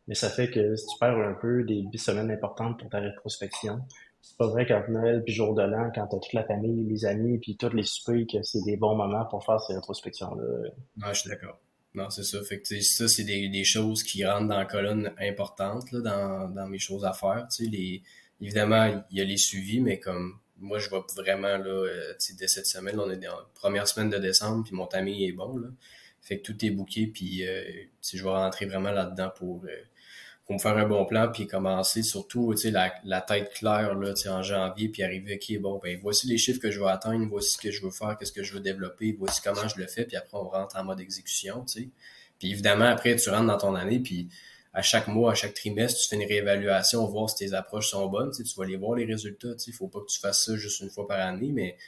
Mais 0.08 0.14
ça 0.14 0.28
fait 0.28 0.50
que 0.50 0.76
si 0.76 0.86
tu 0.86 0.98
perds 0.98 1.16
un 1.16 1.34
peu 1.40 1.62
des 1.62 1.86
semaines 1.98 2.30
importantes 2.30 2.78
pour 2.78 2.90
ta 2.90 2.98
rétrospection, 2.98 3.80
c'est 4.24 4.38
pas 4.38 4.46
vrai 4.46 4.64
qu'entre 4.66 4.90
Noël 4.90 5.22
puis 5.22 5.34
jour 5.34 5.54
de 5.54 5.62
l'an, 5.62 5.90
quand 5.94 6.06
t'as 6.06 6.18
toute 6.18 6.32
la 6.32 6.44
famille, 6.44 6.86
les 6.86 7.04
amis, 7.04 7.38
puis 7.38 7.56
tous 7.56 7.74
les 7.74 7.82
soupers, 7.82 8.24
que 8.26 8.42
c'est 8.42 8.62
des 8.64 8.78
bons 8.78 8.96
moments 8.96 9.26
pour 9.26 9.44
faire 9.44 9.60
ces 9.60 9.74
rétrospections-là. 9.74 10.70
Non, 10.96 11.08
je 11.12 11.20
suis 11.20 11.28
d'accord. 11.28 11.60
Non, 11.94 12.08
c'est 12.08 12.24
ça. 12.24 12.42
Fait 12.42 12.58
que, 12.60 12.80
ça, 12.80 13.06
c'est 13.06 13.24
des, 13.24 13.50
des 13.50 13.64
choses 13.64 14.02
qui 14.02 14.24
rentrent 14.24 14.48
dans 14.48 14.58
la 14.58 14.64
colonne 14.64 15.12
importante, 15.20 15.92
là, 15.92 16.00
dans, 16.00 16.48
dans 16.48 16.66
mes 16.66 16.78
choses 16.78 17.04
à 17.04 17.12
faire. 17.12 17.46
Les, 17.60 18.02
évidemment, 18.40 19.04
il 19.10 19.18
y 19.18 19.20
a 19.20 19.24
les 19.24 19.36
suivis, 19.36 19.80
mais 19.80 20.00
comme 20.00 20.38
moi, 20.56 20.78
je 20.78 20.88
vois 20.88 21.06
vraiment, 21.14 21.58
là, 21.58 21.66
euh, 21.66 22.14
dès 22.38 22.48
cette 22.48 22.66
semaine, 22.66 22.98
on 22.98 23.10
est 23.10 23.18
dans 23.18 23.36
la 23.36 23.46
première 23.54 23.86
semaine 23.86 24.08
de 24.08 24.18
décembre, 24.18 24.64
puis 24.64 24.74
mon 24.74 24.86
timing 24.86 25.20
est 25.20 25.32
bon, 25.32 25.58
là. 25.58 25.68
Fait 26.22 26.38
que 26.38 26.42
tout 26.50 26.64
est 26.64 26.70
booké, 26.70 27.06
puis, 27.08 27.46
euh, 27.46 27.62
je 28.02 28.22
vais 28.22 28.30
rentrer 28.30 28.64
vraiment 28.64 28.90
là-dedans 28.90 29.30
pour, 29.36 29.62
euh, 29.66 29.68
pour 30.46 30.56
me 30.56 30.60
faire 30.60 30.76
un 30.76 30.86
bon 30.86 31.06
plan, 31.06 31.30
puis 31.32 31.46
commencer 31.46 32.02
surtout, 32.02 32.54
la, 32.64 32.92
la 33.04 33.20
tête 33.22 33.52
claire, 33.54 33.94
là, 33.94 34.12
en 34.28 34.42
janvier, 34.42 34.88
puis 34.88 35.02
arriver, 35.02 35.40
OK, 35.40 35.58
bon, 35.60 35.80
ben, 35.82 35.98
voici 36.02 36.26
les 36.26 36.36
chiffres 36.36 36.60
que 36.60 36.70
je 36.70 36.78
veux 36.78 36.86
atteindre, 36.86 37.26
voici 37.30 37.52
ce 37.52 37.58
que 37.58 37.70
je 37.70 37.82
veux 37.82 37.90
faire, 37.90 38.16
qu'est-ce 38.18 38.32
que 38.32 38.42
je 38.42 38.52
veux 38.52 38.60
développer, 38.60 39.16
voici 39.18 39.40
comment 39.42 39.66
je 39.66 39.78
le 39.78 39.86
fais, 39.86 40.04
puis 40.04 40.16
après, 40.16 40.36
on 40.36 40.48
rentre 40.48 40.76
en 40.76 40.84
mode 40.84 41.00
exécution, 41.00 41.64
tu 41.64 41.82
sais. 41.82 41.88
Puis 42.38 42.50
évidemment, 42.50 42.84
après, 42.84 43.16
tu 43.16 43.30
rentres 43.30 43.46
dans 43.46 43.56
ton 43.56 43.74
année, 43.74 44.00
puis 44.00 44.28
à 44.74 44.82
chaque 44.82 45.08
mois, 45.08 45.32
à 45.32 45.34
chaque 45.34 45.54
trimestre, 45.54 46.02
tu 46.02 46.08
fais 46.08 46.16
une 46.16 46.28
réévaluation, 46.28 47.06
voir 47.06 47.30
si 47.30 47.36
tes 47.36 47.54
approches 47.54 47.88
sont 47.90 48.06
bonnes, 48.08 48.32
tu 48.32 48.42
vas 48.56 48.64
aller 48.64 48.76
voir 48.76 48.96
les 48.96 49.06
résultats, 49.06 49.54
tu 49.54 49.72
faut 49.72 49.88
pas 49.88 50.00
que 50.00 50.06
tu 50.12 50.18
fasses 50.18 50.44
ça 50.44 50.56
juste 50.56 50.80
une 50.80 50.90
fois 50.90 51.06
par 51.06 51.20
année, 51.20 51.52
mais 51.52 51.78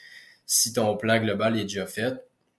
si 0.46 0.72
ton 0.72 0.96
plan 0.96 1.18
global 1.18 1.58
est 1.58 1.64
déjà 1.64 1.86
fait, 1.86 2.14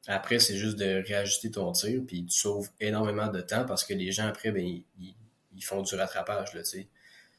après, 0.05 0.39
c'est 0.39 0.57
juste 0.57 0.77
de 0.77 1.03
réajuster 1.05 1.49
ton 1.51 1.71
tir, 1.71 2.01
puis 2.05 2.25
tu 2.25 2.37
sauves 2.37 2.69
énormément 2.79 3.27
de 3.27 3.41
temps 3.41 3.65
parce 3.65 3.83
que 3.83 3.93
les 3.93 4.11
gens, 4.11 4.27
après, 4.27 4.51
ben, 4.51 4.63
ils, 4.63 5.15
ils- 5.57 5.63
font 5.63 5.81
du 5.81 5.95
rattrapage, 5.95 6.53
là, 6.53 6.63
tu 6.63 6.69
sais. 6.69 6.87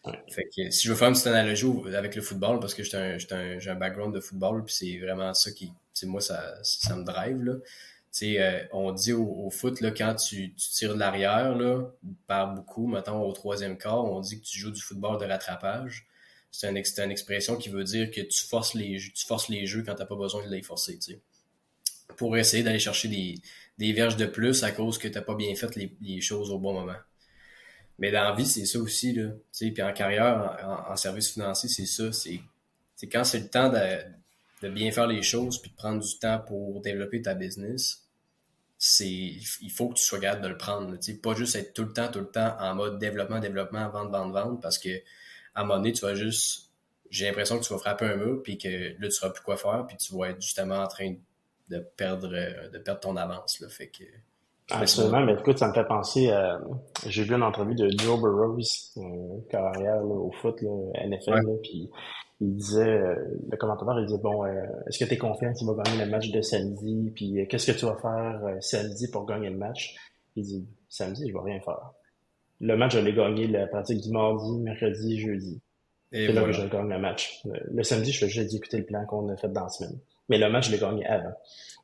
Ouais. 0.04 0.14
Fait 0.28 0.44
que 0.56 0.70
si 0.70 0.86
je 0.86 0.92
veux 0.92 0.98
faire 0.98 1.08
une 1.08 1.14
petite 1.14 1.26
analogie 1.28 1.66
avec 1.96 2.14
le 2.16 2.22
football, 2.22 2.60
parce 2.60 2.74
que 2.74 2.82
j'ai 2.84 2.96
un, 2.96 3.18
un, 3.68 3.74
background 3.74 4.14
de 4.14 4.20
football, 4.20 4.64
puis 4.64 4.74
c'est 4.74 4.98
vraiment 4.98 5.34
ça 5.34 5.50
qui, 5.52 5.72
tu 5.94 6.06
moi, 6.06 6.20
ça, 6.20 6.54
ça 6.62 6.96
me 6.96 7.04
drive, 7.04 7.42
là. 7.44 7.54
Tu 8.12 8.20
sais, 8.34 8.40
euh, 8.40 8.64
on 8.72 8.92
dit 8.92 9.12
au, 9.12 9.24
au 9.24 9.50
foot, 9.50 9.80
là, 9.80 9.90
quand 9.90 10.14
tu, 10.14 10.54
tu 10.54 10.68
tires 10.70 10.94
de 10.94 10.98
l'arrière, 10.98 11.54
là, 11.56 11.82
par 12.26 12.54
beaucoup, 12.54 12.86
mettons, 12.86 13.20
au 13.22 13.32
troisième 13.32 13.76
quart, 13.78 14.04
on 14.04 14.20
dit 14.20 14.40
que 14.40 14.46
tu 14.46 14.58
joues 14.58 14.70
du 14.70 14.80
football 14.80 15.18
de 15.20 15.26
rattrapage. 15.26 16.06
C'est 16.50 16.66
un 16.68 16.70
une 16.74 17.10
expression 17.12 17.56
qui 17.56 17.68
veut 17.68 17.84
dire 17.84 18.10
que 18.10 18.22
tu 18.22 18.44
forces 18.46 18.74
les, 18.74 18.98
jeux- 18.98 19.12
tu 19.14 19.26
forces 19.26 19.48
les 19.50 19.66
jeux 19.66 19.82
quand 19.84 19.94
t'as 19.94 20.06
pas 20.06 20.16
besoin 20.16 20.44
de 20.46 20.50
les 20.50 20.62
forcer, 20.62 20.98
tu 20.98 21.12
sais. 21.12 21.20
Pour 22.16 22.36
essayer 22.36 22.62
d'aller 22.62 22.78
chercher 22.78 23.08
des, 23.08 23.36
des 23.78 23.92
verges 23.92 24.16
de 24.16 24.26
plus 24.26 24.62
à 24.64 24.72
cause 24.72 24.98
que 24.98 25.08
t'as 25.08 25.22
pas 25.22 25.34
bien 25.34 25.54
fait 25.54 25.74
les, 25.76 25.96
les 26.00 26.20
choses 26.20 26.50
au 26.50 26.58
bon 26.58 26.72
moment. 26.74 26.96
Mais 27.98 28.12
dans 28.12 28.22
la 28.22 28.32
vie, 28.32 28.46
c'est 28.46 28.64
ça 28.64 28.78
aussi, 28.78 29.12
là. 29.12 29.28
Tu 29.28 29.66
sais, 29.66 29.70
puis 29.70 29.82
en 29.82 29.92
carrière, 29.92 30.84
en, 30.88 30.96
service 30.96 31.32
financier, 31.32 31.68
c'est 31.68 31.86
ça. 31.86 32.12
C'est 32.12 32.40
quand 33.10 33.24
c'est 33.24 33.40
le 33.40 33.48
temps 33.48 33.70
de, 33.70 33.78
de 34.62 34.68
bien 34.68 34.90
faire 34.92 35.06
les 35.06 35.22
choses 35.22 35.60
puis 35.60 35.70
de 35.70 35.76
prendre 35.76 36.02
du 36.02 36.18
temps 36.18 36.38
pour 36.38 36.80
développer 36.80 37.22
ta 37.22 37.34
business, 37.34 38.08
c'est 38.78 39.08
il 39.08 39.70
faut 39.74 39.88
que 39.88 39.94
tu 39.94 40.04
sois 40.04 40.20
capable 40.20 40.42
de 40.42 40.48
le 40.48 40.56
prendre. 40.56 40.96
Sais, 41.00 41.14
pas 41.14 41.34
juste 41.34 41.56
être 41.56 41.74
tout 41.74 41.84
le 41.84 41.92
temps, 41.92 42.10
tout 42.10 42.20
le 42.20 42.30
temps 42.30 42.56
en 42.60 42.74
mode 42.74 42.98
développement, 42.98 43.40
développement, 43.40 43.88
vente, 43.90 44.10
vente, 44.10 44.32
vente, 44.32 44.62
parce 44.62 44.78
que 44.78 44.90
à 45.54 45.62
un 45.62 45.64
moment 45.64 45.78
donné, 45.78 45.92
tu 45.92 46.02
vas 46.02 46.14
juste. 46.14 46.70
J'ai 47.10 47.26
l'impression 47.26 47.58
que 47.58 47.64
tu 47.64 47.72
vas 47.72 47.78
frapper 47.78 48.04
un 48.04 48.16
mur, 48.16 48.42
puis 48.42 48.58
que 48.58 48.68
là, 48.68 49.08
tu 49.08 49.10
sauras 49.12 49.32
plus 49.32 49.42
quoi 49.42 49.56
faire, 49.56 49.86
puis 49.86 49.96
tu 49.96 50.14
vas 50.14 50.28
être 50.28 50.42
justement 50.42 50.76
en 50.76 50.86
train 50.86 51.16
de 51.68 51.78
perdre 51.96 52.28
de 52.28 52.78
perdre 52.78 53.00
ton 53.00 53.16
avance. 53.16 53.60
Là. 53.60 53.68
Fait 53.68 53.88
que. 53.88 54.04
Absolument, 54.70 55.20
mais 55.24 55.32
écoute, 55.34 55.58
ça 55.58 55.68
me 55.68 55.72
fait 55.72 55.86
penser 55.86 56.30
à... 56.30 56.60
J'ai 57.06 57.22
vu 57.24 57.34
une 57.34 57.42
entrevue 57.42 57.74
de 57.74 57.88
Joe 57.98 58.20
Burrows, 58.20 58.58
euh, 58.98 59.40
carrière 59.48 59.96
là, 59.96 60.14
au 60.14 60.30
foot, 60.42 60.60
là, 60.60 60.70
NFL, 61.06 61.30
Ouais. 61.34 61.42
là, 61.42 61.52
puis 61.62 61.90
il 62.40 62.54
disait, 62.54 62.86
euh, 62.86 63.14
le 63.50 63.56
commentateur, 63.56 63.98
il 63.98 64.06
disait, 64.06 64.20
bon, 64.22 64.44
euh, 64.44 64.50
est-ce 64.86 64.98
que 64.98 65.04
tu 65.06 65.14
es 65.14 65.18
confiant 65.18 65.52
qu'il 65.54 65.66
va 65.66 65.82
gagner 65.82 66.04
le 66.04 66.10
match 66.10 66.30
de 66.30 66.40
samedi, 66.42 67.10
puis 67.14 67.40
euh, 67.40 67.46
qu'est-ce 67.46 67.72
que 67.72 67.78
tu 67.78 67.86
vas 67.86 67.96
faire 67.96 68.40
euh, 68.44 68.60
samedi 68.60 69.10
pour 69.10 69.24
gagner 69.26 69.48
le 69.48 69.56
match? 69.56 69.96
Il 70.36 70.44
dit, 70.44 70.66
samedi, 70.88 71.26
je 71.28 71.32
vais 71.32 71.40
rien 71.42 71.60
faire. 71.60 71.92
Le 72.60 72.76
match, 72.76 72.94
je 72.94 72.98
l'ai 73.00 73.14
gagné 73.14 73.46
la 73.46 73.66
pratique 73.68 74.02
du 74.02 74.10
mardi, 74.10 74.58
mercredi, 74.58 75.18
jeudi. 75.20 75.60
Et 76.12 76.26
C'est 76.26 76.32
là 76.32 76.42
que 76.44 76.52
je 76.52 76.66
gagne 76.66 76.88
le 76.88 76.98
match. 76.98 77.40
Le, 77.44 77.58
le 77.72 77.82
samedi, 77.82 78.12
je 78.12 78.18
fais 78.18 78.28
juste 78.28 78.44
exécuter 78.44 78.78
le 78.78 78.84
plan 78.84 79.04
qu'on 79.06 79.28
a 79.30 79.36
fait 79.36 79.48
dans 79.48 79.62
la 79.64 79.68
semaine. 79.68 79.98
Mais 80.28 80.38
le 80.38 80.50
match, 80.50 80.66
je 80.66 80.72
l'ai 80.72 80.78
gagné 80.78 81.06
avant. 81.06 81.32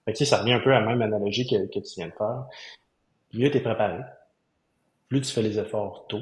Fait 0.05 0.13
que, 0.13 0.25
ça 0.25 0.39
revient 0.39 0.53
un 0.53 0.61
peu 0.61 0.75
à 0.75 0.81
la 0.81 0.87
même 0.87 1.03
analogie 1.03 1.47
que, 1.47 1.67
que 1.67 1.81
tu 1.81 1.95
viens 1.97 2.09
de 2.09 2.13
faire. 2.13 2.45
Mieux 3.33 3.51
tu 3.51 3.57
es 3.57 3.61
préparé, 3.61 4.01
plus 5.09 5.23
tu 5.23 5.33
fais 5.33 5.43
les 5.43 5.59
efforts 5.59 6.07
tôt, 6.09 6.21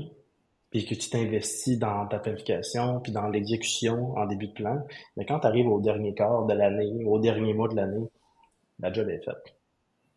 puis 0.70 0.86
que 0.86 0.94
tu 0.94 1.10
t'investis 1.10 1.78
dans 1.78 2.06
ta 2.06 2.18
planification, 2.18 3.00
puis 3.00 3.12
dans 3.12 3.28
l'exécution 3.28 4.16
en 4.16 4.26
début 4.26 4.48
de 4.48 4.52
plan. 4.52 4.82
Mais 5.16 5.26
quand 5.26 5.40
tu 5.40 5.46
arrives 5.46 5.68
au 5.68 5.80
dernier 5.80 6.14
quart 6.14 6.46
de 6.46 6.54
l'année, 6.54 7.04
au 7.04 7.18
dernier 7.18 7.52
mois 7.52 7.68
de 7.68 7.76
l'année, 7.76 8.08
la 8.80 8.92
job 8.92 9.08
est 9.08 9.22
faite. 9.22 9.54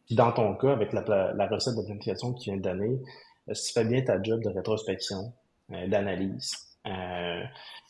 Puis 0.05 0.15
dans 0.15 0.31
ton 0.31 0.55
cas, 0.55 0.71
avec 0.71 0.93
la, 0.93 1.33
la 1.33 1.47
recette 1.47 1.75
de 1.75 1.81
planification 1.81 2.33
que 2.33 2.39
tu 2.39 2.49
viens 2.51 2.57
de 2.57 2.61
donner, 2.61 2.99
euh, 3.49 3.53
si 3.53 3.67
tu 3.67 3.73
fais 3.73 3.85
bien 3.85 4.01
ta 4.01 4.21
job 4.21 4.41
de 4.43 4.49
rétrospection, 4.49 5.33
euh, 5.71 5.87
d'analyse, 5.87 6.53
euh, 6.85 7.43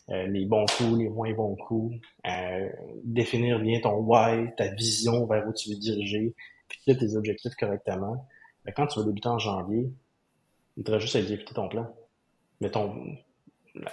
euh, 0.10 0.28
les 0.28 0.45
bons 0.45 0.66
coups, 0.66 0.99
les 0.99 1.10
moins 1.10 1.34
bons 1.34 1.56
coups, 1.56 1.97
euh, 2.28 2.70
définir 3.03 3.60
bien 3.60 3.80
ton 3.82 3.97
why, 3.97 4.53
ta 4.56 4.68
vision 4.68 5.26
vers 5.26 5.47
où 5.47 5.53
tu 5.53 5.70
veux 5.70 5.80
diriger, 5.80 6.36
fixer 6.70 6.97
tes 6.97 7.16
objectifs 7.16 7.56
correctement. 7.56 8.28
Ben, 8.66 8.74
quand 8.76 8.88
tu 8.88 8.99
vas 8.99 9.06
débuter 9.06 9.30
en 9.30 9.39
janvier, 9.39 9.89
il 10.78 10.84
te 10.84 10.91
reste 10.91 11.03
juste 11.03 11.16
à 11.16 11.20
exécuter 11.20 11.53
ton 11.53 11.68
plan. 11.70 11.88
Mais 12.62 12.70
ton, 12.70 12.93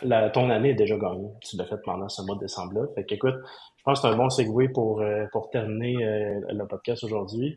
la, 0.03 0.31
ton 0.31 0.51
année 0.51 0.71
est 0.71 0.75
déjà 0.75 0.97
gagnée. 0.97 1.29
Tu 1.41 1.57
l'as 1.57 1.67
fait 1.67 1.79
pendant 1.85 2.09
ce 2.09 2.23
mois 2.23 2.37
de 2.37 2.41
décembre-là. 2.41 2.87
Fait 2.95 3.05
qu'écoute, 3.05 3.35
je 3.77 3.83
pense 3.85 4.01
que 4.01 4.09
c'est 4.09 4.15
un 4.15 4.17
bon 4.17 4.31
segue 4.31 4.73
pour, 4.73 5.01
euh, 5.01 5.27
pour 5.33 5.51
terminer 5.51 6.05
euh, 6.05 6.41
le 6.51 6.67
podcast 6.67 7.03
aujourd'hui. 7.05 7.57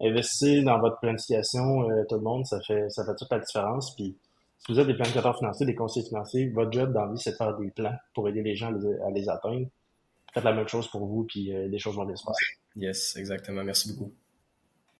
Investissez 0.00 0.62
dans 0.62 0.78
votre 0.78 0.98
planification, 1.00 1.90
euh, 1.90 2.04
tout 2.08 2.16
le 2.16 2.22
monde, 2.22 2.44
ça 2.46 2.60
fait, 2.66 2.88
ça 2.90 3.04
fait 3.04 3.14
toute 3.16 3.30
la 3.30 3.38
différence. 3.40 3.94
Puis, 3.94 4.16
vous 4.68 4.80
êtes 4.80 4.86
des 4.86 4.94
planificateurs 4.94 5.38
financiers, 5.38 5.66
des 5.66 5.74
conseillers 5.74 6.06
financiers, 6.06 6.48
votre 6.48 6.72
job 6.72 6.92
dans 6.92 7.06
la 7.06 7.12
vie, 7.12 7.18
c'est 7.18 7.32
de 7.32 7.36
faire 7.36 7.56
des 7.56 7.70
plans 7.70 7.94
pour 8.14 8.28
aider 8.28 8.42
les 8.42 8.56
gens 8.56 8.72
à 8.72 9.10
les, 9.10 9.28
atteindre. 9.28 9.66
Faites 10.34 10.44
la 10.44 10.52
même 10.52 10.68
chose 10.68 10.88
pour 10.88 11.06
vous, 11.06 11.24
puis 11.24 11.54
euh, 11.54 11.68
des 11.68 11.78
choses 11.78 11.96
vont 11.96 12.04
bien 12.04 12.16
se 12.16 12.24
passer. 12.24 12.46
Yes, 12.74 13.16
exactement. 13.16 13.62
Merci 13.64 13.92
beaucoup. 13.92 14.12